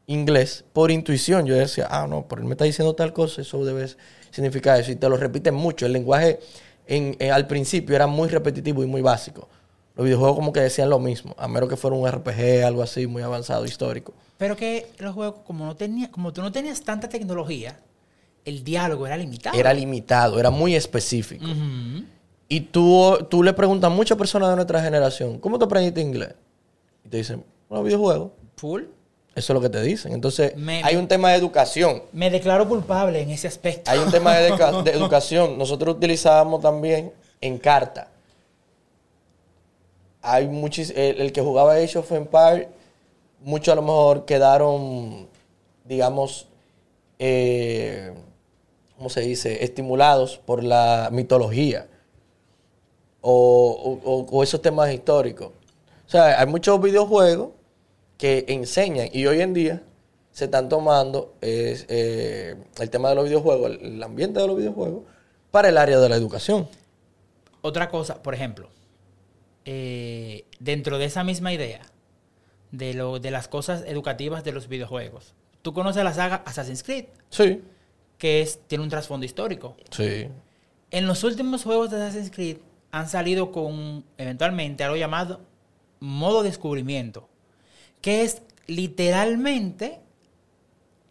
inglés 0.08 0.64
por 0.72 0.90
intuición. 0.90 1.46
Yo 1.46 1.54
decía, 1.54 1.86
ah, 1.88 2.06
no, 2.08 2.26
pero 2.28 2.42
él 2.42 2.48
me 2.48 2.54
está 2.54 2.64
diciendo 2.64 2.94
tal 2.94 3.12
cosa, 3.12 3.42
eso 3.42 3.64
debe 3.64 3.86
significar 4.32 4.80
eso. 4.80 4.90
Y 4.90 4.96
te 4.96 5.08
lo 5.08 5.16
repiten 5.16 5.54
mucho. 5.54 5.86
El 5.86 5.92
lenguaje 5.92 6.40
en- 6.88 7.14
en- 7.20 7.30
al 7.30 7.46
principio 7.46 7.94
era 7.94 8.08
muy 8.08 8.28
repetitivo 8.28 8.82
y 8.82 8.86
muy 8.86 9.00
básico. 9.00 9.48
Los 9.94 10.04
videojuegos 10.06 10.34
como 10.36 10.52
que 10.52 10.58
decían 10.58 10.90
lo 10.90 10.98
mismo, 10.98 11.36
a 11.38 11.46
menos 11.46 11.68
que 11.68 11.76
fuera 11.76 11.96
un 11.96 12.04
RPG, 12.08 12.64
algo 12.64 12.82
así, 12.82 13.06
muy 13.06 13.22
avanzado, 13.22 13.64
histórico. 13.64 14.12
Pero 14.38 14.56
que 14.56 14.90
los 14.98 15.14
juegos, 15.14 15.40
como 15.46 15.64
no 15.64 15.76
tenía, 15.76 16.10
como 16.10 16.32
tú 16.32 16.42
no 16.42 16.50
tenías 16.50 16.82
tanta 16.82 17.08
tecnología, 17.08 17.78
el 18.44 18.62
diálogo 18.64 19.06
era 19.06 19.16
limitado. 19.16 19.58
Era 19.58 19.72
limitado, 19.72 20.38
era 20.40 20.50
muy 20.50 20.74
específico. 20.74 21.44
Y 22.48 22.60
tú, 22.60 23.26
tú 23.30 23.42
le 23.42 23.52
preguntas 23.52 23.90
a 23.90 23.94
muchas 23.94 24.18
personas 24.18 24.50
de 24.50 24.56
nuestra 24.56 24.82
generación, 24.82 25.38
¿cómo 25.38 25.58
te 25.58 25.64
aprendiste 25.64 26.00
inglés? 26.00 26.34
Y 27.04 27.08
te 27.08 27.16
dicen, 27.18 27.44
los 27.70 27.84
videojuegos. 27.84 28.32
Full. 28.56 28.82
Eso 29.34 29.52
es 29.52 29.54
lo 29.54 29.60
que 29.60 29.68
te 29.70 29.80
dicen. 29.82 30.12
Entonces, 30.12 30.54
Me- 30.56 30.82
hay 30.84 30.94
un 30.96 31.08
tema 31.08 31.30
de 31.30 31.36
educación. 31.38 32.02
Me 32.12 32.30
declaro 32.30 32.68
culpable 32.68 33.20
en 33.20 33.30
ese 33.30 33.48
aspecto. 33.48 33.90
Hay 33.90 33.98
un 33.98 34.10
tema 34.10 34.34
de, 34.36 34.48
educa- 34.48 34.82
de 34.82 34.90
educación. 34.92 35.58
Nosotros 35.58 35.96
utilizábamos 35.96 36.60
también 36.60 37.12
en 37.40 37.58
carta. 37.58 38.08
Hay 40.22 40.46
muchis, 40.46 40.90
el, 40.90 41.20
el 41.20 41.32
que 41.32 41.40
jugaba 41.40 41.74
Age 41.74 41.98
of 41.98 42.10
Empires, 42.12 42.68
muchos 43.44 43.72
a 43.72 43.76
lo 43.76 43.82
mejor 43.82 44.24
quedaron, 44.24 45.28
digamos, 45.84 46.48
eh, 47.18 48.12
¿cómo 48.96 49.08
se 49.10 49.20
dice? 49.20 49.62
Estimulados 49.62 50.38
por 50.38 50.64
la 50.64 51.10
mitología 51.12 51.86
o, 53.20 53.98
o- 54.30 54.42
esos 54.42 54.60
temas 54.60 54.92
históricos. 54.92 55.48
O 56.06 56.10
sea, 56.10 56.40
hay 56.40 56.46
muchos 56.46 56.80
videojuegos 56.80 57.50
que 58.18 58.44
enseñan 58.48 59.08
y 59.12 59.26
hoy 59.26 59.40
en 59.40 59.54
día 59.54 59.82
se 60.32 60.46
están 60.46 60.68
tomando 60.68 61.34
es, 61.40 61.86
eh, 61.88 62.56
el 62.78 62.90
tema 62.90 63.08
de 63.10 63.14
los 63.14 63.24
videojuegos, 63.24 63.70
el, 63.70 63.94
el 63.94 64.02
ambiente 64.02 64.40
de 64.40 64.46
los 64.46 64.56
videojuegos 64.56 65.02
para 65.50 65.68
el 65.68 65.78
área 65.78 65.98
de 65.98 66.08
la 66.08 66.16
educación. 66.16 66.68
Otra 67.62 67.88
cosa, 67.88 68.22
por 68.22 68.34
ejemplo, 68.34 68.68
eh, 69.64 70.44
dentro 70.60 70.98
de 70.98 71.06
esa 71.06 71.24
misma 71.24 71.52
idea 71.52 71.80
de, 72.76 72.94
lo, 72.94 73.18
de 73.18 73.30
las 73.30 73.48
cosas 73.48 73.84
educativas 73.86 74.44
de 74.44 74.52
los 74.52 74.68
videojuegos, 74.68 75.34
tú 75.62 75.72
conoces 75.72 76.02
la 76.04 76.12
saga 76.14 76.42
Assassin's 76.46 76.82
Creed, 76.82 77.06
Sí, 77.30 77.62
que 78.18 78.42
es, 78.42 78.60
tiene 78.66 78.84
un 78.84 78.90
trasfondo 78.90 79.24
histórico. 79.26 79.76
sí. 79.90 80.28
En 80.90 81.06
los 81.08 81.24
últimos 81.24 81.64
juegos 81.64 81.90
de 81.90 81.96
Assassin's 82.02 82.30
Creed 82.30 82.58
han 82.92 83.08
salido 83.08 83.50
con 83.50 84.04
eventualmente 84.16 84.84
algo 84.84 84.96
llamado 84.96 85.40
modo 85.98 86.42
descubrimiento, 86.44 87.28
que 88.00 88.22
es 88.22 88.42
literalmente 88.68 90.00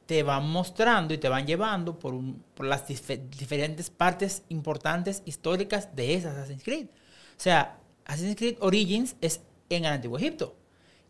te 0.05 0.23
van 0.23 0.49
mostrando 0.49 1.13
y 1.13 1.17
te 1.17 1.27
van 1.29 1.45
llevando 1.47 1.97
por, 1.99 2.13
un- 2.13 2.43
por 2.55 2.65
las 2.65 2.87
dif- 2.87 3.29
diferentes 3.29 3.89
partes 3.89 4.43
importantes 4.49 5.21
históricas 5.25 5.95
de 5.95 6.13
ese 6.15 6.27
Assassin's 6.29 6.63
Creed. 6.63 6.85
O 6.87 7.39
sea, 7.41 7.77
Assassin's 8.05 8.35
Creed 8.35 8.57
Origins 8.59 9.15
es 9.21 9.41
en 9.69 9.85
el 9.85 9.91
Antiguo 9.93 10.17
Egipto. 10.17 10.55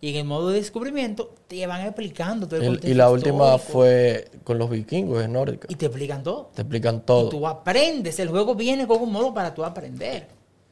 Y 0.04 0.10
en 0.10 0.16
el 0.18 0.26
modo 0.26 0.50
de 0.50 0.56
descubrimiento 0.60 1.34
te 1.48 1.66
van 1.66 1.80
explicando 1.86 2.46
todo 2.46 2.58
el 2.58 2.64
El- 2.64 2.68
contexto 2.72 2.92
y 2.92 2.94
la 2.94 3.10
última 3.10 3.58
fue 3.58 4.28
con 4.44 4.58
los 4.58 4.70
vikingos 4.70 5.24
en 5.24 5.32
Nórdica. 5.32 5.66
Y 5.72 5.76
te 5.76 5.86
explican 5.86 6.22
todo. 6.24 6.50
Te 6.54 6.62
explican 6.64 6.98
Y 6.98 7.00
todo. 7.06 7.30
tú 7.30 7.48
aprendes. 7.48 8.20
El 8.20 8.28
juego 8.28 8.54
viene 8.54 8.86
con 8.86 9.02
un 9.02 9.14
modo 9.14 9.34
para 9.34 9.56
tú 9.56 9.64
aprender. 9.64 10.28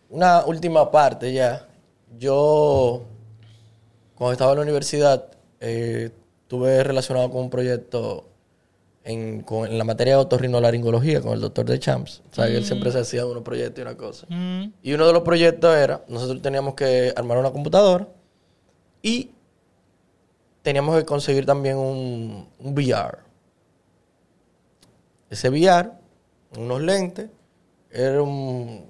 Una 0.10 0.44
última 0.46 0.92
parte 0.92 1.32
ya. 1.32 1.66
Yo, 2.20 3.04
cuando 4.16 4.34
estaba 4.34 4.52
en 4.52 4.58
la 4.58 4.64
universidad, 4.64 5.26
eh, 5.62 6.10
estuve 6.44 6.84
relacionado 6.84 7.32
con 7.32 7.44
un 7.44 7.50
proyecto 7.50 8.26
en, 9.06 9.44
con- 9.44 9.66
en 9.66 9.78
la 9.78 9.86
materia 9.86 10.16
de 10.16 10.20
otorrinolaringología 10.24 11.22
con 11.22 11.32
el 11.32 11.40
doctor 11.40 11.66
de 11.68 11.80
Champs. 11.80 12.22
O 12.30 12.36
sea, 12.36 12.48
que 12.48 12.58
él 12.58 12.66
siempre 12.66 12.92
se 12.92 13.00
hacía 13.00 13.26
unos 13.26 13.44
proyectos 13.44 13.80
y 13.80 13.82
una 13.84 13.96
cosa. 13.96 14.28
Mm. 14.28 14.74
Y 14.84 14.92
uno 14.92 15.08
de 15.08 15.14
los 15.14 15.22
proyectos 15.24 15.74
era, 15.74 16.04
nosotros 16.10 16.42
teníamos 16.42 16.74
que 16.76 17.14
armar 17.16 17.38
una 17.38 17.52
computadora 17.52 18.10
y 19.02 19.32
teníamos 20.62 20.98
que 20.98 21.06
conseguir 21.06 21.46
también 21.46 21.78
un, 21.78 22.48
VR. 22.60 23.20
Ese 25.30 25.50
VR, 25.50 25.92
unos 26.58 26.82
lentes, 26.82 27.30
era 27.90 28.22
un, 28.22 28.86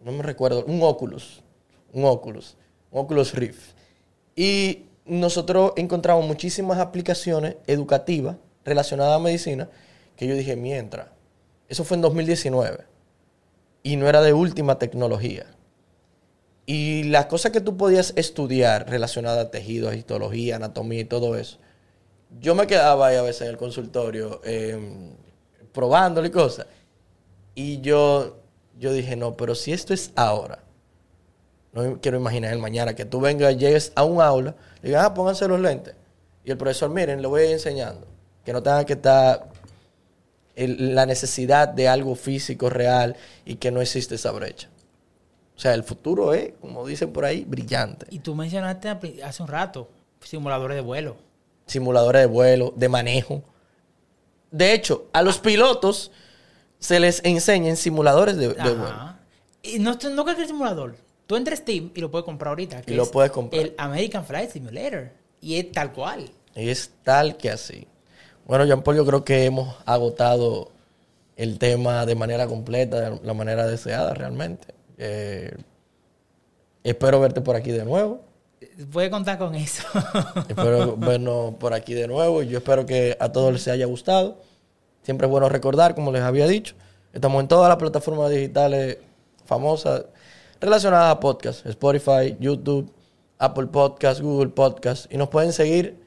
no 0.00 0.12
me 0.12 0.22
recuerdo, 0.22 0.64
un 0.66 0.82
Oculus, 0.82 1.42
un 1.92 2.04
Oculus, 2.04 2.56
un 2.90 3.00
Oculus 3.00 3.34
Rift. 3.34 3.74
Y 4.36 4.86
nosotros 5.04 5.72
encontramos 5.76 6.26
muchísimas 6.26 6.78
aplicaciones 6.78 7.56
educativas 7.66 8.36
relacionadas 8.64 9.16
a 9.16 9.18
medicina 9.18 9.68
que 10.16 10.26
yo 10.26 10.34
dije, 10.34 10.56
mientras, 10.56 11.08
eso 11.68 11.84
fue 11.84 11.96
en 11.96 12.02
2019 12.02 12.84
y 13.82 13.96
no 13.96 14.08
era 14.08 14.20
de 14.22 14.32
última 14.32 14.78
tecnología. 14.78 15.46
Y 16.64 17.04
las 17.04 17.26
cosas 17.26 17.52
que 17.52 17.60
tú 17.60 17.76
podías 17.76 18.12
estudiar 18.16 18.88
relacionadas 18.88 19.46
a 19.46 19.50
tejidos, 19.50 19.94
histología, 19.94 20.56
anatomía 20.56 21.00
y 21.00 21.04
todo 21.04 21.36
eso, 21.36 21.58
yo 22.40 22.54
me 22.54 22.66
quedaba 22.66 23.08
ahí 23.08 23.16
a 23.16 23.22
veces 23.22 23.42
en 23.42 23.48
el 23.48 23.56
consultorio 23.56 24.40
eh, 24.44 25.12
probándole 25.72 26.30
cosas. 26.30 26.66
Y 27.54 27.80
yo, 27.80 28.38
yo 28.78 28.92
dije, 28.92 29.16
no, 29.16 29.36
pero 29.36 29.54
si 29.54 29.72
esto 29.72 29.92
es 29.92 30.12
ahora, 30.14 30.60
no 31.72 32.00
quiero 32.00 32.18
imaginar 32.18 32.52
el 32.52 32.58
mañana 32.58 32.94
que 32.94 33.04
tú 33.04 33.20
vengas, 33.20 33.56
llegues 33.56 33.92
a 33.94 34.04
un 34.04 34.20
aula, 34.20 34.54
le 34.82 34.90
digas, 34.90 35.04
ah, 35.06 35.14
pónganse 35.14 35.48
los 35.48 35.60
lentes. 35.60 35.94
Y 36.44 36.50
el 36.50 36.56
profesor, 36.56 36.90
miren, 36.90 37.22
le 37.22 37.28
voy 37.28 37.42
a 37.42 37.46
ir 37.46 37.52
enseñando. 37.52 38.06
Que 38.44 38.52
no 38.52 38.62
tenga 38.62 38.84
que 38.84 38.94
estar 38.94 39.48
la 40.56 41.06
necesidad 41.06 41.68
de 41.68 41.88
algo 41.88 42.14
físico 42.14 42.68
real 42.68 43.16
y 43.44 43.56
que 43.56 43.70
no 43.70 43.80
existe 43.80 44.16
esa 44.16 44.32
brecha. 44.32 44.68
O 45.56 45.60
sea, 45.60 45.74
el 45.74 45.84
futuro 45.84 46.34
es, 46.34 46.52
como 46.60 46.86
dicen 46.86 47.12
por 47.12 47.24
ahí, 47.24 47.44
brillante. 47.44 48.06
Y 48.10 48.20
tú 48.20 48.34
mencionaste 48.34 48.88
hace 49.22 49.42
un 49.42 49.48
rato 49.48 49.88
simuladores 50.20 50.76
de 50.76 50.80
vuelo. 50.80 51.16
Simuladores 51.66 52.22
de 52.22 52.26
vuelo, 52.26 52.72
de 52.76 52.88
manejo. 52.88 53.42
De 54.50 54.72
hecho, 54.72 55.06
a 55.12 55.22
los 55.22 55.38
pilotos 55.38 56.10
se 56.78 57.00
les 57.00 57.24
enseñan 57.24 57.76
simuladores 57.76 58.36
de, 58.36 58.48
de 58.48 58.74
vuelo. 58.74 59.14
Y 59.62 59.78
no, 59.78 59.96
no 60.14 60.24
cualquier 60.24 60.46
simulador. 60.46 60.96
Tú 61.26 61.36
entras 61.36 61.60
Steam 61.60 61.90
y 61.94 62.00
lo 62.00 62.10
puedes 62.10 62.24
comprar 62.24 62.50
ahorita. 62.50 62.82
que 62.82 62.92
Y 62.92 62.96
lo 62.96 63.04
es 63.04 63.08
puedes 63.10 63.30
comprar. 63.30 63.62
El 63.62 63.74
American 63.78 64.24
Flight 64.24 64.50
Simulator. 64.50 65.10
Y 65.40 65.56
es 65.58 65.72
tal 65.72 65.92
cual. 65.92 66.30
Y 66.54 66.68
es 66.68 66.90
tal 67.02 67.36
que 67.36 67.50
así. 67.50 67.86
Bueno, 68.44 68.64
Jean 68.64 68.82
Paul, 68.82 68.96
yo 68.96 69.06
creo 69.06 69.24
que 69.24 69.44
hemos 69.44 69.74
agotado 69.86 70.70
el 71.36 71.58
tema 71.58 72.04
de 72.04 72.14
manera 72.14 72.46
completa, 72.46 73.10
de 73.10 73.20
la 73.24 73.34
manera 73.34 73.66
deseada 73.66 74.12
realmente. 74.14 74.74
Eh, 74.98 75.56
espero 76.84 77.20
verte 77.20 77.40
por 77.40 77.56
aquí 77.56 77.70
de 77.70 77.84
nuevo. 77.84 78.20
Puedes 78.92 79.10
contar 79.10 79.38
con 79.38 79.54
eso. 79.54 79.82
Espero 80.48 80.96
vernos 80.96 81.54
por 81.56 81.74
aquí 81.74 81.94
de 81.94 82.06
nuevo. 82.06 82.42
y 82.42 82.48
Yo 82.48 82.58
espero 82.58 82.86
que 82.86 83.16
a 83.18 83.30
todos 83.30 83.52
les 83.52 83.66
haya 83.68 83.86
gustado. 83.86 84.38
Siempre 85.02 85.26
es 85.26 85.30
bueno 85.30 85.48
recordar, 85.48 85.94
como 85.94 86.12
les 86.12 86.22
había 86.22 86.46
dicho, 86.46 86.76
estamos 87.12 87.42
en 87.42 87.48
todas 87.48 87.68
las 87.68 87.76
plataformas 87.76 88.30
digitales 88.30 88.98
famosas 89.44 90.04
relacionadas 90.60 91.10
a 91.10 91.20
podcast. 91.20 91.66
Spotify, 91.66 92.36
YouTube, 92.38 92.92
Apple 93.38 93.66
Podcast, 93.66 94.20
Google 94.20 94.50
Podcast. 94.50 95.12
Y 95.12 95.16
nos 95.16 95.28
pueden 95.28 95.52
seguir 95.52 96.00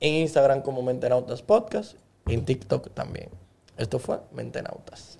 en 0.00 0.14
Instagram 0.14 0.62
como 0.62 0.82
Mentenautas 0.82 1.42
Podcast. 1.42 1.96
En 2.26 2.44
TikTok 2.44 2.90
también. 2.94 3.30
Esto 3.76 3.98
fue 3.98 4.20
Mentenautas. 4.32 5.15